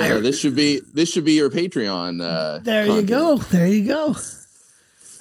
right. 0.00 0.08
Yeah, 0.14 0.18
this 0.20 0.38
should 0.40 0.56
be 0.56 0.80
this 0.94 1.10
should 1.12 1.24
be 1.24 1.32
your 1.32 1.50
Patreon. 1.50 2.22
Uh, 2.22 2.58
there 2.58 2.86
you 2.86 3.02
go. 3.02 3.36
There 3.36 3.66
you 3.66 3.86
go. 3.86 4.16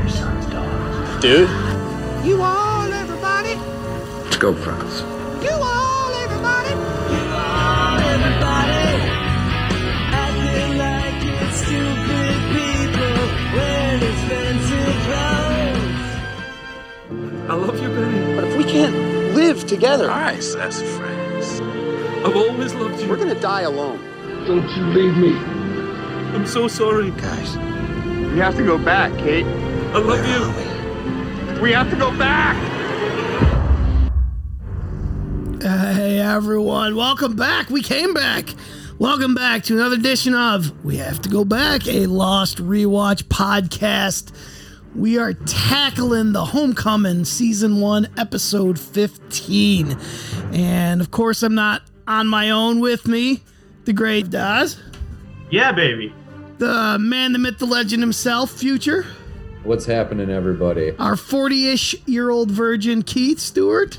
Your 0.00 0.08
son's 0.08 0.46
dog. 0.46 1.20
Dude, 1.22 1.48
You 2.26 2.42
all, 2.42 2.73
everybody! 2.73 2.73
Let's 2.73 2.73
go, 4.44 4.52
Franz. 4.52 5.00
You 5.42 5.52
all, 5.52 6.12
everybody! 6.16 6.74
I 17.48 17.54
love 17.54 17.80
you, 17.80 17.88
Benny. 17.88 18.34
But 18.34 18.44
if 18.44 18.56
we 18.58 18.64
can't 18.64 18.94
live 19.34 19.66
together, 19.66 20.08
Nice 20.08 20.54
as 20.56 20.82
friends. 20.98 21.60
I've 22.26 22.36
always 22.36 22.74
loved 22.74 23.00
you. 23.00 23.08
we're 23.08 23.16
gonna 23.16 23.40
die 23.40 23.62
alone. 23.62 23.98
Don't 24.46 24.68
you 24.76 24.84
leave 24.98 25.16
me. 25.16 25.38
I'm 26.34 26.46
so 26.46 26.68
sorry. 26.68 27.12
Guys, 27.12 27.56
We 28.32 28.38
have 28.40 28.56
to 28.56 28.64
go 28.64 28.76
back, 28.76 29.16
Kate. 29.20 29.46
I 29.46 29.98
love 30.00 30.26
you. 30.28 31.62
We 31.62 31.72
have 31.72 31.88
to 31.88 31.96
go 31.96 32.10
back. 32.18 32.73
Hey 35.64 36.18
everyone, 36.20 36.94
welcome 36.94 37.36
back. 37.36 37.70
We 37.70 37.80
came 37.82 38.12
back. 38.12 38.50
Welcome 38.98 39.34
back 39.34 39.62
to 39.64 39.72
another 39.74 39.94
edition 39.96 40.34
of 40.34 40.84
We 40.84 40.98
Have 40.98 41.22
to 41.22 41.30
Go 41.30 41.42
Back, 41.46 41.86
a 41.88 42.04
Lost 42.04 42.58
Rewatch 42.58 43.22
podcast. 43.24 44.30
We 44.94 45.16
are 45.16 45.32
tackling 45.32 46.32
the 46.34 46.44
Homecoming 46.44 47.24
Season 47.24 47.80
1, 47.80 48.08
Episode 48.18 48.78
15. 48.78 49.96
And 50.52 51.00
of 51.00 51.10
course, 51.10 51.42
I'm 51.42 51.54
not 51.54 51.80
on 52.06 52.28
my 52.28 52.50
own 52.50 52.80
with 52.80 53.08
me, 53.08 53.42
the 53.86 53.94
great 53.94 54.28
Daz, 54.28 54.78
Yeah, 55.50 55.72
baby. 55.72 56.12
the 56.58 56.98
man, 57.00 57.32
the 57.32 57.38
myth, 57.38 57.58
the 57.58 57.64
legend 57.64 58.02
himself, 58.02 58.50
Future, 58.50 59.06
What's 59.62 59.86
happening, 59.86 60.28
everybody? 60.28 60.90
our 60.98 61.16
40 61.16 61.68
ish 61.70 61.94
year 62.06 62.28
old 62.28 62.50
virgin, 62.50 63.02
Keith 63.02 63.40
Stewart. 63.40 63.98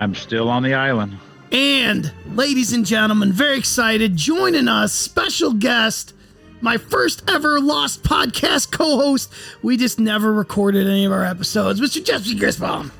I'm 0.00 0.14
still 0.14 0.48
on 0.48 0.62
the 0.62 0.74
island. 0.74 1.18
And, 1.52 2.12
ladies 2.34 2.72
and 2.72 2.84
gentlemen, 2.84 3.32
very 3.32 3.58
excited, 3.58 4.16
joining 4.16 4.68
us, 4.68 4.92
special 4.92 5.52
guest, 5.52 6.12
my 6.60 6.76
first 6.76 7.28
ever 7.30 7.60
Lost 7.60 8.02
podcast 8.02 8.72
co 8.72 8.96
host. 8.96 9.32
We 9.62 9.76
just 9.76 9.98
never 10.00 10.32
recorded 10.32 10.86
any 10.86 11.04
of 11.04 11.12
our 11.12 11.24
episodes, 11.24 11.80
Mr. 11.80 12.04
Jesse 12.04 12.34
Grisbaum. 12.34 12.90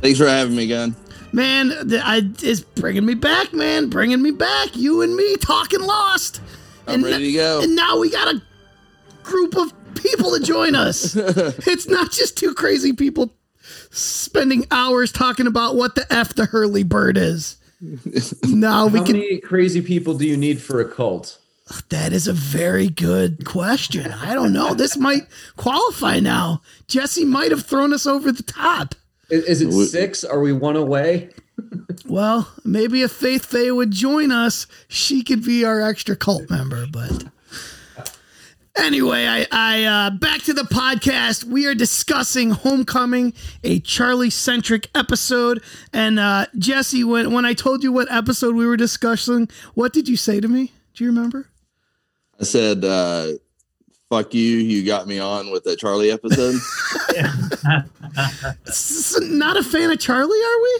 Thanks 0.00 0.18
for 0.18 0.26
having 0.26 0.56
me, 0.56 0.66
Gun. 0.66 0.96
Man, 1.32 1.72
I, 1.72 2.22
it's 2.42 2.60
bringing 2.60 3.06
me 3.06 3.14
back, 3.14 3.52
man, 3.52 3.88
bringing 3.88 4.22
me 4.22 4.32
back. 4.32 4.76
You 4.76 5.02
and 5.02 5.14
me 5.14 5.36
talking 5.36 5.80
Lost. 5.80 6.40
I'm 6.86 7.02
ready 7.04 7.32
to 7.32 7.32
go. 7.32 7.62
And 7.62 7.76
now 7.76 7.98
we 7.98 8.10
got 8.10 8.34
a 8.34 8.42
group 9.22 9.56
of 9.56 9.72
people 9.94 10.36
to 10.36 10.42
join 10.42 10.74
us. 10.74 11.14
it's 11.16 11.88
not 11.88 12.10
just 12.10 12.36
two 12.36 12.54
crazy 12.54 12.92
people 12.92 13.32
spending 13.90 14.66
hours 14.70 15.12
talking 15.12 15.46
about 15.46 15.76
what 15.76 15.94
the 15.94 16.10
F 16.12 16.34
the 16.34 16.46
Hurley 16.46 16.82
bird 16.82 17.16
is. 17.16 17.56
Now 18.44 18.86
we 18.86 19.00
How 19.00 19.04
can 19.04 19.16
many 19.16 19.40
crazy 19.40 19.82
people 19.82 20.14
do 20.14 20.26
you 20.26 20.36
need 20.36 20.62
for 20.62 20.80
a 20.80 20.88
cult? 20.88 21.38
That 21.88 22.12
is 22.12 22.28
a 22.28 22.32
very 22.32 22.88
good 22.88 23.44
question. 23.44 24.12
I 24.12 24.34
don't 24.34 24.52
know. 24.52 24.74
This 24.74 24.96
might 24.96 25.22
qualify 25.56 26.20
now. 26.20 26.60
Jesse 26.86 27.24
might 27.24 27.50
have 27.50 27.64
thrown 27.64 27.92
us 27.92 28.06
over 28.06 28.30
the 28.30 28.42
top. 28.42 28.94
Is, 29.30 29.44
is 29.44 29.62
it 29.62 29.88
six? 29.88 30.24
Are 30.24 30.40
we 30.40 30.52
one 30.52 30.76
away? 30.76 31.30
Well, 32.06 32.52
maybe 32.64 33.02
if 33.02 33.12
Faith 33.12 33.46
Faye 33.46 33.70
would 33.70 33.90
join 33.90 34.30
us, 34.30 34.66
she 34.88 35.22
could 35.22 35.44
be 35.44 35.64
our 35.64 35.80
extra 35.80 36.16
cult 36.16 36.50
member. 36.50 36.86
But 36.90 37.24
anyway, 38.76 39.26
I, 39.26 39.46
I 39.50 39.84
uh, 39.84 40.10
back 40.10 40.42
to 40.42 40.52
the 40.52 40.62
podcast. 40.62 41.44
We 41.44 41.66
are 41.66 41.74
discussing 41.74 42.50
Homecoming, 42.50 43.32
a 43.62 43.80
Charlie 43.80 44.30
centric 44.30 44.88
episode. 44.94 45.62
And 45.92 46.18
uh, 46.18 46.46
Jesse, 46.58 47.04
when 47.04 47.32
when 47.32 47.44
I 47.44 47.54
told 47.54 47.82
you 47.82 47.92
what 47.92 48.10
episode 48.10 48.54
we 48.54 48.66
were 48.66 48.76
discussing, 48.76 49.48
what 49.74 49.92
did 49.92 50.08
you 50.08 50.16
say 50.16 50.40
to 50.40 50.48
me? 50.48 50.72
Do 50.94 51.04
you 51.04 51.10
remember? 51.10 51.48
I 52.40 52.44
said, 52.44 52.84
uh, 52.84 53.32
"Fuck 54.10 54.34
you." 54.34 54.56
You 54.56 54.84
got 54.84 55.06
me 55.06 55.18
on 55.18 55.50
with 55.50 55.64
that 55.64 55.78
Charlie 55.78 56.10
episode. 56.10 56.56
Not 59.38 59.56
a 59.56 59.62
fan 59.62 59.90
of 59.90 59.98
Charlie, 59.98 60.38
are 60.38 60.62
we? 60.62 60.78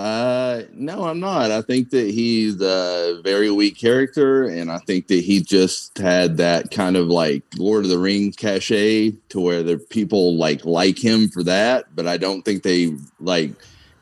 Uh, 0.00 0.62
no, 0.72 1.04
I'm 1.04 1.20
not. 1.20 1.50
I 1.50 1.60
think 1.60 1.90
that 1.90 2.08
he's 2.08 2.58
a 2.62 3.20
very 3.22 3.50
weak 3.50 3.76
character, 3.76 4.46
and 4.46 4.72
I 4.72 4.78
think 4.78 5.08
that 5.08 5.22
he 5.22 5.42
just 5.42 5.98
had 5.98 6.38
that 6.38 6.70
kind 6.70 6.96
of 6.96 7.08
like 7.08 7.42
Lord 7.58 7.84
of 7.84 7.90
the 7.90 7.98
Rings 7.98 8.34
cachet 8.34 9.10
to 9.28 9.40
where 9.40 9.62
the 9.62 9.76
people 9.76 10.38
like 10.38 10.64
like 10.64 10.98
him 10.98 11.28
for 11.28 11.42
that. 11.42 11.94
But 11.94 12.06
I 12.06 12.16
don't 12.16 12.42
think 12.42 12.62
they 12.62 12.96
like. 13.18 13.52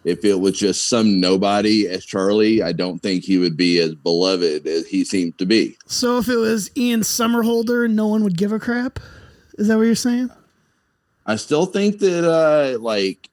If 0.05 0.25
it 0.25 0.37
was 0.37 0.57
just 0.57 0.89
some 0.89 1.19
nobody 1.19 1.89
as 1.89 2.05
Charlie, 2.05 2.63
I 2.63 2.71
don't 2.71 3.01
think 3.01 3.25
he 3.25 3.37
would 3.37 3.57
be 3.57 3.81
as 3.81 3.97
beloved 3.97 4.69
as 4.69 4.87
he 4.87 5.05
seems 5.05 5.35
to 5.39 5.47
be. 5.47 5.77
So 5.87 6.19
if 6.19 6.29
it 6.29 6.37
was 6.37 6.71
Ian 6.77 7.01
Somerhalder, 7.01 7.91
no 7.91 8.07
one 8.07 8.23
would 8.23 8.39
give 8.39 8.53
a 8.53 8.61
crap. 8.61 9.01
Is 9.59 9.67
that 9.67 9.77
what 9.77 9.83
you're 9.83 9.97
saying? 9.97 10.31
I 11.27 11.35
still 11.35 11.67
think 11.67 11.99
that 11.99 12.25
uh 12.25 12.79
like 12.79 13.29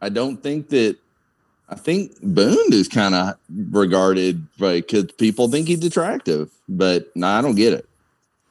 I 0.00 0.08
don't 0.08 0.42
think 0.42 0.70
that 0.70 0.96
I 1.68 1.76
think 1.76 2.12
Boone 2.22 2.72
is 2.72 2.88
kind 2.88 3.14
of 3.14 3.34
regarded 3.50 4.46
because 4.58 5.04
people 5.18 5.48
think 5.48 5.68
he's 5.68 5.84
attractive, 5.84 6.50
but 6.68 7.10
no, 7.16 7.26
I 7.26 7.40
don't 7.42 7.54
get 7.54 7.72
it. 7.72 7.88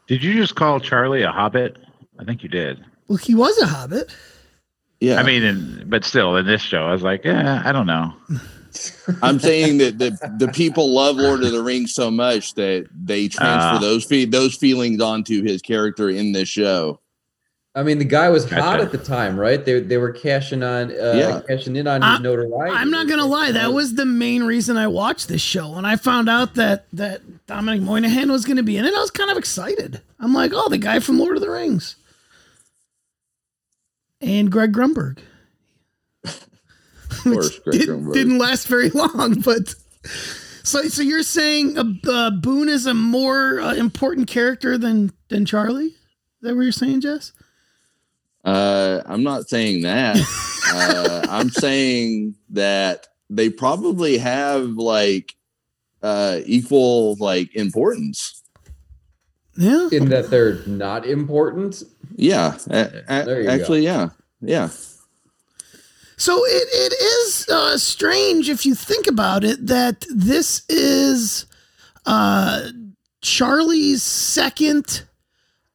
Did 0.07 0.23
you 0.23 0.33
just 0.33 0.55
call 0.55 0.79
Charlie 0.79 1.21
a 1.21 1.31
hobbit? 1.31 1.77
I 2.19 2.23
think 2.25 2.43
you 2.43 2.49
did. 2.49 2.83
Well, 3.07 3.17
he 3.17 3.35
was 3.35 3.57
a 3.59 3.67
hobbit. 3.67 4.13
Yeah, 4.99 5.19
I 5.19 5.23
mean, 5.23 5.43
in, 5.43 5.83
but 5.87 6.03
still, 6.05 6.35
in 6.37 6.45
this 6.45 6.61
show, 6.61 6.83
I 6.87 6.91
was 6.93 7.03
like, 7.03 7.23
yeah, 7.25 7.61
I 7.65 7.71
don't 7.71 7.87
know. 7.87 8.13
I'm 9.21 9.37
saying 9.39 9.77
that 9.79 9.99
the 9.99 10.17
the 10.39 10.51
people 10.51 10.91
love 10.93 11.17
Lord 11.17 11.43
of 11.43 11.51
the 11.51 11.61
Rings 11.61 11.93
so 11.93 12.09
much 12.09 12.55
that 12.55 12.87
they 12.91 13.27
transfer 13.27 13.75
Ah. 13.75 13.79
those 13.79 14.03
fe- 14.05 14.25
those 14.25 14.55
feelings 14.55 14.99
onto 15.01 15.43
his 15.43 15.61
character 15.61 16.09
in 16.09 16.31
this 16.31 16.49
show. 16.49 16.99
I 17.75 17.81
mean, 17.81 17.97
the 17.97 18.05
guy 18.05 18.29
was 18.29 18.47
hot 18.47 18.79
at 18.81 18.91
the 18.91 18.99
time, 18.99 19.39
right? 19.39 19.63
They 19.65 19.79
they 19.79 19.97
were 19.97 20.11
cashing 20.11 20.61
on, 20.61 20.91
uh, 20.91 21.13
Yeah. 21.15 21.41
cashing 21.47 21.75
in 21.75 21.87
on 21.87 22.03
I- 22.03 22.13
his 22.13 22.21
notoriety. 22.21 22.75
I'm 22.75 22.91
not 22.91 23.07
gonna 23.07 23.25
lie, 23.25 23.51
that 23.51 23.73
was 23.73 23.95
the 23.95 24.05
main 24.05 24.43
reason 24.43 24.77
I 24.77 24.85
watched 24.87 25.27
this 25.27 25.41
show. 25.41 25.71
When 25.71 25.83
I 25.83 25.95
found 25.95 26.29
out 26.29 26.53
that 26.53 26.85
that 26.93 27.21
Dominic 27.47 27.81
Monaghan 27.81 28.31
was 28.31 28.45
gonna 28.45 28.61
be 28.61 28.77
in 28.77 28.85
it, 28.85 28.93
I 28.93 28.99
was 28.99 29.09
kind 29.09 29.31
of 29.31 29.37
excited. 29.37 30.01
I'm 30.19 30.33
like, 30.33 30.51
oh, 30.53 30.69
the 30.69 30.77
guy 30.77 30.99
from 30.99 31.17
Lord 31.17 31.35
of 31.35 31.41
the 31.41 31.49
Rings. 31.49 31.95
And 34.21 34.51
Greg 34.51 34.71
Grunberg. 34.71 35.17
Of 36.23 37.23
course, 37.23 37.59
Greg 37.63 37.79
Did, 37.79 37.89
Grunberg. 37.89 38.13
didn't 38.13 38.37
last 38.37 38.67
very 38.67 38.89
long, 38.91 39.41
but 39.41 39.73
so 40.63 40.83
so 40.83 41.01
you're 41.01 41.23
saying 41.23 41.77
uh, 41.77 41.85
uh, 42.09 42.29
Boone 42.31 42.69
is 42.69 42.85
a 42.85 42.93
more 42.93 43.59
uh, 43.59 43.73
important 43.73 44.27
character 44.27 44.77
than 44.77 45.11
than 45.29 45.45
Charlie? 45.45 45.87
Is 45.87 45.93
that 46.43 46.55
what 46.55 46.61
you're 46.61 46.71
saying, 46.71 47.01
Jess? 47.01 47.31
I'm 49.05 49.23
not 49.23 49.49
saying 49.49 49.81
that. 49.83 50.17
uh, 50.73 51.25
I'm 51.29 51.49
saying 51.49 52.35
that 52.49 53.07
they 53.29 53.49
probably 53.49 54.17
have 54.17 54.69
like 54.71 55.35
uh, 56.01 56.39
equal 56.45 57.15
like 57.15 57.55
importance. 57.55 58.41
Yeah. 59.55 59.87
in 59.91 60.09
that 60.09 60.31
they're 60.31 60.65
not 60.65 61.05
important. 61.05 61.83
Yeah, 62.15 62.57
a- 62.69 63.03
a- 63.07 63.23
There 63.25 63.41
you 63.41 63.47
go. 63.47 63.53
actually, 63.53 63.83
yeah, 63.83 64.09
yeah. 64.41 64.69
So 66.17 66.37
it, 66.45 66.67
it 66.71 66.93
is 66.93 67.47
uh, 67.49 67.77
strange 67.77 68.49
if 68.49 68.65
you 68.65 68.73
think 68.75 69.07
about 69.07 69.43
it 69.43 69.65
that 69.67 70.05
this 70.13 70.63
is 70.69 71.45
uh, 72.05 72.69
Charlie's 73.21 74.01
second 74.03 75.03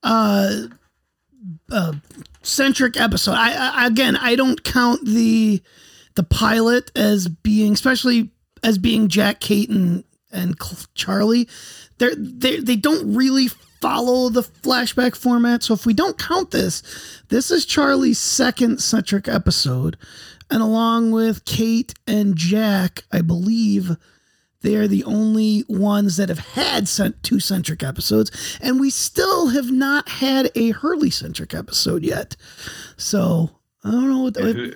uh, 0.03 0.63
uh, 1.71 1.93
centric 2.49 2.97
episode. 2.97 3.33
I, 3.33 3.83
I 3.83 3.87
again, 3.87 4.17
I 4.17 4.35
don't 4.35 4.63
count 4.65 5.05
the 5.05 5.63
the 6.15 6.23
pilot 6.23 6.91
as 6.97 7.29
being, 7.29 7.75
especially 7.75 8.31
as 8.63 8.79
being 8.79 9.09
Jack, 9.09 9.41
Kate, 9.41 9.71
and 9.71 10.05
and 10.33 10.57
Charlie. 10.95 11.49
They're, 11.99 12.15
they 12.15 12.61
they 12.61 12.77
don't 12.77 13.15
really 13.15 13.49
follow 13.81 14.29
the 14.29 14.43
flashback 14.43 15.17
format. 15.17 15.63
So 15.63 15.75
if 15.75 15.87
we 15.87 15.95
don't 15.95 16.19
count 16.19 16.51
this, 16.51 16.83
this 17.29 17.51
is 17.51 17.65
Charlie's 17.65 18.19
second 18.19 18.83
centric 18.83 19.29
episode, 19.29 19.97
and 20.51 20.63
along 20.63 21.13
with 21.13 21.45
Kate 21.45 21.95
and 22.07 22.37
Jack, 22.37 23.05
I 23.13 23.21
believe 23.21 23.97
they 24.61 24.75
are 24.77 24.89
the 24.89 25.05
only 25.05 25.65
ones 25.69 26.17
that 26.17 26.29
have 26.29 26.39
had 26.41 26.89
two 27.23 27.41
centric 27.41 27.83
episodes, 27.83 28.59
and 28.61 28.81
we 28.81 28.91
still 28.91 29.49
have 29.49 29.71
not 29.71 30.09
had 30.09 30.51
a 30.55 30.71
Hurley 30.71 31.11
centric 31.11 31.55
episode 31.55 32.03
yet. 32.03 32.35
So 32.97 33.51
I 33.85 33.91
don't 33.91 34.09
know 34.11 34.19
what, 34.25 34.37
Who- 34.37 34.73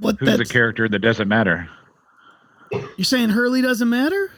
what 0.00 0.16
Who's 0.18 0.38
the 0.38 0.44
character 0.44 0.88
that 0.88 1.00
doesn't 1.00 1.28
matter? 1.28 1.68
You're 2.72 3.04
saying 3.04 3.30
Hurley 3.30 3.62
doesn't 3.62 3.88
matter? 3.88 4.30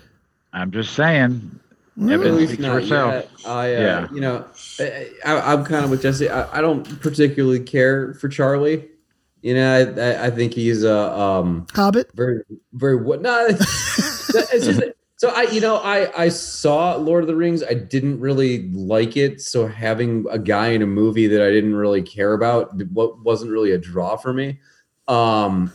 I'm 0.52 0.70
just 0.70 0.94
saying. 0.94 1.58
Mm. 1.98 2.12
Evidence 2.12 2.34
At 2.34 2.38
least 2.40 2.52
speaks 2.54 2.64
for 2.64 2.72
not 2.72 2.82
itself. 2.82 3.12
yet. 3.14 3.30
I, 3.46 3.74
uh, 3.74 3.80
Yeah. 3.80 4.08
you 4.12 4.20
know, 4.20 4.44
I, 4.78 5.10
I, 5.26 5.52
I'm 5.52 5.64
kind 5.64 5.84
of 5.84 5.90
with 5.90 6.02
Jesse. 6.02 6.28
I, 6.30 6.58
I 6.58 6.60
don't 6.60 7.00
particularly 7.00 7.60
care 7.60 8.14
for 8.14 8.28
Charlie. 8.28 8.86
You 9.42 9.54
know, 9.54 9.72
I, 9.96 10.00
I, 10.00 10.26
I 10.26 10.30
think 10.30 10.52
he's 10.54 10.84
a 10.84 11.12
um, 11.18 11.66
Hobbit. 11.74 12.10
very, 12.14 12.42
very 12.72 12.96
what? 12.96 13.22
No, 13.22 13.46
it's 13.48 14.09
just 14.32 14.82
so 15.16 15.28
I, 15.28 15.42
you 15.42 15.60
know, 15.60 15.76
I, 15.76 16.24
I 16.24 16.28
saw 16.30 16.94
Lord 16.96 17.22
of 17.22 17.28
the 17.28 17.36
Rings. 17.36 17.62
I 17.62 17.74
didn't 17.74 18.20
really 18.20 18.70
like 18.70 19.18
it. 19.18 19.42
So 19.42 19.66
having 19.66 20.24
a 20.30 20.38
guy 20.38 20.68
in 20.68 20.80
a 20.80 20.86
movie 20.86 21.26
that 21.26 21.42
I 21.42 21.50
didn't 21.50 21.74
really 21.74 22.00
care 22.00 22.32
about, 22.32 22.74
what 22.92 23.20
wasn't 23.22 23.50
really 23.50 23.72
a 23.72 23.78
draw 23.78 24.16
for 24.16 24.32
me. 24.32 24.58
Um, 25.08 25.72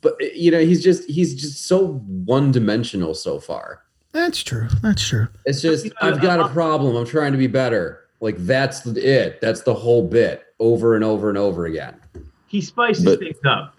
but 0.00 0.14
you 0.34 0.50
know, 0.50 0.58
he's 0.58 0.82
just 0.82 1.08
he's 1.08 1.34
just 1.34 1.66
so 1.66 1.98
one 2.24 2.50
dimensional 2.50 3.14
so 3.14 3.38
far. 3.38 3.82
That's 4.10 4.42
true. 4.42 4.68
That's 4.82 5.06
true. 5.06 5.28
It's 5.44 5.60
just 5.62 5.88
I've 6.00 6.20
got 6.20 6.40
a 6.40 6.48
problem. 6.48 6.96
I'm 6.96 7.06
trying 7.06 7.32
to 7.32 7.38
be 7.38 7.46
better. 7.46 8.00
Like 8.20 8.36
that's 8.38 8.80
the- 8.80 9.00
it. 9.00 9.40
That's 9.40 9.62
the 9.62 9.74
whole 9.74 10.08
bit 10.08 10.42
over 10.58 10.94
and 10.96 11.04
over 11.04 11.28
and 11.28 11.38
over 11.38 11.66
again. 11.66 12.00
He 12.48 12.60
spices 12.60 13.04
But- 13.04 13.18
things 13.20 13.38
up. 13.44 13.76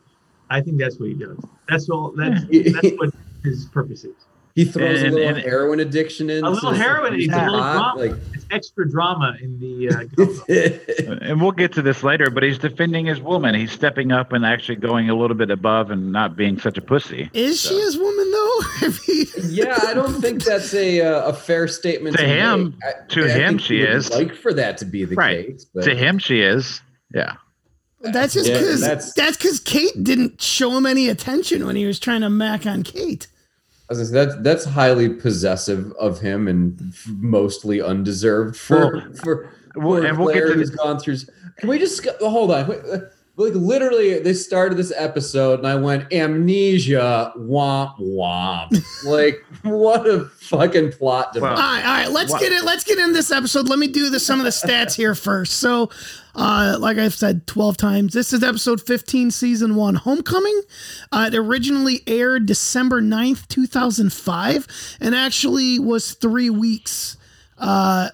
I 0.50 0.62
think 0.62 0.78
that's 0.78 1.00
what 1.00 1.10
he 1.10 1.16
does. 1.16 1.40
That's 1.68 1.90
all. 1.90 2.14
That's 2.16 2.40
that's 2.52 2.92
what 2.98 3.14
his 3.46 3.66
purposes. 3.66 4.16
He 4.56 4.64
throws 4.64 5.02
And- 5.02 5.12
a 5.12 5.16
little 5.16 5.28
and- 5.36 5.38
heroin 5.40 5.80
addiction 5.82 6.30
in. 6.30 6.46
A 6.46 6.50
little 6.50 6.72
so 6.72 6.76
heroin. 6.78 7.14
he's 7.16 7.26
It's 7.28 7.36
a 7.36 7.44
little 7.44 7.62
hot, 7.62 7.98
drama. 7.98 8.18
It's 8.34 8.46
extra 8.52 8.90
drama 8.90 9.36
in 9.42 9.60
the. 9.60 9.90
Uh. 9.90 11.16
And 11.22 11.42
we'll 11.42 11.52
get 11.52 11.74
to 11.74 11.82
this 11.82 12.04
later, 12.04 12.30
but 12.30 12.42
he's 12.44 12.58
defending 12.58 13.06
his 13.06 13.20
woman. 13.20 13.54
He's 13.54 13.72
stepping 13.74 14.12
up 14.14 14.32
and 14.32 14.46
actually 14.46 14.78
going 14.78 15.10
a 15.10 15.16
little 15.16 15.36
bit 15.36 15.50
above 15.52 15.92
and 15.92 16.12
not 16.14 16.38
being 16.38 16.58
such 16.58 16.78
a 16.78 16.82
pussy. 16.82 17.30
Is 17.34 17.60
she 17.62 17.76
his 17.78 17.98
woman 17.98 18.32
though? 18.32 18.60
Yeah, 19.50 19.78
I 19.88 19.94
don't 19.94 20.22
think 20.22 20.44
that's 20.44 20.74
a 20.74 21.02
uh, 21.02 21.30
a 21.30 21.34
fair 21.34 21.68
statement 21.68 22.16
To 22.18 22.22
to, 22.24 22.28
him- 22.28 22.78
I- 22.84 23.08
to 23.10 23.26
I 23.26 23.30
him 23.30 23.58
she 23.58 23.82
is. 23.82 24.10
Like 24.12 24.34
for 24.36 24.54
that 24.54 24.78
to 24.80 24.86
be 24.86 25.04
the 25.06 25.16
Right. 25.16 25.48
case, 25.48 25.66
but 25.74 25.84
To 25.84 25.96
him, 25.96 26.18
she 26.20 26.40
is. 26.42 26.82
Yeah. 27.14 27.34
that's 28.02 28.34
just 28.34 28.48
because 28.52 28.80
that's- 28.82 29.14
that's 29.14 29.36
because 29.38 29.60
Kate 29.60 30.02
didn't 30.02 30.42
show 30.42 30.78
him 30.78 30.86
any 30.86 31.10
attention 31.10 31.66
when 31.66 31.76
he 31.76 31.86
was 31.86 32.00
trying 32.00 32.22
to 32.22 32.30
mac 32.30 32.66
on 32.66 32.84
Kate. 32.84 33.28
I 33.90 33.94
was 33.94 34.10
that's 34.12 34.36
that's 34.40 34.66
highly 34.66 35.10
possessive 35.10 35.92
of 35.94 36.20
him 36.20 36.48
and 36.48 36.80
f- 36.90 37.08
mostly 37.18 37.82
undeserved 37.82 38.56
for 38.58 38.94
Well, 38.94 39.14
for, 39.24 39.52
for 39.74 40.06
and 40.06 40.18
we'll 40.18 40.34
get 40.34 40.48
to 40.48 40.54
who's 40.54 40.72
the- 40.72 40.78
gone 40.78 41.00
through. 41.00 41.18
Can 41.58 41.70
we 41.70 41.78
just 41.78 42.04
hold 42.20 42.52
on? 42.52 43.08
Wait, 43.38 43.54
Like 43.54 43.62
literally, 43.62 44.20
they 44.20 44.34
started 44.34 44.78
this 44.78 44.94
episode 44.96 45.60
and 45.60 45.68
I 45.68 45.76
went 45.76 46.12
amnesia, 46.14 47.34
womp 47.38 47.98
womp. 48.00 48.82
like 49.06 49.44
what 49.64 50.08
a 50.08 50.26
fucking 50.26 50.94
plot 50.94 51.32
Well, 51.36 51.56
device. 51.56 51.60
All 51.60 51.64
right, 51.66 51.86
all 51.86 51.94
right. 51.94 52.12
Let's 52.12 52.32
What? 52.32 52.42
get 52.42 52.54
it. 52.54 52.64
Let's 52.64 52.84
get 52.86 52.98
in 52.98 53.12
this 53.14 53.32
episode. 53.32 53.68
Let 53.68 53.78
me 53.80 53.88
do 53.88 54.10
the, 54.10 54.20
some 54.22 54.40
of 54.40 54.46
the 54.46 54.52
stats 54.52 54.96
here 54.96 55.16
first. 55.16 55.56
So, 55.56 55.90
uh, 56.34 56.78
like 56.80 56.98
I've 56.98 57.14
said 57.14 57.46
twelve 57.46 57.76
times, 57.78 58.14
this 58.14 58.32
is 58.32 58.42
episode 58.44 58.82
fifteen, 58.82 59.32
season 59.32 59.76
one, 59.76 59.96
Homecoming. 59.96 60.62
Uh, 61.12 61.30
it 61.32 61.36
originally 61.36 62.02
aired 62.08 62.46
December 62.46 63.02
9th, 63.02 63.48
two 63.48 63.68
thousand 63.68 64.14
five, 64.14 64.66
and 65.02 65.14
actually 65.14 65.78
was 65.80 66.14
three 66.14 66.50
weeks 66.50 67.18
uh, 67.58 68.10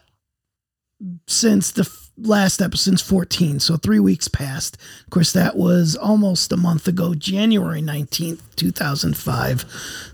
since 1.27 1.71
the 1.71 1.81
f- 1.81 2.00
last 2.23 2.61
episode, 2.61 2.81
since 2.81 3.01
fourteen. 3.01 3.59
So 3.59 3.77
three 3.77 3.99
weeks 3.99 4.27
passed. 4.27 4.77
Of 5.03 5.09
course, 5.09 5.33
that 5.33 5.55
was 5.55 5.95
almost 5.95 6.51
a 6.51 6.57
month 6.57 6.87
ago, 6.87 7.13
January 7.13 7.81
nineteenth, 7.81 8.55
two 8.55 8.71
thousand 8.71 9.17
five. 9.17 9.65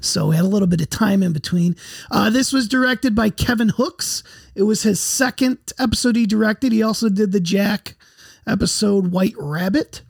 So 0.01 0.27
we 0.27 0.35
had 0.35 0.45
a 0.45 0.49
little 0.49 0.67
bit 0.67 0.81
of 0.81 0.89
time 0.89 1.23
in 1.23 1.33
between. 1.33 1.75
Uh, 2.09 2.29
this 2.29 2.51
was 2.51 2.67
directed 2.67 3.15
by 3.15 3.29
Kevin 3.29 3.69
Hooks. 3.69 4.23
It 4.55 4.63
was 4.63 4.83
his 4.83 4.99
second 4.99 5.57
episode 5.77 6.15
he 6.15 6.25
directed. 6.25 6.71
He 6.71 6.81
also 6.81 7.09
did 7.09 7.31
the 7.31 7.39
Jack 7.39 7.95
episode 8.45 9.11
White 9.11 9.35
Rabbit. 9.37 10.01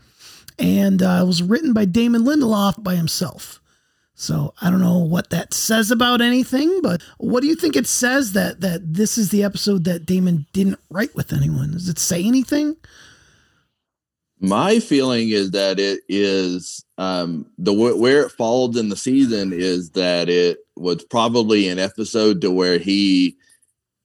And 0.60 1.04
uh, 1.04 1.20
it 1.22 1.28
was 1.28 1.44
written 1.44 1.74
by 1.74 1.86
Damon 1.86 2.24
Lindelof 2.24 2.82
by 2.82 2.96
himself. 2.96 3.62
So 4.20 4.56
I 4.60 4.72
don't 4.72 4.82
know 4.82 4.98
what 4.98 5.30
that 5.30 5.54
says 5.54 5.92
about 5.92 6.22
anything, 6.22 6.82
but 6.82 7.04
what 7.20 7.42
do 7.42 7.48
you 7.48 7.56
think 7.56 7.76
it 7.76 7.86
says 7.86 8.34
that 8.34 8.62
that 8.62 8.82
this 8.96 9.16
is 9.16 9.30
the 9.30 9.44
episode 9.44 9.84
that 9.84 10.08
Damon 10.08 10.48
didn't 10.54 10.80
write 10.90 11.16
with 11.16 11.32
anyone? 11.32 11.74
Does 11.74 11.88
it 11.88 12.00
say 12.00 12.24
anything? 12.26 12.76
My 14.40 14.80
feeling 14.80 15.30
is 15.30 15.52
that 15.52 15.80
it 15.80 16.02
is 16.10 16.84
um, 16.98 17.46
the 17.60 17.72
where 17.72 18.24
it 18.24 18.32
falls 18.32 18.76
in 18.76 18.90
the 18.90 18.96
season 18.96 19.54
is 19.54 19.92
that 19.92 20.30
it 20.30 20.58
was 20.76 21.04
probably 21.04 21.70
an 21.70 21.78
episode 21.78 22.42
to 22.42 22.50
where 22.52 22.80
he 22.80 23.38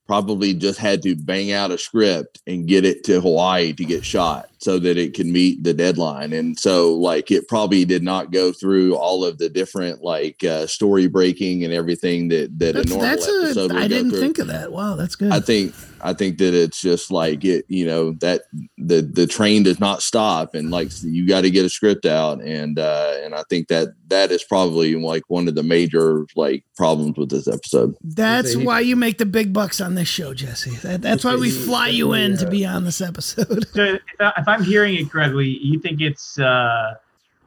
probably 0.06 0.52
just 0.52 0.78
had 0.78 1.00
to 1.04 1.16
bang 1.16 1.52
out 1.52 1.70
a 1.70 1.78
script 1.78 2.42
and 2.46 2.68
get 2.68 2.84
it 2.84 3.02
to 3.04 3.18
Hawaii 3.22 3.72
to 3.72 3.84
get 3.84 4.04
shot 4.04 4.50
so 4.62 4.78
that 4.78 4.96
it 4.96 5.14
can 5.14 5.32
meet 5.32 5.62
the 5.64 5.74
deadline. 5.74 6.32
And 6.32 6.58
so 6.58 6.94
like 6.94 7.30
it 7.30 7.48
probably 7.48 7.84
did 7.84 8.02
not 8.02 8.30
go 8.30 8.52
through 8.52 8.94
all 8.96 9.24
of 9.24 9.38
the 9.38 9.48
different 9.48 10.02
like 10.02 10.42
uh, 10.44 10.66
story 10.66 11.06
breaking 11.08 11.64
and 11.64 11.72
everything 11.72 12.28
that 12.28 12.58
that 12.58 12.70
a 12.76 12.78
That's, 12.78 12.88
normal 12.90 13.06
that's 13.06 13.28
episode 13.28 13.70
a. 13.70 13.74
would 13.74 13.82
I 13.82 13.88
go 13.88 13.94
didn't 13.94 14.10
through. 14.12 14.20
think 14.20 14.38
of 14.38 14.46
that. 14.48 14.72
Wow, 14.72 14.96
that's 14.96 15.16
good. 15.16 15.32
I 15.32 15.40
think 15.40 15.74
I 16.04 16.12
think 16.12 16.38
that 16.38 16.52
it's 16.54 16.80
just 16.80 17.10
like 17.12 17.44
it, 17.44 17.64
you 17.68 17.86
know, 17.86 18.12
that 18.20 18.42
the 18.78 19.02
the 19.02 19.26
train 19.26 19.62
does 19.62 19.78
not 19.78 20.02
stop, 20.02 20.54
and 20.54 20.70
like 20.70 20.88
you 21.02 21.26
got 21.28 21.42
to 21.42 21.50
get 21.50 21.64
a 21.64 21.68
script 21.68 22.06
out, 22.06 22.42
and 22.42 22.78
uh, 22.78 23.14
and 23.22 23.34
I 23.34 23.44
think 23.48 23.68
that 23.68 23.88
that 24.08 24.30
is 24.32 24.42
probably 24.42 24.94
like 24.96 25.22
one 25.28 25.46
of 25.48 25.54
the 25.54 25.62
major 25.62 26.26
like 26.34 26.64
problems 26.76 27.16
with 27.16 27.30
this 27.30 27.46
episode. 27.46 27.94
That's 28.02 28.54
He- 28.54 28.64
why 28.64 28.80
you 28.80 28.96
make 28.96 29.18
the 29.18 29.26
big 29.26 29.52
bucks 29.52 29.80
on 29.80 29.94
this 29.94 30.08
show, 30.08 30.34
Jesse. 30.34 30.70
That, 30.82 31.02
that's 31.02 31.24
why 31.24 31.36
we 31.36 31.50
fly 31.50 31.88
you 31.88 32.12
in 32.14 32.36
to 32.38 32.50
be 32.50 32.66
on 32.66 32.84
this 32.84 33.00
episode. 33.00 33.66
if, 33.74 34.00
I- 34.18 34.32
if 34.38 34.48
I'm 34.52 34.62
hearing 34.62 34.94
it 34.96 35.10
correctly, 35.10 35.48
you 35.48 35.78
think 35.80 36.00
it's 36.00 36.38
uh, 36.38 36.94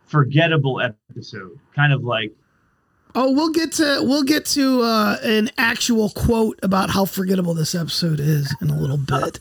forgettable 0.08 0.82
episode, 0.82 1.60
kind 1.76 1.94
of 1.94 2.04
like 2.04 2.34
Oh, 3.18 3.32
we'll 3.32 3.52
get 3.52 3.72
to 3.74 4.02
we'll 4.04 4.24
get 4.24 4.46
to 4.48 4.82
uh, 4.82 5.18
an 5.24 5.50
actual 5.58 6.10
quote 6.10 6.60
about 6.62 6.90
how 6.90 7.06
forgettable 7.06 7.54
this 7.54 7.74
episode 7.74 8.20
is 8.20 8.54
in 8.62 8.70
a 8.70 8.78
little 8.78 8.98
bit. 8.98 9.40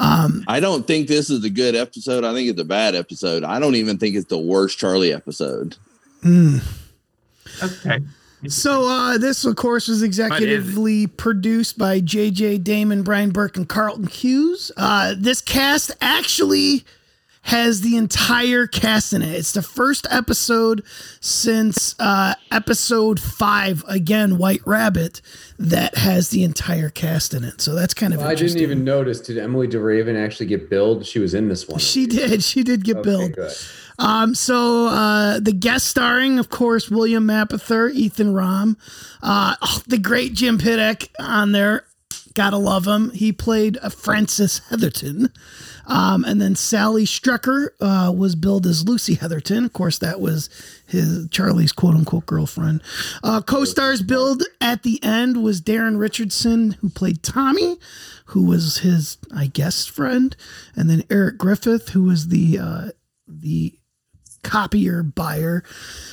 Um, 0.00 0.44
I 0.48 0.58
don't 0.58 0.88
think 0.88 1.06
this 1.06 1.30
is 1.30 1.44
a 1.44 1.50
good 1.50 1.76
episode. 1.76 2.24
I 2.24 2.34
think 2.34 2.50
it's 2.50 2.60
a 2.60 2.64
bad 2.64 2.96
episode. 2.96 3.44
I 3.44 3.60
don't 3.60 3.76
even 3.76 3.96
think 3.96 4.16
it's 4.16 4.26
the 4.26 4.38
worst 4.38 4.76
Charlie 4.76 5.12
episode. 5.12 5.76
mm. 6.24 6.60
okay. 7.62 8.00
So 8.48 8.88
uh, 8.88 9.18
this, 9.18 9.44
of 9.44 9.54
course, 9.54 9.86
was 9.86 10.02
executively 10.02 11.16
produced 11.16 11.78
by 11.78 12.00
J.J. 12.00 12.58
Damon, 12.58 13.04
Bryan 13.04 13.30
Burk, 13.30 13.56
and 13.56 13.68
Carlton 13.68 14.08
Cuse. 14.08 14.72
Uh, 14.76 15.14
this 15.16 15.40
cast 15.40 15.92
actually 16.00 16.84
has 17.44 17.80
the 17.80 17.96
entire 17.96 18.66
cast 18.68 19.12
in 19.12 19.20
it. 19.20 19.34
It's 19.34 19.52
the 19.52 19.62
first 19.62 20.06
episode 20.10 20.82
since 21.20 21.94
uh, 21.98 22.34
episode 22.52 23.18
five, 23.18 23.84
again, 23.88 24.38
White 24.38 24.62
Rabbit, 24.64 25.20
that 25.58 25.96
has 25.96 26.30
the 26.30 26.44
entire 26.44 26.88
cast 26.88 27.34
in 27.34 27.42
it. 27.44 27.60
So 27.60 27.74
that's 27.74 27.94
kind 27.94 28.14
of 28.14 28.20
I 28.20 28.34
didn't 28.36 28.58
even 28.60 28.84
notice. 28.84 29.20
Did 29.20 29.38
Emilie 29.38 29.66
de 29.66 29.80
Ravin 29.80 30.16
actually 30.16 30.46
get 30.46 30.70
billed? 30.70 31.04
She 31.04 31.18
was 31.18 31.34
in 31.34 31.48
this 31.48 31.66
one. 31.66 31.78
She 31.80 32.06
did. 32.06 32.44
She 32.44 32.62
did 32.62 32.84
get 32.84 32.98
Okay, 32.98 33.10
billed. 33.10 33.32
good. 33.34 33.52
Um, 33.98 34.34
so 34.34 34.86
uh, 34.86 35.40
the 35.40 35.52
guest 35.52 35.86
starring, 35.88 36.38
of 36.38 36.48
course, 36.48 36.90
William 36.90 37.26
Mapother, 37.26 37.92
Ethan 37.92 38.32
Rom, 38.32 38.76
uh, 39.22 39.56
oh, 39.60 39.82
the 39.86 39.98
great 39.98 40.32
Jim 40.34 40.58
Piddock 40.58 41.08
on 41.18 41.52
there. 41.52 41.84
Gotta 42.34 42.56
love 42.56 42.86
him. 42.86 43.10
He 43.10 43.32
played 43.32 43.78
uh, 43.82 43.90
Francis 43.90 44.60
Heatherton. 44.70 45.32
Um, 45.86 46.24
and 46.24 46.40
then 46.40 46.54
Sally 46.54 47.04
Strecker 47.04 47.70
uh, 47.80 48.12
was 48.12 48.34
billed 48.34 48.66
as 48.66 48.86
Lucy 48.86 49.16
Heatherton. 49.16 49.64
Of 49.64 49.72
course, 49.72 49.98
that 49.98 50.20
was 50.20 50.48
his 50.86 51.28
Charlie's 51.30 51.72
quote 51.72 51.94
unquote 51.94 52.26
girlfriend. 52.26 52.82
Uh, 53.22 53.40
co-stars 53.40 54.02
billed 54.02 54.44
at 54.60 54.82
the 54.82 55.02
end 55.02 55.42
was 55.42 55.60
Darren 55.60 55.98
Richardson, 55.98 56.72
who 56.80 56.88
played 56.88 57.22
Tommy, 57.22 57.78
who 58.26 58.44
was 58.44 58.78
his, 58.78 59.18
I 59.34 59.46
guess, 59.46 59.86
friend, 59.86 60.36
and 60.74 60.88
then 60.88 61.04
Eric 61.10 61.38
Griffith, 61.38 61.90
who 61.90 62.04
was 62.04 62.28
the 62.28 62.58
uh, 62.58 62.88
the 63.26 63.74
copier 64.42 65.02
buyer. 65.02 65.62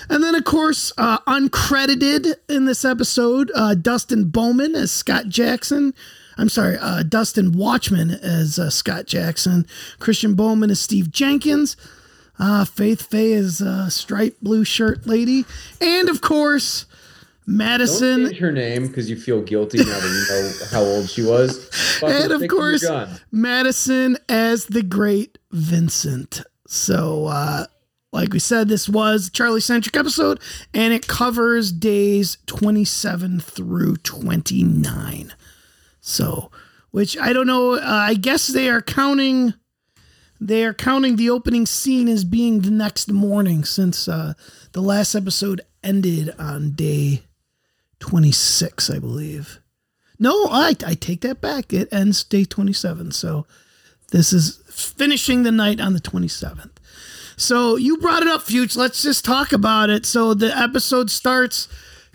And 0.10 0.24
then, 0.24 0.36
of 0.36 0.44
course, 0.44 0.92
uh, 0.98 1.20
uncredited 1.20 2.36
in 2.48 2.66
this 2.66 2.86
episode, 2.86 3.52
uh, 3.56 3.76
Dustin 3.76 4.30
Bowman 4.30 4.76
as 4.76 4.92
Scott 4.92 5.30
Jackson. 5.30 5.94
I'm 6.40 6.50
sorry, 6.50 6.78
uh, 6.78 7.04
Dustin 7.04 7.52
Watchman 7.52 8.12
as 8.12 8.58
uh, 8.58 8.70
Scott 8.70 9.06
Jackson. 9.06 9.68
Christian 10.00 10.36
Bowman 10.36 10.72
as 10.72 10.80
Steve 10.80 11.12
Jenkins. 11.12 11.76
Uh, 12.40 12.64
Faith 12.64 13.08
Faye 13.08 13.34
is 13.34 13.62
uh, 13.62 13.90
striped 13.90 14.42
blue 14.42 14.64
shirt 14.64 15.06
lady. 15.06 15.44
And, 15.82 16.08
of 16.08 16.22
course, 16.22 16.86
Madison. 17.46 18.22
Don't 18.22 18.30
change 18.30 18.42
her 18.42 18.52
name 18.54 18.88
because 18.88 19.10
you 19.10 19.18
feel 19.18 19.42
guilty 19.42 19.80
now 19.80 19.86
that 19.86 20.04
you 20.04 20.36
know 20.36 20.52
how 20.72 20.82
old 20.82 21.10
she 21.10 21.24
was. 21.24 21.68
Fucking 22.00 22.16
and, 22.16 22.32
of 22.32 22.38
stick 22.38 22.50
to 22.52 22.56
your 22.56 22.80
course. 22.80 23.20
Madison 23.32 24.18
as 24.30 24.68
the 24.68 24.84
great 24.84 25.38
Vincent. 25.52 26.44
So, 26.68 27.26
uh, 27.26 27.66
like 28.14 28.32
we 28.32 28.40
said, 28.40 28.70
this 28.70 28.88
was 28.88 29.30
Charlie 29.30 29.60
centric 29.60 29.98
episode, 29.98 30.40
and 30.74 30.94
it 30.94 31.08
covers 31.08 31.72
days 31.72 32.38
27 32.46 33.40
through 33.42 33.98
29. 33.98 35.34
So, 36.02 36.52
which 36.92 37.18
I 37.18 37.34
don't 37.34 37.48
know. 37.48 37.76
Uh, 37.76 37.82
I 37.84 38.14
guess 38.14 38.48
they 38.48 38.70
are 38.70 38.82
counting. 38.82 39.54
They 40.42 40.64
are 40.64 40.74
counting 40.74 41.18
the 41.18 41.30
opening 41.30 41.66
scene 41.66 42.08
as 42.08 42.24
being 42.24 42.62
the 42.62 42.72
next 42.72 43.12
morning, 43.12 43.66
since 43.66 44.08
uh, 44.08 44.34
the 44.72 44.82
last 44.82 45.14
episode 45.14 45.62
ended 45.84 46.34
on 46.40 46.72
day 46.72 47.24
26, 48.00 48.90
I 48.90 49.00
believe. 49.00 49.60
No, 50.18 50.48
I, 50.50 50.76
I 50.86 50.96
take 50.96 51.22
that 51.22 51.42
back. 51.42 51.74
It 51.74 51.90
ends 51.92 52.24
day 52.24 52.46
27. 52.46 53.12
So 53.12 53.46
this 54.12 54.34
is 54.34 54.62
finishing 54.70 55.44
the 55.44 55.52
night 55.52 55.80
on 55.80 55.94
the 55.94 56.00
27th. 56.00 56.72
So 57.38 57.78
you 57.78 57.98
brought 57.98 58.22
it 58.22 58.28
up, 58.28 58.42
Fuchs. 58.42 58.76
Let's 58.76 59.02
just 59.02 59.24
talk 59.24 59.54
about 59.54 59.90
it. 59.90 60.06
So 60.06 60.34
the 60.34 60.56
episode 60.58 61.10
starts. 61.10 61.70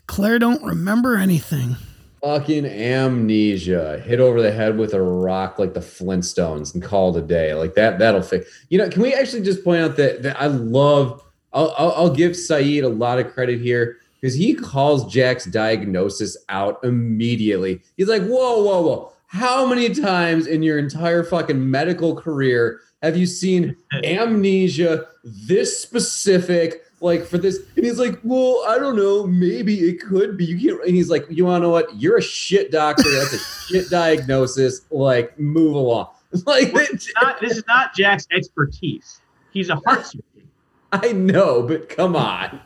Claire 0.06 0.38
don't 0.38 0.62
remember 0.62 1.16
anything. 1.16 1.76
Fucking 2.24 2.64
amnesia. 2.64 4.00
Hit 4.02 4.18
over 4.18 4.40
the 4.40 4.50
head 4.50 4.78
with 4.78 4.94
a 4.94 5.02
rock 5.02 5.58
like 5.58 5.74
the 5.74 5.80
Flintstones 5.80 6.72
and 6.72 6.82
call 6.82 7.14
it 7.14 7.22
a 7.22 7.26
day. 7.26 7.52
Like 7.52 7.74
that, 7.74 7.98
that'll 7.98 8.22
fix. 8.22 8.64
You 8.70 8.78
know, 8.78 8.88
can 8.88 9.02
we 9.02 9.12
actually 9.12 9.42
just 9.42 9.62
point 9.62 9.82
out 9.82 9.96
that, 9.96 10.22
that 10.22 10.40
I 10.40 10.46
love, 10.46 11.22
I'll, 11.52 11.74
I'll, 11.76 11.92
I'll 11.92 12.14
give 12.14 12.32
Sayid 12.32 12.82
a 12.82 12.88
lot 12.88 13.18
of 13.18 13.30
credit 13.30 13.60
here 13.60 13.98
because 14.18 14.34
he 14.34 14.54
calls 14.54 15.12
Jack's 15.12 15.44
diagnosis 15.44 16.38
out 16.48 16.82
immediately. 16.82 17.82
He's 17.98 18.08
like, 18.08 18.22
whoa, 18.22 18.62
whoa, 18.62 18.80
whoa. 18.80 19.12
How 19.26 19.66
many 19.66 19.90
times 19.90 20.46
in 20.46 20.62
your 20.62 20.78
entire 20.78 21.24
fucking 21.24 21.70
medical 21.70 22.16
career 22.16 22.80
have 23.02 23.18
you 23.18 23.26
seen 23.26 23.76
amnesia 24.02 25.08
this 25.24 25.78
specific? 25.78 26.83
Like 27.04 27.26
for 27.26 27.36
this, 27.36 27.58
and 27.76 27.84
he's 27.84 27.98
like, 27.98 28.18
"Well, 28.24 28.64
I 28.66 28.78
don't 28.78 28.96
know. 28.96 29.26
Maybe 29.26 29.80
it 29.80 30.00
could 30.00 30.38
be. 30.38 30.46
You 30.46 30.58
can't." 30.58 30.82
And 30.86 30.94
he's 30.94 31.10
like, 31.10 31.26
"You 31.28 31.44
want 31.44 31.60
to 31.60 31.66
know 31.66 31.70
what? 31.70 31.94
You're 32.00 32.16
a 32.16 32.22
shit 32.22 32.70
doctor. 32.70 33.02
That's 33.10 33.34
a 33.34 33.38
shit 33.38 33.90
diagnosis. 33.90 34.86
Like, 34.90 35.38
move 35.38 35.74
along." 35.74 36.08
Like, 36.46 36.72
Well, 36.72 36.84
it's 36.90 37.12
not, 37.22 37.40
this 37.40 37.58
is 37.58 37.64
not 37.68 37.94
Jack's 37.94 38.26
expertise. 38.32 39.20
He's 39.52 39.68
a 39.68 39.76
heart 39.76 40.04
surgeon. 40.06 40.48
I 40.92 41.12
know, 41.12 41.62
but 41.62 41.88
come 41.90 42.16
on. 42.16 42.58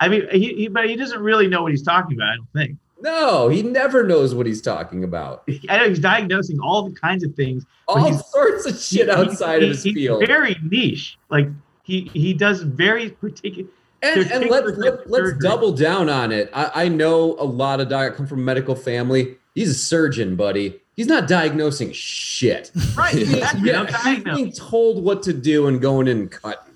I 0.00 0.08
mean, 0.08 0.26
he, 0.32 0.54
he 0.54 0.68
but 0.68 0.90
he 0.90 0.96
doesn't 0.96 1.20
really 1.20 1.46
know 1.46 1.62
what 1.62 1.70
he's 1.70 1.82
talking 1.84 2.14
about. 2.16 2.28
I 2.28 2.36
don't 2.36 2.52
think. 2.52 2.78
No, 3.00 3.48
he 3.48 3.62
never 3.62 4.02
knows 4.04 4.34
what 4.34 4.46
he's 4.46 4.60
talking 4.60 5.02
about. 5.04 5.44
I 5.70 5.78
know 5.78 5.88
he's 5.88 5.98
diagnosing 6.00 6.58
all 6.60 6.82
the 6.88 6.94
kinds 6.94 7.22
of 7.24 7.34
things. 7.36 7.64
All 7.88 8.12
sorts 8.18 8.66
of 8.66 8.78
shit 8.78 9.06
he- 9.06 9.10
outside 9.12 9.62
he- 9.62 9.68
of 9.68 9.74
his 9.76 9.82
he's 9.84 9.94
field. 9.94 10.26
Very 10.26 10.56
niche. 10.68 11.18
Like 11.30 11.46
he 11.82 12.10
he 12.12 12.34
does 12.34 12.62
very 12.62 13.10
particular. 13.10 13.68
And, 14.04 14.30
and 14.32 14.50
let's 14.50 14.76
let, 14.78 15.08
let's 15.08 15.38
double 15.38 15.72
down 15.72 16.08
on 16.08 16.32
it. 16.32 16.50
I, 16.52 16.86
I 16.86 16.88
know 16.88 17.36
a 17.38 17.44
lot 17.44 17.80
of 17.80 17.88
doc 17.88 18.16
come 18.16 18.26
from 18.26 18.40
a 18.40 18.42
medical 18.42 18.74
family. 18.74 19.36
He's 19.54 19.70
a 19.70 19.74
surgeon, 19.74 20.34
buddy. 20.34 20.80
He's 20.96 21.06
not 21.06 21.28
diagnosing 21.28 21.92
shit. 21.92 22.72
Right. 22.96 23.14
Exactly. 23.14 23.70
Yeah, 23.70 23.82
I'm 23.82 24.16
he's 24.16 24.24
being 24.24 24.52
told 24.52 25.04
what 25.04 25.22
to 25.22 25.32
do 25.32 25.68
and 25.68 25.80
going 25.80 26.08
in 26.08 26.18
and 26.18 26.30
cutting. 26.30 26.74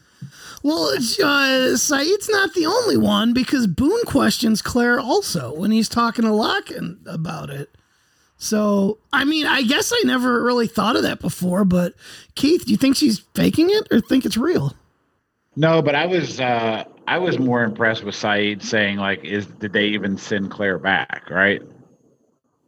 Well, 0.62 0.88
it's, 0.90 1.18
uh, 1.18 1.74
Sayid's 1.76 2.28
not 2.28 2.54
the 2.54 2.66
only 2.66 2.96
one 2.96 3.32
because 3.32 3.66
Boone 3.66 4.04
questions 4.04 4.62
Claire 4.62 5.00
also 5.00 5.52
when 5.52 5.70
he's 5.70 5.88
talking 5.88 6.24
to 6.24 6.30
Locken 6.30 6.98
about 7.06 7.50
it. 7.50 7.74
So, 8.38 8.98
I 9.12 9.24
mean, 9.24 9.46
I 9.46 9.62
guess 9.62 9.92
I 9.92 10.02
never 10.04 10.42
really 10.42 10.66
thought 10.66 10.96
of 10.96 11.02
that 11.02 11.20
before, 11.20 11.64
but 11.64 11.94
Keith, 12.36 12.66
do 12.66 12.70
you 12.70 12.76
think 12.76 12.96
she's 12.96 13.20
faking 13.34 13.70
it 13.70 13.88
or 13.90 14.00
think 14.00 14.24
it's 14.24 14.36
real? 14.36 14.74
No, 15.56 15.80
but 15.82 15.94
I 15.94 16.06
was 16.06 16.40
uh 16.40 16.84
I 17.06 17.18
was 17.18 17.38
more 17.38 17.62
impressed 17.64 18.04
with 18.04 18.14
Sayid 18.14 18.62
saying 18.62 18.98
like, 18.98 19.24
"Is 19.24 19.46
did 19.46 19.72
they 19.72 19.86
even 19.88 20.18
send 20.18 20.50
Claire 20.50 20.78
back?" 20.78 21.30
Right? 21.30 21.62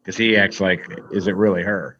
Because 0.00 0.16
he 0.16 0.36
acts 0.36 0.60
like, 0.60 0.88
"Is 1.12 1.26
it 1.26 1.36
really 1.36 1.62
her?" 1.62 1.98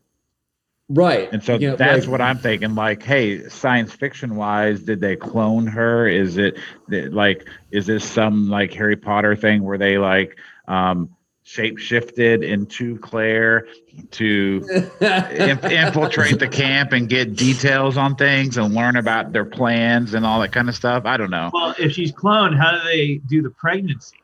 Right. 0.91 1.29
And 1.31 1.43
so 1.45 1.59
You 1.59 1.71
know, 1.71 1.77
that's 1.77 2.07
like- 2.07 2.11
what 2.11 2.21
I'm 2.23 2.39
thinking. 2.39 2.75
Like, 2.75 3.03
hey, 3.03 3.47
science 3.51 3.93
fiction 3.93 4.37
wise, 4.37 4.81
did 4.81 5.01
they 5.03 5.17
clone 5.17 5.67
her? 5.67 6.09
Is 6.09 6.39
it 6.39 6.57
like, 6.89 7.47
is 7.71 7.85
this 7.87 8.05
some 8.05 8.49
like 8.49 8.73
Harry 8.73 8.97
Potter 8.97 9.37
thing 9.37 9.63
where 9.65 9.77
they 9.77 9.99
like 9.99 10.39
um, 10.67 11.11
shape 11.49 11.79
shifted 11.79 12.43
into 12.45 12.99
Claire 12.99 13.67
to 14.11 14.63
inf- 15.01 15.65
infiltrate 15.65 16.39
the 16.39 16.47
camp 16.47 16.93
and 16.93 17.09
get 17.09 17.37
details 17.37 17.97
on 17.97 18.17
things 18.17 18.59
and 18.59 18.75
learn 18.75 18.97
about 18.97 19.33
their 19.33 19.47
plans 19.47 20.13
and 20.13 20.27
all 20.27 20.41
that 20.41 20.53
kind 20.53 20.69
of 20.69 20.75
stuff? 20.77 21.07
I 21.07 21.17
don't 21.17 21.31
know. 21.31 21.51
Well, 21.55 21.75
if 21.79 21.93
she's 21.93 22.13
cloned, 22.13 22.55
how 22.59 22.73
do 22.73 22.81
they 22.85 23.15
do 23.27 23.41
the 23.41 23.49
pregnancy? 23.49 24.19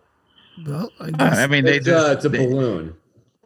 Well, 0.67 0.93
I 1.01 1.05
Uh, 1.05 1.11
guess. 1.13 1.39
I 1.39 1.47
mean, 1.47 1.65
they 1.65 1.77
it's, 1.79 1.87
just 1.87 2.09
uh, 2.09 2.13
it's 2.13 2.25
a 2.27 2.29
they- 2.29 2.47
balloon. 2.47 2.95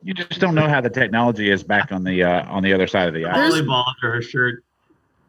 you 0.02 0.12
just 0.12 0.40
don't 0.40 0.56
know 0.56 0.68
how 0.68 0.80
the 0.80 0.90
technology 0.90 1.48
is 1.48 1.62
back 1.62 1.92
on 1.92 2.02
the 2.02 2.24
uh, 2.24 2.46
on 2.52 2.64
the 2.64 2.72
other 2.74 2.88
side 2.88 3.06
of 3.06 3.14
the 3.14 3.26
aisle. 3.26 3.52
Volleyball 3.52 3.84
under 4.02 4.14
her 4.16 4.22
shirt. 4.22 4.64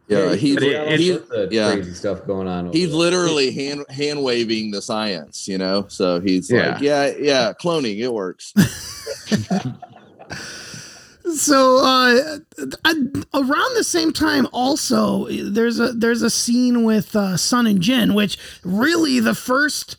Yeah, 0.09 0.33
he's 0.35 0.55
But 0.55 0.63
it- 0.63 0.71
got 0.73 0.87
all 0.87 0.93
it's- 0.93 1.51
yeah. 1.51 1.73
crazy 1.73 1.93
stuff 1.93 2.25
going 2.25 2.47
on. 2.47 2.71
he's 2.73 2.89
there. 2.89 2.97
literally 2.97 3.51
hand 3.51 3.85
hand 3.89 4.23
waving 4.23 4.71
the 4.71 4.81
science, 4.81 5.47
you 5.47 5.57
know. 5.59 5.85
So 5.87 6.19
he's 6.19 6.49
Yeah. 6.49 6.71
like, 6.73 6.81
yeah, 6.81 7.11
yeah, 7.19 7.53
cloning 7.53 7.99
it 7.99 8.11
works. 8.11 8.53
So 11.35 11.77
uh, 11.77 12.37
uh, 12.85 12.93
around 13.35 13.75
the 13.75 13.83
same 13.83 14.11
time, 14.11 14.47
also 14.51 15.27
there's 15.27 15.79
a 15.79 15.91
there's 15.93 16.23
a 16.23 16.29
scene 16.29 16.83
with 16.83 17.15
uh, 17.15 17.37
Sun 17.37 17.67
and 17.67 17.81
Jin, 17.81 18.15
which 18.15 18.37
really 18.63 19.19
the 19.19 19.35
first, 19.35 19.95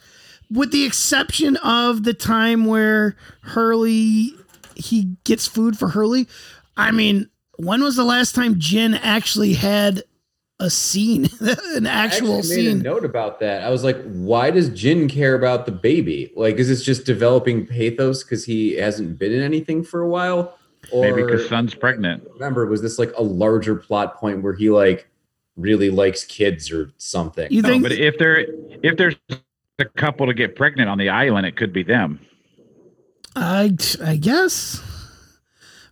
with 0.51 0.73
the 0.73 0.85
exception 0.85 1.57
of 1.59 2.03
the 2.03 2.15
time 2.15 2.65
where 2.65 3.15
Hurley 3.43 4.33
he 4.75 5.15
gets 5.23 5.47
food 5.47 5.79
for 5.79 5.89
Hurley. 5.91 6.27
I 6.77 6.91
mean, 6.91 7.29
when 7.65 7.83
was 7.83 7.97
the 7.97 8.05
last 8.05 8.35
time 8.35 8.59
Jin 8.59 8.95
actually 8.95 9.55
had 9.55 10.03
a 10.59 10.71
scene, 10.71 11.29
an 11.41 11.87
I 11.87 11.91
actual 12.05 12.39
actually 12.39 12.57
made 12.57 12.67
a 12.67 12.71
scene? 12.73 12.79
note 12.83 13.05
about 13.05 13.41
that. 13.41 13.63
I 13.63 13.71
was 13.71 13.85
like, 13.85 14.01
why 14.05 14.51
does 14.51 14.69
Jin 14.71 15.09
care 15.09 15.35
about 15.35 15.67
the 15.67 15.73
baby? 15.73 16.33
Like, 16.37 16.57
is 16.57 16.69
this 16.69 16.85
just 16.85 17.07
developing 17.07 17.67
pathos 17.67 18.23
because 18.23 18.45
he 18.45 18.75
hasn't 18.77 19.19
been 19.19 19.33
in 19.33 19.43
anything 19.43 19.83
for 19.83 20.01
a 20.03 20.09
while? 20.09 20.59
Or 20.93 21.03
Maybe 21.03 21.23
because 21.23 21.49
Sun's 21.49 21.75
pregnant. 21.75 22.25
remember, 22.35 22.67
was 22.67 22.83
this 22.83 22.99
like 22.99 23.13
a 23.17 23.23
larger 23.23 23.75
plot 23.77 24.17
point 24.17 24.43
where 24.43 24.55
he 24.55 24.71
like 24.71 25.09
really 25.57 25.91
likes 25.91 26.25
kids 26.25 26.71
or 26.71 26.91
something? 26.99 27.49
You 27.51 27.63
No, 27.63 27.69
think? 27.69 27.83
but 27.83 27.93
if 27.93 28.19
there 28.19 28.47
if 28.83 28.97
there's 28.97 29.17
a 29.79 29.85
couple 29.85 30.27
to 30.27 30.35
get 30.35 30.57
pregnant 30.57 30.89
on 30.89 30.99
the 30.99 31.09
island, 31.11 31.47
it 31.47 31.57
could 31.57 31.73
be 31.73 31.83
them. 31.83 32.19
I 33.37 33.77
I 34.03 34.17
guess. 34.17 34.81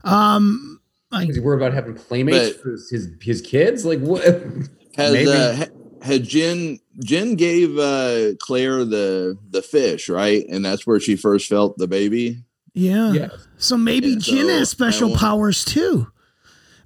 Um, 0.04 0.77
I 1.10 1.24
Is 1.24 1.36
he 1.36 1.40
worried 1.40 1.58
about 1.62 1.72
having 1.74 1.94
playmates 1.94 2.50
But- 2.54 2.62
for 2.62 2.70
his, 2.72 2.90
his 2.90 3.08
his 3.20 3.40
kids? 3.40 3.84
Like 3.84 4.00
what? 4.00 4.22
Has 4.96 5.12
Maybe. 5.12 5.30
uh, 5.30 5.66
had 6.02 6.24
Jin 6.24 6.80
Jin 7.04 7.36
gave 7.36 7.78
uh, 7.78 8.34
Claire 8.40 8.84
the 8.84 9.38
the 9.50 9.62
fish, 9.62 10.08
right? 10.08 10.44
And 10.48 10.64
that's 10.64 10.86
where 10.86 10.98
she 10.98 11.14
first 11.16 11.48
felt 11.48 11.78
the 11.78 11.86
baby. 11.86 12.42
yeah. 12.74 13.12
Yeah. 13.12 13.28
So 13.58 13.76
maybe 13.76 14.08
Yeah, 14.08 14.16
Jin 14.18 14.46
so 14.46 14.58
has 14.58 14.70
special 14.70 15.16
powers 15.16 15.64
too. 15.64 16.08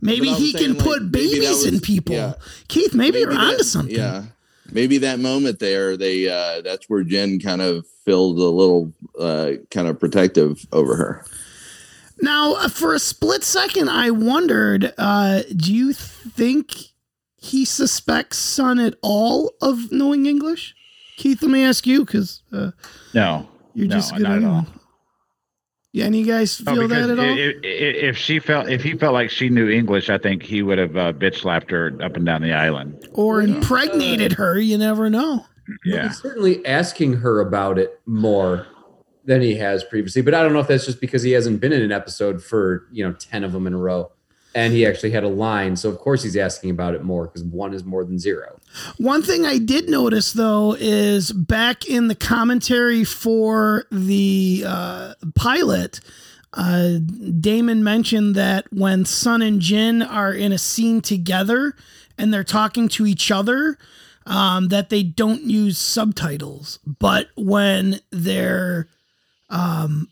Maybe 0.03 0.29
he 0.33 0.53
saying, 0.53 0.65
can 0.65 0.75
like, 0.79 0.85
put 0.87 1.03
maybe 1.05 1.11
that 1.13 1.31
babies 1.41 1.65
in 1.67 1.81
people. 1.81 2.15
yeah. 2.15 2.35
Keith, 2.69 2.93
maybe, 2.95 3.21
you're 3.21 3.31
that- 3.31 3.39
onto 3.41 3.63
something. 3.65 3.95
Yeah. 3.95 4.25
Maybe 4.71 4.99
that 4.99 5.19
moment 5.21 5.59
there, 5.59 5.97
they 5.97 6.29
uh 6.29 6.61
that's 6.63 6.87
where 6.91 7.03
Jin 7.03 7.41
kind 7.41 7.63
of 7.63 7.87
felt 8.05 8.37
a 8.39 8.45
little 8.45 8.93
uh 9.19 9.53
kind 9.71 9.89
of 9.89 9.99
protective 9.99 10.67
over 10.73 10.97
her. 10.97 11.25
Now, 12.23 12.55
uh, 12.55 12.69
for 12.69 12.95
a 12.95 12.99
split 12.99 13.43
second, 13.45 13.91
I 13.91 14.11
wondered: 14.11 14.95
uh, 14.97 15.43
Do 15.55 15.75
you 15.75 15.93
think 15.93 16.75
he 17.37 17.65
suspects 17.65 18.39
Sun 18.39 18.79
at 18.79 18.95
all 19.03 19.53
of 19.61 19.91
knowing 19.93 20.27
English? 20.27 20.75
Keith, 21.17 21.43
let 21.43 21.51
me 21.51 21.65
ask 21.65 21.87
you 21.87 22.05
because 22.05 22.43
uh, 22.53 22.71
No, 23.13 23.49
you're 23.75 23.89
no, 23.89 23.97
just 23.97 24.13
good 24.15 24.23
not 24.23 24.33
at 24.39 24.39
at 24.39 24.45
all. 24.45 24.67
Yeah, 25.93 26.07
any 26.07 26.21
of 26.23 26.27
you 26.27 26.33
guys 26.33 26.59
No, 26.65 26.75
feel 26.75 26.89
that 26.89 27.11
at 27.11 27.19
all? 27.19 27.25
If, 27.25 27.57
if, 27.63 27.97
if 28.05 28.17
she 28.17 28.39
felt, 28.39 28.69
if 28.71 28.83
he 28.83 28.97
felt 28.97 29.13
like 29.13 29.29
she 29.29 29.51
knew 29.51 29.69
English, 29.69 30.09
I 30.09 30.17
think 30.17 30.43
he 30.43 30.63
would 30.63 30.79
have 30.79 30.97
uh, 30.97 31.13
bitch 31.13 31.41
slapped 31.41 31.71
her 31.71 31.93
up 32.03 32.17
and 32.17 32.25
down 32.25 32.41
the 32.41 32.53
island. 32.55 33.07
or 33.13 33.43
impregnated 33.43 34.33
her? 34.33 34.59
You 34.59 34.79
never 34.79 35.11
know. 35.11 35.45
Yeah, 35.85 36.09
He's 36.09 36.21
certainly 36.23 36.65
asking 36.67 37.15
her 37.15 37.41
about 37.41 37.79
it 37.79 38.01
more 38.07 38.67
than 39.25 39.41
he 39.41 39.57
has 39.57 39.85
previously. 39.85 40.23
But 40.23 40.35
I 40.35 40.43
don't 40.43 40.53
know 40.53 40.61
if 40.61 40.69
that's 40.69 40.85
just 40.85 41.01
because 41.01 41.23
he 41.23 41.33
hasn't 41.33 41.61
been 41.61 41.73
in 41.73 41.83
an 41.83 41.93
episode 41.93 42.43
for 42.43 42.87
you 42.93 43.07
know 43.07 43.15
ten 43.15 43.45
of 43.45 43.53
them 43.53 43.67
in 43.67 43.75
a 43.75 43.79
row, 43.79 44.11
and 44.55 44.73
he 44.73 44.87
actually 44.87 45.11
had 45.11 45.25
a 45.25 45.29
line. 45.29 45.77
So 45.77 45.89
of 45.89 45.99
course 45.99 46.23
he's 46.23 46.37
asking 46.37 46.71
about 46.71 46.95
it 46.95 47.03
more 47.03 47.27
because 47.27 47.45
one 47.45 47.75
is 47.75 47.85
more 47.85 48.05
than 48.05 48.19
zero. 48.19 48.61
One 48.99 49.23
thing 49.23 49.47
I 49.47 49.59
did 49.59 49.89
notice 49.89 50.33
though 50.33 50.77
is 50.79 51.33
back 51.33 51.87
in 51.87 52.09
the 52.09 52.15
commentary 52.15 53.05
for 53.05 53.87
the 53.91 54.65
uh, 54.67 55.15
pilot, 55.35 56.01
uh, 56.55 56.99
Damon 57.41 57.83
mentioned 57.83 58.35
that 58.35 58.67
when 58.73 59.05
Sun 59.05 59.43
and 59.43 59.61
Jin 59.61 60.03
are 60.03 60.33
in 60.33 60.53
a 60.53 60.59
scene 60.59 61.01
together 61.01 61.75
and 62.19 62.33
they're 62.33 62.45
talking 62.45 62.89
to 62.89 63.07
each 63.07 63.31
other, 63.31 63.79
um, 64.27 64.69
that 64.69 64.91
they 64.91 65.03
don't 65.03 65.43
use 65.45 65.79
subtitles. 65.79 66.79
But 66.87 67.29
when 67.37 68.01
they're 68.11 68.89
um, 69.53 70.09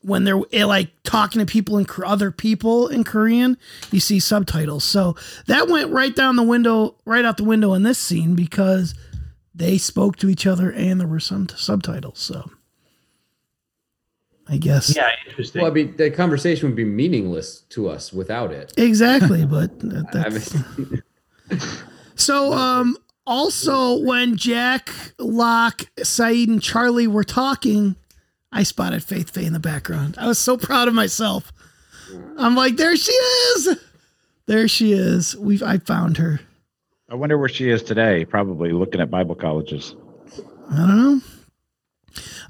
when 0.00 0.24
they're 0.24 0.40
eh, 0.52 0.64
like 0.64 0.88
talking 1.04 1.38
to 1.40 1.46
people 1.46 1.76
and 1.78 1.88
other 2.04 2.30
people 2.30 2.88
in 2.88 3.04
Korean, 3.04 3.56
you 3.92 4.00
see 4.00 4.18
subtitles. 4.20 4.82
So 4.84 5.14
that 5.46 5.68
went 5.68 5.90
right 5.90 6.14
down 6.14 6.36
the 6.36 6.42
window, 6.42 6.96
right 7.04 7.24
out 7.24 7.36
the 7.36 7.44
window 7.44 7.72
in 7.74 7.82
this 7.82 7.98
scene 7.98 8.34
because 8.34 8.94
they 9.54 9.78
spoke 9.78 10.16
to 10.16 10.28
each 10.28 10.46
other 10.46 10.70
and 10.70 11.00
there 11.00 11.08
were 11.08 11.20
some 11.20 11.48
subtitles. 11.48 12.18
So 12.18 12.50
I 14.48 14.58
guess 14.58 14.94
Yeah, 14.94 15.08
interesting. 15.28 15.62
Well, 15.62 15.70
I 15.70 15.74
mean, 15.74 15.96
the 15.96 16.10
conversation 16.10 16.68
would 16.68 16.76
be 16.76 16.84
meaningless 16.84 17.62
to 17.70 17.88
us 17.88 18.12
without 18.12 18.52
it. 18.52 18.72
exactly, 18.76 19.44
but 19.44 19.78
that- 19.80 20.06
I 20.14 20.28
that's 20.28 20.54
mean, 20.78 21.02
So, 22.14 22.52
um, 22.54 22.96
also 23.26 23.98
when 24.02 24.36
Jack, 24.36 24.90
Locke, 25.18 25.82
Sayid, 25.98 26.48
and 26.48 26.62
Charlie 26.62 27.06
were 27.06 27.24
talking, 27.24 27.96
I 28.52 28.62
spotted 28.62 29.02
Faith 29.02 29.30
Faye 29.30 29.44
in 29.44 29.52
the 29.52 29.60
background. 29.60 30.16
I 30.18 30.26
was 30.26 30.38
so 30.38 30.56
proud 30.56 30.88
of 30.88 30.94
myself. 30.94 31.52
I'm 32.38 32.54
like, 32.54 32.76
there 32.76 32.96
she 32.96 33.12
is. 33.12 33.78
There 34.46 34.68
she 34.68 34.92
is. 34.92 35.36
We've 35.36 35.62
I 35.62 35.78
found 35.78 36.16
her. 36.18 36.40
I 37.10 37.14
wonder 37.14 37.36
where 37.38 37.48
she 37.48 37.68
is 37.70 37.82
today. 37.82 38.24
Probably 38.24 38.72
looking 38.72 39.00
at 39.00 39.10
Bible 39.10 39.34
colleges. 39.34 39.94
I 40.70 40.76
don't 40.76 40.96
know. 40.96 41.20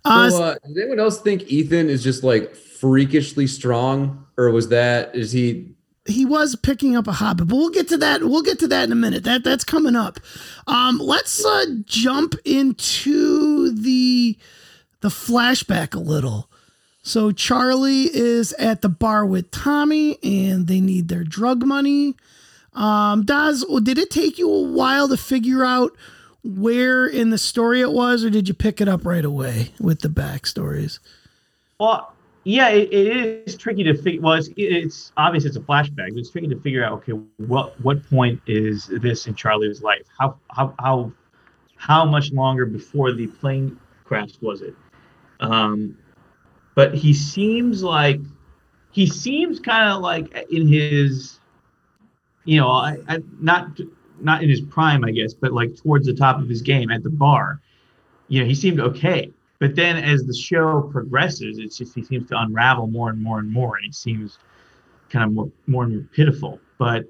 Uh, 0.05 0.31
so, 0.31 0.43
uh, 0.43 0.55
does 0.67 0.77
anyone 0.77 1.01
else 1.01 1.21
think 1.21 1.51
Ethan 1.51 1.89
is 1.89 2.03
just 2.03 2.23
like 2.23 2.55
freakishly 2.55 3.47
strong, 3.47 4.27
or 4.37 4.51
was 4.51 4.69
that 4.69 5.15
is 5.15 5.33
he? 5.33 5.77
he 6.09 6.25
was 6.25 6.55
picking 6.57 6.97
up 6.97 7.09
a 7.09 7.13
hobbit, 7.13 7.49
but 7.49 7.57
we'll 7.57 7.71
get 7.71 7.89
to 7.89 7.97
that. 7.97 8.23
We'll 8.23 8.43
get 8.43 8.59
to 8.61 8.69
that 8.69 8.85
in 8.85 8.93
a 8.93 8.97
minute. 8.97 9.25
That 9.25 9.45
that's 9.45 9.65
coming 9.65 9.97
up. 9.97 10.21
Um, 10.67 10.99
let's 10.99 11.45
uh, 11.45 11.67
jump 11.85 12.35
into 12.45 13.73
the 13.73 14.39
the 15.07 15.11
flashback 15.11 15.95
a 15.95 16.01
little. 16.01 16.51
So 17.03 17.31
Charlie 17.31 18.11
is 18.13 18.53
at 18.55 18.83
the 18.83 18.89
bar 18.89 19.25
with 19.25 19.53
Tommy, 19.53 20.19
and 20.21 20.67
they 20.67 20.81
need 20.81 21.07
their 21.07 21.23
drug 21.23 21.65
money. 21.65 22.17
Um, 22.73 23.25
Daz, 23.25 23.65
did 23.85 23.99
it 23.99 24.11
take 24.11 24.37
you 24.37 24.51
a 24.51 24.63
while 24.63 25.07
to 25.07 25.17
figure 25.17 25.65
out 25.65 25.97
where 26.43 27.07
in 27.07 27.31
the 27.31 27.39
story 27.39 27.81
it 27.83 27.93
was, 27.93 28.25
or 28.25 28.31
did 28.31 28.49
you 28.49 28.55
pick 28.55 28.81
it 28.81 28.89
up 28.89 29.07
right 29.07 29.25
away 29.25 29.71
with 29.79 30.01
the 30.01 30.09
backstories? 30.09 30.99
Well, 31.79 32.13
yeah, 32.43 32.71
it, 32.71 32.93
it 32.93 33.47
is 33.47 33.57
tricky 33.57 33.85
to 33.85 33.95
figure. 33.95 34.23
Well, 34.23 34.33
it's, 34.33 34.49
it's 34.57 35.13
obvious 35.17 35.45
it's 35.45 35.57
a 35.57 35.61
flashback. 35.61 36.09
But 36.09 36.19
it's 36.19 36.31
tricky 36.33 36.49
to 36.49 36.59
figure 36.59 36.85
out. 36.85 36.95
Okay, 36.95 37.13
what 37.37 37.81
what 37.81 38.05
point 38.11 38.41
is 38.49 38.87
this 38.89 39.29
in 39.29 39.37
Charlie's 39.37 39.83
life? 39.83 40.03
How 40.19 40.37
how 40.51 40.75
how 40.81 41.13
how 41.77 42.05
much 42.05 42.33
longer 42.33 42.67
before 42.67 43.13
the 43.13 43.29
plane 43.29 43.79
crash 44.05 44.33
was 44.41 44.63
it? 44.63 44.75
Um, 45.41 45.97
but 46.75 46.95
he 46.95 47.15
seems 47.15 47.83
like 47.83 48.21
he 48.93 49.07
seems 49.07 49.61
kind 49.61 49.91
of 49.91 50.01
like 50.01 50.47
in 50.51 50.69
his, 50.69 51.39
you 52.45 52.61
know, 52.61 52.69
I, 52.69 52.97
I 53.09 53.19
not 53.41 53.79
not 54.21 54.43
in 54.43 54.49
his 54.49 54.61
prime, 54.61 55.05
I 55.05 55.11
guess, 55.11 55.35
but 55.35 55.53
like 55.53 55.77
towards 55.77 56.07
the 56.07 56.15
top 56.15 56.41
of 56.41 56.49
his 56.49 56.63
game 56.63 56.91
at 56.91 57.03
the 57.03 57.11
bar. 57.11 57.61
You 58.29 58.41
know, 58.41 58.47
he 58.47 58.55
seemed 58.55 58.81
okay. 58.81 59.33
But 59.59 59.75
then 59.75 59.97
as 59.97 60.25
the 60.25 60.35
show 60.35 60.83
progresses, 60.93 61.59
it's 61.59 61.79
just 61.79 61.95
he 61.95 62.05
seems 62.05 62.29
to 62.29 62.41
unravel 62.41 62.89
more 62.89 63.11
and 63.11 63.23
more 63.23 63.39
and 63.39 63.51
more, 63.51 63.77
and 63.77 63.87
he 63.87 63.93
seems 63.93 64.39
kind 65.09 65.25
of 65.25 65.33
more 65.33 65.51
more 65.67 65.85
and 65.85 65.95
more 65.95 66.05
pitiful. 66.13 66.61
But 66.79 67.05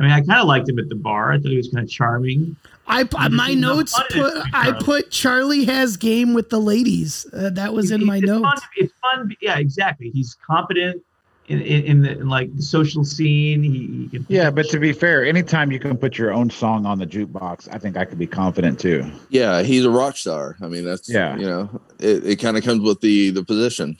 I 0.00 0.02
mean, 0.02 0.12
I 0.12 0.20
kind 0.22 0.40
of 0.40 0.46
liked 0.48 0.66
him 0.68 0.78
at 0.78 0.88
the 0.88 0.94
bar. 0.94 1.32
I 1.32 1.38
thought 1.38 1.50
he 1.50 1.58
was 1.58 1.68
kind 1.68 1.84
of 1.84 1.90
charming. 1.90 2.56
I 2.86 3.06
my 3.30 3.54
notes 3.54 3.94
put 4.10 4.34
I 4.52 4.70
Charlie. 4.70 4.84
put 4.84 5.10
Charlie 5.10 5.64
has 5.66 5.96
game 5.98 6.32
with 6.34 6.48
the 6.48 6.58
ladies. 6.58 7.26
Uh, 7.32 7.50
that 7.50 7.72
was 7.74 7.90
in 7.90 8.04
my 8.04 8.16
it's 8.16 8.26
Fun, 8.26 8.42
notes. 8.42 8.62
it's 8.76 8.92
fun. 9.00 9.36
Yeah, 9.40 9.58
exactly. 9.58 10.10
He's 10.10 10.36
competent 10.44 11.02
in 11.48 11.60
in, 11.60 11.84
in, 11.84 12.02
the, 12.02 12.10
in 12.12 12.28
like 12.28 12.56
the 12.56 12.62
social 12.62 13.04
scene. 13.04 13.62
He, 13.62 13.86
he 13.86 14.08
can 14.08 14.26
Yeah, 14.28 14.50
but 14.50 14.68
to 14.70 14.80
be 14.80 14.92
fair, 14.92 15.24
anytime 15.24 15.70
you 15.70 15.78
can 15.78 15.96
put 15.98 16.16
your 16.18 16.32
own 16.32 16.48
song 16.50 16.86
on 16.86 16.98
the 16.98 17.06
jukebox, 17.06 17.68
I 17.70 17.78
think 17.78 17.96
I 17.96 18.04
could 18.06 18.18
be 18.18 18.26
confident 18.26 18.80
too. 18.80 19.08
Yeah, 19.28 19.62
he's 19.62 19.84
a 19.84 19.90
rock 19.90 20.16
star. 20.16 20.56
I 20.62 20.66
mean, 20.68 20.84
that's 20.84 21.08
Yeah. 21.08 21.36
You 21.36 21.46
know, 21.46 21.80
it, 22.00 22.24
it 22.26 22.36
kind 22.36 22.56
of 22.56 22.64
comes 22.64 22.80
with 22.80 23.00
the 23.02 23.30
the 23.30 23.44
position. 23.44 23.98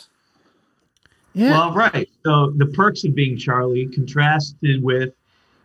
Yeah. 1.34 1.50
Well, 1.50 1.74
right. 1.74 2.08
So 2.24 2.50
the 2.56 2.66
perks 2.66 3.04
of 3.04 3.14
being 3.14 3.36
Charlie 3.38 3.86
contrasted 3.86 4.82
with, 4.82 5.12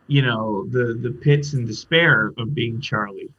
you 0.07 0.21
know, 0.21 0.65
the 0.67 0.93
the 0.93 1.11
pits 1.11 1.53
and 1.53 1.67
despair 1.67 2.31
of 2.37 2.53
being 2.53 2.81
Charlie, 2.81 3.29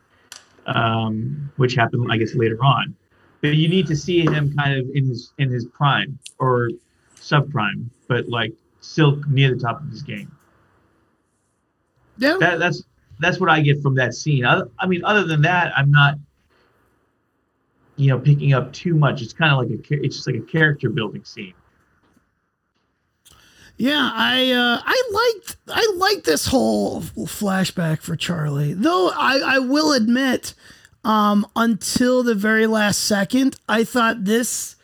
um, 0.66 1.50
which 1.56 1.74
happened, 1.74 2.08
I 2.10 2.16
guess, 2.18 2.34
later 2.34 2.62
on. 2.64 2.94
But 3.42 3.54
you 3.54 3.68
need 3.68 3.86
to 3.88 3.96
see 3.96 4.22
him 4.22 4.54
kind 4.56 4.78
of 4.78 4.88
in 4.94 5.06
his 5.06 5.32
in 5.38 5.50
his 5.50 5.66
prime 5.66 6.18
or 6.38 6.70
subprime, 7.16 7.86
but 8.08 8.28
like 8.28 8.52
still 8.80 9.22
near 9.28 9.54
the 9.54 9.60
top 9.60 9.80
of 9.82 9.90
his 9.90 10.02
game. 10.02 10.30
yeah. 12.18 12.36
That 12.40 12.58
that's 12.58 12.84
that's 13.20 13.40
what 13.40 13.50
I 13.50 13.60
get 13.60 13.82
from 13.82 13.94
that 13.96 14.14
scene. 14.14 14.44
I, 14.44 14.62
I 14.78 14.86
mean, 14.86 15.04
other 15.04 15.24
than 15.24 15.42
that, 15.42 15.72
I'm 15.76 15.90
not, 15.90 16.16
you 17.96 18.08
know, 18.08 18.18
picking 18.18 18.52
up 18.52 18.72
too 18.72 18.94
much. 18.94 19.22
It's 19.22 19.32
kind 19.32 19.52
of 19.52 19.58
like 19.58 19.68
a 19.70 20.04
it's 20.04 20.16
just 20.16 20.26
like 20.26 20.36
a 20.36 20.40
character 20.40 20.90
building 20.90 21.24
scene. 21.24 21.54
Yeah, 23.78 24.10
I 24.12 24.50
uh, 24.52 24.80
I 24.84 25.02
liked 25.12 25.56
I 25.68 25.92
liked 25.96 26.24
this 26.24 26.46
whole 26.46 27.02
flashback 27.02 28.00
for 28.00 28.16
Charlie. 28.16 28.72
Though 28.72 29.10
I, 29.10 29.40
I 29.44 29.58
will 29.58 29.92
admit, 29.92 30.54
um, 31.04 31.46
until 31.54 32.22
the 32.22 32.34
very 32.34 32.66
last 32.66 33.00
second, 33.00 33.56
I 33.68 33.84
thought 33.84 34.24
this 34.24 34.76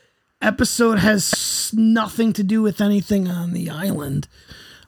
episode 0.42 0.98
has 0.98 1.72
nothing 1.72 2.32
to 2.34 2.42
do 2.42 2.60
with 2.60 2.80
anything 2.80 3.28
on 3.28 3.52
the 3.52 3.70
island. 3.70 4.28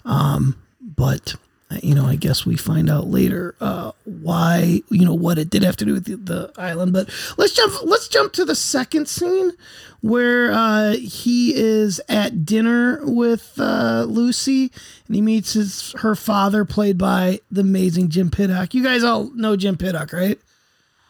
Um, 0.05 0.63
but 0.81 1.37
you 1.83 1.95
know, 1.95 2.07
I 2.07 2.17
guess 2.17 2.45
we 2.47 2.57
find 2.57 2.89
out 2.91 3.07
later 3.07 3.55
uh, 3.61 3.93
why 4.05 4.83
you 4.91 5.05
know 5.05 5.15
what 5.15 5.39
it 5.39 5.51
did 5.51 5.63
have 5.63 5.77
to 5.77 5.85
do 5.85 5.95
with 5.95 6.05
the, 6.05 6.17
the 6.17 6.53
island. 6.61 6.93
But 6.93 7.09
let's 7.37 7.53
jump 7.53 7.75
let's 7.85 8.09
jump 8.09 8.33
to 8.35 8.45
the 8.45 8.55
second 8.55 9.09
scene 9.09 9.53
where 10.01 10.53
uh, 10.53 10.93
he 10.93 11.55
is 11.55 12.01
at 12.09 12.45
dinner 12.45 13.01
with 13.03 13.55
uh, 13.59 14.05
Lucy 14.07 14.71
and 15.07 15.17
he 15.17 15.23
meets 15.23 15.55
his 15.55 15.93
her 15.99 16.15
father, 16.15 16.65
played 16.65 16.99
by 16.99 17.41
the 17.51 17.63
amazing 17.63 18.11
Jim 18.11 18.31
Piddock. 18.31 18.75
You 18.75 18.83
guys 18.83 19.03
all 19.03 19.31
know 19.31 19.57
Jim 19.57 19.77
Piddock, 19.77 20.13
right? 20.13 20.39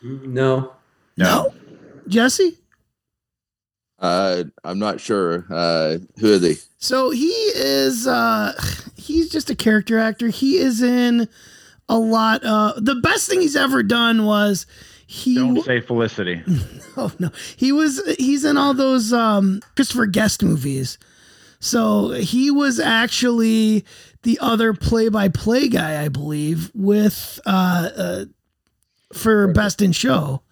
No, 0.02 0.72
No, 1.16 1.54
Jesse. 2.08 2.58
Uh, 4.04 4.44
I'm 4.62 4.78
not 4.78 5.00
sure. 5.00 5.46
Uh, 5.50 5.96
who 6.18 6.26
is 6.26 6.42
he? 6.42 6.56
So 6.76 7.08
he 7.08 7.30
is 7.30 8.06
uh 8.06 8.52
he's 8.96 9.30
just 9.30 9.48
a 9.48 9.54
character 9.54 9.98
actor. 9.98 10.28
He 10.28 10.58
is 10.58 10.82
in 10.82 11.26
a 11.88 11.98
lot 11.98 12.44
uh 12.44 12.74
the 12.76 12.96
best 12.96 13.30
thing 13.30 13.40
he's 13.40 13.56
ever 13.56 13.82
done 13.82 14.26
was 14.26 14.66
he 15.06 15.36
Don't 15.36 15.64
say 15.64 15.80
Felicity. 15.80 16.42
Oh 16.98 17.10
no. 17.18 17.30
He 17.56 17.72
was 17.72 18.02
he's 18.18 18.44
in 18.44 18.58
all 18.58 18.74
those 18.74 19.10
um 19.14 19.62
Christopher 19.74 20.04
Guest 20.04 20.42
movies. 20.42 20.98
So 21.58 22.10
he 22.10 22.50
was 22.50 22.78
actually 22.78 23.86
the 24.22 24.38
other 24.42 24.74
play-by-play 24.74 25.70
guy, 25.70 26.04
I 26.04 26.08
believe, 26.08 26.70
with 26.74 27.40
uh, 27.46 27.88
uh 27.96 28.24
for 29.14 29.48
Best 29.48 29.80
in 29.80 29.92
Show. 29.92 30.42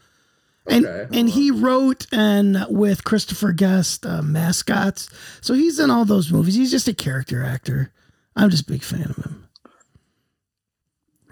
And 0.66 0.86
Okay. 0.86 1.18
and 1.18 1.28
he 1.28 1.50
wrote 1.50 2.06
and 2.12 2.64
with 2.68 3.02
Christopher 3.04 3.52
Guest 3.52 4.06
uh, 4.06 4.22
mascots, 4.22 5.08
so 5.40 5.54
he's 5.54 5.80
in 5.80 5.90
all 5.90 6.04
those 6.04 6.30
movies. 6.30 6.54
He's 6.54 6.70
just 6.70 6.86
a 6.86 6.94
character 6.94 7.42
actor. 7.42 7.92
I'm 8.36 8.48
just 8.48 8.68
a 8.68 8.72
big 8.72 8.82
fan 8.84 9.10
of 9.10 9.16
him. 9.16 9.48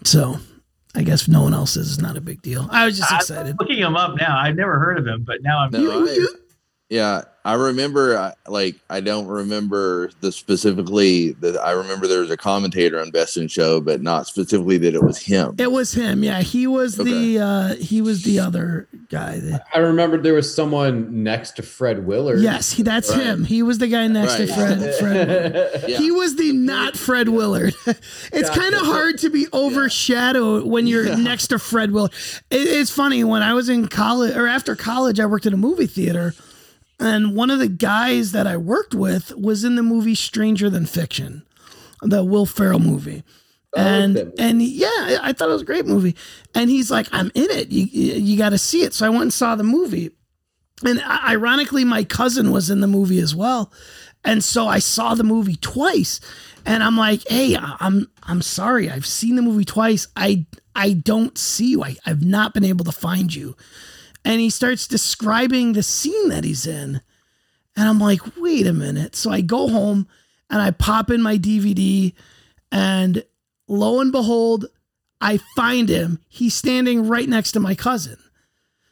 So, 0.04 0.38
I 0.94 1.02
guess 1.02 1.28
no 1.28 1.42
one 1.42 1.54
else 1.54 1.76
is, 1.76 1.92
it's 1.92 2.00
not 2.02 2.16
a 2.16 2.20
big 2.20 2.42
deal. 2.42 2.66
I 2.70 2.86
was 2.86 2.98
just 2.98 3.12
I'm 3.12 3.18
excited. 3.20 3.56
looking 3.60 3.78
him 3.78 3.96
up 3.96 4.16
now. 4.16 4.36
I've 4.36 4.56
never 4.56 4.78
heard 4.78 4.98
of 4.98 5.06
him, 5.06 5.22
but 5.24 5.42
now 5.42 5.58
I'm. 5.60 5.70
No, 5.70 6.06
I- 6.06 6.26
yeah, 6.88 7.22
I 7.44 7.54
remember. 7.54 8.16
uh, 8.16 8.32
Like, 8.46 8.76
I 8.90 9.00
don't 9.00 9.26
remember 9.26 10.10
the 10.20 10.30
specifically 10.32 11.32
that. 11.40 11.56
I 11.58 11.70
remember 11.72 12.06
there 12.06 12.20
was 12.20 12.30
a 12.30 12.36
commentator 12.36 13.00
on 13.00 13.10
Best 13.10 13.36
in 13.36 13.48
Show, 13.48 13.80
but 13.80 14.02
not 14.02 14.26
specifically 14.26 14.76
that 14.78 14.94
it 14.94 15.02
was 15.02 15.18
him. 15.18 15.54
It 15.58 15.72
was 15.72 15.92
him. 15.92 16.22
Yeah, 16.22 16.42
he 16.42 16.66
was 16.66 16.96
the 16.96 17.38
uh 17.38 17.74
he 17.76 18.02
was 18.02 18.22
the 18.24 18.38
other 18.40 18.88
guy. 19.08 19.38
That, 19.40 19.64
I 19.74 19.78
remember 19.78 20.18
there 20.18 20.34
was 20.34 20.54
someone 20.54 21.22
next 21.22 21.52
to 21.56 21.62
Fred 21.62 22.06
Willard. 22.06 22.40
yes, 22.40 22.72
he, 22.72 22.82
that's 22.82 23.10
Right. 23.10 23.20
him. 23.22 23.44
He 23.44 23.62
was 23.62 23.78
the 23.78 23.88
guy 23.88 24.06
next 24.06 24.36
to 24.36 24.46
Fred. 24.46 24.94
Fred. 25.00 25.84
Yeah. 25.88 25.98
He 25.98 26.10
was 26.10 26.36
the 26.36 26.52
not 26.52 26.96
Fred 26.96 27.28
Willard. 27.30 27.74
it's 27.86 28.30
Gotcha. 28.48 28.60
kind 28.60 28.74
of 28.74 28.82
hard 28.82 29.18
to 29.18 29.30
be 29.30 29.46
overshadowed 29.52 30.66
when 30.66 30.86
you're 30.86 31.06
Yeah. 31.06 31.14
next 31.16 31.48
to 31.48 31.58
Fred 31.58 31.92
Willard. 31.92 32.12
It, 32.50 32.66
it's 32.68 32.90
funny 32.90 33.24
when 33.24 33.42
I 33.42 33.54
was 33.54 33.68
in 33.68 33.88
college 33.88 34.36
or 34.36 34.46
after 34.46 34.76
college, 34.76 35.18
I 35.18 35.26
worked 35.26 35.46
at 35.46 35.52
a 35.52 35.56
movie 35.56 35.86
theater, 35.86 36.34
and 37.00 37.34
one 37.34 37.50
of 37.50 37.58
the 37.58 37.68
guys 37.68 38.32
that 38.32 38.46
I 38.46 38.56
worked 38.56 38.94
with 38.94 39.34
was 39.34 39.64
in 39.64 39.74
the 39.74 39.82
movie 39.82 40.14
Stranger 40.14 40.68
Than 40.68 40.86
Fiction, 40.86 41.44
the 42.02 42.22
Will 42.22 42.46
Ferrell 42.46 42.78
movie. 42.78 43.24
And 43.76 44.14
movie. 44.14 44.32
and 44.38 44.62
yeah, 44.62 45.18
I 45.22 45.32
thought 45.32 45.48
it 45.48 45.52
was 45.52 45.62
a 45.62 45.66
great 45.66 45.86
movie. 45.86 46.16
And 46.54 46.68
he's 46.68 46.90
like, 46.90 47.06
"I'm 47.12 47.30
in 47.34 47.50
it. 47.50 47.68
You 47.70 47.84
you 47.86 48.36
got 48.36 48.50
to 48.50 48.58
see 48.58 48.82
it." 48.82 48.92
So 48.94 49.06
I 49.06 49.10
went 49.10 49.22
and 49.22 49.32
saw 49.32 49.54
the 49.54 49.62
movie. 49.64 50.10
And 50.84 51.00
ironically, 51.02 51.84
my 51.84 52.04
cousin 52.04 52.50
was 52.50 52.70
in 52.70 52.80
the 52.80 52.86
movie 52.86 53.20
as 53.20 53.34
well, 53.34 53.72
and 54.24 54.42
so 54.42 54.66
I 54.66 54.78
saw 54.78 55.14
the 55.14 55.24
movie 55.24 55.56
twice. 55.56 56.20
And 56.66 56.82
I'm 56.82 56.96
like, 56.96 57.22
"Hey, 57.28 57.56
I'm 57.56 58.10
I'm 58.24 58.42
sorry. 58.42 58.90
I've 58.90 59.06
seen 59.06 59.36
the 59.36 59.42
movie 59.42 59.64
twice. 59.64 60.08
I 60.16 60.46
I 60.74 60.94
don't 60.94 61.38
see 61.38 61.70
you. 61.70 61.84
I, 61.84 61.96
I've 62.06 62.24
not 62.24 62.54
been 62.54 62.64
able 62.64 62.84
to 62.86 62.92
find 62.92 63.32
you." 63.34 63.56
And 64.24 64.40
he 64.40 64.50
starts 64.50 64.86
describing 64.86 65.72
the 65.72 65.82
scene 65.82 66.28
that 66.28 66.44
he's 66.44 66.66
in, 66.66 67.00
and 67.76 67.88
I'm 67.88 67.98
like, 67.98 68.20
"Wait 68.36 68.66
a 68.66 68.72
minute." 68.72 69.16
So 69.16 69.30
I 69.30 69.40
go 69.40 69.68
home 69.68 70.06
and 70.50 70.60
I 70.60 70.72
pop 70.72 71.10
in 71.10 71.22
my 71.22 71.38
DVD, 71.38 72.12
and 72.70 73.24
lo 73.66 74.00
and 74.00 74.12
behold, 74.12 74.66
I 75.20 75.38
find 75.56 75.88
him. 75.88 76.20
He's 76.28 76.54
standing 76.54 77.06
right 77.06 77.28
next 77.28 77.52
to 77.52 77.60
my 77.60 77.74
cousin. 77.74 78.16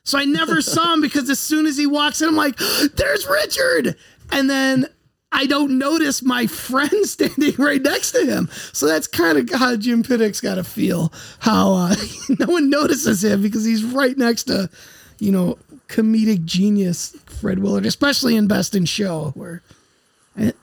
So 0.05 0.19
I 0.19 0.25
never 0.25 0.63
saw 0.63 0.95
him 0.95 1.01
because 1.01 1.29
as 1.29 1.39
soon 1.39 1.67
as 1.67 1.77
he 1.77 1.87
walks 1.87 2.23
in, 2.23 2.29
I'm 2.29 2.37
like, 2.37 2.57
there's 2.97 3.27
Richard. 3.27 3.97
And 4.31 4.49
then 4.49 4.87
I 5.33 5.47
don't 5.47 5.79
notice 5.79 6.23
my 6.23 6.47
friend 6.47 6.91
standing 7.07 7.55
right 7.57 7.83
next 7.83 8.13
to 8.13 8.25
him. 8.25 8.49
So 8.73 8.87
that's 8.87 9.07
kind 9.07 9.39
of 9.39 9.59
how 9.59 9.77
Jim 9.77 10.03
Piddock's 10.03 10.41
got 10.41 10.57
to 10.57 10.65
feel. 10.65 11.13
How 11.41 11.73
uh, 11.73 11.97
no 12.39 12.47
one 12.47 12.71
notices 12.71 13.25
him 13.25 13.43
because 13.43 13.65
he's 13.65 13.85
right 13.85 14.17
next 14.17 14.45
to, 14.45 14.71
you 15.19 15.33
know, 15.33 15.59
comedic 15.89 16.45
genius 16.45 17.17
Fred 17.27 17.61
Willard, 17.61 17.87
especially 17.87 18.37
in 18.37 18.47
Best 18.47 18.75
in 18.75 18.85
Show, 18.85 19.33
where, 19.35 19.63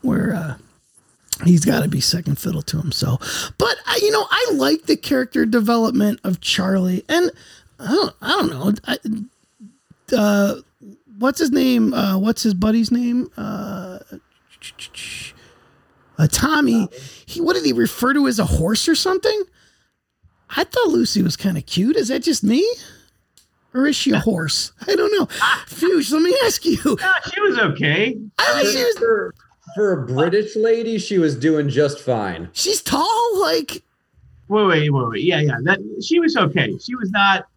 where, 0.01 0.33
uh, 0.33 0.55
he's 1.43 1.65
got 1.65 1.83
to 1.83 1.89
be 1.89 1.99
second 1.99 2.39
fiddle 2.39 2.61
to 2.61 2.79
him. 2.79 2.91
So, 2.91 3.17
but 3.57 3.75
I, 3.85 3.99
you 4.01 4.11
know, 4.11 4.25
I 4.29 4.51
like 4.53 4.83
the 4.83 4.95
character 4.95 5.45
development 5.45 6.19
of 6.23 6.41
Charlie, 6.41 7.03
and 7.09 7.31
I 7.79 7.87
don't, 7.87 8.15
I 8.21 8.29
don't 8.29 8.49
know, 8.49 8.73
I, 8.87 8.97
uh, 10.15 10.61
what's 11.17 11.39
his 11.39 11.51
name? 11.51 11.93
Uh, 11.93 12.17
what's 12.17 12.43
his 12.43 12.53
buddy's 12.53 12.91
name? 12.91 13.29
Uh, 13.37 13.99
uh, 16.17 16.27
Tommy. 16.31 16.87
He, 17.25 17.41
what 17.41 17.55
did 17.55 17.65
he 17.65 17.73
refer 17.73 18.13
to 18.13 18.27
as 18.27 18.39
a 18.39 18.45
horse 18.45 18.87
or 18.87 18.95
something? 18.95 19.43
I 20.49 20.63
thought 20.63 20.87
Lucy 20.89 21.21
was 21.21 21.35
kind 21.35 21.57
of 21.57 21.65
cute. 21.65 21.95
Is 21.95 22.07
that 22.09 22.23
just 22.23 22.43
me? 22.43 22.65
Or 23.75 23.85
is 23.87 23.95
she 23.95 24.11
a 24.11 24.19
horse? 24.19 24.71
I 24.87 24.95
don't 24.95 25.11
know. 25.11 25.25
Fuge, 25.67 26.11
let 26.11 26.21
me 26.21 26.35
ask 26.45 26.65
you. 26.65 26.77
No, 26.85 27.11
she 27.31 27.41
was 27.41 27.59
okay. 27.59 28.17
I 28.39 28.63
mean, 28.63 28.71
she 28.71 28.83
was, 28.83 28.97
for, 28.97 29.35
for 29.75 29.91
a 29.91 30.05
British 30.07 30.55
lady, 30.55 30.97
she 30.97 31.17
was 31.17 31.35
doing 31.35 31.67
just 31.69 31.99
fine. 31.99 32.49
she's 32.53 32.81
tall, 32.81 33.39
like 33.41 33.83
Wait, 34.47 34.65
wait, 34.65 34.89
wait, 34.91 35.07
wait. 35.09 35.23
Yeah, 35.23 35.41
yeah. 35.41 35.57
That 35.63 35.79
she 36.03 36.19
was 36.19 36.37
okay. 36.37 36.77
She 36.77 36.95
was 36.95 37.09
not, 37.11 37.47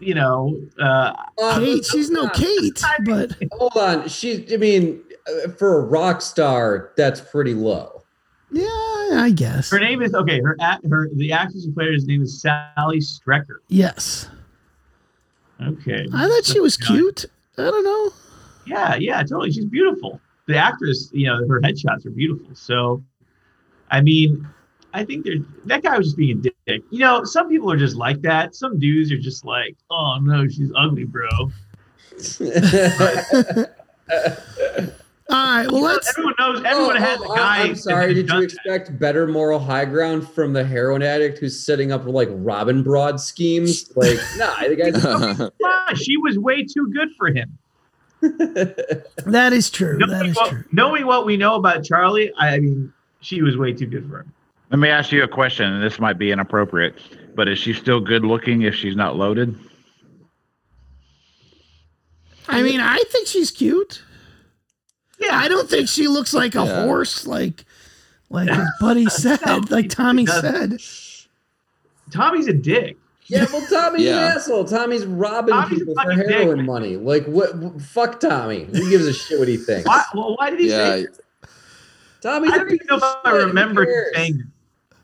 you 0.00 0.14
know, 0.14 0.58
uh, 0.80 1.12
Uh, 1.40 1.58
Kate. 1.60 1.84
She's 1.84 2.10
no 2.10 2.28
Kate, 2.30 2.82
but 3.04 3.32
Hold 3.52 3.76
on. 3.76 4.08
She, 4.08 4.44
I 4.52 4.56
mean, 4.56 5.02
uh, 5.28 5.50
for 5.52 5.78
a 5.78 5.84
rock 5.84 6.20
star, 6.22 6.92
that's 6.96 7.20
pretty 7.20 7.54
low. 7.54 8.02
yeah, 8.50 8.66
I 9.12 9.32
guess. 9.34 9.70
her 9.70 9.78
name 9.78 10.02
is 10.02 10.14
okay. 10.14 10.40
Her 10.40 10.56
act, 10.60 10.84
her 10.90 11.10
the 11.14 11.30
actress 11.32 11.64
who 11.66 11.72
played 11.72 11.88
her, 11.92 11.98
name 12.06 12.22
is 12.22 12.40
Sally 12.40 12.98
Strecker. 13.00 13.58
Yes. 13.68 14.28
Okay. 15.62 16.06
I 16.12 16.28
thought 16.28 16.44
she 16.44 16.60
was 16.60 16.76
cute. 16.76 17.24
I 17.56 17.62
don't 17.62 17.84
know. 17.84 18.12
Yeah, 18.66 18.96
yeah, 18.96 19.22
totally. 19.22 19.52
She's 19.52 19.66
beautiful. 19.66 20.20
The 20.46 20.56
actress, 20.56 21.10
you 21.12 21.26
know, 21.26 21.46
her 21.48 21.60
headshots 21.60 22.06
are 22.06 22.10
beautiful. 22.10 22.54
So, 22.54 23.02
I 23.90 24.00
mean, 24.00 24.48
I 24.92 25.04
think 25.04 25.24
there 25.24 25.36
that 25.66 25.82
guy 25.82 25.98
was 25.98 26.08
just 26.08 26.16
being 26.16 26.38
a 26.38 26.50
dick. 26.66 26.82
You 26.90 27.00
know, 27.00 27.24
some 27.24 27.48
people 27.48 27.70
are 27.70 27.76
just 27.76 27.96
like 27.96 28.22
that. 28.22 28.54
Some 28.54 28.78
dudes 28.78 29.12
are 29.12 29.18
just 29.18 29.44
like, 29.44 29.76
oh 29.90 30.18
no, 30.20 30.48
she's 30.48 30.72
ugly, 30.76 31.04
bro. 31.04 31.28
All 35.30 35.56
right. 35.56 35.70
Well, 35.70 35.82
let's. 35.82 36.08
Everyone 36.10 36.34
knows. 36.38 36.62
Everyone 36.64 36.96
Oh, 36.96 37.00
has 37.00 37.18
oh, 37.22 37.26
oh 37.28 37.32
a 37.32 37.36
guy. 37.36 37.62
I'm 37.62 37.74
sorry. 37.76 38.12
Did 38.14 38.28
you 38.28 38.42
does 38.42 38.44
expect 38.44 38.98
better 38.98 39.26
moral 39.26 39.58
high 39.58 39.86
ground 39.86 40.28
from 40.28 40.52
the 40.52 40.62
heroin 40.64 41.02
addict 41.02 41.38
who's 41.38 41.58
setting 41.58 41.92
up 41.92 42.04
like 42.04 42.28
Robin 42.32 42.82
Broad 42.82 43.18
schemes? 43.18 43.90
Like, 43.96 44.18
nah, 44.36 44.68
the 44.68 44.76
guy's 44.76 44.92
that. 45.02 45.52
Fine, 45.62 45.96
She 45.96 46.16
was 46.18 46.38
way 46.38 46.62
too 46.64 46.90
good 46.92 47.08
for 47.16 47.28
him. 47.28 47.58
That 49.26 49.52
is 49.52 49.70
true. 49.70 49.98
That 49.98 50.08
Knowing 50.08 50.26
is 50.30 50.36
what, 50.36 50.50
true. 50.50 50.64
knowing 50.72 51.06
what 51.06 51.24
we 51.26 51.36
know 51.36 51.54
about 51.56 51.84
Charlie, 51.84 52.30
I 52.38 52.58
mean, 52.58 52.92
she 53.20 53.40
was 53.42 53.56
way 53.56 53.72
too 53.72 53.86
good 53.86 54.08
for 54.08 54.20
him. 54.20 54.32
Let 54.70 54.78
me 54.78 54.88
ask 54.88 55.12
you 55.12 55.22
a 55.22 55.28
question, 55.28 55.70
and 55.72 55.82
this 55.82 55.98
might 55.98 56.18
be 56.18 56.30
inappropriate, 56.32 56.94
but 57.34 57.48
is 57.48 57.58
she 57.58 57.72
still 57.74 58.00
good 58.00 58.24
looking 58.24 58.62
if 58.62 58.74
she's 58.74 58.96
not 58.96 59.16
loaded? 59.16 59.54
I 62.48 62.62
mean, 62.62 62.80
I 62.80 63.02
think 63.08 63.26
she's 63.28 63.50
cute. 63.50 64.02
Yeah, 65.20 65.36
I 65.36 65.48
don't 65.48 65.68
think 65.68 65.88
she 65.88 66.08
looks 66.08 66.34
like 66.34 66.54
a 66.54 66.64
Yeah. 66.64 66.84
horse, 66.84 67.26
like 67.26 67.64
like 68.30 68.48
his 68.48 68.68
buddy 68.80 69.06
said, 69.10 69.70
like 69.70 69.88
Tommy 69.90 70.26
said. 70.26 70.80
Tommy's 72.10 72.46
a 72.48 72.52
dick. 72.52 72.96
yeah. 73.26 73.46
Well, 73.52 73.66
Tommy's 73.68 74.02
Yeah. 74.06 74.26
an 74.32 74.36
asshole. 74.36 74.64
Tommy's 74.64 75.06
robbing 75.06 75.54
Tommy's 75.54 75.78
people 75.78 75.94
for 75.94 76.02
fucking 76.02 76.18
dick. 76.18 76.28
heroin 76.30 76.66
money. 76.66 76.96
Like, 76.96 77.24
what? 77.26 77.56
what- 77.56 77.80
Fuck 77.80 78.20
Tommy. 78.20 78.64
Who 78.64 78.90
gives 78.90 79.06
a 79.06 79.12
shit 79.12 79.38
what 79.38 79.48
he 79.48 79.56
thinks? 79.56 79.86
Why, 79.86 80.02
well, 80.14 80.36
why 80.36 80.50
did 80.50 80.60
he 80.60 80.68
yeah, 80.68 80.96
say? 81.02 81.06
Tommy's 82.20 82.52
I 82.52 82.56
a 82.56 82.58
don't 82.58 82.72
even 82.74 82.86
know 82.88 82.96
if 82.96 83.02
I 83.24 83.30
remember 83.32 83.82
him 83.82 83.88
cares? 83.88 84.12
saying 84.16 84.42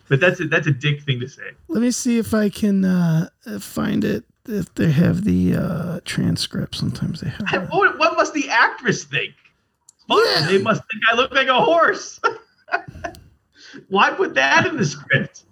but 0.08 0.18
that's 0.18 0.40
a, 0.40 0.48
that's 0.48 0.66
a 0.66 0.72
dick 0.72 1.02
thing 1.02 1.20
to 1.20 1.28
say. 1.28 1.52
Let 1.68 1.82
me 1.82 1.92
see 1.92 2.18
if 2.18 2.34
I 2.34 2.48
can 2.48 2.84
uh, 2.84 3.28
find 3.60 4.04
it. 4.04 4.24
If 4.46 4.74
they 4.74 4.90
have 4.90 5.22
the 5.22 5.54
uh, 5.54 6.00
transcript, 6.04 6.74
sometimes 6.74 7.20
they 7.20 7.28
have. 7.28 7.68
What, 7.70 7.96
what 7.98 8.16
must 8.16 8.34
the 8.34 8.48
actress 8.48 9.04
think? 9.04 9.34
Fuck, 10.10 10.20
Yeah. 10.26 10.46
They 10.48 10.58
must 10.58 10.82
think 10.90 11.02
I 11.10 11.14
look 11.16 11.32
like 11.32 11.48
a 11.48 11.60
horse. 11.60 12.20
Why 13.88 14.10
put 14.10 14.34
that 14.34 14.66
in 14.66 14.76
the 14.76 14.84
script? 14.84 15.44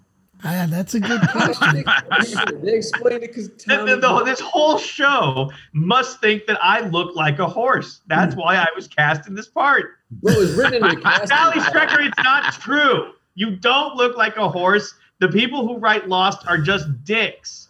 Ah, 0.43 0.67
that's 0.69 0.93
a 0.95 0.99
good 1.01 1.19
question. 1.29 1.83
they 2.63 2.75
explained 2.75 3.23
it 3.23 3.33
because 3.33 3.49
The- 3.49 3.83
the- 3.85 3.95
the- 3.97 4.23
this 4.23 4.39
whole 4.39 4.77
show 4.77 5.51
must 5.73 6.21
think 6.21 6.45
that 6.47 6.57
I 6.63 6.81
look 6.81 7.15
like 7.15 7.39
a 7.39 7.47
horse. 7.47 8.01
That's 8.07 8.35
why 8.35 8.55
I 8.55 8.67
was 8.75 8.87
cast 8.87 9.27
in 9.27 9.35
this 9.35 9.47
part. 9.47 9.95
Well, 10.21 10.35
it 10.35 10.39
was 10.39 10.53
written 10.53 10.75
in 10.75 10.81
the 10.95 10.95
casting. 11.01 11.27
Sally 11.27 11.59
Strecker, 11.59 12.05
it's 12.07 12.17
not 12.23 12.53
true. 12.53 13.13
You 13.35 13.55
don't 13.57 13.95
look 13.95 14.15
like 14.17 14.37
a 14.37 14.47
horse. 14.49 14.93
The 15.19 15.27
people 15.27 15.67
who 15.67 15.77
write 15.77 16.07
Lost 16.07 16.47
are 16.47 16.57
just 16.57 17.03
dicks. 17.03 17.68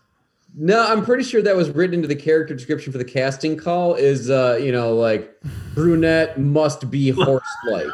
No, 0.55 0.85
I'm 0.85 1.05
pretty 1.05 1.23
sure 1.23 1.41
that 1.41 1.55
was 1.55 1.69
written 1.69 1.93
into 1.95 2.07
the 2.07 2.15
character 2.15 2.53
description 2.53 2.91
for 2.91 2.97
the 2.97 3.05
casting 3.05 3.55
call. 3.55 3.95
Is 3.95 4.29
uh, 4.29 4.59
you 4.61 4.71
know, 4.71 4.95
like 4.95 5.39
brunette 5.73 6.39
must 6.39 6.89
be 6.91 7.09
horse-like. 7.11 7.87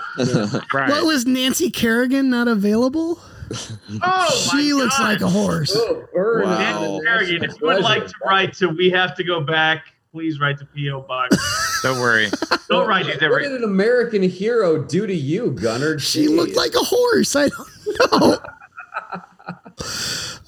Right. 0.73 0.89
What 0.89 1.05
was 1.05 1.25
Nancy 1.25 1.69
Kerrigan 1.69 2.29
not 2.29 2.47
available? 2.47 3.19
Oh, 4.01 4.47
she 4.51 4.73
my 4.73 4.79
looks 4.79 4.97
God. 4.97 5.03
like 5.03 5.21
a 5.21 5.27
horse. 5.29 5.71
oh, 5.75 6.05
burn. 6.13 6.45
Wow. 6.45 6.57
Nancy 6.57 7.05
Kerrigan, 7.05 7.43
if 7.43 7.61
you 7.61 7.67
would 7.67 7.81
like 7.83 8.07
to 8.07 8.13
write 8.25 8.53
to 8.55 8.69
We 8.69 8.89
Have 8.89 9.15
to 9.15 9.23
Go 9.23 9.41
Back, 9.41 9.85
please 10.11 10.39
write 10.39 10.57
to 10.59 10.65
P.O. 10.65 11.01
Box. 11.01 11.37
Don't 11.83 11.99
worry. 11.99 12.29
Don't 12.69 12.87
write 12.87 13.05
She's 13.05 13.21
it. 13.21 13.29
What 13.29 13.43
did 13.43 13.51
an 13.51 13.63
American 13.63 14.23
hero 14.23 14.81
do 14.81 15.05
to 15.05 15.13
you, 15.13 15.51
Gunnar? 15.51 15.99
She 15.99 16.27
looked 16.27 16.55
like 16.55 16.73
a 16.73 16.79
horse. 16.79 17.35
I 17.35 17.49
don't 17.49 18.11
know. 18.11 18.37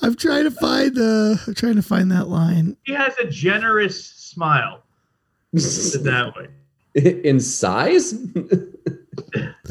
I'm 0.01 0.15
trying 0.15 0.43
to 0.43 0.51
find 0.51 0.95
the. 0.95 1.41
I'm 1.47 1.53
trying 1.53 1.75
to 1.75 1.81
find 1.81 2.11
that 2.11 2.27
line. 2.27 2.77
He 2.85 2.93
has 2.93 3.17
a 3.17 3.27
generous 3.27 4.05
smile. 4.05 4.83
That 5.53 6.33
way. 6.35 6.47
In 7.23 7.39
size? 7.39 8.13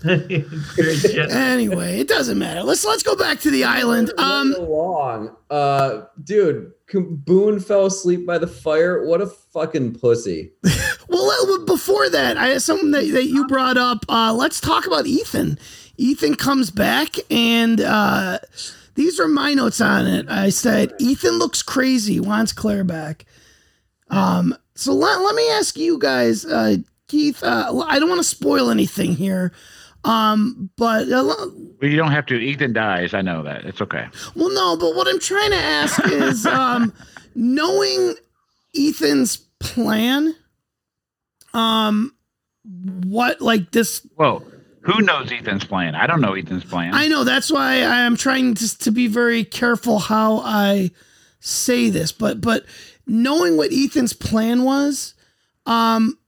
Anyway, 0.04 2.00
it 2.00 2.08
doesn't 2.08 2.38
matter. 2.38 2.62
Let's 2.62 2.84
let's 2.84 3.02
go 3.02 3.16
back 3.16 3.40
to 3.40 3.50
the 3.50 3.64
island. 3.64 4.12
Um, 4.18 4.52
Right 4.52 4.60
along. 4.60 5.36
Uh, 5.50 6.02
dude, 6.22 6.72
Boone 6.92 7.60
fell 7.60 7.86
asleep 7.86 8.26
by 8.26 8.38
the 8.38 8.46
fire. 8.46 9.04
What 9.06 9.20
a 9.20 9.26
fucking 9.26 9.98
pussy. 9.98 10.52
well, 11.08 11.30
uh, 11.30 11.64
before 11.64 12.08
that, 12.10 12.36
I 12.36 12.48
have 12.48 12.62
something 12.62 12.90
that, 12.92 13.10
that 13.12 13.26
you 13.26 13.46
brought 13.46 13.76
up. 13.76 14.04
Uh, 14.08 14.34
let's 14.34 14.60
talk 14.60 14.86
about 14.86 15.06
Ethan. 15.06 15.58
Ethan 15.96 16.36
comes 16.36 16.70
back, 16.70 17.16
and 17.30 17.80
uh, 17.80 18.38
these 18.96 19.20
are 19.20 19.28
my 19.28 19.54
notes 19.54 19.80
on 19.80 20.06
it. 20.06 20.28
I 20.28 20.48
said 20.50 20.92
Ethan 20.98 21.38
looks 21.38 21.62
crazy, 21.62 22.18
wants 22.20 22.52
Claire 22.52 22.84
back. 22.84 23.24
Um, 24.10 24.56
so 24.74 24.92
let, 24.92 25.20
let 25.20 25.34
me 25.34 25.48
ask 25.50 25.76
you 25.78 25.98
guys, 25.98 26.44
uh, 26.44 26.76
Keith. 27.08 27.42
Uh, 27.42 27.84
I 27.86 27.98
don't 27.98 28.08
want 28.08 28.20
to 28.20 28.24
spoil 28.28 28.70
anything 28.70 29.14
here, 29.14 29.52
um, 30.04 30.70
but 30.76 31.08
uh, 31.10 31.22
Well, 31.24 31.90
you 31.90 31.96
don't 31.96 32.12
have 32.12 32.26
to. 32.26 32.34
Ethan 32.36 32.72
dies. 32.72 33.14
I 33.14 33.22
know 33.22 33.42
that. 33.42 33.64
It's 33.64 33.80
okay. 33.80 34.06
well, 34.34 34.50
no, 34.52 34.76
but 34.76 34.94
what 34.96 35.06
I'm 35.08 35.20
trying 35.20 35.50
to 35.50 35.56
ask 35.56 36.04
is, 36.06 36.46
um, 36.46 36.92
knowing 37.34 38.14
Ethan's 38.76 39.36
plan, 39.60 40.34
um, 41.54 42.14
what 43.04 43.40
like 43.40 43.70
this? 43.72 44.06
Well, 44.16 44.44
who 44.86 45.02
knows 45.02 45.30
Ethan's 45.32 45.64
plan? 45.64 45.94
I 45.94 46.06
don't 46.06 46.20
know 46.20 46.34
Ethan's 46.34 46.64
plan. 46.64 46.94
I 46.94 47.08
know 47.08 47.24
that's 47.24 47.50
why 47.50 47.74
I 47.82 48.00
am 48.00 48.16
trying 48.16 48.54
to 48.54 48.78
to 48.78 48.90
be 48.92 49.06
very 49.08 49.44
careful 49.44 49.98
how 49.98 50.38
I 50.38 50.90
say 51.40 51.90
this, 51.90 52.12
but 52.12 52.40
but 52.40 52.64
knowing 53.06 53.56
what 53.56 53.72
Ethan's 53.72 54.12
plan 54.12 54.64
was, 54.64 55.14
um, 55.66 56.18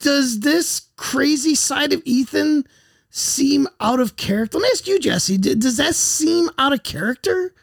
does 0.00 0.40
this 0.40 0.88
crazy 0.96 1.54
side 1.54 1.92
of 1.92 2.02
Ethan 2.04 2.64
seem 3.10 3.68
out 3.80 4.00
of 4.00 4.16
character? 4.16 4.58
Let 4.58 4.64
me 4.64 4.70
ask 4.72 4.86
you, 4.86 4.98
Jesse. 4.98 5.38
d- 5.38 5.54
Does 5.54 5.76
that 5.78 5.94
seem 5.94 6.50
out 6.58 6.72
of 6.72 6.82
character? 6.82 7.54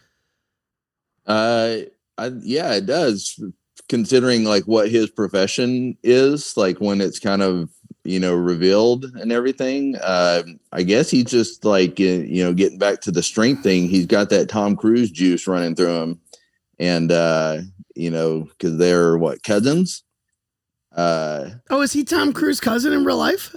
Uh, 1.25 1.77
I, 2.17 2.31
yeah, 2.41 2.73
it 2.73 2.85
does. 2.85 3.39
Considering 3.89 4.43
like 4.43 4.63
what 4.63 4.89
his 4.89 5.09
profession 5.11 5.97
is, 6.03 6.57
like 6.57 6.79
when 6.79 7.01
it's 7.01 7.19
kind 7.19 7.41
of 7.43 7.69
you 8.05 8.19
know 8.19 8.33
revealed 8.35 9.05
and 9.15 9.31
everything. 9.31 9.95
Uh, 10.01 10.43
I 10.71 10.83
guess 10.83 11.09
he's 11.09 11.25
just 11.25 11.65
like 11.65 11.99
uh, 11.99 12.03
you 12.03 12.43
know 12.43 12.53
getting 12.53 12.77
back 12.79 13.01
to 13.01 13.11
the 13.11 13.23
strength 13.23 13.63
thing. 13.63 13.87
He's 13.87 14.05
got 14.05 14.29
that 14.29 14.47
Tom 14.49 14.75
Cruise 14.75 15.11
juice 15.11 15.47
running 15.47 15.75
through 15.75 15.95
him, 16.01 16.19
and 16.79 17.11
uh, 17.11 17.61
you 17.95 18.09
know 18.11 18.41
because 18.41 18.77
they're 18.77 19.17
what 19.17 19.43
cousins. 19.43 20.03
Uh, 20.95 21.49
Oh, 21.69 21.81
is 21.81 21.91
he 21.93 22.03
Tom 22.05 22.31
Cruise' 22.31 22.59
cousin 22.61 22.93
in 22.93 23.03
real 23.03 23.17
life? 23.17 23.53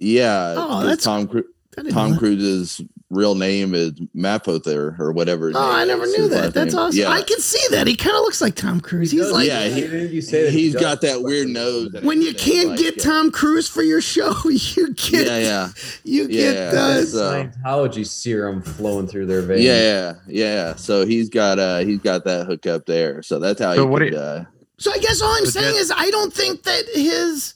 yeah. 0.00 0.54
Oh, 0.56 0.80
that's- 0.80 1.04
Tom 1.04 1.28
Cruise. 1.28 1.44
I 1.78 1.82
didn't 1.82 1.94
know 1.94 2.08
Tom. 2.10 2.18
Cruise's 2.18 2.80
real 3.10 3.34
name 3.36 3.74
is 3.74 3.92
Mapother 4.14 4.98
or 4.98 5.12
whatever. 5.12 5.48
Oh, 5.48 5.50
name 5.52 5.54
I 5.60 5.84
never 5.84 6.06
knew 6.06 6.28
that. 6.28 6.52
That's 6.54 6.74
name. 6.74 6.82
awesome. 6.82 6.98
Yeah. 7.00 7.10
I 7.10 7.22
can 7.22 7.38
see 7.38 7.60
that. 7.70 7.86
He 7.86 7.94
kind 7.96 8.16
of 8.16 8.22
looks 8.22 8.40
like 8.40 8.54
Tom 8.56 8.80
Cruise. 8.80 9.10
He's 9.12 9.30
like, 9.30 9.46
yeah, 9.46 9.66
he, 9.68 10.06
you 10.06 10.20
say 10.20 10.44
that 10.44 10.52
he 10.52 10.62
he's 10.64 10.72
does 10.72 10.82
got 10.82 11.00
that 11.02 11.22
weird 11.22 11.48
nose. 11.48 11.92
when 12.02 12.22
you 12.22 12.34
can't 12.34 12.70
like, 12.70 12.78
get 12.80 12.98
uh, 12.98 13.02
Tom 13.04 13.30
Cruise 13.30 13.68
for 13.68 13.82
your 13.82 14.00
show, 14.00 14.34
you 14.48 14.94
get 14.94 15.26
Yeah, 15.26 15.38
yeah, 15.38 15.68
you 16.02 16.26
get 16.28 16.56
yeah. 16.74 16.80
uh, 16.80 17.04
so- 17.04 17.44
Scientology 17.64 18.06
serum 18.06 18.62
flowing 18.62 19.06
through 19.06 19.26
their 19.26 19.42
veins. 19.42 19.62
yeah, 19.62 19.80
yeah, 19.80 20.14
yeah. 20.26 20.74
So 20.76 21.06
he's 21.06 21.28
got 21.28 21.58
uh 21.58 21.78
he's 21.78 22.00
got 22.00 22.24
that 22.24 22.46
hookup 22.46 22.86
there. 22.86 23.22
So 23.22 23.38
that's 23.38 23.60
how 23.60 23.74
So 23.74 23.82
he 23.82 23.86
what 23.88 24.00
could, 24.00 24.14
it- 24.14 24.18
uh, 24.18 24.44
So 24.78 24.90
I 24.92 24.98
guess 24.98 25.20
all 25.22 25.30
I'm 25.36 25.46
saying 25.46 25.74
Jet- 25.74 25.80
is 25.80 25.92
I 25.94 26.10
don't 26.10 26.32
think 26.32 26.64
that 26.64 26.84
his 26.94 27.54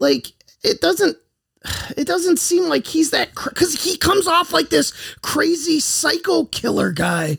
like 0.00 0.26
it 0.64 0.80
doesn't 0.80 1.16
it 1.96 2.06
doesn't 2.06 2.38
seem 2.38 2.68
like 2.68 2.86
he's 2.86 3.10
that 3.10 3.30
because 3.34 3.82
he 3.84 3.96
comes 3.96 4.26
off 4.26 4.52
like 4.52 4.70
this 4.70 4.92
crazy 5.22 5.80
psycho 5.80 6.44
killer 6.44 6.92
guy. 6.92 7.38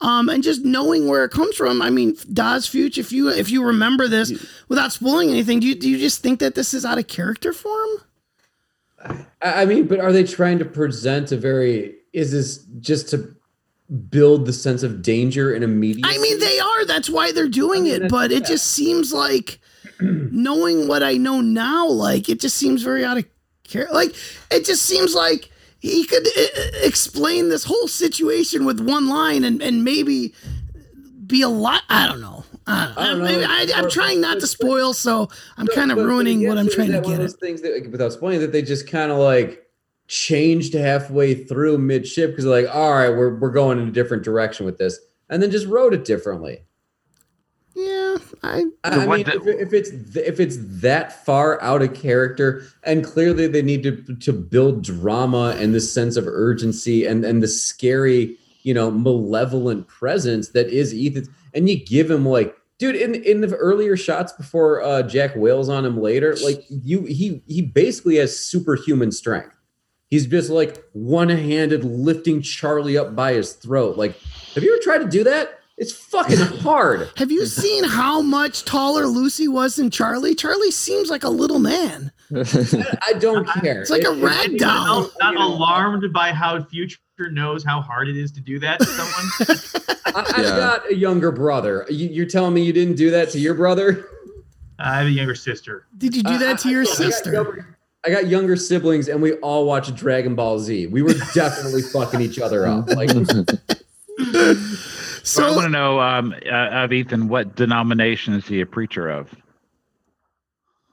Um, 0.00 0.28
and 0.28 0.42
just 0.42 0.64
knowing 0.64 1.08
where 1.08 1.24
it 1.24 1.30
comes 1.30 1.56
from, 1.56 1.80
I 1.80 1.88
mean, 1.88 2.16
Daz 2.30 2.66
Future, 2.66 3.00
if 3.00 3.10
you 3.10 3.30
if 3.30 3.48
you 3.48 3.64
remember 3.64 4.06
this 4.06 4.32
without 4.68 4.92
spoiling 4.92 5.30
anything, 5.30 5.60
do 5.60 5.66
you 5.66 5.74
do 5.74 5.88
you 5.88 5.98
just 5.98 6.20
think 6.20 6.40
that 6.40 6.54
this 6.54 6.74
is 6.74 6.84
out 6.84 6.98
of 6.98 7.06
character 7.06 7.52
for 7.52 7.74
him? 7.84 9.24
I 9.40 9.62
I 9.62 9.64
mean, 9.64 9.86
but 9.86 10.00
are 10.00 10.12
they 10.12 10.24
trying 10.24 10.58
to 10.58 10.64
present 10.64 11.32
a 11.32 11.36
very? 11.36 11.96
Is 12.12 12.32
this 12.32 12.64
just 12.80 13.08
to 13.10 13.34
build 14.08 14.46
the 14.46 14.52
sense 14.52 14.82
of 14.82 15.00
danger 15.00 15.54
and 15.54 15.64
immediacy? 15.64 16.02
I 16.04 16.18
mean, 16.18 16.38
they 16.38 16.58
are. 16.58 16.84
That's 16.84 17.08
why 17.08 17.32
they're 17.32 17.48
doing 17.48 17.86
it. 17.86 18.08
But 18.08 18.30
it 18.30 18.44
just 18.44 18.66
seems 18.66 19.12
like, 19.12 19.58
knowing 20.00 20.86
what 20.88 21.02
I 21.02 21.14
know 21.14 21.40
now, 21.40 21.86
like 21.86 22.28
it 22.28 22.40
just 22.40 22.56
seems 22.56 22.82
very 22.82 23.04
out 23.04 23.18
of 23.18 23.24
care. 23.64 23.88
Like 23.92 24.14
it 24.50 24.64
just 24.64 24.84
seems 24.84 25.14
like 25.14 25.50
he 25.78 26.04
could 26.06 26.26
uh, 26.26 26.46
explain 26.82 27.48
this 27.48 27.64
whole 27.64 27.88
situation 27.88 28.64
with 28.64 28.80
one 28.80 29.08
line 29.08 29.44
and 29.44 29.62
and 29.62 29.84
maybe 29.84 30.34
be 31.26 31.42
a 31.42 31.48
lot. 31.48 31.82
I 31.88 32.06
don't 32.06 32.20
know. 32.20 32.44
I 32.66 32.86
don't, 32.86 32.98
I 32.98 33.06
don't 33.06 33.18
know. 33.18 33.24
Maybe 33.24 33.44
I, 33.44 33.66
I'm 33.74 33.90
trying 33.90 34.20
not 34.20 34.40
to 34.40 34.46
spoil, 34.46 34.94
so 34.94 35.28
I'm 35.58 35.66
kind 35.68 35.92
of 35.92 35.98
ruining 35.98 36.46
what 36.46 36.56
I'm 36.56 36.68
trying 36.68 36.92
to 36.92 37.00
get 37.00 37.12
of 37.12 37.18
those 37.18 37.36
things 37.36 37.60
that, 37.62 37.88
without 37.90 38.12
spoiling, 38.12 38.40
that 38.40 38.52
they 38.52 38.62
just 38.62 38.88
kind 38.88 39.12
of 39.12 39.18
like 39.18 39.66
changed 40.08 40.74
halfway 40.74 41.34
through 41.34 41.78
mid 41.78 42.06
ship 42.06 42.30
because 42.30 42.44
like, 42.44 42.66
all 42.74 42.92
right, 42.92 43.10
we're 43.10 43.34
we're 43.36 43.50
going 43.50 43.78
in 43.78 43.88
a 43.88 43.92
different 43.92 44.22
direction 44.22 44.64
with 44.64 44.78
this, 44.78 44.98
and 45.28 45.42
then 45.42 45.50
just 45.50 45.66
wrote 45.66 45.92
it 45.92 46.04
differently. 46.04 46.62
Yeah, 48.14 48.20
I. 48.42 48.64
I, 48.84 48.94
So 48.94 49.00
I 49.00 49.06
what 49.06 49.16
mean, 49.16 49.26
the- 49.26 49.36
if, 49.36 49.68
if 49.68 49.72
it's 49.72 49.90
if 50.16 50.40
it's 50.40 50.56
that 50.82 51.24
far 51.24 51.60
out 51.62 51.82
of 51.82 51.94
character, 51.94 52.62
and 52.82 53.04
clearly 53.04 53.46
they 53.46 53.62
need 53.62 53.82
to 53.84 54.14
to 54.16 54.32
build 54.32 54.82
drama 54.82 55.56
and 55.58 55.74
this 55.74 55.92
sense 55.92 56.16
of 56.16 56.26
urgency 56.26 57.04
and 57.06 57.24
and 57.24 57.42
the 57.42 57.48
scary, 57.48 58.36
you 58.62 58.74
know, 58.74 58.90
malevolent 58.90 59.86
presence 59.88 60.48
that 60.50 60.68
is 60.68 60.94
Ethan, 60.94 61.28
and 61.52 61.68
you 61.68 61.82
give 61.84 62.10
him 62.10 62.26
like, 62.26 62.56
dude, 62.78 62.96
in 62.96 63.14
in 63.16 63.40
the 63.40 63.54
earlier 63.56 63.96
shots 63.96 64.32
before 64.32 64.82
uh, 64.82 65.02
Jack 65.02 65.34
wails 65.36 65.68
on 65.68 65.84
him 65.84 66.00
later, 66.00 66.36
like 66.44 66.64
you, 66.68 67.02
he 67.04 67.42
he 67.46 67.62
basically 67.62 68.16
has 68.16 68.38
superhuman 68.38 69.12
strength. 69.12 69.50
He's 70.10 70.26
just 70.26 70.50
like 70.50 70.84
one 70.92 71.28
handed 71.28 71.82
lifting 71.82 72.40
Charlie 72.40 72.96
up 72.96 73.16
by 73.16 73.32
his 73.32 73.54
throat. 73.54 73.96
Like, 73.96 74.14
have 74.54 74.62
you 74.62 74.72
ever 74.74 74.82
tried 74.82 74.98
to 74.98 75.08
do 75.08 75.24
that? 75.24 75.58
It's 75.76 75.92
fucking 75.92 76.38
hard. 76.60 77.08
Have 77.16 77.32
you 77.32 77.46
seen 77.46 77.82
how 77.84 78.20
much 78.22 78.64
taller 78.64 79.06
Lucy 79.06 79.48
was 79.48 79.74
than 79.76 79.90
Charlie? 79.90 80.34
Charlie 80.36 80.70
seems 80.70 81.10
like 81.10 81.24
a 81.24 81.28
little 81.28 81.58
man. 81.58 82.12
I 82.32 83.14
don't 83.18 83.44
care. 83.48 83.82
It's 83.82 83.90
like 83.90 84.04
a 84.04 84.12
It- 84.12 84.22
rag 84.22 84.52
it- 84.54 84.60
doll. 84.60 85.10
Not, 85.20 85.34
not 85.34 85.36
alarmed 85.36 86.12
by 86.12 86.32
how 86.32 86.62
Future 86.64 86.98
knows 87.32 87.64
how 87.64 87.80
hard 87.80 88.08
it 88.08 88.16
is 88.16 88.30
to 88.32 88.40
do 88.40 88.58
that 88.60 88.78
to 88.80 88.86
someone. 88.86 89.58
I, 90.14 90.32
I've 90.36 90.44
Yeah. 90.44 90.56
got 90.56 90.90
a 90.90 90.94
younger 90.94 91.32
brother. 91.32 91.86
You, 91.90 92.08
you're 92.08 92.26
telling 92.26 92.54
me 92.54 92.62
you 92.64 92.72
didn't 92.72 92.94
do 92.96 93.10
that 93.10 93.30
to 93.30 93.38
your 93.40 93.54
brother? 93.54 94.06
I 94.78 94.98
have 94.98 95.06
a 95.06 95.10
younger 95.10 95.34
sister. 95.34 95.86
Did 95.98 96.14
you 96.14 96.22
do 96.22 96.38
that 96.38 96.58
to 96.60 96.68
I- 96.68 96.70
I- 96.70 96.72
your 96.72 96.82
I 96.82 96.84
got 96.86 96.96
sister? 96.96 97.32
younger- 97.32 97.76
I 98.06 98.10
got 98.10 98.26
younger 98.28 98.54
siblings, 98.54 99.08
and 99.08 99.22
we 99.22 99.32
all 99.36 99.64
watched 99.64 99.94
Dragon 99.96 100.34
Ball 100.34 100.58
Z. 100.58 100.88
We 100.88 101.00
were 101.02 101.14
definitely 101.34 101.80
fucking 101.92 102.20
each 102.20 102.38
other 102.38 102.66
up. 102.66 102.86
Like, 102.90 103.08
So 105.24 105.46
I 105.46 105.50
want 105.52 105.64
to 105.64 105.70
know 105.70 106.00
um, 106.00 106.34
uh, 106.46 106.84
of 106.84 106.92
Ethan, 106.92 107.28
what 107.28 107.56
denomination 107.56 108.34
is 108.34 108.46
he 108.46 108.60
a 108.60 108.66
preacher 108.66 109.08
of? 109.08 109.34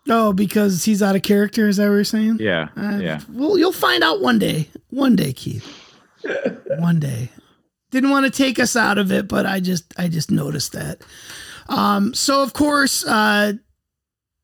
Oh, 0.10 0.34
because 0.34 0.86
he's 0.86 1.04
out 1.04 1.16
of 1.16 1.22
character, 1.22 1.68
is 1.68 1.78
that 1.78 1.84
what 1.84 1.96
you're 1.96 2.04
saying? 2.04 2.38
Yeah, 2.40 2.70
Uh, 2.76 2.98
yeah. 3.02 3.20
Well, 3.30 3.58
you'll 3.58 3.72
find 3.72 4.04
out 4.04 4.22
one 4.22 4.40
day. 4.40 4.70
One 4.90 5.16
day, 5.16 5.34
Keith. 5.34 5.68
one 6.80 7.00
day. 7.00 7.30
Didn't 7.92 8.10
want 8.10 8.26
to 8.26 8.32
take 8.32 8.58
us 8.58 8.76
out 8.76 8.98
of 8.98 9.12
it, 9.12 9.28
but 9.28 9.46
I 9.46 9.60
just 9.60 9.94
I 9.98 10.08
just 10.08 10.32
noticed 10.32 10.72
that. 10.72 11.02
Um, 11.68 12.14
so 12.14 12.42
of 12.42 12.54
course, 12.54 13.06
uh, 13.06 13.54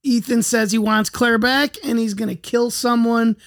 Ethan 0.03 0.43
says 0.43 0.73
he 0.73 0.77
wants 0.77 1.09
Claire 1.09 1.37
back, 1.37 1.77
and 1.83 1.97
he's 1.97 2.13
gonna 2.13 2.35
kill 2.35 2.69
someone 2.69 3.37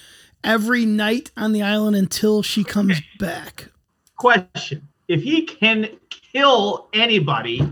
every 0.42 0.86
night 0.86 1.30
on 1.36 1.52
the 1.52 1.62
island 1.62 1.96
until 1.96 2.42
she 2.42 2.64
comes 2.64 2.98
back. 3.18 3.68
Question: 4.16 4.88
If 5.06 5.22
he 5.22 5.42
can 5.42 5.90
kill 6.32 6.88
anybody 6.92 7.66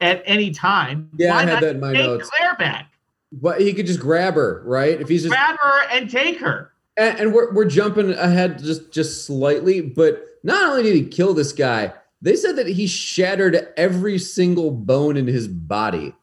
at 0.00 0.22
any 0.26 0.50
time, 0.50 1.10
Yeah, 1.16 1.30
why 1.30 1.42
I 1.42 1.46
had 1.46 1.62
that 1.62 1.74
in 1.76 1.80
my 1.80 1.92
take 1.92 2.06
notes. 2.06 2.30
Claire 2.30 2.56
back? 2.56 2.92
but 3.32 3.60
he 3.60 3.72
could 3.74 3.86
just 3.86 4.00
grab 4.00 4.34
her, 4.34 4.62
right? 4.64 5.00
If 5.00 5.08
he's 5.08 5.22
just 5.22 5.32
Grab 5.34 5.56
her 5.60 5.88
and 5.90 6.08
take 6.08 6.38
her. 6.38 6.72
and, 6.96 7.18
and 7.18 7.34
we're, 7.34 7.52
we're 7.52 7.64
jumping 7.64 8.12
ahead 8.12 8.58
just 8.58 8.90
just 8.92 9.26
slightly 9.26 9.80
but 9.80 10.24
not 10.42 10.70
only 10.70 10.82
did 10.82 10.94
he 10.94 11.04
kill 11.04 11.34
this 11.34 11.52
guy 11.52 11.92
they 12.22 12.36
said 12.36 12.56
that 12.56 12.66
he 12.66 12.86
shattered 12.86 13.68
every 13.76 14.18
single 14.18 14.70
bone 14.70 15.16
in 15.16 15.26
his 15.26 15.48
body 15.48 16.14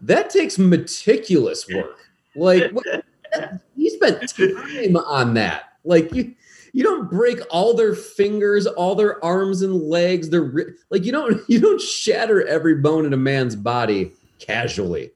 that 0.00 0.30
takes 0.30 0.58
meticulous 0.58 1.66
work 1.68 1.98
like 2.36 2.70
what, 2.72 2.84
he 3.76 3.90
spent 3.90 4.28
time 4.36 4.96
on 4.96 5.34
that 5.34 5.64
like 5.84 6.12
you 6.12 6.34
you 6.74 6.82
don't 6.82 7.08
break 7.08 7.38
all 7.50 7.72
their 7.72 7.94
fingers 7.94 8.66
all 8.66 8.94
their 8.94 9.24
arms 9.24 9.62
and 9.62 9.80
legs 9.80 10.28
their 10.28 10.42
ri- 10.42 10.74
like 10.90 11.04
you 11.04 11.12
don't 11.12 11.40
you 11.48 11.60
don't 11.60 11.80
shatter 11.80 12.46
every 12.46 12.74
bone 12.74 13.06
in 13.06 13.14
a 13.14 13.16
man's 13.16 13.56
body 13.56 14.12
casually. 14.38 15.10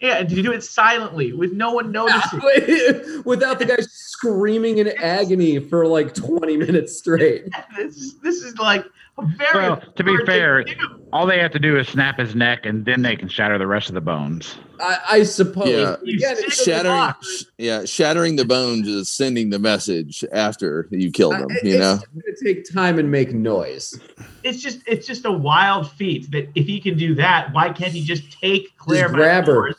Yeah, 0.00 0.18
and 0.18 0.28
to 0.28 0.42
do 0.42 0.52
it 0.52 0.62
silently 0.62 1.32
with 1.32 1.52
no 1.52 1.72
one 1.72 1.90
noticing. 1.90 2.40
Without 3.24 3.58
the 3.58 3.64
guy 3.64 3.76
screaming 3.80 4.78
in 4.78 4.88
agony 4.98 5.60
for 5.60 5.86
like 5.86 6.14
20 6.14 6.58
minutes 6.58 6.98
straight. 6.98 7.48
this, 7.76 7.96
is, 7.96 8.20
this 8.20 8.42
is 8.42 8.58
like 8.58 8.84
very. 9.16 9.68
Well, 9.68 9.80
to 9.96 10.04
be 10.04 10.16
fair, 10.26 10.64
to 10.64 10.74
all 11.12 11.26
they 11.26 11.38
have 11.38 11.52
to 11.52 11.58
do 11.58 11.78
is 11.78 11.86
snap 11.88 12.18
his 12.18 12.34
neck, 12.34 12.66
and 12.66 12.84
then 12.84 13.02
they 13.02 13.14
can 13.16 13.28
shatter 13.28 13.56
the 13.58 13.66
rest 13.66 13.88
of 13.88 13.94
the 13.94 14.00
bones. 14.00 14.56
I, 14.80 14.98
I 15.10 15.22
suppose. 15.22 15.68
Yeah. 15.68 15.96
Again, 16.02 16.50
shattering, 16.50 17.14
sh- 17.22 17.42
yeah, 17.58 17.84
shattering 17.84 18.34
the 18.36 18.44
bones 18.44 18.88
is 18.88 19.08
sending 19.08 19.50
the 19.50 19.58
message 19.60 20.24
after 20.32 20.88
you 20.90 21.12
kill 21.12 21.30
them. 21.30 21.46
I- 21.50 21.66
You 21.66 21.78
know, 21.78 21.94
it's 21.94 22.06
going 22.06 22.36
to 22.36 22.44
take 22.44 22.72
time 22.72 22.98
and 22.98 23.10
make 23.10 23.32
noise. 23.32 23.98
it's 24.42 24.60
just 24.60 24.80
it's 24.86 25.06
just 25.06 25.24
a 25.24 25.32
wild 25.32 25.88
feat 25.92 26.30
that 26.32 26.48
if 26.56 26.66
he 26.66 26.80
can 26.80 26.96
do 26.98 27.14
that, 27.14 27.52
why 27.52 27.70
can't 27.70 27.92
he 27.92 28.02
just 28.04 28.32
take 28.40 28.76
Claire? 28.78 29.02
Just 29.04 29.12
by 29.12 29.18
grab 29.18 29.46
her. 29.46 29.74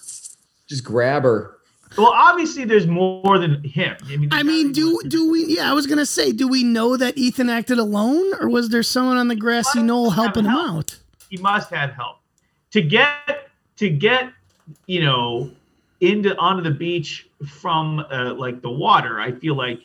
Just 0.67 0.84
grab 0.86 1.24
her. 1.24 1.55
Well, 1.98 2.12
obviously, 2.14 2.66
there's 2.66 2.88
more 2.88 3.40
than 3.40 3.64
him. 3.64 3.96
I 4.04 4.18
mean, 4.18 4.30
I 4.32 4.44
mean, 4.44 4.72
do 4.72 5.00
do 5.08 5.32
we? 5.32 5.46
Yeah, 5.46 5.70
I 5.70 5.74
was 5.74 5.88
gonna 5.88 6.06
say, 6.06 6.32
do 6.32 6.48
we 6.48 6.64
know 6.64 6.98
that 6.98 7.18
Ethan 7.18 7.50
acted 7.50 7.78
alone, 7.78 8.34
or 8.40 8.50
was 8.50 8.70
there 8.70 8.84
someone 8.84 9.18
on 9.18 9.30
the 9.30 9.36
grassy 9.36 9.82
knoll 9.82 10.10
helping 10.10 10.46
him 10.46 10.52
out? 10.52 10.98
he 11.30 11.38
must 11.38 11.70
have 11.70 11.92
help 11.92 12.18
to 12.72 12.82
get 12.82 13.50
to 13.78 13.90
get 13.90 14.32
you 14.88 15.04
know 15.04 15.52
into 16.02 16.38
onto 16.38 16.64
the 16.64 16.72
beach 16.72 17.28
from 17.48 18.00
uh, 18.12 18.34
like 18.34 18.62
the 18.62 18.70
water. 18.70 19.20
I 19.20 19.32
feel 19.32 19.56
like 19.56 19.80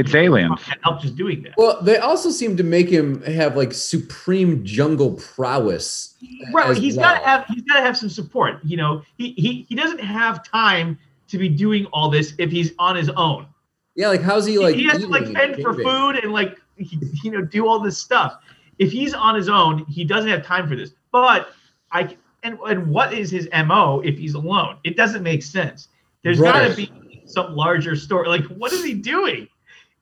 It's 0.00 0.14
aliens. 0.14 0.62
can 0.64 0.78
help 0.82 1.00
just 1.00 1.16
doing 1.16 1.42
that. 1.42 1.54
Well, 1.56 1.80
they 1.82 1.98
also 1.98 2.30
seem 2.30 2.56
to 2.56 2.62
make 2.62 2.88
him 2.88 3.22
have 3.22 3.56
like 3.56 3.72
supreme 3.72 4.64
jungle 4.64 5.12
prowess. 5.12 6.14
Right, 6.52 6.70
as 6.70 6.78
he's 6.78 6.96
well. 6.96 7.14
got 7.14 7.20
to 7.20 7.26
have 7.26 7.44
he's 7.46 7.62
got 7.62 7.76
to 7.76 7.82
have 7.82 7.96
some 7.96 8.08
support. 8.08 8.60
You 8.64 8.76
know, 8.76 9.02
he 9.18 9.32
he 9.32 9.66
he 9.68 9.74
doesn't 9.74 10.00
have 10.00 10.42
time 10.42 10.98
to 11.28 11.38
be 11.38 11.48
doing 11.48 11.86
all 11.86 12.10
this 12.10 12.34
if 12.38 12.50
he's 12.50 12.72
on 12.78 12.96
his 12.96 13.10
own. 13.10 13.46
Yeah, 13.94 14.08
like 14.08 14.22
how's 14.22 14.46
he 14.46 14.58
like? 14.58 14.74
he 14.74 14.86
has 14.86 15.00
to 15.00 15.08
like 15.08 15.26
fend 15.26 15.60
for 15.62 15.74
food 15.74 16.16
and 16.16 16.32
like 16.32 16.58
he, 16.76 16.98
you 17.22 17.30
know 17.30 17.42
do 17.42 17.66
all 17.66 17.80
this 17.80 17.98
stuff. 17.98 18.38
If 18.78 18.90
he's 18.90 19.12
on 19.12 19.34
his 19.34 19.48
own, 19.48 19.84
he 19.86 20.04
doesn't 20.04 20.30
have 20.30 20.44
time 20.44 20.68
for 20.68 20.76
this. 20.76 20.92
But 21.12 21.50
I 21.92 22.16
and 22.42 22.58
and 22.66 22.86
what 22.86 23.12
is 23.12 23.30
his 23.30 23.48
mo 23.66 24.00
if 24.00 24.18
he's 24.18 24.34
alone? 24.34 24.78
It 24.84 24.96
doesn't 24.96 25.22
make 25.22 25.42
sense. 25.42 25.88
There's 26.22 26.40
got 26.40 26.66
to 26.66 26.74
be 26.74 27.22
some 27.26 27.54
larger 27.54 27.96
story. 27.96 28.28
Like 28.28 28.44
what 28.46 28.72
is 28.72 28.84
he 28.84 28.94
doing? 28.94 29.48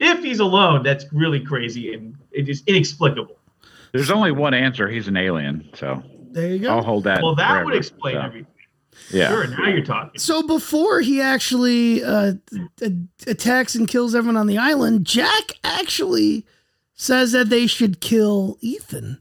If 0.01 0.23
he's 0.23 0.41
alone, 0.41 0.83
that's 0.83 1.05
really 1.13 1.41
crazy 1.41 1.93
and 1.95 2.17
it 2.31 2.49
is 2.49 2.63
inexplicable. 2.67 3.37
There's 3.93 4.11
only 4.11 4.33
one 4.33 4.55
answer. 4.55 4.89
He's 4.89 5.09
an 5.09 5.17
alien. 5.17 5.69
So 5.75 6.03
There 6.31 6.49
you 6.49 6.59
go. 6.61 6.71
I'll 6.71 6.83
hold 6.83 7.05
that. 7.05 7.23
Well, 7.23 7.35
that 7.35 7.65
would 7.65 7.75
explain 7.75 8.17
so, 8.17 8.21
everything. 8.21 8.53
Yeah. 9.11 9.29
Sure, 9.29 9.47
now 9.47 9.69
you're 9.69 9.85
talking. 9.85 10.19
So 10.19 10.43
before 10.43 11.01
he 11.01 11.21
actually 11.21 12.03
uh, 12.05 12.35
attacks 13.27 13.75
and 13.75 13.89
kills 13.89 14.15
everyone 14.15 14.37
on 14.37 14.47
the 14.47 14.59
island, 14.59 15.07
Jack 15.07 15.53
actually 15.65 16.45
says 16.95 17.33
that 17.33 17.49
they 17.49 17.67
should 17.67 18.01
kill 18.01 18.59
Ethan. 18.61 19.21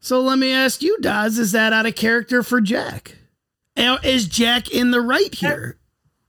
So 0.00 0.20
let 0.20 0.38
me 0.38 0.52
ask 0.52 0.82
you, 0.82 0.98
Daz, 1.00 1.38
is 1.38 1.52
that 1.52 1.72
out 1.72 1.86
of 1.86 1.94
character 1.94 2.42
for 2.42 2.60
Jack? 2.60 3.18
Is 3.76 4.26
Jack 4.26 4.70
in 4.70 4.90
the 4.90 5.00
right 5.00 5.34
here? 5.34 5.76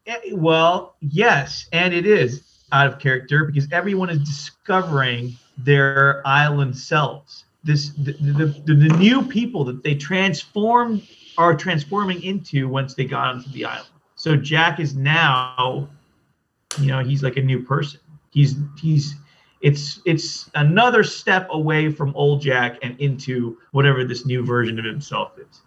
Eh, 0.05 0.17
Well, 0.33 0.95
yes, 0.99 1.67
and 1.71 1.93
it 1.93 2.05
is 2.05 2.43
out 2.71 2.87
of 2.87 2.99
character 2.99 3.45
because 3.45 3.67
everyone 3.71 4.09
is 4.09 4.19
discovering 4.19 5.35
their 5.57 6.21
island 6.25 6.75
selves. 6.77 7.45
This 7.63 7.89
the, 7.89 8.13
the, 8.13 8.45
the, 8.65 8.73
the 8.73 8.97
new 8.97 9.21
people 9.21 9.63
that 9.65 9.83
they 9.83 9.95
transform 9.95 11.01
are 11.37 11.55
transforming 11.55 12.23
into 12.23 12.67
once 12.67 12.93
they 12.95 13.05
got 13.05 13.35
onto 13.35 13.49
the 13.51 13.65
island. 13.65 13.87
So 14.15 14.35
Jack 14.35 14.79
is 14.79 14.95
now, 14.95 15.89
you 16.79 16.87
know, 16.87 17.03
he's 17.03 17.23
like 17.23 17.37
a 17.37 17.41
new 17.41 17.63
person. 17.63 17.99
He's 18.31 18.55
he's 18.79 19.15
it's 19.61 19.99
it's 20.05 20.49
another 20.55 21.03
step 21.03 21.47
away 21.51 21.91
from 21.91 22.15
old 22.15 22.41
Jack 22.41 22.79
and 22.81 22.99
into 22.99 23.57
whatever 23.71 24.03
this 24.05 24.25
new 24.25 24.43
version 24.43 24.79
of 24.79 24.85
himself 24.85 25.37
is 25.37 25.61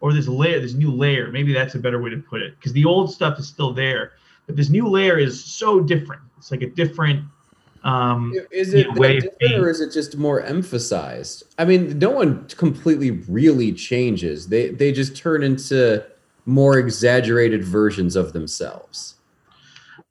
or 0.00 0.12
this 0.12 0.28
layer, 0.28 0.60
this 0.60 0.74
new 0.74 0.92
layer. 0.92 1.30
Maybe 1.30 1.52
that's 1.52 1.74
a 1.74 1.78
better 1.78 2.00
way 2.00 2.10
to 2.10 2.18
put 2.18 2.40
it, 2.40 2.56
because 2.56 2.72
the 2.72 2.84
old 2.84 3.12
stuff 3.12 3.38
is 3.38 3.48
still 3.48 3.72
there, 3.72 4.12
but 4.46 4.56
this 4.56 4.68
new 4.68 4.88
layer 4.88 5.18
is 5.18 5.42
so 5.44 5.80
different. 5.80 6.22
It's 6.38 6.50
like 6.50 6.62
a 6.62 6.70
different. 6.70 7.24
Um, 7.84 8.34
Is 8.50 8.72
you 8.72 8.80
it 8.80 8.88
know, 8.88 9.00
way 9.00 9.20
different, 9.20 9.54
or 9.54 9.70
is 9.70 9.80
it 9.80 9.92
just 9.92 10.16
more 10.16 10.42
emphasized? 10.42 11.44
I 11.58 11.64
mean, 11.64 11.98
no 11.98 12.10
one 12.10 12.48
completely 12.48 13.12
really 13.12 13.72
changes. 13.72 14.48
They 14.48 14.70
they 14.70 14.90
just 14.92 15.16
turn 15.16 15.42
into 15.42 16.04
more 16.44 16.78
exaggerated 16.78 17.62
versions 17.62 18.16
of 18.16 18.32
themselves. 18.32 19.14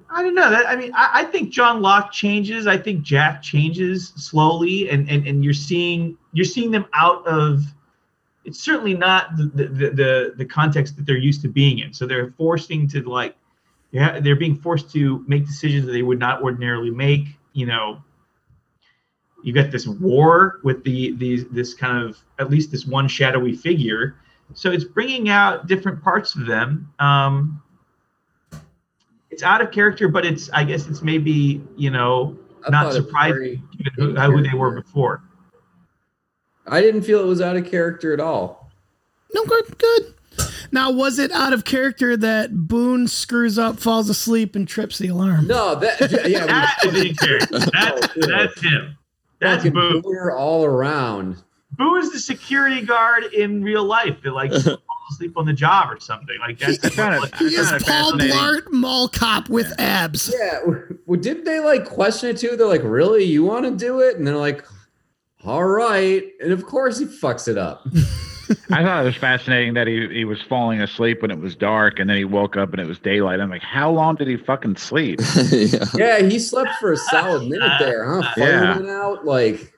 I 0.10 0.24
don't 0.24 0.36
know. 0.36 0.50
That 0.50 0.66
I 0.68 0.76
mean, 0.76 0.92
I, 0.96 1.10
I 1.14 1.24
think 1.26 1.52
John 1.52 1.82
Locke 1.82 2.12
changes. 2.12 2.68
I 2.68 2.78
think 2.78 3.02
Jack 3.02 3.42
changes 3.42 4.14
slowly, 4.16 4.90
and 4.90 5.10
and 5.10 5.28
and 5.28 5.44
you're 5.44 5.54
seeing 5.54 6.18
you're 6.32 6.46
seeing 6.46 6.72
them 6.72 6.86
out 6.94 7.28
of. 7.28 7.64
It's 8.46 8.64
certainly 8.64 8.94
not 8.94 9.36
the 9.36 9.44
the, 9.44 9.90
the, 9.90 10.34
the 10.38 10.46
context 10.46 10.96
that 10.96 11.06
they're 11.06 11.18
used 11.18 11.42
to 11.42 11.50
being 11.50 11.80
in. 11.80 11.94
So 11.94 12.08
they're 12.08 12.32
forcing 12.38 12.88
to 12.90 13.02
like, 13.02 13.36
yeah, 13.92 14.20
they're 14.20 14.36
being 14.36 14.56
forced 14.56 14.92
to 14.92 15.24
make 15.28 15.46
decisions 15.46 15.86
that 15.86 15.92
they 15.92 16.02
would 16.02 16.20
not 16.20 16.42
ordinarily 16.42 16.92
make. 16.92 17.28
You 17.54 17.68
know, 17.68 18.04
you 19.44 19.54
got 19.54 19.72
this 19.72 19.88
war 19.88 20.60
with 20.64 20.84
the 20.84 21.14
these 21.14 21.48
this 21.50 21.74
kind 21.74 22.06
of 22.06 22.18
at 22.40 22.50
least 22.50 22.72
this 22.72 22.86
one 22.86 23.08
shadowy 23.08 23.56
figure. 23.56 24.16
So 24.54 24.72
it's 24.72 24.84
bringing 24.84 25.30
out 25.30 25.68
different 25.68 26.02
parts 26.02 26.36
of 26.36 26.46
them. 26.46 26.92
Um, 27.00 27.62
it's 29.30 29.44
out 29.44 29.62
of 29.62 29.72
character, 29.72 30.08
but 30.08 30.26
it's 30.26 30.50
I 30.52 30.64
guess 30.64 30.88
it's 30.88 31.02
maybe 31.02 31.62
you 31.76 31.90
know 31.90 32.38
I 32.66 32.70
not 32.70 32.86
thought 32.86 32.96
it 32.96 33.00
was 33.00 33.06
surprising 33.06 33.64
given 33.78 34.16
who, 34.16 34.32
who 34.32 34.42
they 34.42 34.58
were 34.58 34.72
before. 34.82 35.24
I 36.68 36.82
didn't 36.82 37.04
feel 37.04 37.22
it 37.22 37.28
was 37.28 37.40
out 37.40 37.56
of 37.56 37.66
character 37.66 38.14
at 38.14 38.20
all. 38.20 38.70
No, 39.34 39.46
good, 39.46 39.78
good. 39.78 40.14
Now, 40.72 40.92
was 40.92 41.20
it 41.20 41.32
out 41.32 41.54
of 41.54 41.66
character 41.66 42.16
that 42.18 42.54
Boone 42.68 43.08
screws 43.08 43.58
up, 43.58 43.80
falls 43.80 44.10
asleep, 44.10 44.56
and 44.56 44.68
trips 44.68 44.98
the 44.98 45.08
alarm? 45.10 45.48
No, 45.48 45.76
that 45.76 46.00
yeah, 46.30 46.46
That 46.48 46.78
is 46.86 47.06
in 47.06 47.16
character. 47.16 47.60
That's, 47.60 48.08
that's 48.28 48.62
him. 48.62 48.98
That's 49.40 49.58
fucking 49.64 49.74
Boo. 49.74 50.02
boomer 50.02 50.32
all 50.32 50.66
around. 50.66 51.44
Boo 51.78 51.96
is 51.96 52.12
the 52.12 52.20
security 52.20 52.82
guard 52.82 53.26
in 53.34 53.64
real 53.64 53.84
life 53.84 54.18
that 54.24 54.32
like 54.32 54.52
falls 54.64 54.80
asleep 55.12 55.34
on 55.38 55.46
the 55.46 55.54
job 55.54 55.92
or 55.92 56.00
something. 56.00 56.36
Like 56.40 56.58
that's 56.58 56.84
I 56.84 56.90
found 56.90 57.16
it- 57.16 57.22
like, 57.22 57.36
He 57.36 57.46
is 57.46 57.70
kinda 57.70 57.86
Paul. 57.86 58.14
Blart, 58.14 58.72
mall 58.72 59.08
cop 59.08 59.48
with 59.50 59.72
abs. 59.80 60.34
Yeah, 60.38 60.60
well, 61.06 61.20
did 61.20 61.46
they 61.46 61.60
like 61.60 61.86
question 61.86 62.30
it 62.30 62.38
too? 62.38 62.56
They're 62.58 62.66
like, 62.68 62.84
"Really, 62.84 63.24
you 63.26 63.44
want 63.44 63.66
to 63.66 63.72
do 63.72 64.00
it?" 64.00 64.18
And 64.18 64.26
they're 64.26 64.36
like, 64.38 64.66
"All 65.46 65.64
right." 65.66 66.24
And 66.42 66.52
of 66.52 66.66
course, 66.66 66.98
he 66.98 67.06
fucks 67.06 67.48
it 67.48 67.58
up. 67.58 67.86
I 68.72 68.84
thought 68.84 69.02
it 69.02 69.06
was 69.06 69.16
fascinating 69.16 69.74
that 69.74 69.88
he, 69.88 70.08
he 70.10 70.26
was 70.26 70.42
falling 70.42 70.82
asleep 70.82 71.22
when 71.22 71.32
it 71.32 71.40
was 71.40 71.56
dark, 71.56 72.00
and 72.00 72.10
then 72.10 72.18
he 72.18 72.26
woke 72.26 72.56
up 72.58 72.72
and 72.72 72.82
it 72.82 72.88
was 72.88 73.00
daylight. 73.00 73.40
I'm 73.40 73.50
like, 73.50 73.62
how 73.62 73.92
long 73.92 74.16
did 74.16 74.28
he 74.28 74.38
fucking 74.38 74.78
sleep? 74.78 75.20
yeah. 75.52 75.86
Yeah, 75.96 76.20
he 76.22 76.40
slept 76.40 76.72
for 76.80 76.94
a 76.94 76.98
solid 76.98 77.48
minute 77.50 77.74
there, 77.80 78.06
huh? 78.22 78.34
Yeah. 78.38 78.74
Fireman 78.76 78.90
out, 78.90 79.26
like, 79.26 79.74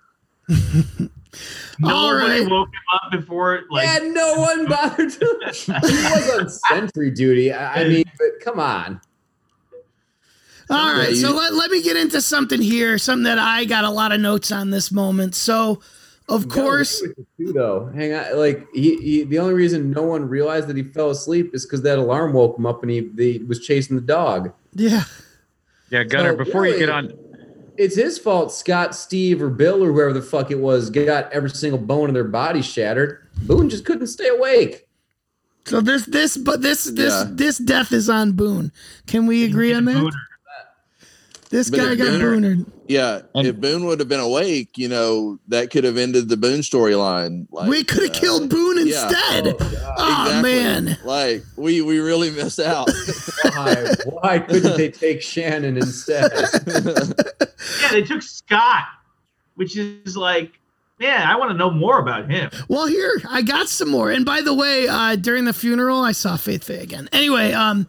no 1.79 1.89
All 1.95 2.07
one 2.07 2.17
right. 2.17 2.49
woke 2.49 2.69
him 2.69 2.81
up 2.93 3.11
before 3.11 3.55
it. 3.55 3.65
like 3.69 3.85
yeah, 3.85 3.99
no 4.09 4.35
one 4.39 4.65
bothered 4.65 5.11
to. 5.11 5.39
he 5.55 5.71
was 5.71 6.29
on 6.39 6.49
sentry 6.49 7.11
duty. 7.11 7.53
I 7.53 7.83
I 7.83 7.87
mean, 7.87 8.03
but 8.17 8.43
come 8.43 8.59
on. 8.59 8.99
All 10.71 10.93
right, 10.93 11.15
so 11.15 11.31
let, 11.31 11.53
let 11.55 11.71
me 11.71 11.81
get 11.81 11.97
into 11.97 12.21
something 12.21 12.61
here, 12.61 12.99
something 12.99 13.23
that 13.23 13.39
I 13.39 13.65
got 13.65 13.85
a 13.85 13.89
lot 13.89 14.11
of 14.11 14.21
notes 14.21 14.51
on 14.51 14.69
this 14.69 14.91
moment. 14.91 15.33
So, 15.33 15.81
of 16.29 16.47
course, 16.49 17.01
with 17.01 17.15
too, 17.37 17.53
though. 17.53 17.91
Hang 17.95 18.13
on, 18.13 18.37
like 18.37 18.67
he, 18.73 18.95
he, 18.97 19.23
the 19.23 19.39
only 19.39 19.53
reason 19.53 19.91
no 19.91 20.03
one 20.03 20.27
realized 20.29 20.67
that 20.67 20.77
he 20.77 20.83
fell 20.83 21.09
asleep 21.09 21.51
is 21.53 21.65
because 21.65 21.81
that 21.83 21.97
alarm 21.97 22.33
woke 22.33 22.57
him 22.57 22.65
up 22.65 22.81
and 22.83 22.91
he, 22.91 23.09
he 23.17 23.39
was 23.39 23.59
chasing 23.59 23.95
the 23.95 24.01
dog. 24.01 24.53
yeah. 24.73 25.03
Yeah, 25.91 26.03
Gunner, 26.03 26.33
So, 26.33 26.43
before 26.43 26.67
you 26.67 26.77
get 26.77 26.89
on, 26.89 27.11
It's 27.75 27.95
his 27.95 28.19
fault. 28.19 28.51
Scott, 28.53 28.93
Steve, 28.93 29.41
or 29.41 29.49
Bill, 29.49 29.83
or 29.83 29.91
whoever 29.91 30.13
the 30.13 30.21
fuck 30.21 30.51
it 30.51 30.59
was, 30.59 30.91
got 30.91 31.31
every 31.33 31.49
single 31.49 31.79
bone 31.79 32.09
in 32.09 32.13
their 32.13 32.23
body 32.25 32.61
shattered. 32.61 33.27
Boone 33.41 33.69
just 33.69 33.85
couldn't 33.85 34.05
stay 34.05 34.27
awake. 34.27 34.87
So 35.65 35.81
this 35.81 36.05
this 36.05 36.37
but 36.37 36.61
this 36.61 36.83
this 36.85 37.13
Yeah. 37.13 37.27
this 37.31 37.57
death 37.57 37.91
is 37.91 38.07
on 38.09 38.33
Boone. 38.33 38.71
Can 39.07 39.25
we 39.25 39.45
agree 39.45 39.73
on 39.73 39.85
that? 39.85 39.95
Booner. 39.95 40.11
This 41.49 41.69
But 41.69 41.77
guy 41.77 41.95
got 41.95 42.07
Booner- 42.07 42.39
Booner. 42.39 42.65
Yeah, 42.87 43.21
And- 43.33 43.47
if 43.47 43.55
Boone 43.59 43.85
would 43.85 43.99
have 43.99 44.07
been 44.07 44.19
awake, 44.19 44.77
you 44.77 44.87
know, 44.87 45.39
that 45.47 45.71
could 45.71 45.83
have 45.83 45.97
ended 45.97 46.29
the 46.29 46.37
Boone 46.37 46.59
storyline. 46.59 47.47
Like, 47.51 47.67
we 47.67 47.83
could 47.83 48.03
have 48.03 48.15
uh, 48.15 48.19
killed 48.19 48.49
Boone 48.49 48.77
yeah. 48.77 48.83
instead. 48.83 49.47
Oh, 49.47 50.25
exactly. 50.25 50.41
man. 50.41 50.97
Like 51.03 51.43
we 51.55 51.81
we 51.81 51.99
really 51.99 52.29
miss 52.29 52.59
out. 52.59 52.89
Why, 53.43 53.95
why 54.05 54.39
couldn't 54.39 54.77
they 54.77 54.89
take 54.91 55.21
Shannon 55.21 55.77
instead? 55.77 56.31
Yeah, 57.81 57.91
they 57.91 58.01
took 58.03 58.21
Scott, 58.21 58.85
which 59.55 59.75
is 59.77 60.15
like 60.15 60.59
yeah, 60.99 61.25
I 61.29 61.37
want 61.37 61.51
to 61.51 61.57
know 61.57 61.71
more 61.71 61.99
about 61.99 62.29
him. 62.29 62.49
Well, 62.67 62.87
here 62.87 63.21
I 63.29 63.41
got 63.41 63.69
some 63.69 63.89
more. 63.89 64.11
And 64.11 64.25
by 64.25 64.41
the 64.41 64.53
way, 64.53 64.87
uh, 64.87 65.15
during 65.15 65.45
the 65.45 65.53
funeral, 65.53 66.01
I 66.01 66.11
saw 66.11 66.35
Faith 66.37 66.63
Faye 66.65 66.79
again. 66.79 67.07
Anyway, 67.13 67.53
um, 67.53 67.87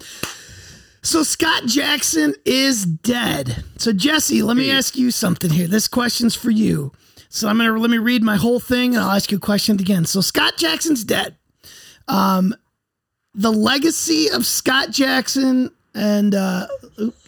so 1.03 1.23
Scott 1.23 1.67
Jackson 1.67 2.35
is 2.45 2.85
dead. 2.85 3.65
So 3.79 3.93
Jesse, 3.93 4.43
let 4.43 4.57
me 4.57 4.71
ask 4.71 4.97
you 4.97 5.11
something 5.11 5.51
here. 5.51 5.67
This 5.67 5.89
question's 5.89 6.35
for 6.35 6.51
you. 6.51 6.93
So 7.29 7.49
I'm 7.49 7.59
gonna 7.59 7.79
let 7.79 7.91
me 7.91 7.99
read 7.99 8.23
my 8.23 8.37
whole 8.37 8.61
thing, 8.61 8.95
and 8.95 9.05
I'll 9.05 9.13
ask 9.13 9.31
you 9.31 9.39
a 9.39 9.41
question 9.41 9.79
again. 9.79 10.05
So 10.05 10.21
Scott 10.21 10.57
Jackson's 10.57 11.05
dead. 11.05 11.37
Um, 12.09 12.55
the 13.35 13.53
legacy 13.53 14.29
of 14.31 14.45
Scott 14.45 14.91
Jackson 14.91 15.71
and 15.95 16.35
uh, 16.35 16.67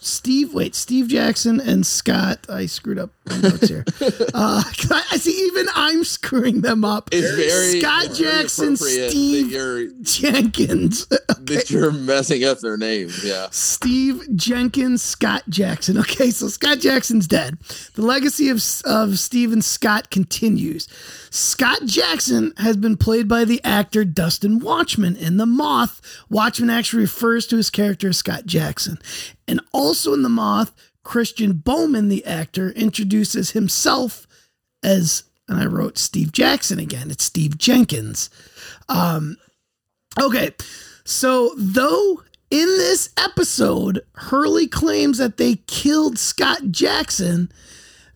Steve. 0.05 0.55
Wait, 0.55 0.75
Steve 0.75 1.09
Jackson 1.09 1.61
and 1.61 1.87
Scott. 1.87 2.47
I 2.49 2.67
screwed 2.67 2.99
up 2.99 3.11
my 3.27 3.39
notes 3.39 3.69
here. 3.69 3.85
uh, 4.35 4.63
I 4.65 5.17
see. 5.17 5.33
Even 5.47 5.67
I'm 5.75 6.05
screwing 6.05 6.61
them 6.61 6.85
up. 6.85 7.09
It's 7.13 7.31
very 7.35 7.81
Scott 7.81 8.05
it's 8.07 8.19
very 8.19 8.33
Jackson, 8.43 8.75
appropriate 8.75 9.11
Steve 9.11 10.03
Jenkins. 10.03 11.07
that 11.07 11.71
you're 11.71 11.93
messing 11.93 12.45
up 12.45 12.61
their 12.61 12.77
names. 12.77 13.25
Yeah. 13.25 13.49
Steve 13.51 14.27
Jenkins, 14.35 15.03
Scott 15.03 15.43
Jackson. 15.49 15.99
Okay, 15.99 16.31
so 16.31 16.49
Scott 16.49 16.81
Jackson's 16.81 17.27
dead. 17.27 17.59
The 17.95 18.03
legacy 18.03 18.49
of, 18.49 18.63
of 18.85 19.19
Steve 19.19 19.53
and 19.53 19.65
Scott 19.65 20.11
continues. 20.11 20.89
Scott 21.31 21.85
Jackson 21.87 22.53
has 22.59 22.77
been 22.77 22.97
played 22.97 23.29
by 23.29 23.45
the 23.45 23.61
actor 23.65 24.05
Dustin 24.05 24.59
Watchman 24.59 25.17
in 25.17 25.37
The 25.39 25.47
Moth. 25.47 26.01
Watchman 26.29 26.71
actually 26.71 27.03
refers 27.03 27.47
to 27.47 27.57
his 27.57 27.71
character 27.71 28.09
as 28.09 28.19
Scott 28.19 28.47
Jackson. 28.47 28.99
And 29.53 29.61
also 29.71 30.15
in 30.15 30.23
The 30.23 30.31
Moth, 30.31 30.73
Christian 31.03 31.53
Bowman, 31.53 32.09
the 32.09 32.25
actor, 32.25 32.71
introduces 32.71 33.51
himself 33.51 34.27
as, 34.83 35.25
and 35.47 35.61
I 35.61 35.67
wrote 35.67 35.99
Steve 35.99 36.33
Jackson 36.33 36.79
again. 36.79 37.11
It's 37.11 37.25
Steve 37.25 37.59
Jenkins. 37.59 38.31
Um, 38.89 39.37
okay, 40.19 40.53
so 41.05 41.53
though 41.59 42.23
in 42.51 42.65
this 42.65 43.11
episode, 43.19 44.01
Hurley 44.15 44.67
claims 44.67 45.19
that 45.19 45.37
they 45.37 45.57
killed 45.67 46.19
Scott 46.19 46.71
Jackson. 46.71 47.53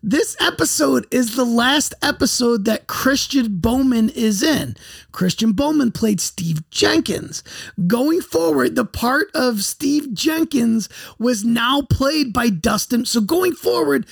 This 0.03 0.37
episode 0.39 1.07
is 1.09 1.35
the 1.35 1.43
last 1.43 1.95
episode 2.03 2.65
that 2.65 2.85
Christian 2.85 3.57
Bowman 3.57 4.09
is 4.09 4.43
in. 4.43 4.75
Christian 5.11 5.53
Bowman 5.53 5.91
played 5.91 6.21
Steve 6.21 6.69
Jenkins. 6.69 7.43
Going 7.87 8.21
forward, 8.21 8.75
the 8.75 8.85
part 8.85 9.29
of 9.33 9.63
Steve 9.63 10.13
Jenkins 10.13 10.87
was 11.17 11.43
now 11.43 11.81
played 11.81 12.31
by 12.31 12.49
Dustin. 12.49 13.05
So 13.05 13.21
going 13.21 13.53
forward, 13.53 14.05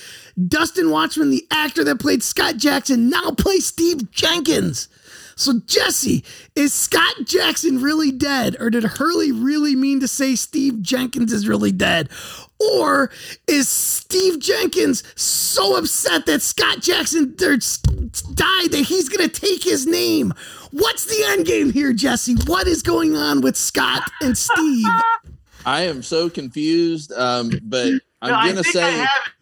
Dustin 0.48 0.90
Watchman, 0.90 1.30
the 1.30 1.46
actor 1.52 1.84
that 1.84 2.00
played 2.00 2.24
Scott 2.24 2.56
Jackson, 2.56 3.08
now 3.08 3.30
plays 3.30 3.66
Steve 3.66 4.10
Jenkins. 4.10 4.88
So, 5.38 5.60
Jesse, 5.66 6.24
is 6.54 6.72
Scott 6.72 7.14
Jackson 7.24 7.82
really 7.82 8.10
dead? 8.10 8.56
Or 8.58 8.70
did 8.70 8.84
Hurley 8.84 9.32
really 9.32 9.76
mean 9.76 10.00
to 10.00 10.08
say 10.08 10.34
Steve 10.34 10.80
Jenkins 10.80 11.30
is 11.30 11.46
really 11.46 11.72
dead? 11.72 12.08
Or 12.58 13.10
is 13.46 13.68
Steve 13.68 14.38
Jenkins 14.40 15.02
so 15.20 15.76
upset 15.76 16.24
that 16.26 16.40
Scott 16.42 16.80
Jackson 16.80 17.34
died 17.36 18.70
that 18.70 18.84
he's 18.86 19.08
going 19.08 19.28
to 19.28 19.40
take 19.40 19.62
his 19.62 19.86
name? 19.86 20.32
What's 20.70 21.04
the 21.04 21.22
end 21.28 21.46
game 21.46 21.70
here, 21.72 21.92
Jesse? 21.92 22.34
What 22.46 22.66
is 22.66 22.82
going 22.82 23.14
on 23.16 23.40
with 23.42 23.56
Scott 23.56 24.02
and 24.20 24.36
Steve? 24.36 24.86
I 25.66 25.82
am 25.82 26.02
so 26.02 26.30
confused. 26.30 27.12
Um, 27.12 27.50
but 27.62 27.88
I'm 28.22 28.30
No, 28.46 28.52
gonna 28.54 28.64
say 28.64 28.82
I 28.84 28.90
have 28.90 29.08
it. 29.26 29.32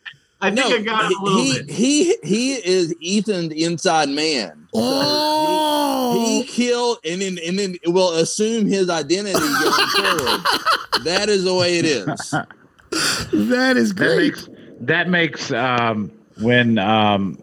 I 0.41 0.51
think 0.51 0.75
I 0.75 0.83
got 0.83 1.11
it 1.11 1.17
he, 1.31 1.59
bit. 1.59 1.71
he 1.71 2.17
he 2.25 2.53
is 2.55 2.95
Ethan's 3.03 3.53
inside 3.55 4.09
man. 4.11 4.67
Oh, 4.75 6.25
He 6.27 6.45
killed 6.45 6.99
and 7.05 7.21
then 7.23 7.39
and 7.47 7.59
then 7.59 7.77
will 7.87 8.13
assume 8.15 8.67
his 8.67 8.91
identity 8.91 9.39
going 9.39 9.89
forward. 9.89 10.41
That 11.05 11.29
is 11.29 11.45
the 11.45 11.53
way 11.55 11.79
it 11.79 11.85
is. 11.85 12.35
that 13.33 13.77
is 13.77 13.95
That 13.95 14.05
great. 14.07 14.17
makes 14.33 14.49
that 14.81 15.09
makes 15.09 15.51
um, 15.53 16.11
when 16.41 16.79
um, 16.79 17.39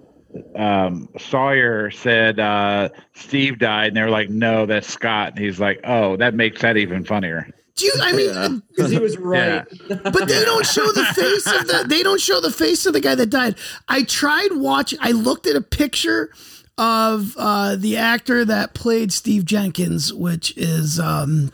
um, 0.55 1.09
Sawyer 1.19 1.91
said 1.91 2.39
uh, 2.39 2.89
Steve 3.13 3.59
died, 3.59 3.87
and 3.89 3.97
they 3.97 4.01
were 4.01 4.09
like, 4.09 4.29
"No, 4.29 4.65
that's 4.65 4.87
Scott." 4.87 5.33
And 5.35 5.39
he's 5.39 5.59
like, 5.59 5.79
"Oh, 5.83 6.17
that 6.17 6.33
makes 6.35 6.61
that 6.61 6.77
even 6.77 7.03
funnier." 7.05 7.49
Do 7.75 7.85
you, 7.85 7.93
I 8.01 8.11
mean, 8.11 8.29
Yeah. 8.29 8.47
Because 8.69 8.91
he 8.91 8.99
was 8.99 9.17
right. 9.17 9.65
but 9.87 10.27
they 10.27 10.43
don't 10.43 10.65
show 10.65 10.85
the 10.91 11.05
face 11.15 11.47
of 11.47 11.67
the 11.67 11.85
they 11.87 12.03
don't 12.03 12.19
show 12.21 12.39
the 12.41 12.51
face 12.51 12.85
of 12.85 12.93
the 12.93 12.99
guy 12.99 13.15
that 13.15 13.29
died 13.29 13.55
i 13.87 14.03
tried 14.03 14.49
watching 14.51 14.99
i 15.01 15.11
looked 15.11 15.47
at 15.47 15.55
a 15.55 15.61
picture 15.61 16.31
of 16.77 17.33
uh 17.37 17.75
the 17.77 17.95
actor 17.97 18.43
that 18.43 18.73
played 18.73 19.11
steve 19.13 19.45
jenkins 19.45 20.13
which 20.13 20.55
is 20.57 20.99
um 20.99 21.49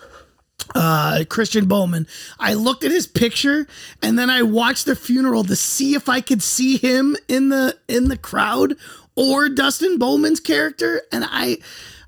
uh 0.76 1.24
christian 1.30 1.68
bowman 1.68 2.05
i 2.39 2.53
looked 2.53 2.84
at 2.84 2.91
his 2.91 3.07
picture 3.07 3.68
and 4.01 4.18
then 4.18 4.30
i 4.30 4.41
watched 4.41 4.86
the 4.86 4.95
funeral 4.95 5.43
to 5.43 5.55
see 5.55 5.93
if 5.95 6.09
i 6.09 6.22
could 6.22 6.41
see 6.41 6.78
him 6.78 7.15
in 7.28 7.49
the 7.49 7.78
in 7.88 8.09
the 8.09 8.18
crowd 8.18 8.76
or 9.15 9.49
dustin 9.49 9.97
bowman's 9.97 10.39
character 10.39 11.01
and 11.11 11.24
i 11.28 11.57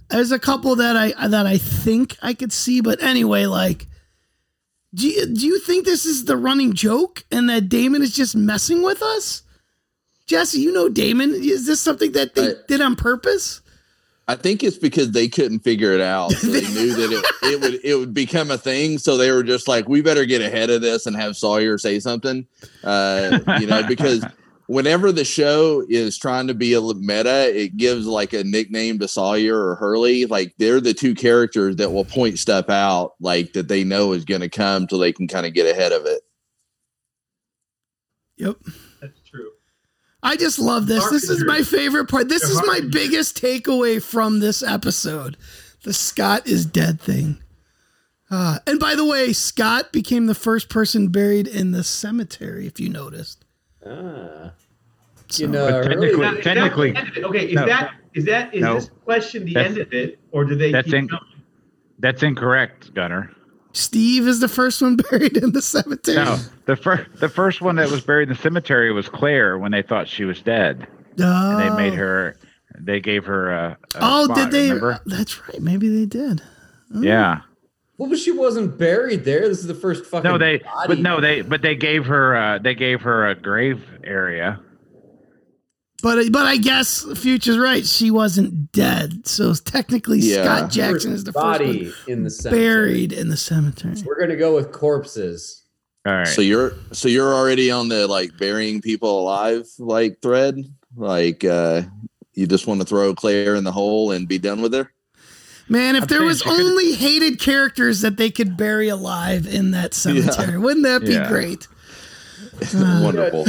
there's 0.10 0.32
a 0.32 0.40
couple 0.40 0.76
that 0.76 0.96
i 0.96 1.28
that 1.28 1.46
i 1.46 1.58
think 1.58 2.16
i 2.22 2.34
could 2.34 2.52
see 2.52 2.82
but 2.82 3.02
anyway 3.02 3.46
like 3.46 3.88
do 4.94 5.08
you, 5.08 5.26
do 5.28 5.46
you 5.46 5.60
think 5.60 5.86
this 5.86 6.06
is 6.06 6.26
the 6.26 6.36
running 6.36 6.74
joke 6.74 7.24
and 7.32 7.48
that 7.48 7.70
Damon 7.70 8.02
is 8.02 8.16
just 8.16 8.36
messing 8.36 8.82
with 8.82 9.04
us? 9.04 9.44
Jesse, 10.26 10.60
you 10.60 10.72
know 10.74 10.90
Damon. 10.90 11.32
Is 11.36 11.68
this 11.68 11.80
something 11.80 12.12
that 12.14 12.34
they 12.34 12.50
I- 12.50 12.56
did 12.68 12.82
on 12.82 12.96
purpose? 12.96 13.62
I 14.30 14.36
think 14.36 14.64
it's 14.64 14.78
because 14.78 15.10
they 15.10 15.28
couldn't 15.28 15.62
figure 15.62 15.92
it 15.92 16.02
out. 16.02 16.32
So 16.34 16.48
they 16.52 16.62
knew 16.62 16.94
that 16.94 17.12
it, 17.12 17.52
it 17.52 17.62
would 17.62 17.80
it 17.84 17.96
would 17.96 18.14
become 18.14 18.52
a 18.52 18.60
thing. 18.60 19.00
So 19.00 19.18
they 19.18 19.32
were 19.32 19.42
just 19.42 19.68
like, 19.68 19.90
we 19.90 20.02
better 20.02 20.24
get 20.24 20.44
ahead 20.44 20.70
of 20.70 20.82
this 20.82 21.08
and 21.08 21.16
have 21.16 21.36
Sawyer 21.36 21.80
say 21.80 22.00
something. 22.00 22.46
Uh, 22.84 23.40
you 23.60 23.66
know, 23.66 23.82
because 23.88 24.24
whenever 24.68 25.12
the 25.12 25.26
show 25.26 25.84
is 25.90 26.16
trying 26.16 26.46
to 26.46 26.54
be 26.54 26.76
a 26.76 26.82
meta, 26.82 27.52
it 27.60 27.76
gives 27.76 28.06
like 28.06 28.34
a 28.34 28.44
nickname 28.44 29.00
to 29.00 29.08
Sawyer 29.08 29.68
or 29.68 29.76
Hurley. 29.78 30.28
Like 30.28 30.54
they're 30.60 30.80
the 30.80 30.94
two 30.94 31.16
characters 31.16 31.78
that 31.78 31.92
will 31.92 32.06
point 32.06 32.38
stuff 32.38 32.70
out, 32.70 33.16
like 33.20 33.54
that 33.54 33.68
they 33.68 33.84
know 33.84 34.14
is 34.14 34.26
going 34.26 34.42
to 34.42 34.50
come, 34.50 34.88
so 34.88 35.00
they 35.00 35.12
can 35.12 35.28
kind 35.28 35.48
of 35.48 35.56
get 35.56 35.66
ahead 35.66 35.92
of 35.92 36.06
it. 36.06 36.22
Yep. 38.38 38.58
That's 40.22 40.36
true. 40.36 40.46
I 40.46 40.48
just 40.48 40.60
love 40.60 40.88
this. 40.88 41.10
This 41.10 41.30
is 41.30 41.44
my 41.46 41.62
favorite 41.62 42.10
part. 42.10 42.30
This 42.30 42.42
They're 42.44 42.52
is 42.52 42.68
my 42.68 42.80
hard. 42.80 42.92
biggest 42.92 43.42
takeaway 43.42 44.02
from 44.02 44.40
this 44.40 44.62
episode. 44.64 45.38
The 45.84 45.94
Scott 45.94 46.48
is 46.48 46.66
dead 46.66 47.00
thing. 47.00 47.42
Uh, 48.32 48.60
and 48.68 48.80
by 48.80 48.94
the 48.96 49.06
way, 49.06 49.34
Scott 49.34 49.92
became 49.92 50.28
the 50.28 50.36
first 50.36 50.70
person 50.70 51.08
buried 51.08 51.48
in 51.48 51.72
the 51.72 51.84
cemetery, 51.84 52.68
if 52.68 52.80
you 52.80 52.90
noticed. 52.90 53.44
Ah. 53.86 54.52
So- 55.30 55.44
You 55.44 55.48
know, 55.48 55.66
But 55.66 55.74
Hurley- 55.74 55.90
technically- 56.10 56.10
is 56.12 56.36
that 56.36 56.44
technically- 56.44 56.92
the 56.92 56.98
end 57.00 57.08
of 57.10 57.18
it? 57.18 57.24
okay. 57.26 57.46
Is 57.48 57.54
No. 57.56 57.66
that 57.66 57.92
is 58.16 58.26
that 58.26 58.54
is 58.56 58.62
No. 58.62 58.74
this 58.76 58.90
question 59.06 59.46
the 59.46 59.54
That's- 59.54 59.72
end 59.74 59.82
of 59.82 59.94
it, 59.94 60.20
or 60.32 60.44
do 60.44 60.56
they 60.56 60.72
that's 60.72 60.86
keep 60.86 60.96
in- 60.96 61.08
going? 61.08 61.22
That's 62.00 62.24
incorrect, 62.24 62.94
Gunner. 62.96 63.32
Steve 63.74 64.28
is 64.28 64.40
the 64.40 64.48
first 64.48 64.82
one 64.82 64.96
buried 65.12 65.38
in 65.38 65.52
the 65.52 65.62
cemetery. 65.62 66.16
No, 66.18 66.38
the 66.66 66.76
first 66.76 67.04
the 67.20 67.30
first 67.30 67.62
one 67.62 67.76
that 67.78 67.90
was 67.92 68.02
buried 68.02 68.30
in 68.30 68.36
the 68.36 68.42
cemetery 68.42 68.92
was 68.92 69.08
Claire 69.10 69.58
when 69.58 69.72
they 69.72 69.82
thought 69.82 70.08
she 70.08 70.26
was 70.26 70.42
dead, 70.42 70.88
and 71.18 71.60
they 71.60 71.70
made 71.76 71.94
Oh. 71.94 71.98
her. 71.98 72.36
They 72.82 73.00
gave 73.00 73.26
her 73.26 73.52
a. 73.52 73.78
a 73.96 74.00
Oh, 74.02 74.26
spot, 74.26 74.38
did 74.38 74.52
they? 74.52 74.64
Remember? 74.68 75.00
That's 75.06 75.40
right. 75.48 75.62
Maybe 75.62 75.90
they 75.90 76.06
did. 76.06 76.42
Oh. 76.96 77.02
Yeah. 77.02 77.42
Well, 77.98 78.10
but 78.10 78.20
she 78.20 78.32
wasn't 78.32 78.78
buried 78.78 79.26
there. 79.26 79.48
This 79.50 79.60
is 79.60 79.68
the 79.68 79.76
first 79.76 80.06
fucking. 80.06 80.30
No, 80.30 80.38
they. 80.38 80.60
body. 80.60 80.88
But 80.88 81.00
no, 81.00 81.20
they. 81.20 81.42
But 81.42 81.62
they 81.62 81.76
gave 81.76 82.06
her. 82.06 82.36
Uh, 82.36 82.58
they 82.60 82.76
gave 82.76 83.02
her 83.02 83.28
a 83.28 83.36
grave 83.36 83.84
area. 84.04 84.60
But 86.02 86.32
but 86.32 86.46
I 86.46 86.58
guess 86.58 87.02
the 87.04 87.16
Future's 87.16 87.58
right. 87.58 87.86
She 87.86 88.10
wasn't 88.12 88.72
dead, 88.72 89.28
so 89.28 89.54
technically 89.54 90.20
Yeah. 90.20 90.44
Scott 90.44 90.72
Jackson 90.72 91.12
is 91.12 91.24
the 91.26 91.34
first 91.34 91.44
body 91.44 91.86
one 91.86 91.94
in 92.08 92.24
the 92.24 92.30
cemetery. 92.30 92.62
buried 92.66 93.14
in 93.14 93.30
the 93.30 93.38
cemetery. 93.38 93.96
We're 94.06 94.20
gonna 94.20 94.38
go 94.38 94.56
with 94.56 94.72
corpses. 94.72 95.64
All 96.06 96.14
right. 96.14 96.28
So 96.28 96.42
you're 96.42 96.74
so 96.94 97.10
you're 97.10 97.34
already 97.34 97.70
on 97.70 97.90
the 97.90 98.08
like 98.08 98.38
burying 98.38 98.80
people 98.82 99.20
alive 99.20 99.68
like 99.78 100.22
thread. 100.22 100.64
Like 100.96 101.44
uh 101.44 101.82
you 102.34 102.48
just 102.48 102.66
want 102.68 102.80
to 102.80 102.88
throw 102.88 103.14
Claire 103.14 103.56
in 103.56 103.66
the 103.66 103.72
hole 103.72 104.12
and 104.12 104.26
be 104.28 104.38
done 104.38 104.62
with 104.62 104.74
her. 104.74 104.90
Man, 105.68 105.96
if 105.98 106.04
I'm 106.04 106.08
there 106.08 106.24
was 106.24 106.40
she 106.40 106.46
could've- 106.50 106.62
only 106.66 106.94
hated 106.94 107.40
characters 107.42 108.00
that 108.02 108.16
they 108.16 108.32
could 108.32 108.56
bury 108.56 108.88
alive 108.88 109.46
in 109.46 109.72
that 109.72 109.94
cemetery, 109.94 110.58
wouldn't 110.58 110.86
that 110.86 111.02
be 111.02 111.12
Yeah. 111.14 111.28
great? 111.28 111.68
Wonderful. 112.74 113.46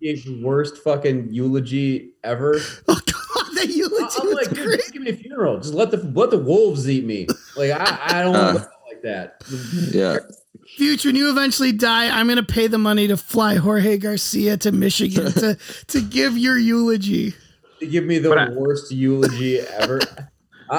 His 0.00 0.28
worst 0.30 0.78
fucking 0.78 1.32
eulogy 1.32 2.12
ever. 2.24 2.58
Oh 2.88 2.98
God, 3.44 3.54
that 3.56 3.68
eulogy 3.68 4.16
I'm 4.20 4.26
was 4.28 4.34
like, 4.34 4.48
dude, 4.50 4.64
great. 4.66 4.78
just 4.80 4.92
give 4.92 5.02
me 5.02 5.10
a 5.10 5.16
funeral. 5.16 5.58
Just 5.58 5.74
let 5.74 5.90
the 5.90 5.98
let 6.14 6.30
the 6.30 6.38
wolves 6.38 6.88
eat 6.88 7.04
me. 7.04 7.26
Like 7.56 7.70
I, 7.72 7.98
I 8.18 8.22
don't 8.22 8.32
want 8.32 8.58
Uh. 8.58 8.64
like 8.88 9.02
that. 9.02 9.42
Yeah. 9.92 10.18
Future, 10.76 11.08
when 11.08 11.16
you 11.16 11.30
eventually 11.30 11.72
die, 11.72 12.08
I'm 12.08 12.26
gonna 12.28 12.42
pay 12.42 12.66
the 12.68 12.78
money 12.78 13.06
to 13.08 13.16
fly 13.16 13.56
Jorge 13.56 13.98
Garcia 13.98 14.56
to 14.58 14.72
Michigan 14.72 15.32
to 15.32 15.58
to 15.88 16.00
give 16.00 16.38
your 16.38 16.56
eulogy. 16.58 17.34
To 17.80 17.86
give 17.86 18.04
me 18.04 18.18
the 18.18 18.28
But 18.30 18.38
I- 18.38 18.50
worst 18.50 18.90
eulogy 18.92 19.60
ever. 19.60 20.00
I, 20.70 20.76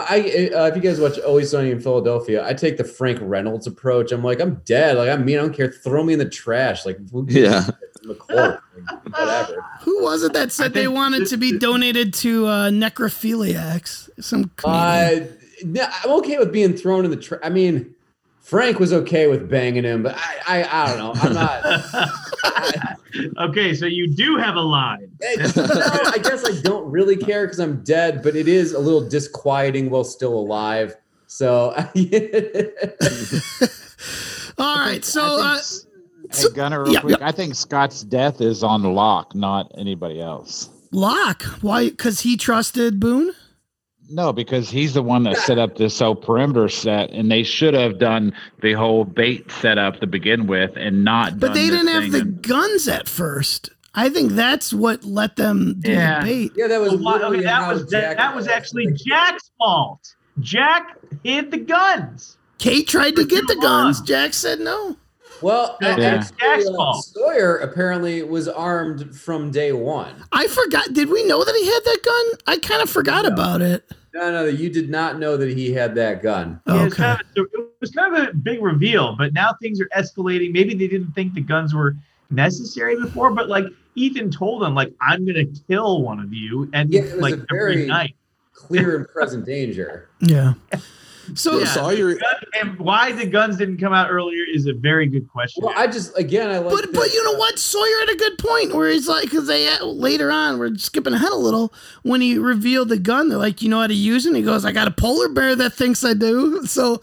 I 0.53 0.55
uh, 0.55 0.65
if 0.67 0.75
you 0.75 0.81
guys 0.81 0.99
watch 0.99 1.17
Always 1.19 1.49
Sunny 1.49 1.71
in 1.71 1.79
Philadelphia, 1.79 2.45
I 2.45 2.53
take 2.53 2.77
the 2.77 2.83
Frank 2.83 3.17
Reynolds 3.21 3.65
approach. 3.67 4.11
I'm 4.11 4.23
like, 4.23 4.39
I'm 4.39 4.61
dead. 4.65 4.97
Like, 4.97 5.09
I 5.09 5.17
mean, 5.17 5.37
I 5.37 5.41
don't 5.41 5.53
care. 5.53 5.71
Throw 5.71 6.03
me 6.03 6.13
in 6.13 6.19
the 6.19 6.29
trash. 6.29 6.85
Like, 6.85 6.97
who 7.11 7.25
gives 7.25 7.37
a 7.37 7.41
Yeah. 7.41 7.67
Shit? 8.01 8.05
I'm 8.05 8.11
a 8.11 8.15
corpse. 8.15 8.63
Like, 8.75 9.17
whatever. 9.17 9.65
Who 9.81 10.03
was 10.03 10.23
it 10.23 10.33
that 10.33 10.51
said 10.51 10.73
they 10.73 10.87
wanted 10.87 11.27
to 11.27 11.37
be 11.37 11.57
donated 11.57 12.13
to 12.15 12.47
uh, 12.47 12.69
necrophiliacs? 12.69 14.09
Some 14.19 14.51
comedian. 14.55 15.23
Uh, 15.23 15.27
no, 15.65 15.87
I'm 16.03 16.11
okay 16.19 16.37
with 16.37 16.51
being 16.51 16.73
thrown 16.73 17.05
in 17.05 17.11
the 17.11 17.17
trash. 17.17 17.41
I 17.43 17.49
mean, 17.49 17.93
Frank 18.41 18.79
was 18.79 18.93
okay 18.93 19.27
with 19.27 19.49
banging 19.49 19.83
him, 19.83 20.03
but 20.03 20.15
I, 20.17 20.63
I, 20.63 20.83
I 20.83 20.87
don't 20.87 20.97
know. 20.97 21.13
I'm 21.21 21.33
not. 21.33 21.63
okay, 23.49 23.75
so 23.75 23.85
you 23.85 24.07
do 24.07 24.37
have 24.37 24.55
a 24.55 24.61
line. 24.61 25.11
no, 25.21 25.37
I 25.55 26.19
guess 26.23 26.43
I 26.45 26.59
don't 26.61 26.89
really 26.89 27.17
care 27.17 27.45
because 27.45 27.59
I'm 27.59 27.83
dead, 27.83 28.23
but 28.23 28.35
it 28.35 28.47
is 28.47 28.73
a 28.73 28.79
little 28.79 29.07
disquieting 29.07 29.89
while 29.89 30.03
still 30.03 30.33
alive. 30.33 30.95
So, 31.27 31.75
All 34.57 34.77
right, 34.77 35.05
so 35.05 35.21
uh, 35.41 35.59
Hey, 36.31 36.43
Gunner, 36.53 36.83
real 36.83 36.93
yeah, 36.93 37.01
quick. 37.01 37.19
yeah. 37.19 37.27
I 37.27 37.31
think 37.31 37.55
Scott's 37.55 38.03
death 38.03 38.41
is 38.41 38.63
on 38.63 38.83
Locke, 38.83 39.33
not 39.35 39.71
anybody 39.77 40.21
else. 40.21 40.69
Locke, 40.91 41.43
why? 41.61 41.89
Because 41.89 42.21
he 42.21 42.37
trusted 42.37 42.99
Boone. 42.99 43.31
No, 44.11 44.33
because 44.33 44.69
he's 44.71 44.93
the 44.93 45.03
one 45.03 45.21
that 45.23 45.37
set 45.37 45.59
up 45.59 45.77
this 45.77 45.99
whole 45.99 46.15
perimeter 46.15 46.67
set, 46.67 47.11
and 47.11 47.31
they 47.31 47.43
should 47.43 47.75
have 47.75 47.99
done 47.99 48.33
the 48.61 48.73
whole 48.73 49.05
bait 49.05 49.51
setup 49.51 49.99
to 49.99 50.07
begin 50.07 50.47
with, 50.47 50.71
and 50.75 51.03
not. 51.03 51.39
But 51.39 51.47
done 51.47 51.55
they 51.55 51.69
didn't 51.69 51.87
have 51.89 52.11
the 52.11 52.21
and- 52.21 52.41
guns 52.41 52.87
at 52.87 53.07
first. 53.07 53.69
I 53.93 54.09
think 54.09 54.31
that's 54.31 54.71
what 54.73 55.03
let 55.03 55.35
them 55.35 55.75
do 55.79 55.91
Yeah. 55.91 56.21
the 56.21 56.25
bait. 56.25 56.51
yeah, 56.55 56.67
that 56.67 56.79
was 56.81 56.95
Well, 56.95 57.23
okay, 57.33 57.43
that 57.43 57.71
was 57.71 57.85
that, 57.89 58.01
Jack- 58.01 58.17
that 58.17 58.35
was 58.35 58.47
actually 58.47 58.87
Jack's 58.93 59.51
fault. 59.59 60.15
Jack 60.39 60.97
hid 61.23 61.51
the 61.51 61.57
guns. 61.57 62.37
Kate 62.59 62.87
tried 62.87 63.15
to 63.15 63.25
get 63.25 63.45
the 63.47 63.55
guns. 63.61 64.01
Jack 64.01 64.33
said 64.33 64.59
no. 64.59 64.95
Well, 65.41 65.77
Yeah. 65.81 65.95
and 65.95 66.03
actually, 66.41 66.75
uh. 66.77 66.93
Sawyer 67.01 67.57
apparently 67.57 68.23
was 68.23 68.47
armed 68.47 69.15
from 69.15 69.51
day 69.51 69.71
one. 69.71 70.13
I 70.31 70.47
forgot. 70.47 70.93
Did 70.93 71.09
we 71.09 71.25
know 71.25 71.43
that 71.43 71.55
he 71.55 71.65
had 71.65 71.83
that 71.85 71.99
gun? 72.03 72.25
I 72.47 72.57
kind 72.59 72.81
of 72.81 72.89
forgot 72.89 73.25
about 73.25 73.61
it. 73.61 73.89
No, 74.13 74.31
no, 74.31 74.45
you 74.45 74.69
did 74.69 74.89
not 74.89 75.19
know 75.19 75.37
that 75.37 75.49
he 75.55 75.71
had 75.71 75.95
that 75.95 76.21
gun. 76.23 76.59
Yeah, 76.67 76.85
it's 76.85 76.93
Okay. 76.95 77.03
kind 77.03 77.21
of, 77.37 77.45
it 77.53 77.67
was 77.79 77.91
kind 77.91 78.15
of 78.17 78.29
a 78.29 78.33
big 78.33 78.61
reveal, 78.61 79.15
but 79.17 79.33
now 79.33 79.55
things 79.61 79.79
are 79.79 79.89
escalating. 79.95 80.51
Maybe 80.51 80.73
they 80.73 80.87
didn't 80.87 81.11
think 81.13 81.35
the 81.35 81.41
guns 81.41 81.73
were 81.75 81.95
necessary 82.31 82.99
before, 82.99 83.31
but 83.31 83.49
like 83.49 83.65
Ethan 83.95 84.31
told 84.31 84.61
them, 84.63 84.73
like 84.75 84.91
I'm 85.01 85.25
gonna 85.25 85.45
kill 85.67 86.01
one 86.01 86.19
of 86.19 86.33
you, 86.33 86.69
and 86.73 86.91
Yeah, 86.91 87.01
it 87.01 87.13
was 87.13 87.21
like 87.21 87.33
a 87.35 87.45
every 87.51 87.75
very- 87.75 87.85
night. 87.85 88.15
Clear 88.53 88.97
and 88.97 89.07
present 89.13 89.45
danger. 89.45 90.09
Yeah. 90.19 90.53
So 91.35 91.59
Yeah. 91.59 91.65
Sawyer, 91.65 92.15
Gun- 92.15 92.33
and 92.61 92.79
why 92.79 93.11
the 93.11 93.25
guns 93.25 93.57
didn't 93.57 93.77
come 93.77 93.93
out 93.93 94.09
earlier 94.09 94.43
is 94.53 94.65
a 94.67 94.73
very 94.73 95.07
good 95.07 95.27
question. 95.29 95.63
Well, 95.63 95.73
I 95.77 95.87
just 95.87 96.17
again 96.17 96.49
I 96.49 96.59
like. 96.59 96.73
But 96.73 96.93
but 96.93 97.13
you 97.13 97.23
know 97.23 97.33
what? 97.37 97.57
Sawyer 97.59 97.99
had 98.01 98.09
a 98.09 98.15
good 98.17 98.37
point 98.37 98.73
where 98.73 98.89
he's 98.89 99.07
like, 99.07 99.23
because 99.23 99.47
they 99.47 99.69
later 99.81 100.31
on 100.31 100.59
we're 100.59 100.75
skipping 100.75 101.13
ahead 101.13 101.31
a 101.31 101.35
little 101.35 101.73
when 102.03 102.21
he 102.21 102.37
revealed 102.37 102.89
the 102.89 102.97
gun. 102.99 103.29
They're 103.29 103.37
like, 103.37 103.61
you 103.61 103.69
know 103.69 103.81
how 103.81 103.87
to 103.87 103.93
use 103.93 104.25
it. 104.25 104.29
And 104.29 104.37
he 104.37 104.43
goes, 104.43 104.65
I 104.65 104.71
got 104.71 104.87
a 104.87 104.91
polar 104.91 105.29
bear 105.29 105.55
that 105.55 105.73
thinks 105.73 106.03
I 106.03 106.13
do. 106.13 106.65
So 106.65 107.01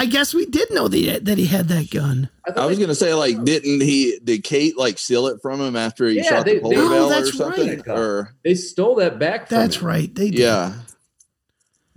I 0.00 0.06
guess 0.06 0.32
we 0.32 0.46
did 0.46 0.70
know 0.70 0.86
that 0.86 0.96
he, 0.96 1.18
that 1.18 1.38
he 1.38 1.46
had 1.46 1.66
that 1.68 1.90
gun. 1.90 2.28
thought 2.46 2.56
I 2.58 2.66
was 2.66 2.78
gonna 2.78 2.94
say 2.94 3.14
like, 3.14 3.42
didn't 3.42 3.80
he? 3.80 4.20
Did 4.22 4.44
Kate 4.44 4.78
like 4.78 4.96
steal 4.96 5.26
it 5.26 5.40
from 5.42 5.60
him 5.60 5.74
after 5.74 6.06
he 6.06 6.16
Yeah, 6.16 6.22
shot 6.22 6.44
they- 6.44 6.54
the 6.56 6.60
polar 6.60 6.74
they- 6.76 6.80
Oh, 6.82 7.08
bear 7.08 7.22
or 7.22 7.26
something? 7.26 7.68
right. 7.68 7.88
Or 7.88 8.34
They 8.44 8.54
stole 8.54 8.94
that 8.96 9.18
back. 9.18 9.48
From 9.48 9.58
That's 9.58 9.76
him. 9.78 9.86
right. 9.86 10.14
They 10.14 10.30
did. 10.30 10.38
yeah, 10.40 10.74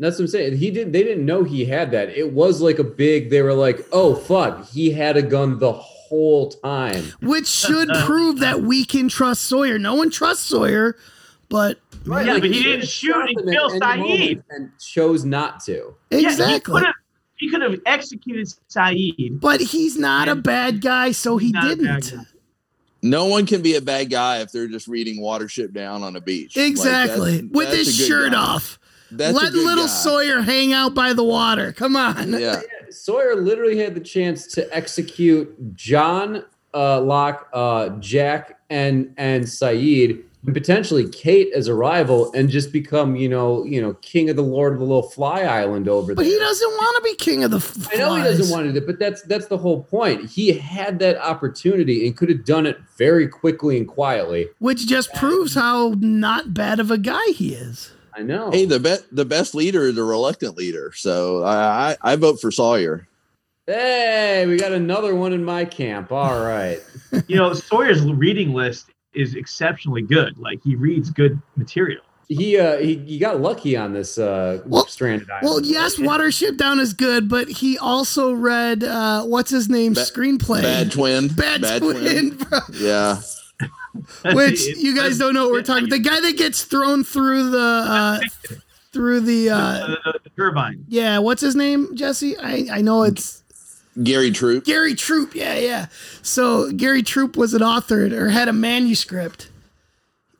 That's 0.02 0.18
what 0.18 0.24
I'm 0.24 0.28
saying. 0.30 0.58
He 0.58 0.72
did. 0.72 0.92
They 0.92 1.04
didn't 1.04 1.26
know 1.26 1.44
he 1.44 1.64
had 1.64 1.92
that. 1.92 2.10
It 2.10 2.34
was 2.34 2.60
like 2.62 2.80
a 2.80 2.84
big. 2.84 3.30
They 3.30 3.42
were 3.42 3.54
like, 3.54 3.86
"Oh 3.92 4.16
fuck, 4.16 4.68
he 4.68 4.92
had 4.92 5.16
a 5.16 5.22
gun 5.22 5.60
the 5.60 5.72
whole 5.72 6.50
time." 6.52 7.04
Which 7.22 7.48
should 7.48 7.88
prove 8.06 8.40
that 8.40 8.62
we 8.64 8.84
can 8.84 9.08
trust 9.10 9.44
Sawyer. 9.44 9.78
No 9.80 9.96
one 9.96 10.10
trusts 10.10 10.46
Sawyer, 10.46 10.98
but 11.50 11.80
Right, 12.04 12.26
Yeah, 12.26 12.34
like, 12.34 12.42
but 12.42 12.50
he 12.52 12.58
should 12.64 12.70
didn't 12.82 12.88
shoot 12.90 13.12
shot 13.14 13.30
and 13.30 13.48
them 13.48 13.54
kill 13.54 13.70
Sayid. 13.80 14.44
and 14.50 14.72
chose 14.80 15.24
not 15.24 15.64
to. 15.66 15.94
exactly. 16.10 16.82
Yeah, 16.82 16.92
he 17.36 17.50
could 17.52 17.62
have 17.62 17.80
executed 17.86 18.48
Sayid. 18.70 19.40
but 19.40 19.62
he's 19.62 19.98
not 20.00 20.28
a 20.28 20.36
bad 20.36 20.82
guy, 20.82 21.12
so 21.12 21.38
he 21.38 21.48
He's 21.48 21.54
not 21.54 21.72
a 21.72 21.76
bad 21.76 22.02
didn't. 22.02 22.28
no 23.04 23.26
one 23.28 23.46
can 23.46 23.62
be 23.62 23.76
a 23.76 23.82
bad 23.82 24.10
guy 24.10 24.40
if 24.40 24.52
they're 24.52 24.68
just 24.68 24.88
reading 24.88 25.22
Watership 25.22 25.74
Down 25.74 26.02
on 26.02 26.16
a 26.16 26.22
beach. 26.22 26.58
Like, 26.58 26.66
Exactly. 26.68 27.32
that's- 27.38 27.52
With 27.52 27.68
that's 27.70 27.78
his 27.86 28.08
shirt 28.08 28.32
guy. 28.32 28.40
off. 28.40 28.80
That's 29.12 29.36
Let 29.36 29.54
little 29.54 29.86
guy. 29.86 29.90
Sawyer 29.92 30.42
hang 30.42 30.74
out 30.74 30.94
by 30.94 31.14
the 31.14 31.24
water. 31.24 31.72
Come 31.74 31.96
on. 31.96 32.40
Yeah, 32.40 32.62
Sawyer 32.90 33.36
literally 33.36 33.78
had 33.78 33.94
the 33.96 34.00
chance 34.02 34.48
to 34.48 34.76
execute 34.76 35.76
John, 35.76 36.44
uh, 36.74 37.02
Locke, 37.02 37.48
uh, 37.54 37.90
Jack, 38.00 38.60
and 38.70 39.14
and 39.18 39.44
Sayid, 39.44 40.24
and 40.46 40.54
potentially 40.56 41.08
Kate 41.10 41.50
as 41.54 41.68
a 41.68 41.74
rival, 41.74 42.32
and 42.34 42.50
just 42.50 42.72
become 42.72 43.16
you 43.18 43.28
know 43.28 43.66
you 43.66 43.82
know 43.82 43.94
king 43.96 44.30
of 44.30 44.36
the 44.38 44.44
Lord 44.44 44.74
of 44.74 44.80
the 44.80 44.86
Little 44.86 45.10
Fly 45.10 45.42
Island 45.42 45.88
over 45.90 46.16
But 46.16 46.24
there. 46.24 46.32
But 46.32 46.34
he 46.34 46.40
doesn't 46.40 46.70
want 46.72 47.04
to 47.04 47.10
be 47.12 47.16
king 47.18 47.44
of 47.44 47.52
the 47.52 47.58
f- 47.58 47.94
I 47.94 47.98
know 47.98 48.16
he 48.16 48.24
doesn't 48.24 48.50
want 48.50 48.74
to, 48.74 48.82
but 48.82 48.98
that's 48.98 49.22
that's 49.24 49.48
the 49.48 49.58
whole 49.58 49.84
point. 49.84 50.30
He 50.30 50.54
had 50.54 51.00
that 51.00 51.18
opportunity 51.18 52.08
and 52.08 52.16
could 52.16 52.30
have 52.30 52.46
done 52.46 52.66
it 52.66 52.78
very 52.98 53.28
quickly 53.28 53.78
and 53.78 53.88
quietly. 53.88 54.48
which 54.60 54.88
just 54.88 55.14
proves 55.14 55.54
how 55.56 55.96
not 56.00 56.54
bad 56.54 56.80
of 56.80 56.90
a 56.92 56.98
guy 56.98 57.26
he 57.36 57.54
is. 57.54 57.92
I 58.16 58.22
know. 58.24 58.52
Hey, 58.52 58.66
the 58.66 58.80
best 58.80 59.06
the 59.16 59.26
best 59.26 59.56
leader 59.56 59.84
is 59.84 59.98
a 59.98 60.04
reluctant 60.04 60.58
leader. 60.58 60.92
So 60.96 61.44
I 61.44 61.92
I, 61.92 61.98
I 62.14 62.16
vote 62.16 62.40
for 62.42 62.52
Sawyer. 62.52 63.08
Hey, 63.68 64.46
we 64.48 64.58
got 64.58 64.72
another 64.72 65.16
one 65.16 65.34
in 65.34 65.44
my 65.46 65.66
camp. 65.66 66.12
All 66.12 66.42
right. 66.44 66.80
You 67.28 67.36
know, 67.36 67.54
Sawyer's 67.54 68.02
reading 68.04 68.54
list 68.54 68.88
is 69.14 69.36
exceptionally 69.36 70.02
good. 70.02 70.38
Like 70.38 70.60
he 70.64 70.76
reads 70.76 71.10
good 71.10 71.42
material. 71.58 72.02
He 72.30 72.58
uh 72.58 72.78
he, 72.78 72.96
he 73.00 73.20
got 73.20 73.42
lucky 73.42 73.76
on 73.76 73.92
this 73.94 74.18
uh 74.18 74.62
Well- 74.66 74.88
stranded 74.88 75.30
island. 75.30 75.44
Well, 75.46 75.62
yes, 75.62 75.98
Watership 75.98 76.58
Down 76.58 76.80
is 76.80 76.94
good, 76.94 77.28
but 77.28 77.50
he 77.50 77.78
also 77.78 78.32
read 78.34 78.84
uh, 78.86 79.24
what's 79.26 79.52
his 79.52 79.68
name 79.70 79.94
Ba- 79.94 80.02
screenplay. 80.02 80.62
Bad 80.62 80.92
twin. 80.94 81.28
Bad, 81.28 81.62
twin, 81.82 82.30
bro. 82.38 82.60
Yeah. 82.74 83.20
Which 84.34 84.66
you 84.78 84.96
guys 84.96 85.18
don't 85.18 85.34
know 85.34 85.44
what 85.46 85.52
we're 85.54 85.62
talking. 85.64 85.86
about. 85.86 85.98
The 85.98 86.04
guy 86.10 86.20
that 86.22 86.38
gets 86.38 86.64
thrown 86.64 87.04
through 87.04 87.50
the 87.52 87.60
uh, 87.88 88.20
through 88.94 89.22
the 89.22 89.50
uh, 89.50 89.88
the, 89.88 89.98
the, 90.06 90.20
the 90.24 90.30
turbine. 90.32 90.86
yeah, 90.88 91.18
what's 91.20 91.42
his 91.42 91.56
name, 91.56 91.96
Jesse? 91.96 92.38
I 92.38 92.68
I 92.72 92.82
know 92.82 93.04
it's 93.04 93.44
Gary 94.02 94.32
Troup. 94.32 94.66
Gary 94.66 94.96
Troup. 94.96 95.36
Yeah, 95.36 95.56
yeah. 95.56 95.88
So 96.22 96.72
Gary 96.72 97.04
Troup 97.04 97.36
was 97.36 97.54
an 97.54 97.62
author 97.62 98.06
or 98.14 98.30
had 98.30 98.48
a 98.48 98.54
manuscript. 98.54 99.50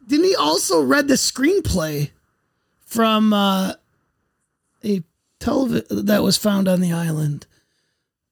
Didn't 0.08 0.26
he 0.26 0.36
also 0.36 0.82
read 0.82 1.08
the 1.08 1.14
screenplay 1.16 2.12
from 2.86 3.34
uh, 3.34 3.74
a 4.84 5.04
television 5.40 5.86
that 6.06 6.24
was 6.24 6.38
found 6.38 6.68
on 6.68 6.82
the 6.82 6.92
island 6.92 7.48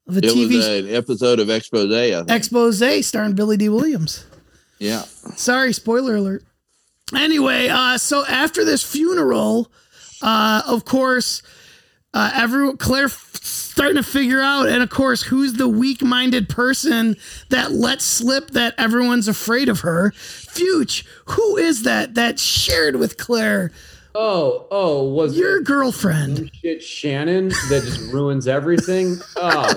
of 0.07 0.15
a 0.15 0.19
It 0.19 0.25
TV 0.25 0.55
was 0.57 0.67
an 0.67 0.93
episode 0.93 1.39
of 1.39 1.49
Expose. 1.49 1.91
I 1.93 2.09
think. 2.17 2.31
expose 2.31 3.05
starring 3.05 3.33
Billy 3.33 3.57
Dee 3.57 3.69
Williams? 3.69 4.25
Yeah. 4.79 5.03
Sorry, 5.35 5.73
spoiler 5.73 6.15
alert. 6.15 6.43
Anyway, 7.15 7.67
uh, 7.67 7.97
so 7.97 8.25
after 8.25 8.63
this 8.63 8.83
funeral, 8.83 9.71
uh, 10.21 10.61
of 10.67 10.85
course, 10.85 11.41
uh, 12.13 12.31
everyone 12.35 12.77
Claire 12.77 13.05
f- 13.05 13.39
starting 13.41 13.95
to 13.95 14.03
figure 14.03 14.41
out, 14.41 14.67
and 14.67 14.81
of 14.83 14.89
course, 14.89 15.23
who's 15.23 15.53
the 15.53 15.67
weak-minded 15.67 16.49
person 16.49 17.15
that 17.49 17.71
lets 17.71 18.05
slip 18.05 18.51
that 18.51 18.75
everyone's 18.77 19.27
afraid 19.27 19.69
of 19.69 19.81
her? 19.81 20.11
Fuge. 20.15 21.05
Who 21.25 21.57
is 21.57 21.83
that 21.83 22.15
that 22.15 22.39
shared 22.39 22.95
with 22.95 23.17
Claire 23.17 23.71
oh, 24.15 24.67
oh, 24.71 25.03
was 25.03 25.37
your 25.37 25.59
it 25.59 25.65
girlfriend? 25.65 26.51
shit 26.61 26.83
Shannon 26.83 27.49
that 27.69 27.83
just 27.83 28.11
ruins 28.11 28.47
everything? 28.47 29.17
Oh, 29.41 29.69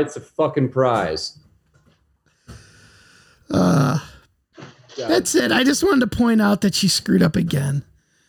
it's 0.00 0.16
a 0.16 0.20
fucking 0.20 0.70
prize. 0.70 1.38
Uh, 3.50 3.98
God. 4.96 5.10
that's 5.10 5.34
it. 5.34 5.52
I 5.52 5.64
just 5.64 5.82
wanted 5.82 6.00
to 6.10 6.16
point 6.16 6.40
out 6.40 6.60
that 6.62 6.74
she 6.74 6.88
screwed 6.88 7.22
up 7.22 7.36
again. 7.36 7.84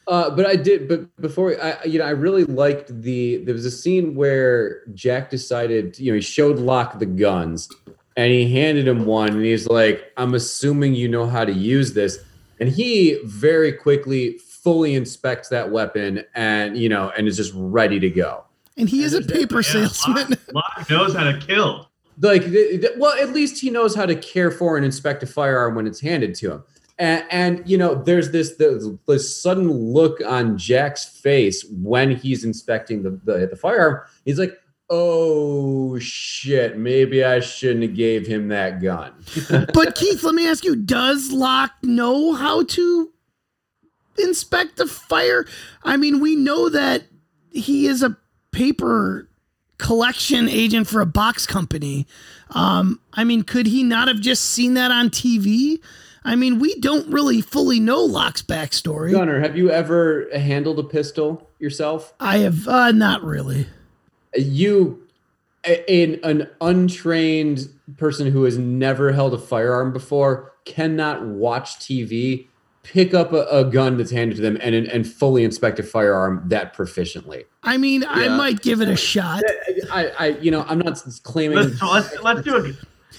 Uh, 0.08 0.30
but 0.30 0.46
I 0.46 0.56
did. 0.56 0.88
But 0.88 1.16
before 1.22 1.56
I, 1.62 1.84
you 1.86 2.00
know, 2.00 2.06
I 2.06 2.12
really 2.12 2.44
liked 2.44 3.02
the. 3.02 3.38
There 3.38 3.54
was 3.54 3.66
a 3.66 3.72
scene 3.72 4.16
where 4.16 4.82
Jack 4.94 5.30
decided, 5.30 5.98
you 5.98 6.12
know, 6.12 6.16
he 6.16 6.22
showed 6.22 6.60
Locke 6.60 7.00
the 7.00 7.06
guns, 7.06 7.70
and 8.18 8.32
he 8.32 8.52
handed 8.52 8.88
him 8.88 9.06
one, 9.06 9.30
and 9.30 9.46
he's 9.46 9.68
like, 9.68 10.12
"I'm 10.18 10.34
assuming 10.34 10.94
you 10.96 11.08
know 11.08 11.26
how 11.26 11.46
to 11.46 11.54
use 11.54 11.94
this," 11.94 12.20
and 12.60 12.68
he 12.68 13.18
very 13.24 13.72
quickly 13.72 14.40
fully 14.40 14.96
inspects 14.96 15.50
that 15.50 15.72
weapon, 15.72 16.24
and 16.36 16.78
you 16.78 16.90
know, 16.90 17.12
and 17.18 17.28
is 17.28 17.38
just 17.38 17.54
ready 17.56 18.00
to 18.02 18.10
go. 18.10 18.44
And 18.76 18.90
he 18.90 19.04
is 19.04 19.14
a 19.14 19.22
paper 19.22 19.58
Yeah, 19.58 19.88
salesman. 19.88 20.30
Locke, 20.30 20.40
Locke 20.54 20.90
knows 20.90 21.16
how 21.16 21.32
to 21.32 21.40
kill. 21.40 21.90
Like, 22.20 22.44
well, 22.98 23.16
at 23.22 23.34
least 23.34 23.62
he 23.62 23.70
knows 23.70 23.96
how 23.96 24.06
to 24.06 24.16
care 24.16 24.52
for 24.52 24.78
and 24.78 24.86
inspect 24.86 25.24
a 25.24 25.28
firearm 25.28 25.76
when 25.76 25.88
it's 25.88 26.00
handed 26.00 26.36
to 26.36 26.52
him. 26.52 26.64
And, 27.00 27.26
and 27.32 27.70
you 27.70 27.78
know, 27.78 27.96
there's 27.96 28.32
this 28.32 28.56
the 28.56 29.20
sudden 29.20 29.72
look 29.72 30.20
on 30.26 30.58
Jack's 30.58 31.06
face 31.06 31.66
when 31.70 32.16
he's 32.16 32.44
inspecting 32.44 33.04
the, 33.04 33.20
the 33.24 33.48
the 33.48 33.56
firearm. 33.56 34.02
He's 34.26 34.38
like, 34.38 34.56
"Oh 34.92 35.98
shit, 35.98 36.78
maybe 36.78 37.24
I 37.24 37.40
shouldn't 37.40 37.82
have 37.82 37.96
gave 37.96 38.28
him 38.28 38.50
that 38.50 38.80
gun." 38.80 39.12
but 39.74 39.96
Keith, 39.96 40.24
let 40.24 40.36
me 40.36 40.48
ask 40.48 40.64
you: 40.64 40.76
Does 40.76 41.32
Locke 41.32 41.74
know 41.82 42.34
how 42.34 42.64
to 42.64 43.12
inspect 44.20 44.80
a 44.80 44.86
fire? 44.86 45.48
I 45.84 45.98
mean, 45.98 46.20
we 46.20 46.36
know 46.36 46.70
that 46.70 47.06
he 47.52 47.88
is 47.88 48.04
a 48.04 48.18
paper 48.52 49.28
collection 49.84 50.48
agent 50.48 50.88
for 50.88 51.02
a 51.02 51.06
box 51.06 51.46
company. 51.46 52.08
Um, 52.52 53.00
I 53.14 53.26
mean, 53.26 53.44
could 53.44 53.68
he 53.68 53.84
not 53.84 54.08
have 54.08 54.22
just 54.22 54.46
seen 54.46 54.76
that 54.76 54.92
on 54.92 55.10
TV? 55.10 55.80
I 56.24 56.36
mean, 56.36 56.58
we 56.58 56.80
don't 56.80 57.08
really 57.12 57.42
fully 57.42 57.82
know 57.82 58.00
Locke's 58.00 58.42
backstory. 58.42 59.12
Gunner, 59.12 59.42
have 59.42 59.58
you 59.58 59.70
ever 59.70 60.30
handled 60.34 60.80
a 60.80 60.84
pistol 60.84 61.50
yourself? 61.60 62.14
I 62.20 62.38
have 62.40 62.66
uh, 62.66 62.92
not 62.94 63.24
really. 63.24 63.68
You, 64.36 65.06
an, 65.66 66.20
an 66.24 66.50
untrained 66.62 67.68
person 67.98 68.32
who 68.32 68.46
has 68.46 68.58
never 68.58 69.12
held 69.12 69.34
a 69.34 69.38
firearm 69.38 69.92
before, 69.92 70.54
cannot 70.64 71.26
watch 71.26 71.76
TV, 71.80 72.48
pick 72.84 73.14
up 73.14 73.34
a, 73.34 73.46
a 73.46 73.64
gun 73.64 73.98
that's 73.98 74.12
handed 74.12 74.36
to 74.36 74.42
them, 74.42 74.58
and 74.62 74.76
and 74.76 75.08
fully 75.08 75.44
inspect 75.44 75.80
a 75.80 75.84
firearm 75.84 76.44
that 76.48 76.76
proficiently. 76.76 77.46
I 77.64 77.78
mean, 77.78 78.04
I 78.08 78.28
might 78.30 78.62
give 78.62 78.82
it 78.82 78.90
a 78.90 78.96
shot. 78.96 79.42
I, 79.92 80.12
I, 80.20 80.28
you 80.40 80.52
know, 80.52 80.66
I'm 80.68 80.80
not 80.80 81.02
claiming. 81.24 81.58
Let's, 81.58 81.82
let's 81.82 82.22
let's 82.22 82.42
do 82.42 82.58
it. 82.58 82.76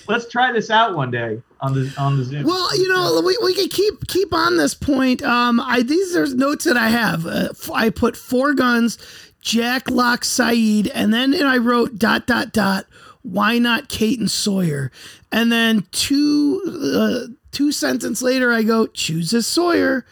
Let's 0.07 0.29
try 0.29 0.53
this 0.53 0.71
out 0.71 0.95
one 0.95 1.11
day 1.11 1.41
on 1.61 1.73
the 1.73 1.93
on 1.97 2.19
the 2.19 2.25
Zoom. 2.25 2.45
Well, 2.45 2.77
you 2.77 2.89
know, 2.89 3.23
we, 3.25 3.39
we 3.43 3.55
can 3.55 3.69
keep 3.69 4.07
keep 4.07 4.35
on 4.35 4.59
this 4.59 4.75
point. 4.75 5.23
Um, 5.23 5.61
I 5.61 5.83
these 5.83 6.15
are 6.15 6.27
notes 6.35 6.65
that 6.65 6.77
I 6.77 6.89
have. 6.89 7.27
Uh, 7.27 7.49
f- 7.51 7.71
I 7.71 7.91
put 7.91 8.17
four 8.17 8.55
guns, 8.55 8.99
Jack, 9.41 9.91
Locke 9.91 10.23
Sayid, 10.23 10.91
and 10.95 11.15
then 11.15 11.33
and 11.33 11.49
I 11.49 11.57
wrote 11.57 11.99
dot 11.99 12.27
dot 12.27 12.53
dot. 12.53 12.87
Why 13.23 13.59
not 13.59 13.89
Kate 13.89 14.19
and 14.19 14.31
Sawyer? 14.31 14.93
And 15.33 15.51
then 15.51 15.87
two 15.91 16.61
uh, 16.95 17.33
two 17.55 17.73
sentence 17.73 18.21
later, 18.21 18.53
I 18.53 18.63
go 18.63 18.87
chooses 18.87 19.47
Sawyer, 19.47 20.05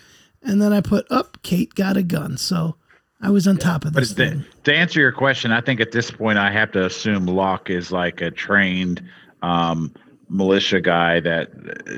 and 0.43 0.63
then 0.63 0.73
I 0.73 0.81
put 0.81 1.07
up 1.11 1.43
Kate 1.43 1.75
got 1.75 1.97
a 1.99 2.03
gun. 2.03 2.39
So 2.39 2.77
I 3.21 3.31
was 3.31 3.47
on 3.47 3.57
top 3.59 3.85
of 3.85 3.93
But 3.93 4.01
this 4.01 4.11
to, 4.11 4.15
thing. 4.15 4.45
to 4.65 4.75
answer 4.75 4.99
your 5.01 5.13
question, 5.13 5.53
I 5.53 5.61
think 5.61 5.81
at 5.81 5.93
this 5.93 6.11
point 6.11 6.39
I 6.39 6.51
have 6.51 6.73
to 6.73 6.85
assume 6.87 7.27
Locke 7.27 7.69
is 7.71 7.93
like 7.93 8.21
a 8.21 8.31
trained 8.31 9.03
um, 9.43 9.93
militia 10.29 10.81
guy 10.81 11.21
that 11.21 11.51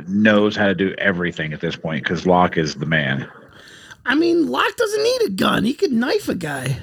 knows 0.08 0.56
how 0.56 0.66
to 0.66 0.74
do 0.74 0.92
everything 0.98 1.52
at 1.52 1.60
this 1.60 1.76
point 1.76 2.02
because 2.02 2.26
Locke 2.26 2.56
is 2.56 2.74
the 2.74 2.86
man. 2.86 3.28
I 4.06 4.14
mean, 4.16 4.48
Locke 4.48 4.76
doesn't 4.76 5.02
need 5.02 5.22
a 5.26 5.30
gun. 5.30 5.64
He 5.64 5.72
could 5.74 5.92
knife 5.92 6.28
a 6.28 6.34
guy. 6.34 6.78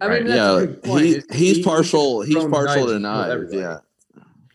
I 0.00 0.08
mean, 0.08 0.26
that's 0.26 0.38
a 0.38 0.60
yeah, 0.60 0.66
good 0.66 0.82
point. 0.82 1.04
he, 1.04 1.22
he's 1.32 1.56
he- 1.58 1.62
partial. 1.64 2.20
He's 2.22 2.44
partial 2.44 2.86
to 2.88 2.98
knives. 2.98 3.52
Yeah. 3.52 3.78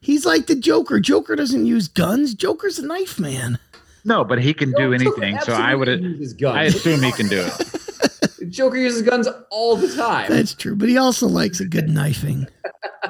He's 0.01 0.25
like 0.25 0.47
the 0.47 0.55
Joker. 0.55 0.99
Joker 0.99 1.35
doesn't 1.35 1.65
use 1.65 1.87
guns. 1.87 2.33
Joker's 2.33 2.79
a 2.79 2.85
knife 2.85 3.19
man. 3.19 3.59
No, 4.05 4.23
but 4.23 4.41
he 4.41 4.53
can 4.53 4.71
do 4.71 4.97
Joker 4.97 5.23
anything. 5.23 5.39
So 5.41 5.53
I 5.53 5.75
would. 5.75 5.89
absolutely 5.89 6.19
uses 6.19 6.33
guns. 6.33 6.57
I 6.57 6.63
assume 6.63 7.03
he 7.03 7.11
can 7.11 7.27
do 7.27 7.45
it. 7.45 8.49
Joker 8.49 8.77
uses 8.77 9.01
guns 9.01 9.27
all 9.49 9.75
the 9.75 9.93
time. 9.95 10.29
That's 10.29 10.53
true, 10.53 10.75
but 10.75 10.89
he 10.89 10.97
also 10.97 11.27
likes 11.27 11.59
a 11.59 11.65
good 11.65 11.89
knifing. 11.89 12.47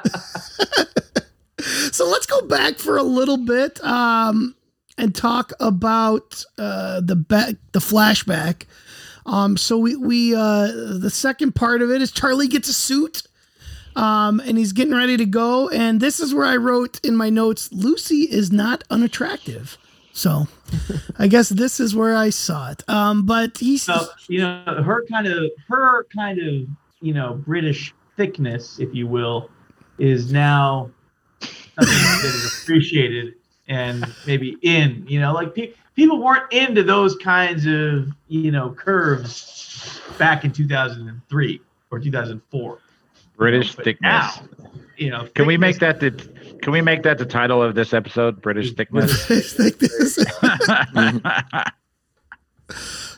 so 1.92 2.08
let's 2.08 2.26
go 2.26 2.42
back 2.42 2.78
for 2.78 2.98
a 2.98 3.04
little 3.04 3.38
bit 3.38 3.82
um, 3.84 4.56
and 4.98 5.14
talk 5.16 5.54
about 5.60 6.44
uh, 6.58 7.02
the 7.02 7.16
back, 7.16 7.56
the 7.72 7.80
flashback. 7.80 8.64
Um, 9.26 9.58
so 9.58 9.78
we 9.78 9.96
we 9.96 10.36
uh, 10.36 10.68
the 11.00 11.12
second 11.12 11.54
part 11.56 11.82
of 11.82 11.92
it 11.92 12.02
is 12.02 12.12
Charlie 12.12 12.48
gets 12.48 12.68
a 12.68 12.74
suit. 12.74 13.24
Um, 14.00 14.39
and 14.39 14.58
he's 14.58 14.72
getting 14.72 14.95
ready 14.95 15.18
to 15.18 15.26
go. 15.26 15.68
And 15.70 16.00
this 16.00 16.20
is 16.20 16.34
where 16.34 16.45
I 16.45 16.56
wrote 16.56 17.04
in 17.04 17.18
my 17.18 17.30
notes 17.30 17.70
Lucy 17.74 18.22
is 18.24 18.52
not 18.52 18.84
unattractive. 18.89 19.78
So 20.14 20.47
I 21.18 21.28
guess 21.28 21.50
this 21.50 21.80
is 21.80 21.95
where 21.95 22.16
I 22.16 22.30
saw 22.30 22.72
it. 22.72 22.88
Um, 22.89 23.26
but 23.26 23.58
he's 23.58 23.84
So 23.84 24.08
you 24.28 24.39
know 24.39 24.64
her 24.84 25.06
kind 25.06 25.28
of 25.28 25.52
her 25.68 26.06
kind 26.06 26.39
of 26.39 26.68
you 27.02 27.14
know 27.14 27.41
British 27.45 27.93
thickness, 28.16 28.80
if 28.80 28.93
you 28.93 29.08
will, 29.08 29.50
is 29.97 30.32
now 30.32 30.91
something 31.41 31.88
that 31.88 32.24
is 32.24 32.62
appreciated 32.64 33.36
and 33.68 34.06
maybe 34.26 34.58
in. 34.62 35.06
You 35.08 35.22
know, 35.22 35.34
like 35.34 35.54
pe- 35.56 35.74
people 35.95 36.22
weren't 36.22 36.52
into 36.52 36.84
those 36.84 37.16
kinds 37.18 37.66
of 37.66 38.10
you 38.28 38.52
know 38.52 38.72
curves 38.72 40.02
back 40.18 40.43
in 40.43 40.52
2003 40.52 41.62
or 41.91 42.00
2004. 42.00 42.80
British 43.40 43.74
but 43.76 43.86
thickness. 43.86 44.12
now, 44.12 44.44
You 44.98 45.10
know, 45.10 45.28
Can 45.34 45.48
we 45.48 45.58
make 45.58 45.80
that 45.80 46.00
the 46.00 46.12
Can 46.62 46.72
we 46.74 46.82
make 46.82 47.02
that 47.04 47.18
the 47.18 47.26
title 47.26 47.64
of 47.64 47.74
this 47.74 47.94
episode? 47.94 48.42
British 48.42 48.74
thickness. 48.74 49.26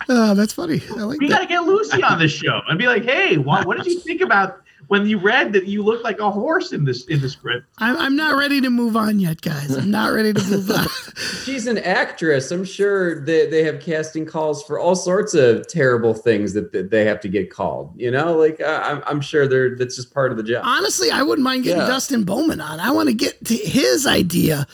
oh, 0.10 0.34
that's 0.36 0.54
funny. 0.54 0.82
I 0.92 1.02
like 1.04 1.20
We 1.20 1.28
that. 1.28 1.34
got 1.34 1.40
to 1.42 1.48
get 1.48 1.64
Lucy 1.64 2.04
on 2.04 2.20
the 2.20 2.28
show 2.28 2.62
and 2.70 2.78
be 2.78 2.88
like, 2.88 3.04
"Hey, 3.04 3.38
what, 3.38 3.66
what 3.66 3.78
did 3.78 3.88
you 3.88 4.00
think 4.00 4.22
about 4.22 4.62
when 4.92 5.08
you 5.08 5.18
read 5.18 5.54
that 5.54 5.68
you 5.68 5.82
looked 5.84 6.04
like 6.04 6.20
a 6.20 6.30
horse 6.30 6.74
in 6.74 6.84
this 6.84 7.06
in 7.06 7.22
the 7.22 7.30
script?" 7.30 7.66
I'm, 7.78 7.96
I'm 7.96 8.16
not 8.18 8.36
ready 8.38 8.60
to 8.60 8.70
move 8.70 8.98
on 8.98 9.20
yet, 9.20 9.42
guys. 9.42 9.76
I'm 9.76 9.90
not 9.90 10.12
ready 10.12 10.34
to 10.34 10.44
move 10.50 10.70
on. 10.70 10.86
She's 11.46 11.66
an 11.66 11.78
actress. 11.78 12.52
I'm 12.52 12.66
sure 12.66 13.24
they, 13.24 13.48
they 13.48 13.64
have 13.64 13.80
casting 13.80 14.26
calls 14.26 14.64
for 14.64 14.78
all 14.80 14.96
sorts 14.96 15.34
of 15.34 15.66
terrible 15.70 16.14
things 16.14 16.52
that, 16.54 16.74
that 16.74 16.92
they 16.92 17.06
have 17.06 17.22
to 17.22 17.30
get 17.30 17.50
called. 17.50 17.94
You 17.96 18.12
know, 18.12 18.36
like 18.36 18.60
uh, 18.60 18.82
I'm, 18.84 19.02
I'm 19.08 19.22
sure 19.22 19.48
they're 19.48 19.76
that's 19.78 19.96
just 19.96 20.14
part 20.14 20.32
of 20.32 20.38
the 20.38 20.44
job. 20.44 20.64
Honestly, 20.66 21.10
I 21.10 21.24
wouldn't 21.24 21.44
mind 21.46 21.64
getting 21.64 21.82
Yeah. 21.82 21.88
Dustin 21.88 22.24
Bowman 22.26 22.60
on. 22.60 22.80
I 22.82 22.92
want 22.92 23.08
to 23.08 23.16
get 23.16 23.44
to 23.46 23.56
his 23.56 24.06
idea. 24.06 24.68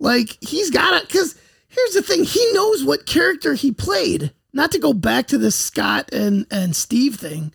Like 0.00 0.36
he's 0.40 0.70
got 0.70 1.00
it 1.00 1.06
because 1.08 1.36
here's 1.68 1.92
the 1.92 2.02
thing: 2.02 2.24
he 2.24 2.44
knows 2.52 2.82
what 2.84 3.06
character 3.06 3.54
he 3.54 3.70
played. 3.70 4.32
Not 4.52 4.72
to 4.72 4.78
go 4.78 4.92
back 4.92 5.28
to 5.28 5.38
the 5.38 5.50
Scott 5.52 6.10
and 6.12 6.46
and 6.50 6.74
Steve 6.76 7.14
thing, 7.14 7.54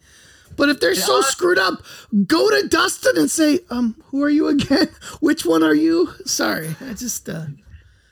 but 0.58 0.68
if 0.70 0.80
they're 0.82 0.96
so 0.96 1.22
screwed 1.22 1.58
up, 1.60 1.82
go 2.26 2.50
to 2.50 2.68
Dustin 2.68 3.14
and 3.18 3.32
say, 3.32 3.60
"Um, 3.70 3.96
who 4.08 4.22
are 4.24 4.30
you 4.30 4.48
again? 4.50 4.90
Which 5.22 5.46
one 5.46 5.64
are 5.64 5.74
you?" 5.76 6.10
Sorry, 6.26 6.76
I 6.82 6.94
just. 6.94 7.30
uh 7.30 7.46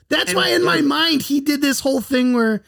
That's 0.10 0.30
And- 0.30 0.38
why 0.38 0.50
in 0.50 0.64
my 0.64 0.82
mind 0.82 1.24
he 1.24 1.42
did 1.42 1.62
this 1.62 1.82
whole 1.82 2.00
thing 2.02 2.34
where 2.34 2.64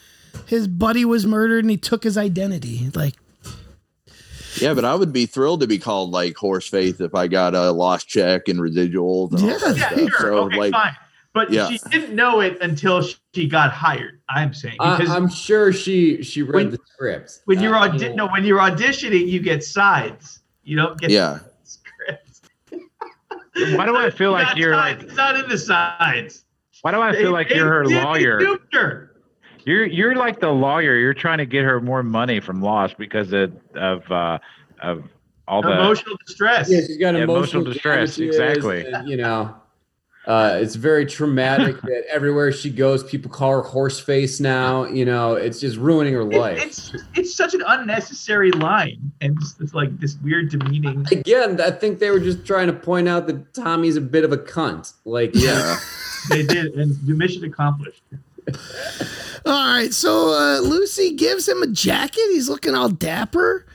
his 0.47 0.67
buddy 0.67 1.05
was 1.05 1.25
murdered 1.25 1.63
and 1.63 1.71
he 1.71 1.77
took 1.77 2.03
his 2.03 2.17
identity. 2.17 2.89
Like 2.93 3.15
Yeah, 4.59 4.73
but 4.73 4.85
I 4.85 4.95
would 4.95 5.13
be 5.13 5.25
thrilled 5.27 5.61
to 5.61 5.67
be 5.67 5.77
called 5.77 6.11
like 6.11 6.35
horse 6.35 6.67
faith 6.67 6.99
if 7.01 7.13
I 7.15 7.27
got 7.27 7.53
a 7.55 7.71
lost 7.71 8.07
check 8.07 8.47
and 8.47 8.59
residuals 8.59 9.31
and 9.33 9.41
all 9.43 9.49
Yeah. 9.49 9.57
that 9.59 9.77
Yeah, 9.77 9.87
stuff. 9.89 9.99
sure, 10.19 10.31
So 10.31 10.37
okay, 10.45 10.57
like 10.57 10.71
fine. 10.73 10.95
But 11.37 11.51
yeah. 11.51 11.69
she 11.69 11.77
didn't 11.91 12.15
know 12.15 12.39
it 12.39 12.57
until 12.61 13.03
she 13.35 13.47
got 13.47 13.71
hired. 13.71 14.19
I'm 14.27 14.55
saying 14.55 14.77
because 14.79 15.11
I'm 15.11 15.29
sure 15.29 15.71
she 15.71 16.23
she 16.23 16.41
read 16.41 16.55
When- 16.55 16.69
the 16.71 16.79
scripts. 16.93 17.41
when 17.45 17.59
you're 17.61 17.75
Uh, 17.75 17.89
audi- 17.89 18.13
no, 18.15 18.27
when 18.27 18.43
you're 18.43 18.57
auditioning, 18.59 19.27
you 19.27 19.39
get 19.39 19.63
sides. 19.63 20.39
You 20.63 20.77
don't 20.77 20.99
get 20.99 21.11
yeah. 21.11 21.39
scripts. 21.63 22.41
Why 22.71 23.85
do 23.85 23.95
I 23.95 24.09
feel 24.19 24.31
like 24.31 24.57
you're 24.57 24.73
sides, 24.73 24.99
like? 25.01 25.07
it's 25.09 25.15
not 25.17 25.35
in 25.39 25.47
the 25.47 25.57
sides. 25.59 26.43
Why 26.81 26.91
do 26.91 27.01
I 27.01 27.13
feel 27.13 27.31
like 27.31 27.49
you're 27.51 27.67
her 27.67 27.85
They- 27.85 27.93
they 27.93 28.03
lawyer? 28.03 28.57
her. 28.73 29.11
You're 29.65 29.85
you're 29.85 30.15
like 30.15 30.39
the 30.39 30.49
lawyer. 30.49 30.95
You're 30.95 31.13
trying 31.13 31.37
to 31.39 31.45
get 31.45 31.63
her 31.65 31.79
more 31.79 32.01
money 32.01 32.39
from 32.39 32.61
Lost 32.63 32.97
because 32.97 33.31
of 33.33 33.51
of 33.75 34.11
uh, 34.11 34.39
of 34.81 35.03
all 35.47 35.61
the 35.61 35.71
Emotional 35.71 36.15
distress. 36.25 36.69
Yeah, 36.69 36.79
she's 36.79 36.97
got 36.97 37.13
Yeah, 37.15 37.21
emotional, 37.23 37.61
emotional 37.61 37.63
distress, 37.73 38.17
exactly. 38.17 38.85
and, 38.91 39.07
you 39.07 39.17
know, 39.17 39.55
uh, 40.27 40.59
it's 40.61 40.75
very 40.75 41.05
traumatic 41.05 41.81
that 41.83 42.03
everywhere 42.11 42.51
she 42.51 42.69
goes, 42.69 43.03
people 43.03 43.31
call 43.31 43.51
her 43.53 43.61
horse 43.61 43.99
face 43.99 44.39
now. 44.39 44.85
You 44.85 45.05
know, 45.05 45.33
it's 45.35 45.59
just 45.59 45.77
ruining 45.77 46.13
her 46.13 46.29
It- 46.29 46.37
life. 46.37 46.61
it's 46.61 46.95
it's 47.15 47.33
such 47.35 47.53
an 47.53 47.63
unnecessary 47.65 48.51
line, 48.51 49.11
and 49.21 49.35
it's, 49.41 49.55
it's 49.59 49.73
like 49.73 49.97
this 49.99 50.17
weird 50.23 50.49
demeaning. 50.49 51.05
Again, 51.11 51.59
I 51.61 51.71
think 51.71 51.99
they 51.99 52.11
were 52.11 52.19
just 52.19 52.45
trying 52.45 52.67
to 52.67 52.73
point 52.73 53.07
out 53.07 53.25
that 53.27 53.53
Tommy's 53.53 53.95
a 53.95 54.01
bit 54.01 54.23
of 54.23 54.31
a 54.33 54.37
cunt. 54.37 54.93
Like, 55.05 55.31
Yeah. 55.33 55.79
they 56.29 56.43
did, 56.43 56.73
and 56.75 56.95
the 57.07 57.13
mission 57.13 57.43
accomplished. 57.45 58.01
All 59.45 59.53
right, 59.73 59.93
so 59.93 60.29
uh, 60.29 60.59
Lucy 60.61 61.13
gives 61.15 61.47
him 61.47 61.61
a 61.63 61.67
jacket. 61.67 62.23
He's 62.31 62.49
looking 62.49 62.75
all 62.75 62.89
dapper, 62.89 63.65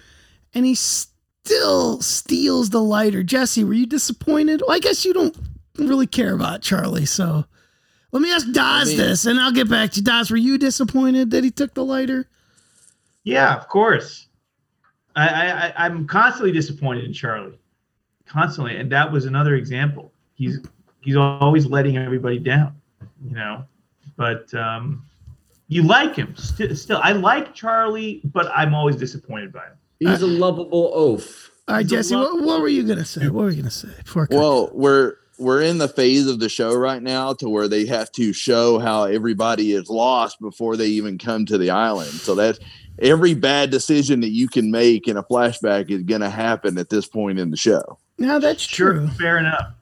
and 0.55 0.67
he 0.67 0.75
still 0.75 2.01
steals 2.03 2.71
the 2.71 2.81
lighter. 2.83 3.23
Jesse, 3.23 3.65
were 3.65 3.73
you 3.73 3.87
disappointed? 3.87 4.63
Well, 4.67 4.77
I 4.77 4.81
guess 4.81 5.05
you 5.05 5.15
don't 5.15 5.35
really 5.79 6.07
care 6.07 6.35
about 6.35 6.63
Charlie, 6.63 7.07
so 7.07 7.45
let 8.13 8.23
me 8.23 8.33
ask 8.33 8.51
Daz 8.53 8.89
mean- 8.89 8.97
this, 8.99 9.27
and 9.27 9.39
I'll 9.41 9.53
get 9.53 9.69
back 9.69 9.91
to 9.93 9.97
you. 10.01 10.05
Daz, 10.05 10.31
were 10.31 10.37
you 10.37 10.59
disappointed 10.59 11.31
that 11.31 11.45
he 11.45 11.51
took 11.51 11.75
the 11.75 11.85
lighter? 11.85 12.29
Yeah, 13.25 13.55
of 13.57 13.69
course. 13.69 14.27
I, 15.15 15.29
I 15.29 15.67
I- 15.69 15.73
I'm 15.87 16.07
constantly 16.07 16.53
disappointed 16.53 17.05
in 17.05 17.13
Charlie, 17.13 17.59
constantly, 18.27 18.77
and 18.77 18.91
that 18.93 19.11
was 19.11 19.27
another 19.27 19.55
example. 19.55 20.13
He's 20.35 20.59
he's 21.01 21.17
always 21.17 21.67
letting 21.67 21.97
everybody 21.97 22.39
down, 22.39 22.75
you 23.25 23.35
know. 23.35 23.65
But 24.17 24.53
um, 24.55 25.05
you 25.69 25.83
like 25.83 26.17
him 26.17 26.35
st- 26.37 26.77
still. 26.77 27.01
I 27.03 27.13
like 27.13 27.55
Charlie, 27.55 28.21
but 28.25 28.51
I'm 28.55 28.75
always 28.75 28.97
disappointed 28.97 29.53
by 29.53 29.61
him. 29.67 29.77
He's 30.01 30.21
a 30.23 30.27
lovable 30.27 30.91
oaf. 30.95 31.51
All 31.69 31.77
right, 31.77 31.87
Jesse, 31.87 32.15
lo- 32.17 32.35
what, 32.35 32.45
what 32.45 32.61
were 32.61 32.69
you 32.69 32.83
gonna 32.83 33.05
say? 33.05 33.29
What 33.29 33.45
were 33.45 33.51
you 33.51 33.63
gonna 33.63 33.71
say 33.71 33.89
before? 34.03 34.29
I 34.33 34.35
Well, 34.35 34.71
we're 34.73 35.15
we're 35.39 35.63
in 35.63 35.79
the 35.79 35.89
phase 35.89 36.27
of 36.27 36.39
the 36.41 36.49
show 36.49 36.75
right 36.75 37.03
now 37.03 37.33
to 37.35 37.49
where 37.49 37.69
they 37.69 37.87
have 37.87 38.13
to 38.13 38.33
show 38.33 38.79
how 38.79 39.05
everybody 39.05 39.73
is 39.73 39.89
lost 39.89 40.41
before 40.41 40.77
they 40.77 40.87
even 40.87 41.19
come 41.19 41.47
to 41.47 41.59
the 41.59 41.71
island. 41.71 42.11
So 42.11 42.35
that's 42.35 42.59
every 42.99 43.35
bad 43.35 43.71
decision 43.71 44.21
that 44.21 44.31
you 44.31 44.49
can 44.49 44.71
make 44.71 45.09
in 45.09 45.17
a 45.17 45.23
flashback 45.23 45.91
is 45.91 46.03
going 46.03 46.21
to 46.21 46.31
happen 46.31 46.79
at 46.79 46.91
this 46.91 47.07
point 47.07 47.39
in 47.39 47.51
the 47.51 47.57
show. 47.57 47.99
you? 48.19 48.27
No, 48.27 48.39
that's 48.39 48.63
Sure, 48.63 48.93
true. 48.93 49.09
fair 49.09 49.39
enough. 49.39 49.73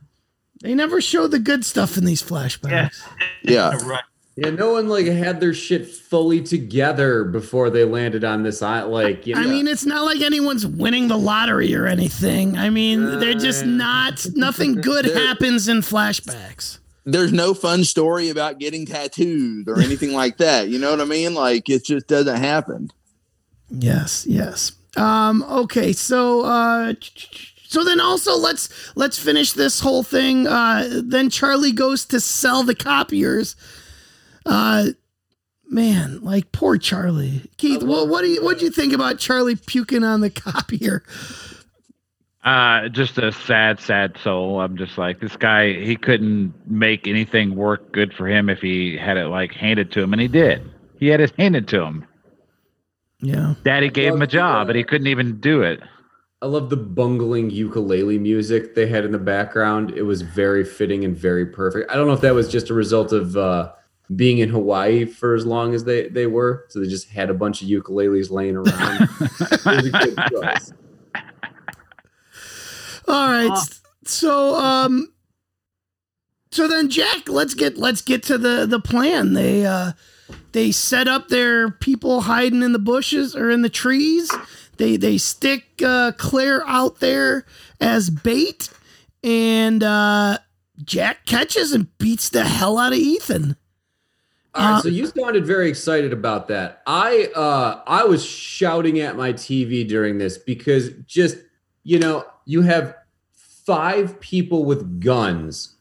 They 0.62 0.74
never 0.74 1.01
show 1.01 1.26
the 1.26 1.38
good 1.38 1.64
stuff 1.64 1.96
in 1.96 2.05
these 2.05 2.22
flashbacks. 2.22 3.03
Yeah, 3.42 3.70
Yeah. 3.72 3.78
right. 3.86 4.03
Yeah, 4.41 4.49
no 4.53 4.72
one 4.72 4.88
like 4.88 5.05
had 5.05 5.38
their 5.38 5.53
shit 5.53 5.86
fully 5.86 6.41
together 6.41 7.24
before 7.24 7.68
they 7.68 7.84
landed 7.84 8.24
on 8.24 8.43
this 8.43 8.62
island. 8.62 8.91
Like, 8.91 9.26
you 9.26 9.34
know, 9.34 9.43
I 9.43 9.45
mean, 9.45 9.68
it's 9.68 9.84
not 9.84 10.07
like 10.07 10.22
anyone's 10.22 10.66
winning 10.66 11.09
the 11.09 11.18
lottery 11.18 11.74
or 11.74 11.86
anything. 11.86 12.57
I 12.57 12.70
mean, 12.70 13.20
they're 13.20 13.34
just 13.34 13.66
not. 13.66 14.24
Nothing 14.34 14.76
good 14.80 15.05
happens 15.05 15.68
in 15.68 15.82
flashbacks. 15.82 16.78
There's 17.05 17.34
no 17.34 17.53
fun 17.53 17.84
story 17.84 18.30
about 18.30 18.59
getting 18.59 18.86
tattooed 18.86 19.68
or 19.68 19.78
anything 19.78 20.14
like 20.14 20.38
that. 20.38 20.68
You 20.68 20.78
know 20.78 20.91
what 20.91 21.03
I 21.03 21.05
mean? 21.05 21.34
Like 21.34 21.68
it 21.68 21.84
just 21.84 22.07
doesn't 22.07 22.38
happen. 22.38 22.88
Yes, 23.68 24.24
yes. 24.26 24.72
Um, 24.97 25.43
okay, 25.43 25.93
so 25.93 26.47
uh 26.47 26.95
so 27.66 27.84
then 27.84 28.01
also 28.01 28.36
let's 28.36 28.70
let's 28.97 29.18
finish 29.18 29.53
this 29.53 29.80
whole 29.80 30.03
thing. 30.03 30.47
Uh 30.47 30.88
then 31.05 31.28
Charlie 31.28 31.72
goes 31.72 32.07
to 32.07 32.20
sell 32.20 32.62
the 32.62 32.74
copiers. 32.74 33.55
Uh 34.47 34.86
man, 35.68 36.20
like 36.22 36.53
poor 36.53 36.78
Charlie. 36.78 37.49
Keith, 37.57 37.82
what 37.82 38.09
what 38.09 38.22
do 38.22 38.28
you 38.28 38.43
what 38.43 38.59
do 38.59 38.64
you 38.64 38.70
think 38.70 38.93
about 38.93 39.18
Charlie 39.18 39.57
puking 39.57 40.05
on 40.05 40.20
the 40.20 40.30
copier? 40.30 41.03
Uh, 42.43 42.88
just 42.88 43.18
a 43.18 43.32
sad, 43.32 43.78
sad 43.80 44.16
soul. 44.22 44.61
I'm 44.61 44.76
just 44.76 44.97
like 44.97 45.20
this 45.20 45.36
guy. 45.36 45.74
He 45.74 45.95
couldn't 45.95 46.55
make 46.66 47.07
anything 47.07 47.55
work 47.55 47.93
good 47.93 48.14
for 48.14 48.26
him 48.26 48.49
if 48.49 48.61
he 48.61 48.97
had 48.97 49.18
it 49.18 49.26
like 49.26 49.53
handed 49.53 49.93
to 49.93 50.03
him, 50.03 50.12
and 50.14 50.22
he 50.22 50.28
did. 50.28 50.70
He 50.99 51.09
had 51.09 51.20
it 51.20 51.32
handed 51.36 51.68
to 51.68 51.82
him. 51.82 52.07
Yeah. 53.20 53.55
Daddy 53.62 53.91
gave 53.91 54.14
him 54.14 54.16
a 54.16 54.20
Love 54.20 54.20
the, 54.20 54.26
job, 54.26 54.62
uh, 54.62 54.64
but 54.64 54.76
he 54.76 54.84
couldn't 54.84 55.09
even 55.09 55.38
do 55.41 55.61
it. 55.62 55.80
I 56.41 56.47
love 56.47 56.70
the 56.70 56.78
bungling 56.78 57.51
ukulele 57.51 58.18
music 58.18 58.74
they 58.74 58.86
had 58.86 59.05
in 59.05 59.12
the 59.12 59.18
background. 59.18 59.91
It 59.91 60.03
was 60.03 60.22
very 60.22 60.64
fitting 60.64 61.05
and 61.05 61.14
very 61.14 61.45
perfect. 61.45 61.91
I 61.91 61.97
don't 61.97 62.07
know 62.07 62.14
if 62.14 62.22
that 62.22 62.32
was 62.32 62.49
just 62.49 62.70
a 62.70 62.74
result 62.74 63.12
of 63.12 63.36
uh, 63.36 63.72
being 64.16 64.38
in 64.38 64.48
Hawaii 64.48 65.04
for 65.04 65.34
as 65.34 65.46
long 65.46 65.74
as 65.74 65.84
they, 65.84 66.08
they 66.08 66.26
were. 66.26 66.64
So 66.68 66.80
they 66.80 66.88
just 66.88 67.08
had 67.11 67.30
a 67.30 67.34
bunch 67.34 67.62
of 67.62 67.68
ukuleles 67.68 68.30
laying 68.30 68.56
around. 68.56 69.02
it 69.02 69.64
was 69.64 69.86
a 69.86 69.90
good 69.90 70.18
choice. 70.32 70.72
All 73.08 73.28
right. 73.28 73.50
Uh, 73.50 73.64
So 74.04 74.56
um 74.56 75.12
so 76.52 76.66
then 76.66 76.88
Jack, 76.90 77.28
let's 77.28 77.54
get 77.54 77.76
let's 77.76 78.02
get 78.02 78.22
to 78.24 78.38
the 78.38 78.66
the 78.66 78.80
plan. 78.80 79.34
They 79.34 79.64
uh 79.66 79.92
they 80.52 80.72
set 80.72 81.06
up 81.06 81.28
their 81.28 81.70
people 81.70 82.22
hiding 82.22 82.62
in 82.62 82.72
the 82.72 82.78
bushes 82.80 83.36
or 83.36 83.50
in 83.50 83.62
the 83.62 83.68
trees. 83.68 84.32
They 84.78 84.96
they 84.96 85.18
stick 85.18 85.64
uh 85.84 86.12
Claire 86.18 86.66
out 86.66 86.98
there 87.00 87.44
as 87.80 88.11
bait 88.11 88.70
and 89.22 89.82
uh 89.82 90.38
Jack 90.82 91.26
catches 91.26 91.72
and 91.72 91.96
beats 91.98 92.30
the 92.30 92.44
hell 92.44 92.78
out 92.78 92.92
of 92.92 92.98
Ethan. 92.98 93.56
All 94.55 94.72
right, 94.72 94.82
so 94.82 94.88
you 94.88 95.07
sounded 95.07 95.46
very 95.46 95.68
excited 95.68 96.12
about 96.12 96.48
that. 96.48 96.82
I 96.86 97.28
uh 97.36 97.82
I 97.86 98.05
was 98.05 98.24
shouting 98.24 98.98
at 99.01 99.16
my 99.16 99.32
TV 99.32 99.86
during 99.86 100.18
this 100.18 100.38
because 100.38 100.90
just 101.07 101.38
you 101.84 101.98
know, 101.98 102.24
you 102.46 102.62
have 102.62 102.94
five 103.32 104.18
people 104.20 104.64
with 104.64 105.01
guns 105.01 105.76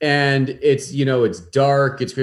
and 0.00 0.50
it's 0.62 0.92
you 0.92 1.04
know, 1.04 1.24
it's 1.24 1.40
dark, 1.40 2.00
it's 2.00 2.14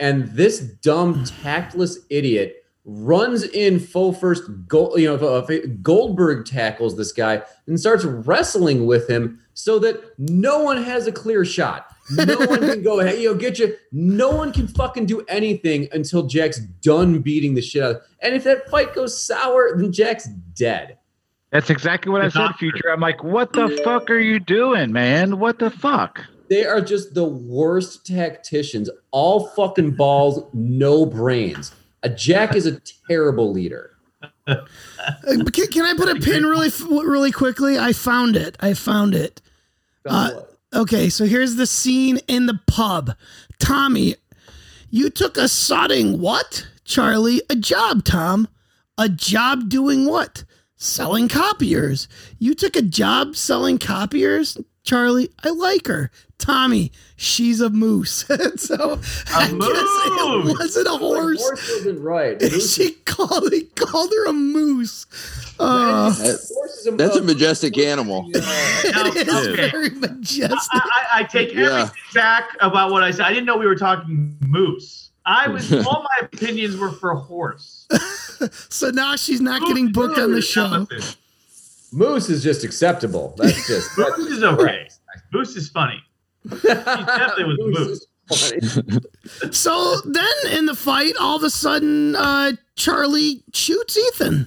and 0.00 0.28
this 0.28 0.60
dumb 0.60 1.24
tactless 1.24 1.98
idiot 2.08 2.64
runs 2.84 3.42
in 3.42 3.78
full 3.78 4.14
first 4.14 4.44
gold 4.66 4.98
you 4.98 5.06
know 5.06 5.46
Goldberg 5.82 6.46
tackles 6.46 6.96
this 6.96 7.12
guy 7.12 7.42
and 7.66 7.78
starts 7.78 8.04
wrestling 8.04 8.86
with 8.86 9.10
him 9.10 9.38
so 9.58 9.80
that 9.80 10.00
no 10.18 10.60
one 10.62 10.80
has 10.84 11.08
a 11.08 11.12
clear 11.12 11.44
shot. 11.44 11.92
No 12.12 12.38
one 12.38 12.60
can 12.60 12.82
go, 12.84 13.00
hey, 13.00 13.20
yo, 13.20 13.34
get 13.34 13.58
you. 13.58 13.76
No 13.90 14.30
one 14.30 14.52
can 14.52 14.68
fucking 14.68 15.06
do 15.06 15.24
anything 15.28 15.88
until 15.90 16.22
Jack's 16.28 16.60
done 16.60 17.18
beating 17.18 17.54
the 17.54 17.60
shit 17.60 17.82
out. 17.82 17.96
of 17.96 18.02
And 18.20 18.34
if 18.36 18.44
that 18.44 18.70
fight 18.70 18.94
goes 18.94 19.20
sour, 19.20 19.76
then 19.76 19.92
Jack's 19.92 20.28
dead. 20.54 20.96
That's 21.50 21.70
exactly 21.70 22.12
what 22.12 22.20
I 22.22 22.26
The 22.26 22.30
said, 22.30 22.38
doctor. 22.38 22.58
Future. 22.58 22.90
I'm 22.92 23.00
like, 23.00 23.24
what 23.24 23.52
the 23.52 23.80
fuck 23.82 24.08
are 24.10 24.18
you 24.20 24.38
doing, 24.38 24.92
man? 24.92 25.40
What 25.40 25.58
the 25.58 25.72
fuck? 25.72 26.20
They 26.48 26.64
are 26.64 26.80
just 26.80 27.14
the 27.14 27.24
worst 27.24 28.06
tacticians. 28.06 28.88
All 29.10 29.48
fucking 29.48 29.96
balls, 29.96 30.46
no 30.54 31.04
brains. 31.04 31.74
A 32.04 32.08
Jack 32.08 32.54
is 32.54 32.66
a 32.66 32.80
terrible 33.08 33.50
leader. 33.50 33.96
Uh, 34.46 34.54
Can, 35.52 35.66
can 35.66 35.84
I 35.84 35.94
put 35.96 36.08
a 36.08 36.20
pin 36.20 36.46
really 36.46 36.70
really 36.88 37.32
quickly? 37.32 37.76
I 37.76 37.92
found 37.92 38.36
it. 38.36 38.56
I 38.60 38.72
found 38.74 39.14
it. 39.14 39.42
Uh, 40.06 40.30
Okay, 40.74 41.08
so 41.08 41.24
here's 41.24 41.56
the 41.56 41.66
scene 41.66 42.18
in 42.28 42.44
the 42.46 42.60
pub. 42.66 43.16
Tommy, 43.58 44.16
you 44.90 45.08
took 45.08 45.38
a 45.38 45.44
sodding 45.44 46.18
what? 46.18 46.66
Charlie, 46.84 47.40
a 47.48 47.56
job, 47.56 48.04
Tom. 48.04 48.48
A 48.98 49.08
job 49.08 49.70
doing 49.70 50.04
what? 50.06 50.44
Selling 50.76 51.28
copiers. 51.28 52.06
You 52.38 52.54
took 52.54 52.76
a 52.76 52.82
job 52.82 53.34
selling 53.34 53.78
copiers? 53.78 54.58
Charlie, 54.92 55.30
I 55.44 55.50
like 55.50 55.86
her. 55.88 56.10
Tommy, 56.38 56.92
she's 57.16 57.60
a 57.60 57.68
moose. 57.68 58.24
so 58.56 58.98
I 59.28 59.52
moose! 59.52 59.68
guess 59.68 60.06
it 60.06 60.58
wasn't 60.58 60.86
a 60.86 60.96
horse. 60.96 61.42
Horse 61.42 61.70
wasn't 61.76 62.00
right. 62.00 62.40
Moose 62.40 62.74
she 62.74 62.92
called 63.04 63.52
he 63.52 63.64
called 63.74 64.10
her 64.10 64.28
a 64.28 64.32
moose. 64.32 65.04
Uh, 65.60 66.10
is- 66.16 66.50
horse 66.54 66.70
is 66.78 66.86
a- 66.86 66.92
That's 66.92 67.16
a 67.16 67.22
majestic 67.22 67.76
animal. 67.76 68.22
No, 68.28 68.30
it 68.40 69.28
is 69.28 69.48
okay. 69.48 69.68
very 69.70 69.90
majestic. 69.90 70.58
I, 70.72 71.04
I, 71.12 71.18
I 71.18 71.22
take 71.24 71.52
Yeah. 71.52 71.64
everything 71.82 71.90
back 72.14 72.56
about 72.62 72.90
what 72.90 73.02
I 73.04 73.10
said. 73.10 73.26
I 73.26 73.28
didn't 73.34 73.44
know 73.44 73.58
we 73.58 73.66
were 73.66 73.76
talking 73.76 74.38
moose. 74.40 75.10
I 75.26 75.48
was 75.48 75.70
all 75.70 76.06
my 76.18 76.26
opinions 76.26 76.78
were 76.78 76.92
for 76.92 77.14
horse. 77.14 77.86
So 78.70 78.88
now 78.88 79.16
she's 79.16 79.42
not 79.42 79.60
getting 79.66 79.92
booked 79.92 80.16
on 80.18 80.32
the 80.32 80.40
show. 80.40 80.86
Moose 81.92 82.28
is 82.28 82.42
just 82.42 82.64
acceptable. 82.64 83.34
That's 83.36 83.66
just 83.66 83.90
that's 83.96 84.18
Moose 84.18 84.28
just 84.28 84.38
is 84.38 84.44
okay. 84.44 84.88
Moose 85.32 85.56
is 85.56 85.68
funny. 85.68 86.02
definitely 86.62 87.44
was 87.44 87.58
Moose 87.60 87.88
is 87.88 88.74
funny. 88.74 89.00
So 89.52 90.00
then 90.04 90.52
in 90.52 90.66
the 90.66 90.74
fight, 90.74 91.14
all 91.18 91.36
of 91.36 91.42
a 91.42 91.50
sudden, 91.50 92.14
uh, 92.14 92.52
Charlie 92.76 93.42
shoots 93.52 93.96
Ethan. 93.96 94.46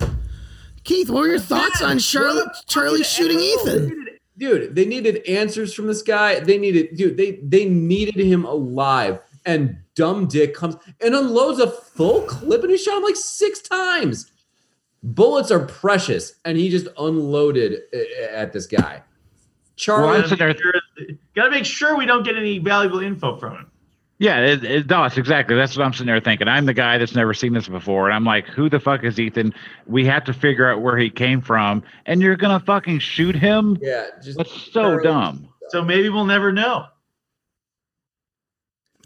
Keith, 0.83 1.09
what 1.09 1.21
were 1.21 1.27
your 1.27 1.39
thoughts 1.39 1.81
on 1.81 1.99
Charlotte, 1.99 2.49
Charlie 2.67 3.03
shooting 3.03 3.39
Ethan? 3.39 4.07
Dude, 4.37 4.75
they 4.75 4.85
needed 4.85 5.25
answers 5.27 5.73
from 5.73 5.87
this 5.87 6.01
guy. 6.01 6.39
They 6.39 6.57
needed, 6.57 6.95
dude, 6.95 7.17
they 7.17 7.39
they 7.43 7.65
needed 7.65 8.15
him 8.15 8.45
alive. 8.45 9.19
And 9.45 9.77
dumb 9.95 10.27
dick 10.27 10.53
comes 10.53 10.75
and 10.99 11.15
unloads 11.15 11.59
a 11.59 11.69
full 11.69 12.21
clip 12.21 12.61
and 12.61 12.71
he 12.71 12.77
shot 12.77 12.97
him 12.97 13.03
like 13.03 13.15
six 13.15 13.61
times. 13.61 14.30
Bullets 15.03 15.49
are 15.51 15.65
precious, 15.65 16.33
and 16.45 16.57
he 16.57 16.69
just 16.69 16.87
unloaded 16.97 17.81
uh, 17.93 17.97
at 18.31 18.53
this 18.53 18.67
guy. 18.67 19.01
Charlie, 19.75 20.19
Well, 20.21 20.29
Gotta 20.29 20.45
make, 20.47 20.57
sure, 20.61 20.73
gotta 21.35 21.49
make 21.51 21.65
sure 21.65 21.97
we 21.97 22.05
don't 22.05 22.23
get 22.23 22.35
any 22.37 22.59
valuable 22.59 22.99
info 22.99 23.35
from 23.37 23.53
him. 23.53 23.71
Yeah, 24.19 24.39
it, 24.41 24.63
it 24.63 24.85
does 24.85 25.17
exactly. 25.17 25.55
That's 25.55 25.75
what 25.75 25.83
I'm 25.83 25.93
sitting 25.93 26.05
there 26.05 26.19
thinking. 26.19 26.47
I'm 26.47 26.67
the 26.67 26.75
guy 26.75 26.99
that's 26.99 27.15
never 27.15 27.33
seen 27.33 27.53
this 27.53 27.67
before, 27.67 28.05
and 28.05 28.13
I'm 28.13 28.23
like, 28.23 28.45
who 28.45 28.69
the 28.69 28.79
fuck 28.79 29.03
is 29.03 29.19
Ethan? 29.19 29.55
We 29.87 30.05
have 30.05 30.23
to 30.25 30.33
figure 30.33 30.69
out 30.71 30.81
where 30.83 30.95
he 30.97 31.09
came 31.09 31.41
from, 31.41 31.81
and 32.05 32.21
you're 32.21 32.35
gonna 32.35 32.59
fucking 32.59 32.99
shoot 32.99 33.35
him? 33.35 33.79
yeah, 33.81 34.05
just 34.23 34.37
That's 34.37 34.51
so 34.71 34.81
Charlie- 34.81 35.03
dumb. 35.03 35.47
So 35.69 35.83
maybe 35.83 36.09
we'll 36.09 36.25
never 36.25 36.51
know. 36.51 36.85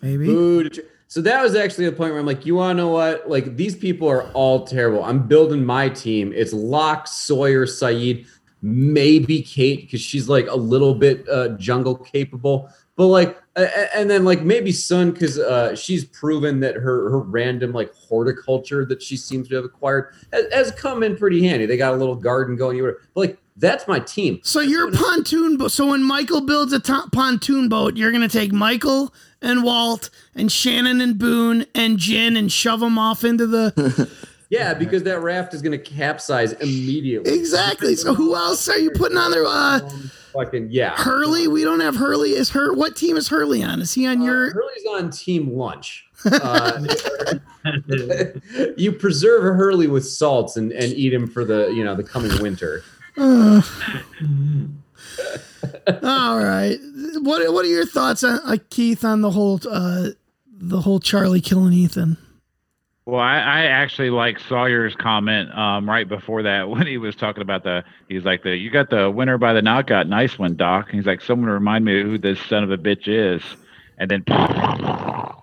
Maybe. 0.02 0.26
Boo 0.26 0.64
to 0.64 0.70
Ch- 0.70 0.86
So 1.16 1.22
that 1.22 1.41
was 1.41 1.55
actually 1.55 1.86
the 1.86 1.93
point 1.93 2.11
where 2.11 2.20
I'm 2.20 2.26
like, 2.26 2.45
you 2.45 2.55
want 2.55 2.76
to 2.76 2.84
know 2.84 2.89
what? 2.89 3.30
Like 3.30 3.55
these 3.55 3.74
people 3.74 4.09
are 4.09 4.30
all 4.34 4.68
terrible. 4.68 5.01
I'm 5.01 5.26
building 5.26 5.63
my 5.63 5.88
team. 5.88 6.34
It's 6.36 6.51
Locke, 6.51 7.07
Sawyer, 7.07 7.66
Sayid, 7.66 8.28
maybe 8.61 9.41
Kate 9.41 9.84
because 9.84 10.01
she's 10.01 10.28
like 10.28 10.45
a 10.47 10.55
little 10.57 10.93
bit 10.93 11.26
uh, 11.30 11.55
jungle 11.55 11.95
capable. 11.95 12.70
But 12.98 13.08
like, 13.08 13.38
a- 13.58 13.64
a- 13.64 13.98
and 13.98 14.10
then 14.10 14.24
like 14.24 14.41
maybe 14.41 14.72
Sun 14.72 15.12
because 15.12 15.38
uh, 15.38 15.76
she's 15.76 16.06
proven 16.06 16.60
that 16.62 16.76
her 16.76 17.10
her 17.10 17.20
random 17.20 17.72
like 17.74 17.93
horticulture 17.93 18.86
that 18.86 19.02
she 19.02 19.18
seems 19.18 19.48
to 19.50 19.56
have 19.56 19.66
acquired 19.66 20.14
has, 20.32 20.46
has 20.54 20.72
come 20.72 21.04
in 21.04 21.18
pretty 21.18 21.46
handy. 21.46 21.66
They 21.66 21.78
got 21.78 21.93
a 21.93 21.98
little 21.98 22.16
garden 22.16 22.56
going. 22.56 22.82
But 22.82 22.96
like, 23.16 23.38
that's 23.58 23.88
my 23.88 24.00
team. 24.00 24.39
So 24.43 24.60
your 24.62 24.91
pontoon 24.91 25.58
boat. 25.58 25.72
So 25.72 25.88
when 25.88 26.04
Michael 26.04 26.41
builds 26.41 26.74
a 26.74 26.80
to- 26.80 27.10
pontoon 27.12 27.70
boat, 27.70 27.96
you're 27.98 28.12
gonna 28.12 28.28
take 28.30 28.52
Michael 28.54 29.14
and 29.41 29.64
Walt 29.64 30.10
and 30.34 30.52
Shannon 30.52 31.02
and 31.02 31.18
Boone 31.18 31.66
and 31.76 31.98
Jin 31.98 32.36
and 32.38 32.52
shove 32.52 32.80
them 32.80 32.98
off 32.98 33.24
into 33.24 33.46
the. 33.48 34.10
Yeah, 34.50 34.74
because 34.74 35.04
that 35.04 35.20
raft 35.22 35.54
is 35.54 35.62
going 35.62 35.72
to 35.72 35.84
capsize 35.84 36.54
immediately. 36.54 37.34
exactly. 37.38 37.96
So 37.96 38.14
who 38.14 38.36
else 38.36 38.68
are 38.70 38.78
you 38.78 38.91
putting 38.91 39.18
on 39.18 39.32
there? 39.32 39.46
Uh, 39.46 39.80
Fucking 40.34 40.68
yeah. 40.70 40.96
Hurley. 40.98 41.48
We 41.48 41.64
don't 41.64 41.80
have 41.80 41.96
Hurley. 41.96 42.32
Is 42.32 42.50
her? 42.50 42.74
What 42.74 42.96
team 42.96 43.16
is 43.18 43.30
Hurley 43.30 43.64
on? 43.64 43.82
Is 43.82 43.93
he 43.93 44.06
on 44.06 44.22
your? 44.22 44.52
Hurley's 44.52 44.86
on 44.91 45.10
team 45.10 45.52
lunch. 45.54 46.04
Uh, 46.26 46.82
you 48.78 48.91
preserve 48.91 49.46
a 49.46 49.54
Hurley 49.54 49.86
with 49.86 50.08
salts 50.08 50.58
and, 50.58 50.72
and 50.72 50.91
eat 50.93 51.14
him 51.14 51.28
for 51.28 51.46
the 51.46 51.68
you 51.68 51.84
know 51.84 51.93
the 51.93 52.04
coming 52.04 52.41
winter. 52.41 52.84
Uh, 53.16 53.62
all 56.04 56.39
right. 56.39 56.78
What 57.22 57.54
What 57.54 57.66
are 57.66 57.70
your 57.70 57.86
thoughts 57.86 58.24
on 58.24 58.39
uh, 58.43 58.58
Keith 58.72 59.06
on 59.06 59.22
the 59.22 59.32
whole 59.32 59.60
uh, 59.70 60.10
the 60.48 60.82
whole 60.82 61.00
Charlie 61.00 61.41
killing 61.41 61.74
Ethan? 61.74 62.18
Well, 63.06 63.22
I, 63.22 63.36
I 63.36 63.66
actually 63.66 64.10
like 64.10 64.39
Sawyer's 64.39 64.95
comment 64.95 65.56
um, 65.56 65.88
right 65.88 66.10
before 66.10 66.41
that 66.43 66.68
when 66.70 66.88
he 66.88 66.97
was 66.97 67.16
talking 67.16 67.41
about 67.41 67.64
the. 67.64 67.84
He's 68.10 68.26
like 68.26 68.43
the 68.43 68.56
you 68.56 68.72
got 68.72 68.89
the 68.89 69.10
winner 69.12 69.38
by 69.38 69.53
the 69.53 69.62
knockout, 69.62 70.08
nice 70.08 70.39
one, 70.39 70.56
Doc. 70.56 70.88
And 70.89 70.95
he's 70.95 71.06
like, 71.06 71.22
someone 71.22 71.49
remind 71.49 71.86
me 71.86 72.01
who 72.01 72.18
this 72.18 72.39
son 72.41 72.64
of 72.64 72.72
a 72.72 72.78
bitch 72.78 73.08
is, 73.08 73.43
and 73.97 74.10
then 74.10 74.24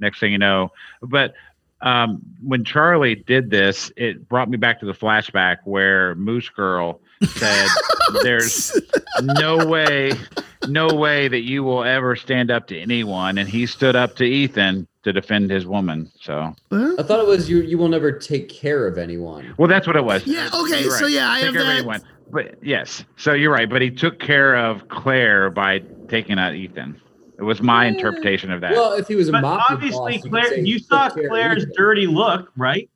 next 0.00 0.20
thing 0.20 0.32
you 0.32 0.38
know, 0.38 0.72
but 1.02 1.34
um, 1.80 2.22
when 2.42 2.64
Charlie 2.64 3.14
did 3.14 3.50
this, 3.50 3.92
it 3.96 4.28
brought 4.28 4.50
me 4.50 4.56
back 4.56 4.80
to 4.80 4.86
the 4.86 4.92
flashback 4.94 5.58
where 5.64 6.14
Moose 6.16 6.48
Girl 6.48 7.00
said, 7.22 7.68
"There's 8.22 8.76
no 9.22 9.66
way, 9.66 10.12
no 10.66 10.88
way 10.94 11.28
that 11.28 11.42
you 11.42 11.62
will 11.62 11.84
ever 11.84 12.16
stand 12.16 12.50
up 12.50 12.66
to 12.68 12.80
anyone," 12.80 13.38
and 13.38 13.48
he 13.48 13.66
stood 13.66 13.94
up 13.94 14.16
to 14.16 14.24
Ethan 14.24 14.88
to 15.08 15.20
defend 15.20 15.50
his 15.50 15.66
woman. 15.66 16.10
So, 16.20 16.54
I 16.70 17.02
thought 17.02 17.20
it 17.20 17.26
was 17.26 17.48
you. 17.48 17.62
You 17.62 17.78
will 17.78 17.88
never 17.88 18.12
take 18.12 18.48
care 18.48 18.86
of 18.86 18.98
anyone. 18.98 19.54
well, 19.56 19.68
that's 19.68 19.86
what 19.86 19.96
it 19.96 20.04
was. 20.04 20.26
Yeah, 20.26 20.50
okay, 20.54 20.82
You're 20.82 20.98
so 20.98 21.06
yeah, 21.06 21.30
I 21.30 21.36
Take 21.36 21.44
have 21.46 21.52
care 21.54 21.62
of 21.62 21.66
that. 21.68 21.76
anyone. 21.78 22.00
But 22.30 22.62
yes, 22.62 23.04
so 23.16 23.32
you're 23.32 23.52
right. 23.52 23.68
But 23.68 23.80
he 23.80 23.90
took 23.90 24.18
care 24.20 24.54
of 24.56 24.86
Claire 24.88 25.48
by 25.50 25.78
taking 26.08 26.38
out 26.38 26.54
Ethan. 26.54 27.00
It 27.38 27.42
was 27.42 27.62
my 27.62 27.86
interpretation 27.86 28.50
of 28.50 28.60
that. 28.60 28.72
Well, 28.72 28.92
if 28.94 29.08
he 29.08 29.14
was 29.14 29.28
a 29.28 29.32
But 29.32 29.42
mafia 29.42 29.76
obviously, 29.76 30.18
boss, 30.18 30.26
Claire, 30.28 30.44
say 30.50 30.60
you 30.60 30.78
saw 30.78 31.08
took 31.08 31.14
care 31.16 31.24
of 31.24 31.30
Claire's 31.30 31.66
dirty 31.76 32.06
look, 32.06 32.50
right? 32.56 32.90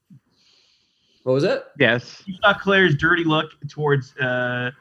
What 1.23 1.33
was 1.35 1.45
it? 1.45 1.65
yes. 1.79 2.23
You 2.27 2.35
saw 2.43 2.53
Claire's 2.53 2.97
dirty 2.97 3.25
look 3.25 3.47
towards 3.71 4.15
uh, 4.17 4.73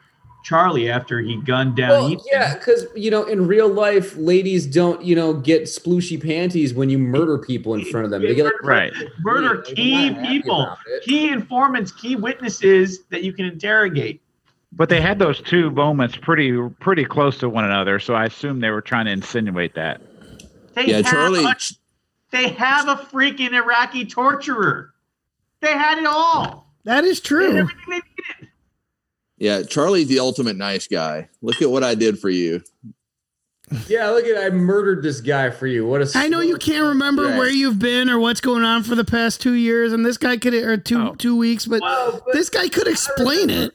Charlie 0.42 0.90
after 0.90 1.20
he 1.20 1.36
gunned 1.42 1.76
down 1.76 1.90
Well, 1.90 2.10
Ethan. 2.10 2.24
yeah, 2.32 2.54
because 2.54 2.86
you 2.94 3.10
know, 3.10 3.24
in 3.24 3.46
real 3.46 3.68
life, 3.68 4.16
ladies 4.16 4.66
don't, 4.66 5.02
you 5.02 5.14
know, 5.14 5.32
get 5.34 5.62
splooshy 5.64 6.22
panties 6.22 6.74
when 6.74 6.90
you 6.90 6.98
murder 6.98 7.38
people 7.38 7.74
in 7.74 7.84
front 7.86 8.04
of 8.04 8.10
them. 8.10 8.22
They 8.22 8.34
get 8.34 8.44
like, 8.44 8.62
Right. 8.62 8.92
Murder 9.20 9.62
key 9.62 10.14
people, 10.26 10.76
key 11.02 11.28
informants, 11.30 11.92
key 11.92 12.16
witnesses 12.16 13.00
that 13.10 13.22
you 13.22 13.32
can 13.32 13.44
interrogate. 13.46 14.20
But 14.74 14.88
they 14.88 15.00
had 15.00 15.18
those 15.18 15.40
two 15.40 15.70
moments 15.70 16.16
pretty 16.16 16.56
pretty 16.80 17.04
close 17.04 17.38
to 17.38 17.48
one 17.48 17.64
another, 17.64 17.98
so 17.98 18.14
I 18.14 18.24
assume 18.24 18.60
they 18.60 18.70
were 18.70 18.80
trying 18.80 19.04
to 19.06 19.12
insinuate 19.12 19.74
that. 19.74 20.00
They 20.74 20.86
Yeah, 20.86 20.96
have 20.96 21.06
Charlie. 21.06 21.44
A, 21.44 21.54
they 22.30 22.48
have 22.48 22.88
a 22.88 22.96
freaking 22.96 23.52
Iraqi 23.52 24.06
torturer. 24.06 24.94
They 25.60 25.72
had 25.72 25.98
it 25.98 26.06
all. 26.06 26.66
That 26.84 27.04
is 27.04 27.20
They 27.20 27.44
had 27.44 27.68
true. 27.68 27.68
Everything 29.42 29.58
they 29.58 29.58
needed. 29.58 29.66
Yeah, 29.66 29.68
Charlie's 29.68 30.08
the 30.08 30.18
ultimate 30.20 30.56
nice 30.56 30.86
guy. 30.86 31.28
Look 31.42 31.60
at 31.62 31.70
what 31.70 31.84
I 31.84 31.94
did 31.94 32.18
for 32.18 32.30
you. 32.30 32.62
Yeah, 33.88 34.10
look 34.10 34.26
at 34.26 34.36
I 34.36 34.50
murdered 34.50 35.02
this 35.02 35.20
guy 35.22 35.48
for 35.50 35.66
you. 35.66 35.86
What 35.86 36.02
a 36.02 36.10
I 36.14 36.28
know 36.28 36.40
you 36.40 36.56
can't 36.58 36.84
remember 36.84 37.24
Right. 37.24 37.38
where 37.38 37.48
you've 37.48 37.78
been 37.78 38.10
or 38.10 38.18
what's 38.18 38.40
going 38.42 38.64
on 38.64 38.82
for 38.82 38.94
the 38.94 39.04
past 39.04 39.40
two 39.40 39.54
years, 39.54 39.92
and 39.94 40.04
this 40.04 40.18
guy 40.18 40.36
could 40.36 40.52
or 40.52 40.76
two 40.76 40.98
Oh. 41.00 41.14
two 41.16 41.36
weeks, 41.36 41.64
but 41.66 41.80
Well, 41.80 42.22
but 42.26 42.34
this 42.34 42.50
guy 42.50 42.68
could 42.68 42.86
explain 42.86 43.48
it. 43.48 43.72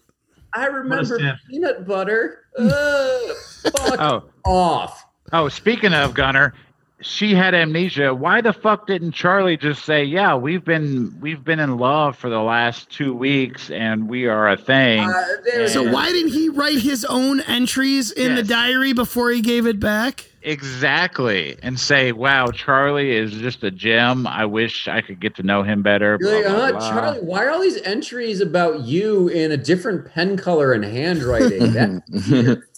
I 0.54 0.66
remember 0.68 1.20
peanut 1.50 1.88
butter. 1.88 2.40
Ugh, 2.60 3.36
fuck 3.64 4.00
Oh, 4.00 4.24
off. 4.46 5.04
oh, 5.34 5.50
speaking 5.50 5.94
of 5.94 6.14
Gunner, 6.14 6.54
she 7.02 7.36
had 7.36 7.54
amnesia. 7.54 8.14
Why 8.14 8.42
the 8.42 8.54
fuck 8.54 8.88
didn't 8.88 9.12
Charlie 9.12 9.56
just 9.58 9.86
say, 9.86 10.04
"Yeah, 10.04 10.36
we've 10.36 10.66
been 10.66 11.16
we've 11.22 11.44
been 11.44 11.60
in 11.60 11.78
love 11.78 12.18
for 12.18 12.30
the 12.30 12.40
last 12.42 12.90
2 12.92 13.14
weeks 13.14 13.70
and 13.70 14.10
we 14.10 14.26
are 14.28 14.50
a 14.50 14.58
thing." 14.58 15.02
Uh, 15.02 15.24
there- 15.46 15.68
So 15.68 15.84
why 15.92 16.12
didn't 16.12 16.32
he 16.34 16.50
write 16.50 16.80
his 16.80 17.06
own 17.06 17.42
entries 17.42 18.12
in 18.12 18.34
the 18.36 18.44
diary 18.44 18.94
before 18.94 19.30
he 19.30 19.42
gave 19.42 19.68
it 19.68 19.80
back? 19.80 20.26
Exactly. 20.42 21.58
And 21.62 21.80
say, 21.80 22.14
"Wow, 22.14 22.48
Charlie 22.48 23.12
is 23.16 23.32
just 23.34 23.64
a 23.64 23.70
gem. 23.72 24.26
I 24.26 24.46
wish 24.46 24.88
I 24.88 25.02
could 25.02 25.20
get 25.20 25.36
to 25.36 25.44
know 25.44 25.62
him 25.64 25.82
better." 25.84 26.18
You're 26.22 26.36
like, 26.36 26.46
blah, 26.46 26.56
blah, 26.56 26.66
uh, 26.66 26.72
blah." 26.72 26.90
Charlie, 26.90 27.20
why 27.20 27.44
are 27.46 27.50
all 27.52 27.62
these 27.62 27.82
entries 27.84 28.40
about 28.42 28.82
you 28.82 29.28
in 29.28 29.52
a 29.52 29.58
different 29.58 30.06
pen 30.12 30.38
color 30.38 30.72
and 30.74 30.84
handwriting? 30.86 31.74
That 31.74 32.64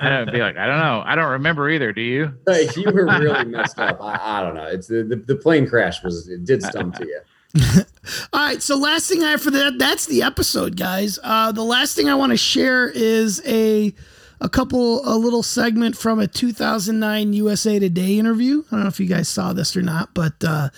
I 0.00 0.08
don't 0.08 0.32
be 0.32 0.40
like, 0.40 0.56
"I 0.56 0.66
don't 0.66 0.78
know. 0.78 1.02
I 1.04 1.14
don't 1.14 1.30
remember 1.32 1.68
either, 1.70 1.92
do 1.92 2.00
you?" 2.00 2.32
like, 2.46 2.76
you 2.76 2.90
were 2.90 3.06
really 3.06 3.44
messed 3.44 3.78
up. 3.78 4.00
I, 4.00 4.38
I 4.38 4.42
don't 4.42 4.54
know. 4.54 4.66
It's 4.66 4.86
the, 4.86 5.02
the, 5.02 5.16
the 5.16 5.36
plane 5.36 5.68
crash 5.68 6.02
was 6.02 6.28
it 6.28 6.44
did 6.44 6.62
stump 6.62 6.96
to 6.96 7.06
you. 7.06 7.20
All 8.32 8.40
right, 8.40 8.62
so 8.62 8.76
last 8.76 9.08
thing 9.08 9.22
I 9.22 9.32
have 9.32 9.42
for 9.42 9.50
that 9.50 9.78
that's 9.78 10.06
the 10.06 10.22
episode, 10.22 10.76
guys. 10.76 11.18
Uh, 11.22 11.52
the 11.52 11.64
last 11.64 11.94
thing 11.94 12.08
I 12.08 12.14
want 12.14 12.30
to 12.30 12.36
share 12.38 12.88
is 12.88 13.42
a 13.46 13.94
a 14.40 14.48
couple 14.48 15.06
a 15.08 15.16
little 15.16 15.42
segment 15.42 15.96
from 15.96 16.18
a 16.18 16.26
2009 16.26 17.32
USA 17.34 17.78
Today 17.78 18.18
interview. 18.18 18.64
I 18.68 18.76
don't 18.76 18.82
know 18.82 18.88
if 18.88 19.00
you 19.00 19.06
guys 19.06 19.28
saw 19.28 19.52
this 19.52 19.76
or 19.76 19.82
not, 19.82 20.14
but 20.14 20.32
uh, 20.44 20.70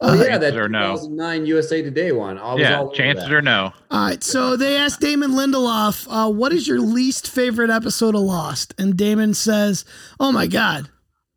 Oh 0.00 0.14
yeah, 0.14 0.38
that 0.38 0.54
Chances 0.54 0.56
are 0.56 0.68
no. 0.68 0.92
2009 0.96 1.46
USA 1.46 1.82
Today 1.82 2.12
one. 2.12 2.38
I 2.38 2.52
was 2.54 2.60
Yeah, 2.60 2.78
all 2.80 2.90
chances 2.92 3.24
that. 3.24 3.32
are 3.34 3.42
no. 3.42 3.72
All 3.90 4.06
right, 4.06 4.22
so 4.22 4.56
they 4.56 4.76
asked 4.76 5.00
Damon 5.00 5.32
Lindelof, 5.32 6.06
uh, 6.10 6.30
"What 6.30 6.52
is 6.52 6.66
your 6.68 6.80
least 6.80 7.28
favorite 7.30 7.70
episode 7.70 8.14
of 8.14 8.22
Lost?" 8.22 8.74
And 8.78 8.96
Damon 8.96 9.34
says, 9.34 9.84
"Oh 10.20 10.32
my 10.32 10.46
God!" 10.46 10.88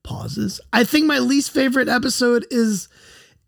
Pauses. 0.04 0.60
I 0.72 0.84
think 0.84 1.06
my 1.06 1.20
least 1.20 1.52
favorite 1.52 1.88
episode 1.90 2.46
is 2.50 2.88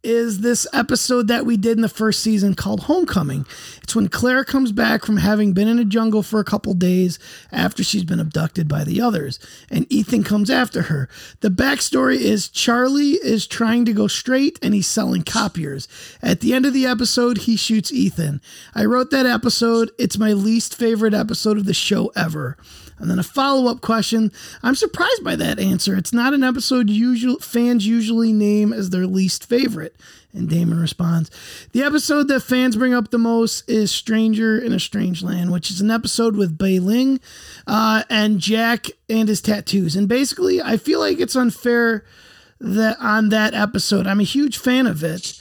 is 0.03 0.39
this 0.39 0.65
episode 0.73 1.27
that 1.27 1.45
we 1.45 1.57
did 1.57 1.77
in 1.77 1.81
the 1.81 1.89
first 1.89 2.21
season 2.21 2.55
called 2.55 2.81
Homecoming. 2.81 3.45
It's 3.83 3.95
when 3.95 4.07
Claire 4.07 4.43
comes 4.43 4.71
back 4.71 5.05
from 5.05 5.17
having 5.17 5.53
been 5.53 5.67
in 5.67 5.79
a 5.79 5.85
jungle 5.85 6.23
for 6.23 6.39
a 6.39 6.45
couple 6.45 6.73
days 6.73 7.19
after 7.51 7.83
she's 7.83 8.03
been 8.03 8.19
abducted 8.19 8.67
by 8.67 8.83
the 8.83 9.01
others, 9.01 9.39
and 9.69 9.91
Ethan 9.91 10.23
comes 10.23 10.49
after 10.49 10.83
her. 10.83 11.09
The 11.41 11.49
backstory 11.49 12.17
is 12.17 12.47
Charlie 12.49 13.13
is 13.23 13.47
trying 13.47 13.85
to 13.85 13.93
go 13.93 14.07
straight 14.07 14.57
and 14.61 14.73
he's 14.73 14.87
selling 14.87 15.23
copiers. 15.23 15.87
At 16.21 16.39
the 16.39 16.53
end 16.53 16.65
of 16.65 16.73
the 16.73 16.85
episode, 16.85 17.39
he 17.39 17.55
shoots 17.55 17.91
Ethan. 17.91 18.41
I 18.73 18.85
wrote 18.85 19.11
that 19.11 19.25
episode. 19.25 19.91
It's 19.97 20.17
my 20.17 20.33
least 20.33 20.75
favorite 20.75 21.13
episode 21.13 21.57
of 21.57 21.65
the 21.65 21.73
show 21.73 22.11
ever. 22.15 22.57
And 22.99 23.09
then 23.09 23.19
a 23.19 23.23
follow 23.23 23.71
up 23.71 23.81
question. 23.81 24.31
I'm 24.61 24.75
surprised 24.75 25.23
by 25.23 25.35
that 25.37 25.59
answer. 25.59 25.95
It's 25.95 26.13
not 26.13 26.33
an 26.33 26.43
episode 26.43 26.89
usual 26.89 27.39
fans 27.39 27.87
usually 27.87 28.33
name 28.33 28.73
as 28.73 28.89
their 28.89 29.07
least 29.07 29.47
favorite. 29.47 29.95
And 30.33 30.47
Damon 30.47 30.79
responds, 30.79 31.31
The 31.71 31.81
episode 31.81 32.27
that 32.27 32.41
fans 32.41 32.75
bring 32.75 32.93
up 32.93 33.09
the 33.09 33.17
most 33.17 33.67
is 33.67 33.91
Stranger 33.91 34.59
in 34.59 34.73
a 34.73 34.79
Strange 34.79 35.23
Land, 35.23 35.51
which 35.51 35.71
is 35.71 35.81
an 35.81 35.89
episode 35.89 36.35
with 36.35 36.57
Bai 36.57 36.77
Ling 36.77 37.19
uh, 37.65 38.03
and 38.09 38.39
Jack 38.39 38.87
and 39.09 39.27
his 39.27 39.41
tattoos. 39.41 39.95
And 39.95 40.07
basically, 40.07 40.61
I 40.61 40.77
feel 40.77 40.99
like 40.99 41.19
it's 41.19 41.35
unfair 41.35 42.05
that 42.59 42.97
on 42.99 43.29
that 43.29 43.55
episode, 43.55 44.05
I'm 44.05 44.19
a 44.19 44.23
huge 44.23 44.57
fan 44.57 44.85
of 44.85 45.03
it. 45.03 45.38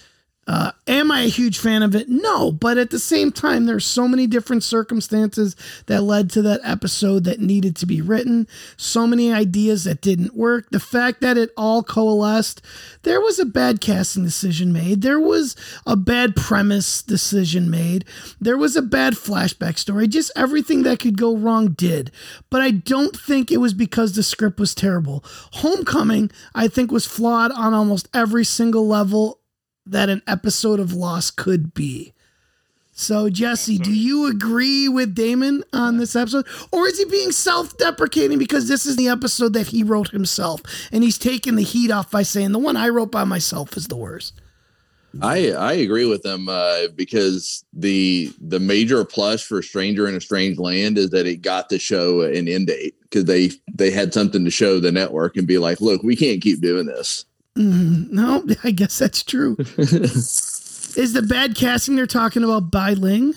Uh, 0.48 0.72
am 0.86 1.12
I 1.12 1.24
a 1.24 1.28
huge 1.28 1.58
fan 1.58 1.82
of 1.82 1.94
it? 1.94 2.08
No, 2.08 2.50
but 2.50 2.78
at 2.78 2.88
the 2.88 2.98
same 2.98 3.30
time, 3.30 3.66
there's 3.66 3.84
so 3.84 4.08
many 4.08 4.26
different 4.26 4.62
circumstances 4.62 5.54
that 5.86 6.02
led 6.02 6.30
to 6.30 6.42
that 6.42 6.62
episode 6.64 7.24
that 7.24 7.38
needed 7.38 7.76
to 7.76 7.86
be 7.86 8.00
written. 8.00 8.48
So 8.78 9.06
many 9.06 9.30
ideas 9.30 9.84
that 9.84 10.00
didn't 10.00 10.34
work. 10.34 10.70
The 10.70 10.80
fact 10.80 11.20
that 11.20 11.36
it 11.36 11.50
all 11.54 11.82
coalesced, 11.82 12.62
there 13.02 13.20
was 13.20 13.38
a 13.38 13.44
bad 13.44 13.82
casting 13.82 14.24
decision 14.24 14.72
made. 14.72 15.02
There 15.02 15.20
was 15.20 15.54
a 15.86 15.96
bad 15.96 16.34
premise 16.34 17.02
decision 17.02 17.68
made. 17.68 18.06
There 18.40 18.56
was 18.56 18.74
a 18.74 18.80
bad 18.80 19.14
flashback 19.14 19.76
story. 19.76 20.08
Just 20.08 20.32
everything 20.34 20.82
that 20.84 20.98
could 20.98 21.18
go 21.18 21.36
wrong 21.36 21.72
did. 21.72 22.10
But 22.48 22.62
I 22.62 22.70
don't 22.70 23.14
think 23.14 23.52
it 23.52 23.58
was 23.58 23.74
because 23.74 24.14
the 24.14 24.22
script 24.22 24.58
was 24.58 24.74
terrible. 24.74 25.22
Homecoming, 25.52 26.30
I 26.54 26.68
think, 26.68 26.90
was 26.90 27.04
flawed 27.04 27.52
on 27.52 27.74
almost 27.74 28.08
every 28.14 28.46
single 28.46 28.88
level 28.88 29.37
that 29.90 30.08
an 30.08 30.22
episode 30.26 30.80
of 30.80 30.92
Lost 30.92 31.36
could 31.36 31.74
be. 31.74 32.12
So, 32.92 33.30
Jesse, 33.30 33.78
do 33.78 33.92
you 33.92 34.28
agree 34.28 34.88
with 34.88 35.14
Damon 35.14 35.62
on 35.72 35.98
this 35.98 36.16
episode? 36.16 36.48
Or 36.72 36.88
is 36.88 36.98
he 36.98 37.04
being 37.04 37.30
self 37.30 37.78
deprecating 37.78 38.38
because 38.38 38.66
this 38.66 38.86
is 38.86 38.96
the 38.96 39.06
episode 39.06 39.52
that 39.52 39.68
he 39.68 39.84
wrote 39.84 40.10
himself 40.10 40.62
and 40.90 41.04
he's 41.04 41.16
taking 41.16 41.54
the 41.54 41.62
heat 41.62 41.92
off 41.92 42.10
by 42.10 42.24
saying 42.24 42.50
the 42.50 42.58
one 42.58 42.76
I 42.76 42.88
wrote 42.88 43.12
by 43.12 43.22
myself 43.22 43.76
is 43.76 43.86
the 43.86 43.96
worst? 43.96 44.40
I 45.22 45.52
I 45.52 45.72
agree 45.74 46.06
with 46.06 46.22
them 46.22 46.48
uh, 46.48 46.88
because 46.94 47.64
the 47.72 48.32
the 48.40 48.60
major 48.60 49.04
plus 49.04 49.42
for 49.42 49.62
Stranger 49.62 50.08
in 50.08 50.16
a 50.16 50.20
Strange 50.20 50.58
Land 50.58 50.98
is 50.98 51.10
that 51.10 51.26
it 51.26 51.36
got 51.36 51.70
to 51.70 51.78
show 51.78 52.22
an 52.22 52.48
end 52.48 52.66
date 52.66 52.94
because 53.02 53.24
they 53.24 53.50
they 53.72 53.90
had 53.90 54.12
something 54.12 54.44
to 54.44 54.50
show 54.50 54.80
the 54.80 54.92
network 54.92 55.36
and 55.36 55.46
be 55.46 55.58
like, 55.58 55.80
look, 55.80 56.02
we 56.02 56.16
can't 56.16 56.42
keep 56.42 56.60
doing 56.60 56.86
this. 56.86 57.24
Mm, 57.58 58.10
no, 58.10 58.46
I 58.64 58.70
guess 58.70 58.98
that's 58.98 59.22
true. 59.22 59.56
is 59.78 61.12
the 61.12 61.22
bad 61.22 61.54
casting 61.56 61.96
they're 61.96 62.06
talking 62.06 62.44
about 62.44 62.70
Bai 62.70 62.92
Ling? 62.94 63.34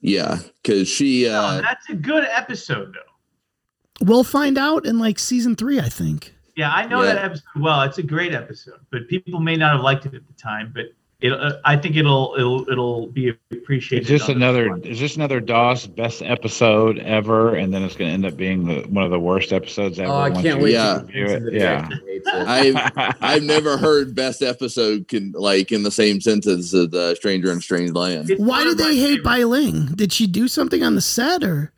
Yeah, 0.00 0.38
because 0.62 0.88
she. 0.88 1.28
Uh, 1.28 1.56
no, 1.56 1.62
that's 1.62 1.88
a 1.90 1.94
good 1.94 2.24
episode, 2.24 2.94
though. 2.94 4.04
We'll 4.06 4.24
find 4.24 4.58
out 4.58 4.84
in 4.86 4.98
like 4.98 5.18
season 5.18 5.56
three, 5.56 5.80
I 5.80 5.88
think. 5.88 6.34
Yeah, 6.54 6.70
I 6.72 6.86
know 6.86 7.02
Yeah. 7.02 7.14
that 7.14 7.24
episode 7.24 7.44
well. 7.56 7.82
It's 7.82 7.98
a 7.98 8.02
great 8.02 8.32
episode, 8.34 8.80
but 8.90 9.08
people 9.08 9.40
may 9.40 9.56
not 9.56 9.72
have 9.72 9.80
liked 9.82 10.06
it 10.06 10.14
at 10.14 10.26
the 10.26 10.32
time. 10.34 10.70
But 10.74 10.86
it, 11.20 11.32
uh, 11.32 11.54
I 11.64 11.76
think 11.78 11.96
it'll 11.96 12.34
it'll 12.36 12.68
it'll 12.68 13.06
be 13.06 13.32
appreciated. 13.50 14.02
It's 14.02 14.10
just 14.20 14.28
another. 14.28 14.68
one. 14.68 14.82
It's 14.84 14.98
just 14.98 15.16
another 15.16 15.40
DOS 15.40 15.86
best 15.86 16.20
episode 16.22 16.98
ever, 16.98 17.54
and 17.54 17.72
then 17.72 17.82
it's 17.82 17.96
going 17.96 18.08
to 18.08 18.14
end 18.14 18.26
up 18.26 18.36
being 18.36 18.66
the, 18.66 18.82
one 18.88 19.02
of 19.04 19.10
the 19.10 19.18
worst 19.18 19.50
episodes 19.52 19.98
ever. 19.98 20.12
Oh, 20.12 20.16
I 20.18 20.30
can't 20.30 20.44
you 20.44 20.58
wait 20.58 20.72
Yeah. 20.74 20.98
to 20.98 21.06
review 21.06 21.24
it. 21.26 21.52
Yeah. 21.54 21.60
Jackson 21.88 22.00
hates 22.06 22.28
it. 22.28 22.34
I've 22.98 23.16
I've 23.22 23.42
never 23.44 23.78
heard 23.78 24.14
best 24.14 24.42
episode 24.42 25.08
can 25.08 25.32
like 25.32 25.72
in 25.72 25.84
the 25.84 25.90
same 25.90 26.20
sentence 26.20 26.74
as 26.74 26.94
uh, 26.94 27.14
Stranger 27.14 27.50
in 27.50 27.58
a 27.58 27.62
Strange 27.62 27.92
Land. 27.92 28.30
It's 28.30 28.38
Why 28.40 28.58
one 28.58 28.66
did 28.66 28.78
they 28.78 28.96
hate 28.96 29.06
favorite- 29.18 29.24
Bai 29.24 29.42
Ling? 29.44 29.86
Did 29.94 30.12
she 30.12 30.26
do 30.26 30.48
something 30.48 30.82
on 30.82 30.94
the 30.96 31.00
set 31.00 31.42
or? 31.42 31.72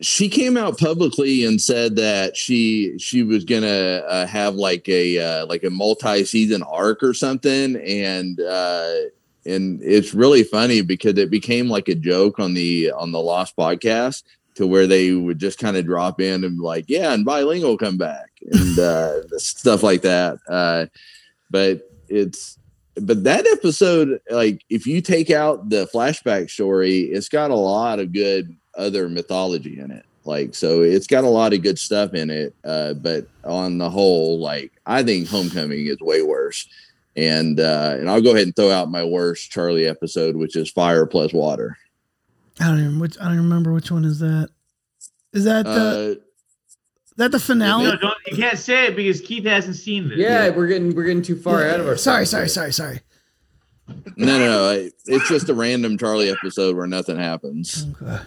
She 0.00 0.28
came 0.28 0.56
out 0.56 0.78
publicly 0.78 1.44
and 1.44 1.60
said 1.60 1.96
that 1.96 2.36
she 2.36 2.98
she 2.98 3.22
was 3.22 3.44
gonna 3.44 4.02
uh, 4.06 4.26
have 4.26 4.54
like 4.54 4.88
a 4.88 5.18
uh, 5.18 5.46
like 5.46 5.64
a 5.64 5.70
multi 5.70 6.24
season 6.24 6.62
arc 6.62 7.02
or 7.02 7.14
something, 7.14 7.76
and 7.76 8.40
uh, 8.40 8.92
and 9.44 9.82
it's 9.82 10.14
really 10.14 10.44
funny 10.44 10.82
because 10.82 11.18
it 11.18 11.30
became 11.30 11.68
like 11.68 11.88
a 11.88 11.94
joke 11.94 12.38
on 12.38 12.54
the 12.54 12.92
on 12.92 13.12
the 13.12 13.20
Lost 13.20 13.56
podcast 13.56 14.22
to 14.54 14.66
where 14.66 14.86
they 14.86 15.12
would 15.12 15.38
just 15.38 15.58
kind 15.58 15.76
of 15.76 15.86
drop 15.86 16.20
in 16.20 16.44
and 16.44 16.60
like, 16.60 16.84
yeah, 16.88 17.12
and 17.12 17.24
Bai 17.24 17.42
Ling'll 17.42 17.78
come 17.78 17.96
back 17.96 18.30
and 18.50 18.78
uh, 18.78 19.26
stuff 19.38 19.82
like 19.82 20.02
that. 20.02 20.38
Uh, 20.48 20.86
but 21.50 21.88
it's 22.08 22.58
but 22.96 23.24
that 23.24 23.46
episode, 23.46 24.20
like 24.30 24.64
if 24.68 24.86
you 24.86 25.00
take 25.00 25.30
out 25.30 25.70
the 25.70 25.88
flashback 25.92 26.50
story, 26.50 27.00
it's 27.00 27.28
got 27.28 27.50
a 27.50 27.56
lot 27.56 27.98
of 27.98 28.12
good 28.12 28.54
other 28.76 29.08
mythology 29.08 29.78
in 29.80 29.90
it. 29.90 30.04
Like 30.24 30.54
so, 30.54 30.82
it's 30.82 31.06
got 31.08 31.24
a 31.24 31.28
lot 31.28 31.52
of 31.52 31.62
good 31.62 31.78
stuff 31.78 32.14
in 32.14 32.30
it. 32.30 32.54
Uh, 32.64 32.94
but 32.94 33.26
on 33.44 33.78
the 33.78 33.90
whole, 33.90 34.38
like 34.38 34.72
I 34.86 35.02
think 35.02 35.28
Homecoming 35.28 35.86
is 35.86 35.98
way 36.00 36.22
worse. 36.22 36.68
And 37.16 37.58
uh, 37.60 37.96
and 37.98 38.08
I'll 38.08 38.22
go 38.22 38.30
ahead 38.30 38.44
and 38.46 38.56
throw 38.56 38.70
out 38.70 38.90
my 38.90 39.04
worst 39.04 39.50
Charlie 39.50 39.86
episode, 39.86 40.36
which 40.36 40.56
is 40.56 40.70
Fire 40.70 41.04
plus 41.06 41.32
Water. 41.32 41.76
I 42.60 42.68
don't 42.68 42.78
even 42.80 43.00
which 43.00 43.18
I 43.20 43.24
don't 43.24 43.36
remember 43.38 43.72
which 43.72 43.90
one 43.90 44.04
is 44.04 44.18
that. 44.20 44.48
Is 45.32 45.44
that 45.44 45.64
the 45.64 46.18
Uh, 46.20 46.22
that 47.16 47.32
the 47.32 47.40
finale? 47.40 47.84
No, 47.84 47.96
don't, 47.96 48.14
you 48.30 48.36
can't 48.36 48.58
say 48.58 48.86
it 48.86 48.96
because 48.96 49.20
Keith 49.20 49.44
hasn't 49.44 49.76
seen 49.76 50.08
this. 50.08 50.18
yeah, 50.18 50.48
we're 50.50 50.66
getting 50.68 50.94
we're 50.94 51.04
getting 51.04 51.22
too 51.22 51.36
far 51.36 51.60
Yeah, 51.60 51.66
ahead 51.66 51.80
of 51.80 51.86
ourselves. 51.86 52.02
Sorry, 52.04 52.48
sorry, 52.48 52.48
sorry, 52.48 52.72
sorry. 52.72 53.00
No, 53.88 53.94
no, 54.16 54.38
no. 54.38 54.70
I- 54.70 54.90
It's 55.06 55.28
just 55.28 55.48
a 55.48 55.54
random 55.54 55.98
Charlie 55.98 56.30
episode 56.30 56.76
where 56.76 56.86
nothing 56.86 57.16
happens. 57.18 57.86
Okay. 58.02 58.22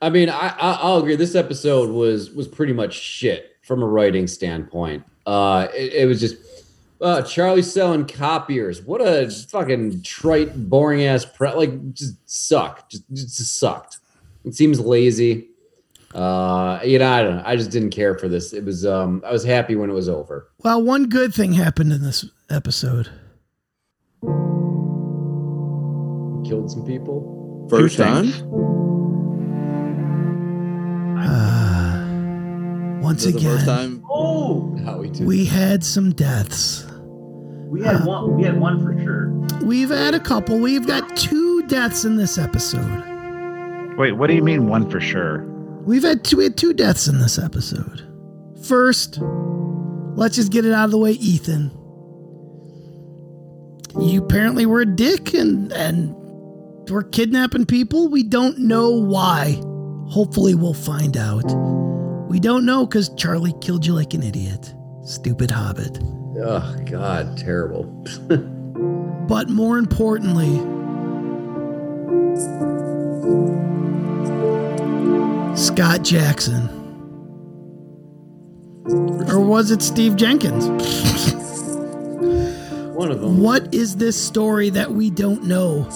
I 0.00 0.10
mean, 0.10 0.28
I, 0.28 0.48
I 0.48 0.78
I'll 0.80 0.98
agree. 0.98 1.14
This 1.16 1.34
episode 1.36 1.90
was 1.90 2.30
was 2.32 2.48
pretty 2.48 2.72
much 2.72 2.94
shit 2.94 3.56
from 3.62 3.82
a 3.82 3.86
writing 3.86 4.26
standpoint. 4.26 5.04
Uh, 5.26 5.68
it, 5.74 5.92
it 5.92 6.06
was 6.06 6.18
just 6.18 6.36
uh, 7.00 7.22
Charlie 7.22 7.62
selling 7.62 8.04
copiers. 8.06 8.82
What 8.82 9.00
a 9.00 9.30
fucking 9.30 10.02
trite, 10.02 10.68
boring 10.68 11.04
ass 11.04 11.24
pre. 11.24 11.52
Like, 11.52 11.92
just 11.94 12.16
suck. 12.28 12.88
Just 12.90 13.04
just 13.12 13.58
sucked. 13.58 13.98
It 14.44 14.56
seems 14.56 14.80
lazy. 14.80 15.48
Uh, 16.12 16.80
you 16.84 16.98
know, 16.98 17.08
I 17.10 17.22
don't 17.22 17.36
know. 17.36 17.42
I 17.46 17.54
just 17.54 17.70
didn't 17.70 17.90
care 17.90 18.18
for 18.18 18.26
this. 18.28 18.52
It 18.52 18.64
was 18.64 18.84
um, 18.84 19.22
I 19.24 19.30
was 19.30 19.44
happy 19.44 19.76
when 19.76 19.88
it 19.88 19.94
was 19.94 20.08
over. 20.08 20.48
Well, 20.64 20.82
one 20.82 21.08
good 21.08 21.32
thing 21.32 21.52
happened 21.52 21.92
in 21.92 22.02
this 22.02 22.24
episode. 22.50 23.08
Killed 26.48 26.70
some 26.70 26.84
people. 26.86 27.66
First 27.70 27.96
time. 27.96 28.26
Uh, 31.18 33.00
once 33.02 33.24
Was 33.24 33.34
it 33.34 33.38
the 33.38 33.44
first 33.44 33.62
again, 33.64 33.76
time. 33.76 34.04
oh, 34.10 34.76
How 34.84 34.98
we 34.98 35.10
do. 35.10 35.24
we 35.24 35.44
had 35.44 35.82
some 35.84 36.12
deaths. 36.12 36.84
we 37.68 37.82
had 37.82 38.04
one. 38.04 38.36
We 38.36 38.44
had 38.44 38.58
one 38.60 38.80
for 38.84 38.98
sure. 39.02 39.30
We've 39.66 39.90
had 39.90 40.14
a 40.14 40.20
couple. 40.20 40.58
We've 40.58 40.86
got 40.86 41.16
two 41.16 41.62
deaths 41.66 42.04
in 42.04 42.16
this 42.16 42.38
episode. 42.38 43.02
Wait, 43.98 44.12
what 44.12 44.28
do 44.28 44.34
you 44.34 44.42
mean 44.42 44.66
one 44.68 44.88
for 44.90 45.00
sure? 45.00 45.44
We've 45.84 46.02
had 46.02 46.24
two, 46.24 46.36
we 46.38 46.44
had 46.44 46.56
two 46.56 46.72
deaths 46.74 47.08
in 47.08 47.18
this 47.18 47.38
episode. 47.38 48.08
First, 48.64 49.18
let's 50.14 50.36
just 50.36 50.52
get 50.52 50.64
it 50.64 50.72
out 50.72 50.84
of 50.86 50.90
the 50.92 50.98
way, 50.98 51.12
Ethan. 51.12 51.70
You 54.00 54.22
apparently 54.22 54.66
were 54.66 54.80
a 54.80 54.86
dick 54.86 55.34
and 55.34 55.72
and 55.72 56.14
we're 56.90 57.02
kidnapping 57.04 57.66
people. 57.66 58.08
We 58.08 58.22
don't 58.22 58.58
know 58.58 58.90
why. 58.90 59.60
Hopefully, 60.08 60.54
we'll 60.54 60.74
find 60.74 61.16
out. 61.16 61.44
We 62.28 62.40
don't 62.40 62.64
know 62.64 62.86
because 62.86 63.10
Charlie 63.14 63.54
killed 63.60 63.86
you 63.86 63.94
like 63.94 64.14
an 64.14 64.22
idiot. 64.22 64.74
Stupid 65.04 65.50
hobbit. 65.50 65.98
Oh 66.02 66.76
God, 66.90 67.36
terrible. 67.38 67.84
But 69.28 69.48
more 69.48 69.78
importantly, 69.78 70.58
Scott 75.56 76.02
Jackson. 76.02 76.68
Or 79.30 79.40
was 79.40 79.70
it 79.70 79.80
Steve 79.80 80.16
Jenkins? 80.16 80.66
One 83.02 83.10
of 83.10 83.20
them. 83.20 83.38
What 83.42 83.74
is 83.74 83.96
this 83.96 84.14
story 84.16 84.70
that 84.70 84.92
we 84.92 85.10
don't 85.10 85.42
know? 85.42 85.88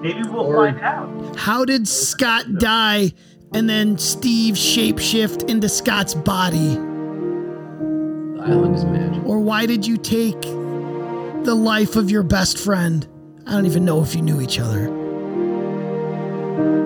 Maybe 0.00 0.22
we'll 0.28 0.42
Or- 0.42 0.70
find 0.70 0.80
out. 0.80 1.34
How 1.36 1.64
did 1.64 1.88
Scott 1.88 2.44
die 2.60 3.14
and 3.52 3.68
then 3.68 3.98
Steve 3.98 4.54
shapeshift 4.54 5.50
into 5.50 5.68
Scott's 5.68 6.14
body? 6.14 6.76
The 6.76 8.42
island 8.46 8.76
is 8.76 8.84
magic. 8.84 9.22
Or 9.26 9.40
why 9.40 9.66
did 9.66 9.84
you 9.84 9.96
take 9.96 10.40
the 10.42 11.54
life 11.56 11.96
of 11.96 12.12
your 12.12 12.22
best 12.22 12.58
friend? 12.58 13.08
I 13.44 13.50
don't 13.54 13.66
even 13.66 13.84
know 13.84 14.00
if 14.00 14.14
you 14.14 14.22
knew 14.22 14.40
each 14.40 14.60
other. 14.60 14.88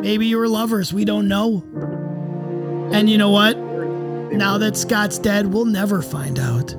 Maybe 0.01 0.25
you 0.27 0.39
were 0.39 0.49
lovers. 0.49 0.91
We 0.91 1.05
don't 1.05 1.29
know. 1.29 1.63
And 2.93 3.11
you 3.11 3.19
know 3.19 3.29
what? 3.29 3.59
Now 4.33 4.57
that 4.57 4.75
Scott's 4.75 5.19
dead, 5.19 5.53
we'll 5.53 5.67
never 5.67 6.01
find 6.01 6.39
out. 6.39 6.75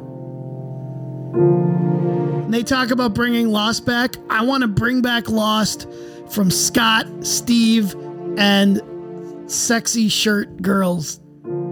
And 2.48 2.54
they 2.54 2.64
talk 2.64 2.92
about 2.92 3.14
bringing 3.14 3.50
Lost 3.50 3.86
back. 3.86 4.16
I 4.30 4.46
want 4.46 4.62
to 4.62 4.70
bring 4.70 5.02
back 5.02 5.28
Lost 5.28 5.86
from 6.30 6.50
Scott, 6.50 7.06
Steve, 7.20 7.94
and 8.38 8.82
sexy 9.52 10.08
shirt 10.08 10.62
girls 10.62 11.20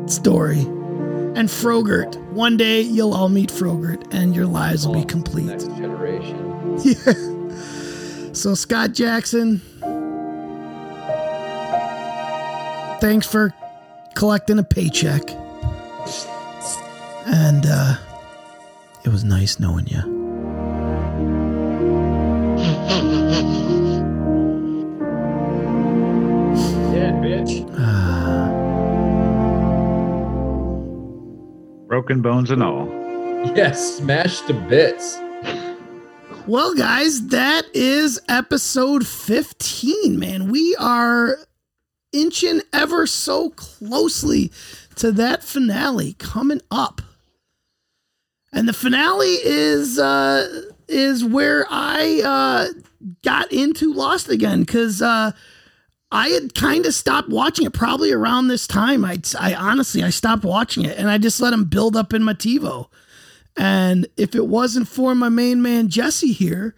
story. 0.06 0.60
And 0.60 1.50
Frogurt. 1.50 2.18
One 2.34 2.58
day 2.58 2.82
you'll 2.82 3.14
all 3.14 3.30
meet 3.30 3.52
Frogurt 3.52 4.14
and 4.14 4.36
your 4.36 4.48
lives 4.48 4.86
will 4.86 4.96
be 4.96 5.06
complete. 5.06 5.46
Next 5.46 5.68
generation. 5.68 6.42
Yeah. 6.84 8.34
So 8.34 8.54
Scott 8.54 8.92
Jackson, 8.92 9.62
thanks 13.00 13.26
for 13.26 13.54
collecting 14.16 14.60
a 14.60 14.64
paycheck. 14.64 15.22
And 17.28 17.66
uh 17.66 17.96
it 19.06 19.10
was 19.10 19.24
nice 19.24 19.58
knowing 19.58 19.88
you. 19.88 20.25
Dead 26.92 27.16
bitch. 27.22 27.66
Broken 31.88 32.22
bones 32.22 32.52
and 32.52 32.64
all. 32.64 32.88
Yes, 33.56 33.98
smashed 33.98 34.48
to 34.48 34.54
bits. 34.54 35.18
well, 36.48 36.74
guys, 36.76 37.28
that 37.28 37.66
is 37.74 38.20
episode 38.28 39.06
15, 39.06 40.18
man. 40.18 40.50
We 40.50 40.76
are 40.78 41.38
inching 42.12 42.62
ever 42.74 43.06
so 43.06 43.50
closely 43.52 44.52
to 44.96 45.12
that 45.12 45.44
finale 45.44 46.14
coming 46.14 46.62
up. 46.72 47.02
And 48.54 48.68
the 48.70 48.74
finale 48.74 49.36
is 49.44 50.00
uh 50.00 50.72
is 50.88 51.26
where 51.26 51.66
I 51.70 52.22
uh, 52.24 52.68
got 53.24 53.52
into 53.52 53.94
Lost 53.94 54.30
again 54.30 54.62
because 54.62 55.02
uh, 55.02 55.32
I 56.12 56.30
had 56.30 56.54
kind 56.56 56.86
of 56.86 56.94
stopped 56.94 57.30
watching 57.30 57.66
it 57.66 57.74
probably 57.74 58.12
around 58.12 58.48
this 58.48 58.68
time. 58.68 59.04
I, 59.04 59.18
I 59.40 59.54
honestly 59.54 60.04
I 60.04 60.10
stopped 60.10 60.44
watching 60.44 60.86
it 60.86 60.98
and 60.98 61.10
I 61.10 61.18
just 61.18 61.40
let 61.40 61.54
him 61.54 61.66
build 61.66 61.96
up 61.96 62.14
in 62.14 62.24
my 62.24 62.34
TiVo. 62.34 62.88
And 63.58 64.08
if 64.18 64.36
it 64.36 64.48
wasn't 64.48 64.88
for 64.88 65.16
my 65.16 65.30
main 65.30 65.62
man 65.62 65.90
Jesse 65.90 66.34
here, 66.34 66.76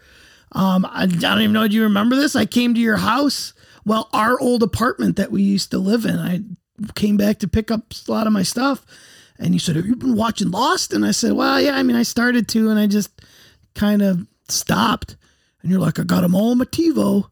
um, 0.52 0.86
I, 0.86 1.04
I 1.04 1.06
don't 1.08 1.42
even 1.42 1.54
know. 1.54 1.68
Do 1.68 1.76
you 1.76 1.84
remember 1.84 2.16
this? 2.16 2.36
I 2.36 2.46
came 2.46 2.74
to 2.74 2.80
your 2.80 2.98
house. 2.98 3.54
Well, 3.86 4.10
our 4.14 4.40
old 4.40 4.64
apartment 4.64 5.16
that 5.16 5.32
we 5.32 5.42
used 5.42 5.72
to 5.72 5.78
live 5.78 6.06
in. 6.06 6.18
I 6.18 6.42
came 6.96 7.18
back 7.18 7.40
to 7.40 7.48
pick 7.48 7.72
up 7.72 7.94
a 8.08 8.12
lot 8.12 8.28
of 8.28 8.34
my 8.34 8.44
stuff, 8.44 8.86
and 9.40 9.54
you 9.54 9.60
said, 9.60 9.76
"Have 9.76 9.86
you 9.86 9.96
been 9.96 10.16
watching 10.16 10.52
Lost?" 10.52 10.94
And 10.94 11.06
I 11.06 11.12
said, 11.12 11.34
"Well, 11.34 11.60
yeah. 11.62 11.76
I 11.76 11.84
mean, 11.84 11.96
I 11.96 12.04
started 12.04 12.48
to, 12.50 12.70
and 12.70 12.80
I 12.80 12.88
just 12.88 13.10
kind 13.76 14.02
of 14.02 14.26
stopped." 14.48 15.16
And 15.62 15.72
you're 15.72 15.80
like, 15.80 16.00
"I 16.00 16.04
got 16.04 16.22
them 16.22 16.36
all 16.36 16.52
on 16.52 16.58
my 16.60 16.66
TiVo." 16.66 17.30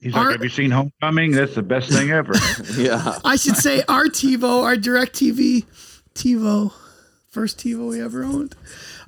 He's 0.00 0.14
Our- 0.14 0.24
like, 0.24 0.32
"Have 0.32 0.42
you 0.44 0.50
seen 0.50 0.70
Homecoming? 0.70 1.32
That's 1.32 1.54
the 1.54 1.62
best 1.62 1.90
thing 1.90 2.10
ever." 2.10 2.34
yeah. 2.76 3.18
I 3.24 3.36
should 3.36 3.56
say 3.56 3.82
our 3.88 4.06
TiVo, 4.06 4.62
our 4.62 4.76
DirecTV 4.76 5.64
TiVo, 6.14 6.72
first 7.30 7.58
TiVo 7.58 7.90
we 7.90 8.00
ever 8.02 8.22
owned. 8.24 8.54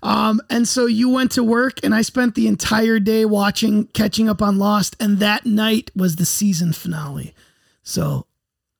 Um, 0.03 0.41
and 0.51 0.69
so 0.69 0.87
you 0.87 1.09
went 1.09 1.33
to 1.33 1.43
work, 1.43 1.81
and 1.83 1.95
I 1.95 2.03
spent 2.03 2.35
the 2.35 2.47
entire 2.47 2.99
day 3.01 3.25
watching, 3.25 3.87
catching 3.89 4.29
up 4.29 4.43
on 4.43 4.59
Lost, 4.59 4.95
and 5.01 5.19
that 5.19 5.47
night 5.47 5.91
was 5.97 6.17
the 6.17 6.27
season 6.27 6.73
finale. 6.73 7.35
So 7.83 8.27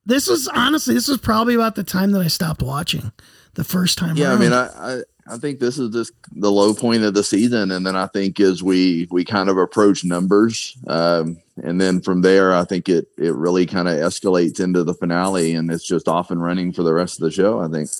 this 0.05 0.29
was 0.29 0.47
honestly, 0.49 0.95
this 0.95 1.09
was 1.09 1.19
probably 1.19 1.55
about 1.55 1.75
the 1.75 1.85
time 1.85 2.13
that 2.13 2.23
I 2.23 2.29
stopped 2.29 2.63
watching 2.63 3.13
the 3.55 3.65
first 3.65 3.99
time. 3.99 4.17
Yeah, 4.17 4.33
I 4.33 4.37
mean, 4.37 4.53
I, 4.53 4.67
I 4.67 5.03
I 5.29 5.39
think 5.39 5.59
this 5.59 5.79
is 5.79 5.91
just 5.91 6.13
the 6.33 6.51
low 6.51 6.73
point 6.73 7.03
of 7.03 7.15
the 7.15 7.25
season, 7.25 7.73
and 7.73 7.85
then 7.85 7.97
I 7.97 8.07
think 8.07 8.39
as 8.39 8.63
we 8.63 9.09
we 9.11 9.25
kind 9.25 9.49
of 9.49 9.59
approach 9.59 10.05
numbers, 10.05 10.77
um, 10.87 11.39
and 11.63 11.81
then 11.81 12.01
from 12.01 12.23
there, 12.23 12.55
I 12.55 12.65
think 12.65 12.89
it 12.89 13.09
it 13.19 13.35
really 13.35 13.67
kind 13.67 13.89
of 13.89 13.95
escalates 13.95 14.61
into 14.61 14.85
the 14.85 14.95
finale, 14.95 15.55
and 15.55 15.71
it's 15.71 15.87
just 15.87 16.09
off 16.09 16.31
and 16.31 16.43
running 16.43 16.73
for 16.73 16.83
the 16.83 16.93
rest 16.93 17.19
of 17.19 17.25
the 17.25 17.31
show. 17.31 17.61
I 17.61 17.69
think. 17.69 17.91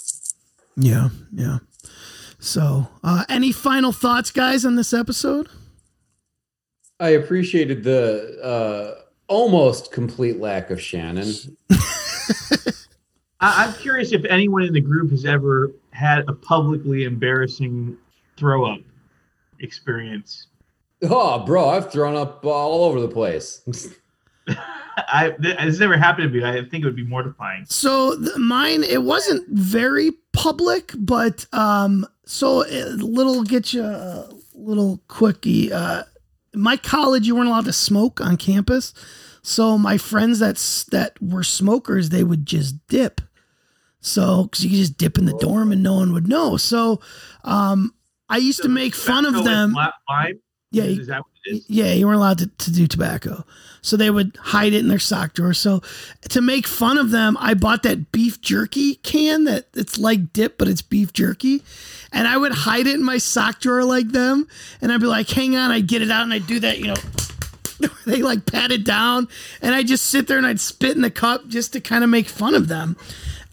yeah, 0.77 1.09
yeah. 1.33 1.59
So, 2.39 2.89
uh, 3.03 3.25
any 3.29 3.51
final 3.51 3.93
thoughts, 3.93 4.31
guys, 4.31 4.65
on 4.65 4.77
this 4.77 4.93
episode? 4.93 5.49
I 7.01 7.11
appreciated 7.11 7.83
the 7.83 8.41
uh, 8.43 9.03
almost 9.27 9.91
complete 9.91 10.39
lack 10.39 10.71
of 10.71 10.81
Shannon. 10.81 11.33
I, 13.41 13.67
I'm 13.67 13.75
curious 13.75 14.13
if 14.13 14.25
anyone 14.27 14.63
in 14.63 14.73
the 14.73 14.81
group 14.81 15.11
has 15.11 15.25
ever 15.25 15.73
had 15.97 16.29
a 16.29 16.33
publicly 16.33 17.05
embarrassing 17.05 17.97
throw 18.37 18.67
up 18.67 18.81
experience. 19.61 20.49
Oh, 21.03 21.45
bro, 21.45 21.71
I've 21.71 21.91
thrown 21.91 22.17
up 22.17 22.45
all 22.45 22.85
over 22.85 23.01
the 23.01 23.09
place. 23.09 23.63
I 25.09 25.35
th- 25.41 25.59
this 25.59 25.79
never 25.79 25.97
happened 25.97 26.33
to 26.33 26.39
me. 26.39 26.45
I 26.45 26.63
think 26.69 26.83
it 26.83 26.85
would 26.85 26.97
be 26.97 27.05
mortifying. 27.05 27.65
So 27.69 28.19
th- 28.19 28.37
mine, 28.37 28.83
it 28.83 29.03
wasn't 29.03 29.49
very 29.49 30.13
public, 30.33 30.93
but 30.97 31.47
um, 31.53 32.07
so 32.25 32.65
a 32.67 32.85
little 32.91 33.43
get 33.43 33.73
you 33.73 33.83
a 33.83 34.29
little 34.55 35.01
quickie. 35.09 35.73
Uh, 35.73 36.05
my 36.55 36.77
college, 36.77 37.27
you 37.27 37.35
weren't 37.35 37.49
allowed 37.49 37.67
to 37.67 37.73
smoke 37.73 38.21
on 38.21 38.37
campus, 38.37 38.95
so 39.43 39.77
my 39.77 39.99
friends 39.99 40.39
that's 40.39 40.85
that 40.85 41.21
were 41.23 41.45
smokers, 41.45 42.09
they 42.09 42.25
would 42.25 42.47
just 42.47 42.87
dip. 42.89 43.21
So 44.07 44.45
because 44.45 44.65
you 44.65 44.71
could 44.71 44.79
just 44.79 44.99
dip 44.99 45.19
in 45.19 45.27
the 45.27 45.37
dorm 45.39 45.73
and 45.73 45.83
no 45.83 45.95
one 45.95 46.13
would 46.13 46.29
know. 46.29 46.57
So 46.57 47.01
um, 47.45 47.93
I 48.29 48.37
used 48.39 48.63
to 48.63 48.69
make 48.69 48.95
fun 48.95 49.27
of 49.27 49.45
them. 49.45 49.75
Yeah, 50.71 50.85
Is, 50.85 51.07
that 51.07 51.21
what 51.21 51.27
it 51.45 51.57
is? 51.57 51.65
yeah, 51.69 51.93
you 51.93 52.07
weren't 52.07 52.19
allowed 52.19 52.39
to, 52.39 52.47
to 52.49 52.73
do 52.73 52.87
tobacco. 52.87 53.45
So 53.83 53.97
they 53.97 54.11
would 54.11 54.37
hide 54.37 54.73
it 54.73 54.81
in 54.81 54.89
their 54.89 54.99
sock 54.99 55.33
drawer. 55.33 55.55
So 55.55 55.81
to 56.29 56.41
make 56.41 56.67
fun 56.67 56.99
of 56.99 57.11
them, 57.11 57.37
I 57.41 57.55
bought 57.55 57.85
that 57.85 58.11
beef 58.11 58.41
jerky 58.41 58.97
can 58.97 59.45
that 59.45 59.67
it's 59.75 59.97
like 59.97 60.33
dip, 60.33 60.59
but 60.59 60.69
it's 60.69 60.83
beef 60.83 61.13
jerky. 61.13 61.63
And 62.13 62.27
I 62.27 62.37
would 62.37 62.53
hide 62.53 62.87
it 62.87 62.95
in 62.95 63.05
my 63.05 63.19
sock 63.19 63.61
drawer 63.61 63.85
like 63.85 64.09
them. 64.09 64.49
And 64.81 64.93
I'd 64.93 65.01
be 65.01 65.07
like, 65.07 65.31
hang 65.31 65.57
on, 65.57 65.71
I'd 65.71 65.87
get 65.87 66.03
it 66.03 66.11
out 66.11 66.25
and 66.25 66.33
I'd 66.33 66.47
do 66.47 66.61
that, 66.61 66.79
you 66.79 66.89
know. 66.89 66.95
they 68.07 68.23
like 68.23 68.47
pat 68.47 68.73
it 68.73 68.85
down. 68.85 69.29
And 69.63 69.75
I'd 69.75 69.87
just 69.87 70.07
sit 70.07 70.27
there 70.27 70.39
and 70.39 70.47
I'd 70.47 70.61
spit 70.61 70.97
in 70.97 71.03
the 71.03 71.11
cup 71.11 71.47
just 71.49 71.73
to 71.75 71.81
kind 71.81 72.03
of 72.03 72.11
make 72.11 72.29
fun 72.29 72.55
of 72.55 72.69
them. 72.69 72.97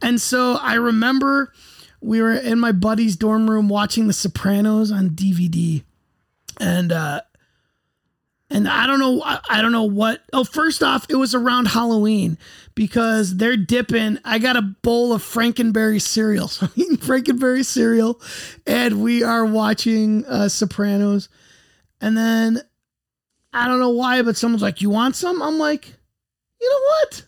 And 0.03 0.21
so 0.21 0.57
I 0.61 0.75
remember 0.75 1.53
we 2.01 2.21
were 2.21 2.33
in 2.33 2.59
my 2.59 2.73
buddy's 2.73 3.15
dorm 3.15 3.49
room 3.49 3.69
watching 3.69 4.07
The 4.07 4.13
Sopranos 4.13 4.91
on 4.91 5.11
DVD. 5.11 5.83
And 6.59 6.91
uh 6.91 7.21
and 8.49 8.67
I 8.67 8.85
don't 8.85 8.99
know, 8.99 9.23
I 9.23 9.63
don't 9.63 9.71
know 9.71 9.85
what. 9.85 10.21
Oh, 10.31 10.43
first 10.43 10.83
off, 10.83 11.07
it 11.09 11.15
was 11.15 11.33
around 11.33 11.69
Halloween 11.69 12.37
because 12.75 13.37
they're 13.37 13.57
dipping. 13.57 14.19
I 14.23 14.37
got 14.37 14.55
a 14.55 14.61
bowl 14.61 15.11
of 15.11 15.23
Frankenberry 15.23 15.99
cereal, 15.99 16.47
so 16.49 16.67
I'm 16.67 16.71
eating 16.75 16.97
Frankenberry 16.97 17.65
cereal, 17.65 18.21
and 18.67 19.01
we 19.01 19.23
are 19.23 19.43
watching 19.43 20.23
uh, 20.27 20.49
Sopranos. 20.49 21.29
And 21.99 22.15
then 22.15 22.61
I 23.53 23.67
don't 23.67 23.79
know 23.79 23.89
why, 23.89 24.21
but 24.21 24.37
someone's 24.37 24.61
like, 24.61 24.83
"You 24.83 24.91
want 24.91 25.15
some?" 25.15 25.41
I'm 25.41 25.57
like, 25.57 25.87
"You 26.61 26.69
know 26.69 26.81
what? 26.89 27.25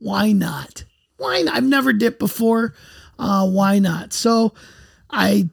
Why 0.00 0.32
not? 0.32 0.84
Why 1.18 1.42
not? 1.42 1.56
I've 1.56 1.64
never 1.64 1.92
dipped 1.92 2.18
before. 2.18 2.74
Uh, 3.18 3.48
why 3.48 3.78
not?" 3.78 4.12
So 4.12 4.54
I 5.10 5.48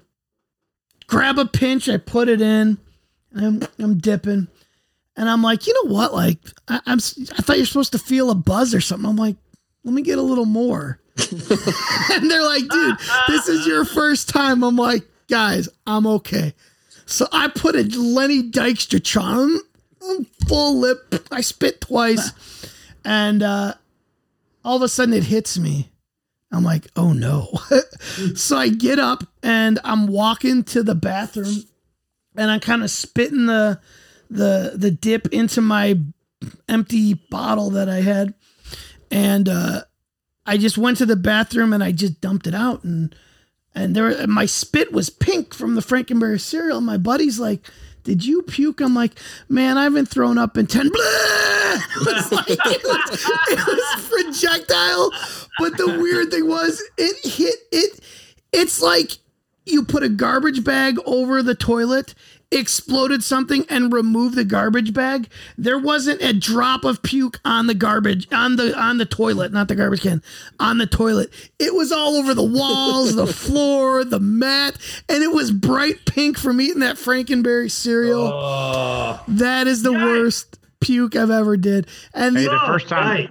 grab 1.07 1.38
a 1.38 1.45
pinch, 1.45 1.88
I 1.89 1.97
put 1.97 2.30
it 2.30 2.41
in, 2.41 2.78
and 3.32 3.45
I'm, 3.45 3.84
I'm 3.84 3.97
dipping. 3.97 4.47
And 5.18 5.30
I'm 5.30 5.41
like, 5.41 5.66
you 5.68 5.74
know 5.74 5.93
what? 5.93 6.13
Like, 6.13 6.39
I, 6.68 6.82
I'm, 6.86 6.97
I 6.97 7.41
thought 7.41 7.57
you're 7.57 7.66
supposed 7.66 7.93
to 7.93 7.99
feel 7.99 8.30
a 8.30 8.36
buzz 8.36 8.74
or 8.74 8.82
something. 8.82 9.09
I'm 9.09 9.16
like, 9.16 9.38
let 9.84 9.93
me 9.93 10.01
get 10.01 10.18
a 10.18 10.24
little 10.24 10.45
more. 10.45 10.99
and 11.20 12.32
they're 12.32 12.43
like, 12.43 12.68
dude, 12.68 12.95
this 13.28 13.47
is 13.47 13.66
your 13.66 13.86
first 13.86 14.28
time. 14.28 14.63
I'm 14.63 14.76
like, 14.76 15.03
guys, 15.30 15.70
I'm 15.88 16.05
okay. 16.07 16.53
So 17.05 17.28
I 17.32 17.47
put 17.47 17.76
a 17.76 17.84
Lenny 17.84 18.49
Dykstra 18.49 19.03
charm, 19.03 19.59
full 20.47 20.80
lip. 20.80 21.16
I 21.32 21.41
spit 21.41 21.80
twice, 21.80 22.32
and 23.05 23.43
uh, 23.43 23.76
all 24.66 24.76
of 24.76 24.82
a 24.82 24.89
sudden 24.89 25.13
it 25.13 25.26
hits 25.26 25.57
me. 25.57 25.91
I'm 26.51 26.63
like, 26.63 26.88
oh 26.95 27.13
no. 27.13 27.53
so 28.36 28.57
I 28.57 28.70
get 28.70 28.99
up 28.99 29.24
and 29.43 29.80
I'm 29.84 30.07
walking 30.07 30.63
to 30.66 30.84
the 30.84 30.95
bathroom, 30.95 31.63
and 32.36 32.51
I'm 32.51 32.59
kind 32.59 32.84
of 32.84 32.89
spitting 32.89 33.45
the 33.45 33.80
the 34.30 34.74
the 34.76 34.91
dip 34.91 35.28
into 35.28 35.61
my 35.61 35.99
empty 36.68 37.13
bottle 37.13 37.70
that 37.72 37.88
I 37.88 38.01
had, 38.01 38.34
and 39.11 39.47
uh, 39.47 39.84
I 40.45 40.57
just 40.57 40.78
went 40.78 40.97
to 40.97 41.05
the 41.05 41.16
bathroom 41.16 41.74
and 41.74 41.84
I 41.84 41.91
just 41.91 42.22
dumped 42.22 42.47
it 42.47 42.55
out 42.55 42.84
and 42.84 43.16
and 43.74 43.95
there 43.95 44.26
my 44.28 44.45
spit 44.45 44.91
was 44.93 45.09
pink 45.09 45.53
from 45.53 45.76
the 45.76 45.82
Frankenberry 45.82 46.39
cereal. 46.39 46.80
My 46.80 46.97
buddy's 46.97 47.39
like, 47.39 47.70
"Did 48.06 48.24
you 48.26 48.41
puke?" 48.43 48.80
I'm 48.80 48.95
like, 48.95 49.20
"Man, 49.49 49.78
I 49.78 49.84
haven't 49.84 50.08
thrown 50.08 50.38
up 50.38 50.58
in 50.58 50.68
ten. 50.68 50.89
Blah! 50.89 51.01
It 51.97 52.06
was 52.06 52.32
like 52.32 52.49
it 52.49 52.84
was, 52.84 53.26
it 53.49 53.68
was 53.68 54.10
projectile, 54.10 55.12
but 55.60 55.76
the 55.76 55.88
weird 55.99 56.32
thing 56.32 56.47
was 56.47 56.82
it 56.97 57.18
hit 57.30 57.56
it. 57.72 57.99
It's 58.53 58.82
like 58.82 59.18
you 59.66 59.84
put 59.84 60.03
a 60.03 60.10
garbage 60.10 60.64
bag 60.64 60.97
over 61.06 61.43
the 61.43 61.56
toilet 61.56 62.14
exploded 62.56 63.24
something 63.24 63.66
and 63.70 63.91
removed 63.93 64.36
the 64.36 64.45
garbage 64.45 64.93
bag 64.93 65.28
there 65.58 65.78
wasn't 65.78 66.22
a 66.22 66.34
drop 66.34 66.84
of 66.84 67.01
puke 67.03 67.39
on 67.43 67.68
the 67.68 67.74
garbage 67.74 68.28
on 68.32 68.56
the 68.56 68.77
on 68.80 68.98
the 68.98 69.06
toilet 69.06 69.52
not 69.52 69.68
the 69.68 69.76
garbage 69.76 70.02
can 70.02 70.22
on 70.60 70.77
the 70.77 70.88
toilet. 70.88 71.32
It 71.60 71.73
was 71.73 71.91
all 71.91 72.15
over 72.15 72.34
the 72.34 72.44
walls 72.44 73.15
the 73.15 73.27
floor 73.45 74.03
the 74.03 74.19
mat 74.19 74.77
and 75.10 75.22
it 75.22 75.32
was 75.32 75.52
bright 75.52 76.06
pink 76.06 76.38
from 76.38 76.61
eating 76.61 76.80
that 76.80 76.95
frankenberry 76.95 77.69
cereal. 77.69 78.30
That 79.27 79.68
is 79.68 79.84
the 79.84 79.94
worst 79.94 80.60
puke 80.80 81.15
i've 81.15 81.32
ever 81.32 81.57
did. 81.57 81.88
And 82.14 82.38
Hey, 82.38 82.45
the 82.45 82.60
first 82.65 82.88
time 82.88 83.30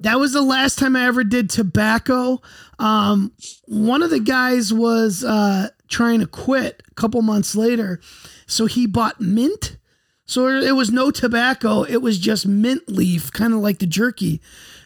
that 0.00 0.18
was 0.18 0.32
the 0.32 0.42
last 0.42 0.78
time 0.78 0.94
I 0.94 1.06
ever 1.06 1.24
did 1.24 1.50
tobacco. 1.50 2.40
Um, 2.78 3.32
one 3.64 4.02
of 4.02 4.10
the 4.10 4.20
guys 4.20 4.72
was 4.72 5.24
uh, 5.24 5.68
trying 5.88 6.20
to 6.20 6.26
quit 6.26 6.82
a 6.90 6.94
couple 6.94 7.22
months 7.22 7.56
later, 7.56 8.00
so 8.46 8.66
he 8.66 8.86
bought 8.86 9.20
mint. 9.20 9.76
So 10.24 10.48
it 10.48 10.74
was 10.74 10.90
no 10.90 11.10
tobacco; 11.10 11.82
it 11.82 11.98
was 11.98 12.18
just 12.18 12.46
mint 12.46 12.88
leaf, 12.88 13.30
kind 13.32 13.52
of 13.52 13.60
like 13.60 13.78
the 13.78 13.86
jerky. 13.86 14.40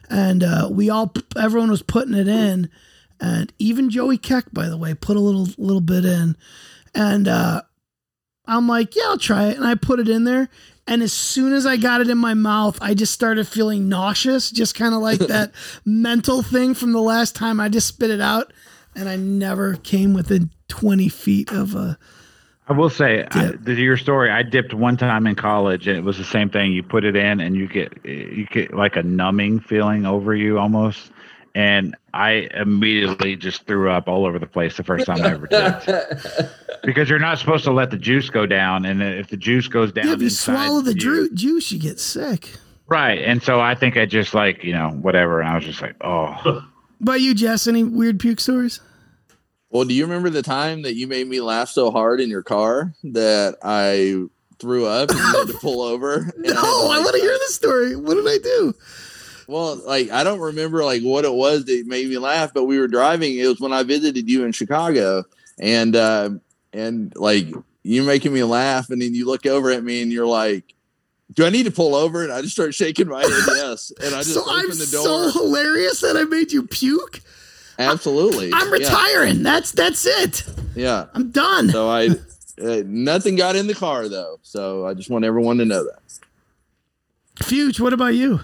And 0.08 0.42
uh, 0.42 0.68
we 0.70 0.90
all, 0.90 1.14
everyone 1.38 1.70
was 1.70 1.82
putting 1.82 2.14
it 2.14 2.26
in, 2.28 2.68
and 3.20 3.52
even 3.58 3.90
Joey 3.90 4.18
Keck, 4.18 4.46
by 4.52 4.68
the 4.68 4.76
way, 4.76 4.94
put 4.94 5.16
a 5.16 5.20
little 5.20 5.48
little 5.56 5.80
bit 5.80 6.04
in. 6.04 6.36
And 6.94 7.28
uh, 7.28 7.62
I'm 8.46 8.66
like, 8.66 8.96
yeah, 8.96 9.04
I'll 9.06 9.18
try 9.18 9.46
it, 9.46 9.56
and 9.56 9.66
I 9.66 9.76
put 9.76 10.00
it 10.00 10.08
in 10.08 10.24
there. 10.24 10.48
And 10.86 11.02
as 11.02 11.12
soon 11.12 11.52
as 11.52 11.66
I 11.66 11.76
got 11.76 12.00
it 12.00 12.10
in 12.10 12.18
my 12.18 12.34
mouth, 12.34 12.76
I 12.82 12.94
just 12.94 13.14
started 13.14 13.46
feeling 13.46 13.88
nauseous, 13.88 14.50
just 14.50 14.74
kind 14.74 14.92
of 14.92 15.00
like 15.00 15.18
that 15.28 15.52
mental 15.84 16.42
thing 16.42 16.74
from 16.74 16.90
the 16.92 17.00
last 17.00 17.36
time 17.36 17.60
I 17.60 17.68
just 17.68 17.86
spit 17.86 18.10
it 18.10 18.20
out. 18.20 18.52
And 18.96 19.08
I 19.08 19.14
never 19.14 19.76
came 19.76 20.14
within 20.14 20.50
20 20.68 21.08
feet 21.08 21.52
of 21.52 21.74
a. 21.76 21.96
I 22.70 22.72
will 22.72 22.88
say, 22.88 23.26
I, 23.32 23.50
your 23.66 23.96
story, 23.96 24.30
I 24.30 24.44
dipped 24.44 24.72
one 24.72 24.96
time 24.96 25.26
in 25.26 25.34
college, 25.34 25.88
and 25.88 25.98
it 25.98 26.04
was 26.04 26.18
the 26.18 26.24
same 26.24 26.48
thing. 26.48 26.72
You 26.72 26.84
put 26.84 27.04
it 27.04 27.16
in, 27.16 27.40
and 27.40 27.56
you 27.56 27.66
get 27.66 27.92
you 28.04 28.46
get 28.46 28.72
like 28.72 28.94
a 28.94 29.02
numbing 29.02 29.58
feeling 29.58 30.06
over 30.06 30.36
you 30.36 30.56
almost. 30.58 31.10
And 31.52 31.96
I 32.14 32.48
immediately 32.54 33.34
just 33.34 33.66
threw 33.66 33.90
up 33.90 34.06
all 34.08 34.24
over 34.24 34.38
the 34.38 34.46
place 34.46 34.76
the 34.76 34.84
first 34.84 35.04
time 35.06 35.20
I 35.20 35.32
ever 35.32 35.48
dipped. 35.48 35.90
because 36.84 37.10
you're 37.10 37.18
not 37.18 37.40
supposed 37.40 37.64
to 37.64 37.72
let 37.72 37.90
the 37.90 37.96
juice 37.98 38.30
go 38.30 38.46
down, 38.46 38.84
and 38.84 39.02
if 39.02 39.28
the 39.30 39.36
juice 39.36 39.66
goes 39.66 39.90
down, 39.90 40.06
Yeah, 40.06 40.12
if 40.14 40.22
you 40.22 40.30
swallow 40.30 40.80
the 40.80 40.94
you- 40.94 41.28
juice, 41.34 41.72
you 41.72 41.80
get 41.80 41.98
sick. 41.98 42.50
right? 42.86 43.18
And 43.18 43.42
so 43.42 43.60
I 43.60 43.74
think 43.74 43.96
I 43.96 44.06
just 44.06 44.32
like 44.32 44.62
you 44.62 44.72
know 44.74 44.90
whatever, 44.90 45.40
and 45.40 45.48
I 45.48 45.56
was 45.56 45.64
just 45.64 45.82
like, 45.82 45.96
oh, 46.02 46.64
But 47.00 47.20
you, 47.20 47.34
Jess, 47.34 47.66
any 47.66 47.82
weird 47.82 48.20
puke 48.20 48.38
stories? 48.38 48.78
Well, 49.70 49.84
do 49.84 49.94
you 49.94 50.04
remember 50.04 50.30
the 50.30 50.42
time 50.42 50.82
that 50.82 50.96
you 50.96 51.06
made 51.06 51.28
me 51.28 51.40
laugh 51.40 51.68
so 51.68 51.90
hard 51.90 52.20
in 52.20 52.28
your 52.28 52.42
car 52.42 52.92
that 53.04 53.56
I 53.62 54.24
threw 54.58 54.86
up 54.86 55.10
and 55.10 55.18
you 55.18 55.24
had 55.24 55.46
to 55.48 55.58
pull 55.60 55.80
over? 55.80 56.32
No, 56.38 56.52
to, 56.52 56.58
I 56.58 56.98
want 56.98 57.14
to 57.14 57.20
hear 57.20 57.32
the 57.32 57.52
story. 57.52 57.94
What 57.96 58.14
did 58.14 58.26
I 58.26 58.38
do? 58.38 58.74
Well, 59.46 59.80
like 59.86 60.10
I 60.10 60.24
don't 60.24 60.40
remember 60.40 60.84
like 60.84 61.02
what 61.02 61.24
it 61.24 61.32
was 61.32 61.64
that 61.66 61.84
made 61.86 62.08
me 62.08 62.18
laugh, 62.18 62.52
but 62.54 62.64
we 62.64 62.78
were 62.78 62.88
driving. 62.88 63.36
It 63.36 63.46
was 63.46 63.60
when 63.60 63.72
I 63.72 63.82
visited 63.82 64.28
you 64.28 64.44
in 64.44 64.52
Chicago, 64.52 65.24
and 65.58 65.96
uh, 65.96 66.30
and 66.72 67.12
like 67.16 67.46
you 67.82 68.02
making 68.04 68.32
me 68.32 68.44
laugh, 68.44 68.90
and 68.90 69.02
then 69.02 69.14
you 69.14 69.26
look 69.26 69.46
over 69.46 69.70
at 69.70 69.82
me 69.82 70.02
and 70.02 70.12
you're 70.12 70.26
like, 70.26 70.72
"Do 71.34 71.44
I 71.44 71.50
need 71.50 71.64
to 71.64 71.72
pull 71.72 71.96
over?" 71.96 72.22
And 72.22 72.32
I 72.32 72.42
just 72.42 72.52
start 72.52 72.74
shaking 72.74 73.08
my 73.08 73.22
head 73.22 73.30
yes, 73.48 73.92
and 74.00 74.14
I 74.14 74.18
just 74.18 74.34
So 74.34 74.42
open 74.42 74.60
I'm 74.60 74.68
the 74.68 74.74
so 74.86 75.30
hilarious 75.32 76.00
that 76.02 76.16
I 76.16 76.24
made 76.24 76.52
you 76.52 76.64
puke. 76.64 77.20
Absolutely, 77.80 78.50
I'm 78.54 78.66
Yeah. 78.68 78.72
retiring. 78.72 79.42
That's 79.42 79.72
that's 79.72 80.06
it. 80.06 80.44
Yeah, 80.76 81.06
I'm 81.14 81.30
done. 81.30 81.70
So 81.70 81.88
I 81.88 82.08
uh, 82.62 82.82
nothing 82.86 83.36
got 83.36 83.56
in 83.56 83.66
the 83.66 83.74
car 83.74 84.08
though, 84.08 84.38
so 84.42 84.86
I 84.86 84.94
just 84.94 85.10
want 85.10 85.24
everyone 85.24 85.58
to 85.58 85.64
know 85.64 85.84
that. 85.84 86.00
Fuge, 87.44 87.80
what 87.80 87.92
about 87.92 88.14
you? 88.14 88.40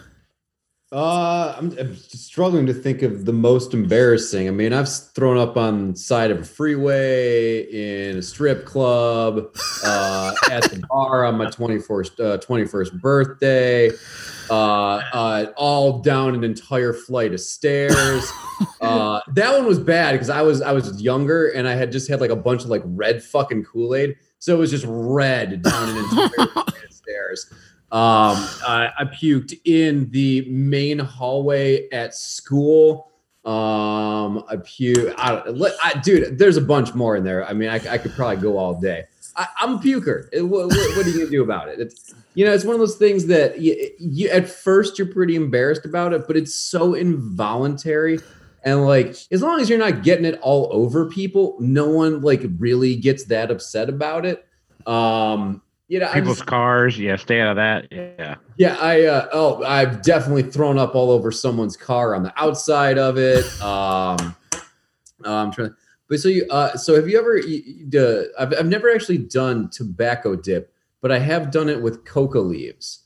Uh, 0.93 1.53
I'm, 1.59 1.77
I'm 1.79 1.97
struggling 1.97 2.65
to 2.67 2.73
think 2.73 3.03
of 3.03 3.25
the 3.25 3.33
most 3.33 3.75
embarrassing. 3.75 4.47
I 4.47 4.53
mean, 4.53 4.73
I've 4.73 4.89
thrown 4.89 5.37
up 5.37 5.57
on 5.57 5.93
the 5.93 5.99
side 5.99 6.31
of 6.31 6.39
a 6.39 6.45
freeway, 6.45 7.63
in 8.09 8.19
a 8.19 8.23
strip 8.23 8.65
club, 8.65 9.51
uh, 9.85 10.33
at 10.51 10.63
the 10.71 10.85
bar 10.89 11.25
on 11.25 11.39
my 11.39 11.47
21st, 11.47 12.21
uh, 12.21 12.39
21st 12.39 13.01
birthday, 13.01 13.91
uh, 14.49 15.01
uh, 15.13 15.47
all 15.57 16.03
down 16.03 16.37
an 16.37 16.45
entire 16.45 16.93
flight 16.93 17.33
of 17.33 17.41
stairs. 17.41 18.25
Uh, 18.81 19.21
that 19.35 19.53
one 19.53 19.67
was 19.67 19.79
bad 19.79 20.13
because 20.13 20.31
I 20.31 20.41
was 20.41 20.63
I 20.63 20.73
was 20.73 21.03
younger 21.03 21.49
and 21.49 21.67
I 21.69 21.75
had 21.75 21.93
just 21.93 22.09
had 22.09 22.21
like 22.21 22.31
a 22.31 22.37
bunch 22.37 22.63
of 22.63 22.71
like 22.71 22.83
red 22.85 23.23
fucking 23.23 23.65
Kool 23.65 23.95
Aid, 23.95 24.17
so 24.39 24.55
it 24.55 24.59
was 24.59 24.71
just 24.71 24.85
red 24.89 25.61
down 25.61 25.89
an 25.91 25.97
entire 25.97 26.29
flight 26.53 26.85
of 26.85 26.93
stairs. 26.93 27.53
Um, 27.93 28.37
I, 28.67 28.91
I 28.99 29.05
puked 29.05 29.59
in 29.65 30.11
the 30.11 30.45
main 30.49 30.99
hallway 30.99 31.89
at 31.91 32.15
school. 32.15 33.13
Um, 33.45 34.45
I 34.49 34.57
puked. 34.57 35.15
I, 35.17 35.43
I, 35.83 36.01
dude, 36.01 36.39
there's 36.39 36.57
a 36.57 36.61
bunch 36.61 36.95
more 36.95 37.17
in 37.17 37.23
there. 37.23 37.47
I 37.47 37.53
mean, 37.53 37.69
I, 37.69 37.77
I 37.77 37.99
could 37.99 38.13
probably 38.13 38.43
go 38.43 38.59
all 38.59 38.81
day. 38.81 39.05
I, 39.37 39.47
I'm 39.61 39.75
a 39.75 39.79
puker. 39.79 40.29
What, 40.43 40.67
what, 40.67 40.97
what 40.97 41.07
are 41.07 41.11
you 41.11 41.19
gonna 41.19 41.31
do 41.31 41.43
about 41.43 41.69
it? 41.69 41.79
It's 41.79 42.15
you 42.35 42.45
know, 42.45 42.53
it's 42.53 42.65
one 42.65 42.75
of 42.75 42.81
those 42.81 42.97
things 42.97 43.27
that 43.27 43.61
you, 43.61 43.91
you 43.99 44.29
at 44.29 44.49
first 44.49 44.99
you're 44.99 45.09
pretty 45.09 45.37
embarrassed 45.37 45.87
about 45.87 46.13
it, 46.13 46.27
but 46.27 46.37
it's 46.37 46.55
so 46.55 46.95
involuntary. 46.95 48.19
And 48.63 48.85
like, 48.85 49.17
as 49.31 49.43
long 49.43 49.61
as 49.61 49.71
you're 49.71 49.79
not 49.79 50.03
getting 50.03 50.25
it 50.25 50.39
all 50.43 50.69
over 50.73 51.07
people, 51.07 51.57
no 51.61 51.89
one 51.89 52.21
like 52.21 52.43
really 52.59 52.97
gets 52.97 53.25
that 53.27 53.51
upset 53.51 53.89
about 53.89 54.27
it. 54.27 54.45
Um, 54.87 55.63
you 55.89 56.01
know, 56.01 56.13
people's 56.13 56.39
just- 56.39 56.49
cars, 56.49 56.99
yeah, 56.99 57.17
stay 57.17 57.41
out 57.41 57.51
of 57.51 57.57
that, 57.57 57.87
yeah. 57.91 58.37
yeah, 58.57 58.77
I 58.81 59.05
uh, 59.05 59.29
oh, 59.33 59.63
I've 59.65 60.03
definitely 60.03 60.43
thrown 60.43 60.79
up 60.79 60.95
all 60.95 61.11
over 61.11 61.31
someone's 61.31 61.77
car 61.77 62.15
on 62.15 62.23
the 62.23 62.33
outside 62.37 62.99
of 62.99 63.19
it. 63.19 63.45
Um, 63.63 64.35
uh, 65.25 65.33
I'm 65.33 65.53
trying, 65.53 65.75
but 66.09 66.19
so 66.19 66.29
you, 66.29 66.47
uh, 66.51 66.77
so 66.77 66.95
have 66.95 67.09
you 67.09 67.19
ever? 67.19 67.39
You, 67.39 67.63
you, 67.65 68.01
uh, 68.01 68.23
I've 68.39 68.53
I've 68.59 68.67
never 68.67 68.93
actually 68.93 69.19
done 69.19 69.71
tobacco 69.71 70.37
dip, 70.37 70.73
but 71.01 71.13
I 71.13 71.19
have 71.19 71.51
done 71.51 71.69
it 71.69 71.81
with 71.81 72.05
coca 72.05 72.41
leaves. 72.41 73.03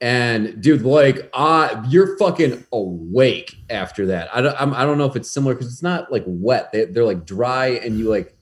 And 0.00 0.60
dude, 0.60 0.82
like, 0.82 1.30
uh, 1.32 1.80
you're 1.88 2.18
fucking 2.18 2.66
awake 2.72 3.54
after 3.70 4.06
that. 4.06 4.34
I 4.34 4.40
don't, 4.40 4.60
I'm, 4.60 4.74
I 4.74 4.84
don't 4.84 4.98
know 4.98 5.04
if 5.04 5.14
it's 5.14 5.30
similar 5.30 5.54
because 5.54 5.72
it's 5.72 5.82
not 5.82 6.10
like 6.10 6.24
wet. 6.26 6.72
They, 6.72 6.86
they're 6.86 7.04
like 7.04 7.24
dry, 7.24 7.68
and 7.68 7.96
you 7.96 8.10
like, 8.10 8.36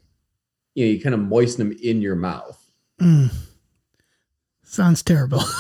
you 0.75 0.87
know, 0.87 0.93
you 0.93 1.03
kind 1.03 1.15
of 1.15 1.21
moisten 1.21 1.69
them 1.69 1.79
in 1.83 2.01
your 2.01 2.17
mouth. 2.17 2.59
Mm. 2.99 3.31
Sounds 4.71 5.03
terrible. 5.03 5.43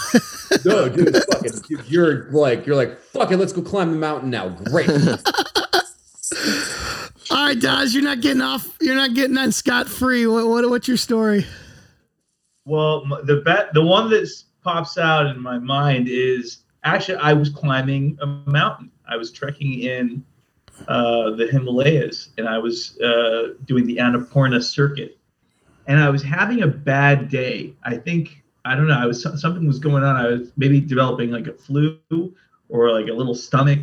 No, 0.64 0.88
dude, 0.88 1.14
fucking, 1.32 1.52
dude, 1.68 1.84
you're 1.86 2.24
like, 2.32 2.66
you're 2.66 2.74
like, 2.74 3.00
fuck 3.00 3.30
it, 3.30 3.36
let's 3.36 3.52
go 3.52 3.62
climb 3.62 3.92
the 3.92 3.96
mountain 3.96 4.30
now. 4.30 4.48
Great. 4.48 4.90
All 7.30 7.46
right, 7.46 7.58
Daz, 7.58 7.94
you're 7.94 8.02
not 8.02 8.20
getting 8.20 8.42
off. 8.42 8.76
You're 8.80 8.96
not 8.96 9.14
getting 9.14 9.38
on 9.38 9.52
scot 9.52 9.88
free. 9.88 10.26
What, 10.26 10.48
what 10.48 10.68
what's 10.68 10.88
your 10.88 10.96
story? 10.96 11.46
Well, 12.64 13.06
the 13.22 13.42
bet, 13.44 13.72
the 13.74 13.84
one 13.84 14.10
that 14.10 14.28
pops 14.64 14.98
out 14.98 15.26
in 15.26 15.40
my 15.40 15.60
mind 15.60 16.08
is 16.08 16.64
actually 16.82 17.18
I 17.18 17.32
was 17.32 17.48
climbing 17.48 18.18
a 18.20 18.26
mountain. 18.26 18.90
I 19.08 19.16
was 19.16 19.30
trekking 19.30 19.82
in 19.82 20.24
uh, 20.88 21.30
the 21.30 21.46
Himalayas, 21.46 22.30
and 22.38 22.48
I 22.48 22.58
was 22.58 23.00
uh, 23.00 23.54
doing 23.66 23.86
the 23.86 23.98
Annapurna 23.98 24.62
circuit, 24.62 25.16
and 25.86 26.00
I 26.00 26.10
was 26.10 26.24
having 26.24 26.62
a 26.62 26.66
bad 26.66 27.28
day. 27.28 27.72
I 27.84 27.96
think 27.96 28.42
I 28.64 28.74
don't 28.74 28.88
know. 28.88 28.98
I 28.98 29.06
was 29.06 29.22
something 29.22 29.66
was 29.66 29.78
going 29.78 30.04
on. 30.04 30.16
I 30.16 30.28
was 30.28 30.52
maybe 30.56 30.80
developing 30.80 31.30
like 31.30 31.46
a 31.46 31.52
flu 31.52 31.98
or 32.68 32.90
like 32.92 33.08
a 33.08 33.12
little 33.12 33.34
stomach 33.34 33.80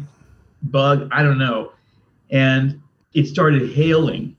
bug. 0.64 1.10
I 1.12 1.24
don't 1.24 1.38
know, 1.38 1.72
and 2.30 2.82
it 3.14 3.28
started 3.28 3.72
hailing 3.72 4.38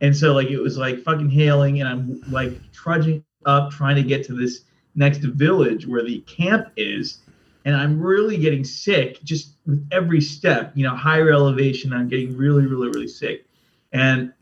and 0.00 0.16
so 0.16 0.32
like 0.32 0.48
it 0.48 0.58
was 0.58 0.76
like 0.76 1.02
fucking 1.02 1.30
hailing 1.30 1.80
and 1.80 1.88
i'm 1.88 2.22
like 2.30 2.60
trudging 2.72 3.24
up 3.44 3.70
trying 3.70 3.96
to 3.96 4.02
get 4.02 4.24
to 4.26 4.34
this 4.34 4.62
next 4.94 5.18
village 5.18 5.86
where 5.86 6.02
the 6.02 6.20
camp 6.20 6.68
is 6.76 7.18
and 7.64 7.76
i'm 7.76 8.00
really 8.00 8.36
getting 8.36 8.64
sick 8.64 9.22
just 9.22 9.54
with 9.66 9.86
every 9.92 10.20
step 10.20 10.72
you 10.74 10.84
know 10.84 10.94
higher 10.94 11.30
elevation 11.30 11.92
i'm 11.92 12.08
getting 12.08 12.36
really 12.36 12.66
really 12.66 12.88
really 12.88 13.08
sick 13.08 13.46
and 13.92 14.32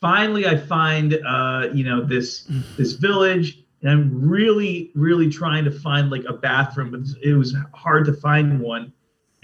finally 0.00 0.46
i 0.46 0.56
find 0.56 1.14
uh 1.26 1.68
you 1.72 1.84
know 1.84 2.02
this 2.02 2.48
this 2.76 2.92
village 2.92 3.64
and 3.82 3.90
i'm 3.90 4.28
really 4.28 4.90
really 4.94 5.28
trying 5.28 5.64
to 5.64 5.70
find 5.70 6.10
like 6.10 6.24
a 6.28 6.32
bathroom 6.32 6.90
but 6.90 7.00
it 7.22 7.34
was 7.34 7.54
hard 7.72 8.04
to 8.04 8.12
find 8.12 8.60
one 8.60 8.92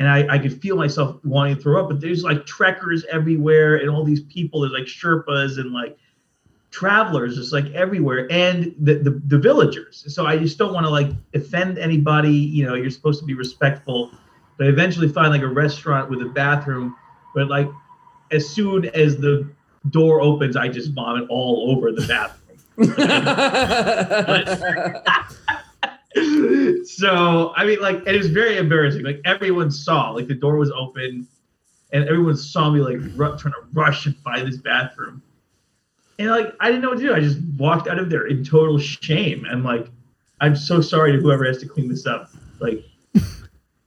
and 0.02 0.10
I, 0.10 0.34
I 0.34 0.38
could 0.38 0.60
feel 0.60 0.76
myself 0.76 1.20
wanting 1.22 1.54
to 1.54 1.62
throw 1.62 1.80
up. 1.80 1.88
But 1.88 2.00
there's 2.00 2.24
like 2.24 2.44
trekkers 2.44 3.04
everywhere, 3.04 3.76
and 3.76 3.88
all 3.88 4.02
these 4.02 4.22
people. 4.22 4.60
There's 4.60 4.72
like 4.72 4.84
Sherpas 4.84 5.60
and 5.60 5.72
like 5.72 5.96
travelers, 6.72 7.36
just 7.36 7.52
like 7.52 7.66
everywhere, 7.66 8.26
and 8.30 8.74
the 8.80 8.94
the, 8.94 9.22
the 9.26 9.38
villagers. 9.38 10.04
So 10.12 10.26
I 10.26 10.38
just 10.38 10.58
don't 10.58 10.72
want 10.72 10.86
to 10.86 10.90
like 10.90 11.10
offend 11.34 11.78
anybody. 11.78 12.32
You 12.32 12.66
know, 12.66 12.74
you're 12.74 12.90
supposed 12.90 13.20
to 13.20 13.26
be 13.26 13.34
respectful. 13.34 14.10
But 14.58 14.66
I 14.66 14.70
eventually 14.70 15.08
find 15.08 15.30
like 15.30 15.42
a 15.42 15.48
restaurant 15.48 16.10
with 16.10 16.20
a 16.20 16.28
bathroom, 16.28 16.96
but 17.32 17.48
like 17.48 17.70
as 18.32 18.48
soon 18.48 18.86
as 18.86 19.18
the 19.18 19.48
door 19.90 20.20
opens, 20.20 20.56
I 20.56 20.66
just 20.66 20.92
vomit 20.94 21.28
all 21.28 21.70
over 21.70 21.92
the 21.92 22.06
bathroom. 22.08 22.41
so 26.84 27.52
I 27.56 27.64
mean, 27.66 27.80
like, 27.80 28.06
it 28.06 28.16
was 28.16 28.28
very 28.28 28.56
embarrassing. 28.56 29.02
Like 29.02 29.20
everyone 29.24 29.70
saw, 29.70 30.10
like 30.10 30.28
the 30.28 30.34
door 30.34 30.56
was 30.56 30.70
open, 30.70 31.26
and 31.92 32.08
everyone 32.08 32.36
saw 32.36 32.70
me 32.70 32.80
like 32.80 32.98
ru- 33.16 33.36
trying 33.36 33.54
to 33.54 33.62
rush 33.72 34.06
and 34.06 34.16
find 34.18 34.48
this 34.48 34.56
bathroom. 34.56 35.22
And 36.18 36.30
like 36.30 36.54
I 36.60 36.68
didn't 36.68 36.82
know 36.82 36.90
what 36.90 36.98
to 36.98 37.04
do. 37.04 37.14
I 37.14 37.20
just 37.20 37.38
walked 37.56 37.88
out 37.88 37.98
of 37.98 38.10
there 38.10 38.26
in 38.26 38.44
total 38.44 38.78
shame. 38.78 39.44
And 39.44 39.64
like, 39.64 39.88
I'm 40.40 40.56
so 40.56 40.80
sorry 40.80 41.12
to 41.12 41.18
whoever 41.18 41.44
has 41.44 41.58
to 41.58 41.66
clean 41.66 41.88
this 41.88 42.06
up. 42.06 42.30
Like, 42.58 42.84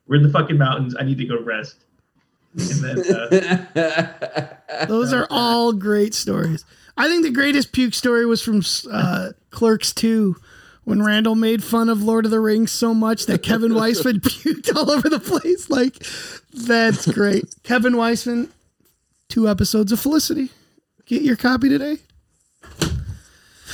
we're 0.07 0.17
in 0.17 0.23
the 0.23 0.29
fucking 0.29 0.57
mountains. 0.57 0.95
I 0.99 1.03
need 1.03 1.17
to 1.17 1.25
go 1.25 1.39
rest. 1.39 1.77
And 2.57 2.83
then 2.83 3.67
uh, 3.75 4.47
Those 4.87 5.11
are 5.11 5.27
all 5.29 5.73
great 5.73 6.13
stories. 6.13 6.63
I 6.97 7.07
think 7.07 7.23
the 7.23 7.31
greatest 7.31 7.72
puke 7.72 7.93
story 7.93 8.26
was 8.26 8.41
from 8.41 8.61
uh, 8.91 9.31
Clerks 9.49 9.93
2 9.93 10.35
when 10.85 11.03
Randall 11.03 11.35
made 11.35 11.63
fun 11.63 11.89
of 11.89 12.03
Lord 12.03 12.26
of 12.26 12.31
the 12.31 12.39
Rings 12.39 12.72
so 12.72 12.93
much 12.93 13.26
that 13.26 13.43
Kevin 13.43 13.72
Weisman 13.73 14.19
puked 14.22 14.73
all 14.76 14.89
over 14.89 15.09
the 15.09 15.19
place. 15.19 15.69
Like, 15.69 15.97
that's 16.53 17.11
great. 17.11 17.53
Kevin 17.63 17.93
Weisman, 17.93 18.49
two 19.27 19.49
episodes 19.49 19.91
of 19.91 19.99
Felicity. 19.99 20.49
Get 21.05 21.22
your 21.22 21.35
copy 21.35 21.69
today. 21.69 21.97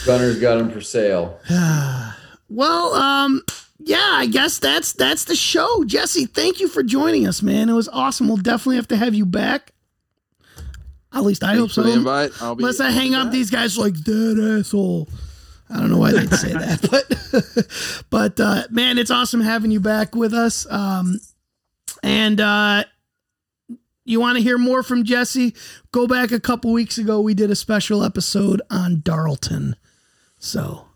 Gunner's 0.05 0.39
got 0.39 0.57
them 0.57 0.71
for 0.71 0.81
sale. 0.81 1.39
Well, 2.53 2.95
um, 2.95 3.43
yeah, 3.79 4.09
I 4.15 4.25
guess 4.25 4.59
that's 4.59 4.91
that's 4.91 5.23
the 5.23 5.37
show. 5.37 5.85
Jesse, 5.85 6.25
thank 6.25 6.59
you 6.59 6.67
for 6.67 6.83
joining 6.83 7.25
us, 7.25 7.41
man. 7.41 7.69
It 7.69 7.73
was 7.73 7.87
awesome. 7.87 8.27
We'll 8.27 8.35
definitely 8.35 8.75
have 8.75 8.89
to 8.89 8.97
have 8.97 9.15
you 9.15 9.25
back. 9.25 9.71
At 11.13 11.23
least 11.23 11.43
I 11.43 11.55
hope 11.55 11.71
Thanks 11.71 11.75
for 11.75 11.81
so. 11.83 11.87
the 11.87 11.93
invite. 11.93 12.31
I'll 12.41 12.55
be- 12.55 12.63
Unless 12.63 12.79
I 12.79 12.91
hang 12.91 13.13
up, 13.15 13.31
these 13.31 13.49
guys 13.49 13.77
are 13.77 13.81
like 13.81 13.95
that 13.95 14.57
asshole. 14.59 15.09
I 15.69 15.77
don't 15.79 15.89
know 15.89 15.97
why 15.97 16.11
they'd 16.11 16.33
say 16.33 16.51
that, 16.53 16.81
but 18.09 18.09
but 18.09 18.39
uh, 18.39 18.63
man, 18.71 18.97
it's 18.97 19.11
awesome 19.11 19.39
having 19.41 19.71
you 19.71 19.79
back 19.79 20.15
with 20.15 20.33
us. 20.33 20.65
Um, 20.69 21.19
and 22.03 22.39
uh, 22.41 22.83
you 24.03 24.19
want 24.19 24.37
to 24.37 24.43
hear 24.43 24.57
more 24.57 24.83
from 24.83 25.03
Jesse? 25.05 25.55
Go 25.93 26.07
back 26.07 26.31
a 26.31 26.39
couple 26.39 26.73
weeks 26.73 26.97
ago. 26.97 27.21
We 27.21 27.33
did 27.33 27.51
a 27.51 27.55
special 27.55 28.03
episode 28.03 28.61
on 28.69 29.01
Darlton, 29.01 29.75
so 30.39 30.87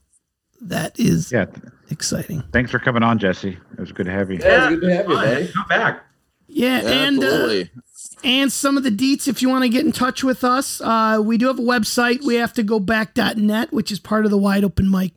that 0.61 0.99
is 0.99 1.31
Yeah. 1.31 1.45
exciting. 1.89 2.43
Thanks 2.51 2.71
for 2.71 2.79
coming 2.79 3.03
on, 3.03 3.17
Jesse. 3.19 3.57
It 3.73 3.79
was 3.79 3.91
good 3.93 4.07
to 4.07 4.11
have 4.11 4.29
you. 4.31 4.39
Yeah, 4.41 4.69
it's 4.71 4.79
good 4.81 4.87
to 4.89 4.95
have 4.95 5.07
you, 5.09 5.15
buddy. 5.15 5.47
Come 5.53 5.67
back. 5.69 6.03
Yeah, 6.47 6.77
and 6.79 7.23
uh, 7.23 7.25
Absolutely. 7.27 7.69
And 8.23 8.51
some 8.51 8.77
of 8.77 8.83
the 8.83 8.89
deets 8.89 9.27
if 9.27 9.41
you 9.41 9.49
want 9.49 9.63
to 9.63 9.69
get 9.69 9.85
in 9.85 9.91
touch 9.91 10.23
with 10.23 10.43
us 10.43 10.81
uh, 10.81 11.19
we 11.21 11.37
do 11.37 11.47
have 11.47 11.59
a 11.59 11.63
website. 11.63 12.23
We 12.23 12.35
have 12.35 12.53
to 12.53 12.63
go 12.63 12.79
back.net 12.79 13.71
which 13.73 13.91
is 13.91 13.99
part 13.99 14.25
of 14.25 14.31
the 14.31 14.37
wide 14.37 14.63
open 14.63 14.89
mic 14.89 15.13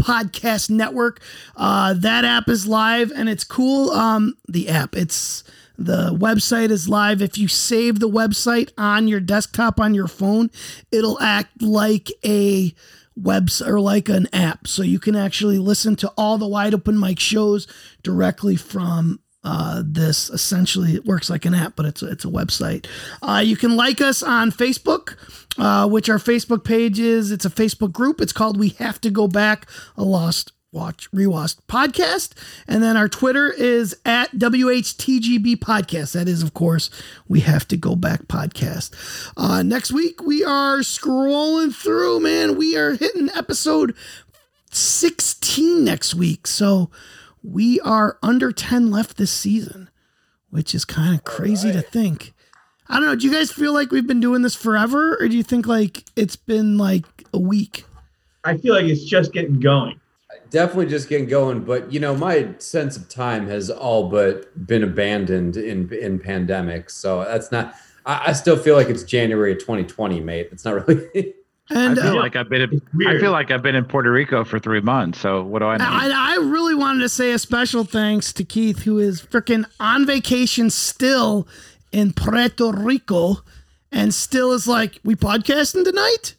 podcast 0.00 0.70
network. 0.70 1.20
Uh, 1.56 1.94
that 1.94 2.24
app 2.24 2.48
is 2.48 2.66
live 2.66 3.12
and 3.14 3.28
it's 3.28 3.44
cool 3.44 3.90
um, 3.90 4.34
the 4.48 4.68
app. 4.68 4.96
It's 4.96 5.44
the 5.76 6.14
website 6.14 6.70
is 6.70 6.88
live. 6.88 7.22
If 7.22 7.38
you 7.38 7.48
save 7.48 8.00
the 8.00 8.08
website 8.08 8.70
on 8.78 9.08
your 9.08 9.20
desktop 9.20 9.80
on 9.80 9.94
your 9.94 10.08
phone 10.08 10.50
it'll 10.90 11.20
act 11.20 11.62
like 11.62 12.10
a 12.24 12.74
webs 13.16 13.60
or 13.60 13.80
like 13.80 14.08
an 14.08 14.28
app. 14.32 14.66
So 14.66 14.82
you 14.82 14.98
can 14.98 15.16
actually 15.16 15.58
listen 15.58 15.96
to 15.96 16.12
all 16.16 16.38
the 16.38 16.48
wide 16.48 16.74
open 16.74 16.98
mic 16.98 17.18
shows 17.18 17.66
directly 18.02 18.56
from 18.56 19.20
uh, 19.42 19.82
this 19.84 20.28
essentially 20.30 20.94
it 20.94 21.06
works 21.06 21.30
like 21.30 21.44
an 21.44 21.54
app, 21.54 21.74
but 21.76 21.86
it's 21.86 22.02
a, 22.02 22.10
it's 22.10 22.24
a 22.24 22.28
website. 22.28 22.86
Uh, 23.22 23.42
you 23.44 23.56
can 23.56 23.76
like 23.76 24.00
us 24.00 24.22
on 24.22 24.50
Facebook, 24.50 25.16
uh, 25.58 25.88
which 25.88 26.10
our 26.10 26.18
Facebook 26.18 26.62
page 26.64 26.98
is. 26.98 27.30
It's 27.30 27.46
a 27.46 27.50
Facebook 27.50 27.92
group. 27.92 28.20
It's 28.20 28.32
called 28.32 28.58
"We 28.58 28.70
Have 28.70 29.00
to 29.00 29.10
Go 29.10 29.28
Back," 29.28 29.68
a 29.96 30.04
Lost 30.04 30.52
Watch 30.72 31.10
Rewatched 31.10 31.60
podcast, 31.68 32.32
and 32.68 32.82
then 32.82 32.96
our 32.98 33.08
Twitter 33.08 33.50
is 33.50 33.96
at 34.04 34.30
WHTGB 34.32 35.56
Podcast. 35.56 36.12
That 36.12 36.28
is, 36.28 36.42
of 36.42 36.52
course, 36.52 36.90
"We 37.26 37.40
Have 37.40 37.66
to 37.68 37.78
Go 37.78 37.96
Back" 37.96 38.28
podcast. 38.28 38.90
Uh, 39.38 39.62
next 39.62 39.90
week 39.90 40.22
we 40.22 40.44
are 40.44 40.80
scrolling 40.80 41.74
through. 41.74 42.20
Man, 42.20 42.58
we 42.58 42.76
are 42.76 42.92
hitting 42.92 43.30
episode 43.34 43.96
16 44.70 45.82
next 45.82 46.14
week. 46.14 46.46
So 46.46 46.90
we 47.42 47.80
are 47.80 48.18
under 48.22 48.52
10 48.52 48.90
left 48.90 49.16
this 49.16 49.30
season, 49.30 49.90
which 50.50 50.74
is 50.74 50.84
kind 50.84 51.14
of 51.14 51.24
crazy 51.24 51.72
to 51.72 51.82
think. 51.82 52.32
I 52.88 52.94
don't 52.94 53.06
know. 53.06 53.16
Do 53.16 53.26
you 53.26 53.32
guys 53.32 53.52
feel 53.52 53.72
like 53.72 53.92
we've 53.92 54.06
been 54.06 54.20
doing 54.20 54.42
this 54.42 54.56
forever, 54.56 55.16
or 55.20 55.28
do 55.28 55.36
you 55.36 55.44
think 55.44 55.66
like 55.66 56.04
it's 56.16 56.36
been 56.36 56.76
like 56.76 57.04
a 57.32 57.38
week? 57.38 57.84
I 58.44 58.56
feel 58.56 58.74
like 58.74 58.86
it's 58.86 59.04
just 59.04 59.32
getting 59.32 59.60
going. 59.60 60.00
Definitely 60.50 60.86
just 60.86 61.08
getting 61.08 61.28
going, 61.28 61.60
but 61.60 61.92
you 61.92 62.00
know, 62.00 62.16
my 62.16 62.48
sense 62.58 62.96
of 62.96 63.08
time 63.08 63.46
has 63.46 63.70
all 63.70 64.08
but 64.08 64.66
been 64.66 64.82
abandoned 64.82 65.56
in 65.56 65.92
in 65.92 66.18
pandemic. 66.18 66.90
So 66.90 67.24
that's 67.24 67.52
not. 67.52 67.74
I, 68.04 68.30
I 68.30 68.32
still 68.32 68.56
feel 68.56 68.74
like 68.74 68.88
it's 68.88 69.04
January 69.04 69.52
of 69.52 69.58
2020, 69.58 70.20
mate. 70.20 70.48
It's 70.50 70.64
not 70.64 70.88
really. 70.88 71.34
And 71.70 71.98
I 71.98 72.02
feel 72.02 72.12
uh, 72.12 72.16
like 72.16 72.34
I've 72.34 72.48
been. 72.48 72.62
In, 72.62 72.82
I 73.06 73.18
feel 73.18 73.30
like 73.30 73.52
I've 73.52 73.62
been 73.62 73.76
in 73.76 73.84
Puerto 73.84 74.10
Rico 74.10 74.44
for 74.44 74.58
three 74.58 74.80
months. 74.80 75.20
So 75.20 75.42
what 75.44 75.60
do 75.60 75.66
I 75.66 75.76
know? 75.76 75.84
I, 75.86 76.10
I 76.12 76.36
really 76.36 76.74
wanted 76.74 77.00
to 77.00 77.08
say 77.08 77.30
a 77.30 77.38
special 77.38 77.84
thanks 77.84 78.32
to 78.34 78.44
Keith, 78.44 78.80
who 78.82 78.98
is 78.98 79.22
freaking 79.22 79.64
on 79.78 80.04
vacation 80.04 80.70
still 80.70 81.46
in 81.92 82.12
Puerto 82.12 82.72
Rico, 82.72 83.36
and 83.92 84.12
still 84.12 84.52
is 84.52 84.66
like, 84.66 84.98
"We 85.04 85.14
podcasting 85.14 85.84
tonight." 85.84 86.34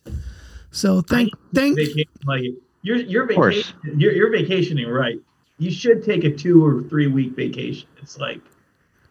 So 0.72 1.02
thank 1.02 1.32
thank 1.54 1.78
Vacation, 1.78 2.10
like 2.26 2.44
you're 2.82 2.98
you're 2.98 3.28
course. 3.28 3.72
vacation, 3.72 4.00
you're, 4.00 4.12
you're 4.12 4.32
vacationing 4.32 4.90
right. 4.90 5.20
You 5.60 5.72
should 5.72 6.04
take 6.04 6.26
a 6.26 6.32
two 6.32 6.66
or 6.66 6.82
three 6.84 7.08
week 7.08 7.36
vacation. 7.36 7.88
It's 8.02 8.18
like 8.18 8.42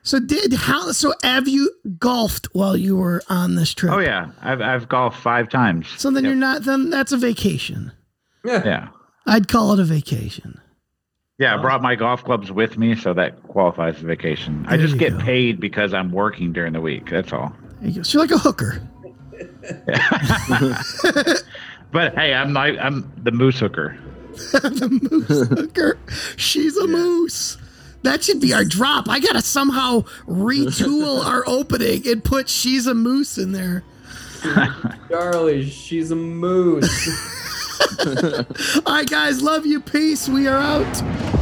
So 0.03 0.19
did 0.19 0.53
how? 0.55 0.93
So 0.93 1.13
have 1.23 1.47
you 1.49 1.71
golfed 1.99 2.49
while 2.53 2.77
you 2.77 2.97
were 2.97 3.23
on 3.29 3.55
this 3.55 3.75
trip? 3.75 3.93
oh 3.93 3.99
yeah, 3.99 4.31
I've 4.43 4.61
I've 4.63 4.89
golfed 4.89 5.19
five 5.21 5.49
times. 5.49 5.89
So 5.99 6.11
then 6.11 6.25
Yep. 6.25 6.29
you're 6.31 6.39
not. 6.41 6.63
Then 6.65 6.91
that's 6.91 7.13
a 7.13 7.17
vacation. 7.19 7.93
Yeah. 8.45 8.63
Yeah. 8.65 8.89
I'd 9.27 9.49
call 9.49 9.73
it 9.75 9.81
a 9.81 9.85
vacation. 9.85 10.59
Yeah, 11.39 11.55
I 11.55 11.63
brought 11.63 11.81
my 11.83 11.95
golf 11.95 12.23
clubs 12.25 12.51
with 12.53 12.77
me, 12.77 12.95
so 12.95 13.15
that 13.15 13.43
qualifies 13.45 13.97
as 13.97 14.03
a 14.03 14.07
vacation. 14.07 14.65
I 14.69 14.77
just 14.77 14.99
get 14.99 15.13
go. 15.13 15.21
paid 15.21 15.59
because 15.61 15.95
I'm 15.95 16.13
working 16.13 16.53
during 16.53 16.73
the 16.75 16.81
week. 16.83 17.09
That's 17.09 17.33
all. 17.33 17.53
There 17.81 17.89
you 17.91 17.97
go. 17.97 18.03
So 18.03 18.19
you're 18.19 18.27
like 18.27 18.35
a 18.35 18.39
hooker. 18.39 18.83
But 21.93 22.15
hey, 22.15 22.33
I'm 22.35 22.53
not, 22.53 22.79
I'm 22.79 23.11
the 23.21 23.33
moose 23.33 23.59
hooker. 23.59 23.99
the 24.53 25.01
moose 25.11 25.49
hooker. 25.49 25.99
She's 26.37 26.77
a 26.77 26.87
moose. 26.87 27.59
That 28.03 28.25
should 28.25 28.41
be 28.41 28.55
our 28.55 28.65
drop. 28.65 29.09
I 29.09 29.21
gotta 29.21 29.43
somehow 29.43 30.03
retool 30.27 31.25
our 31.25 31.45
opening 31.47 32.07
and 32.09 32.25
put 32.25 32.49
"She's 32.49 32.87
a 32.87 32.95
Moose" 32.95 33.39
in 33.39 33.53
there. 33.53 33.85
Charlie, 35.11 35.69
she's 35.69 36.11
a 36.11 36.17
moose. 36.17 37.09
All 38.87 38.95
right, 38.95 39.09
guys, 39.09 39.43
love 39.43 39.67
you. 39.67 39.81
Peace. 39.81 40.29
We 40.29 40.47
are 40.49 40.57
out. 40.57 41.40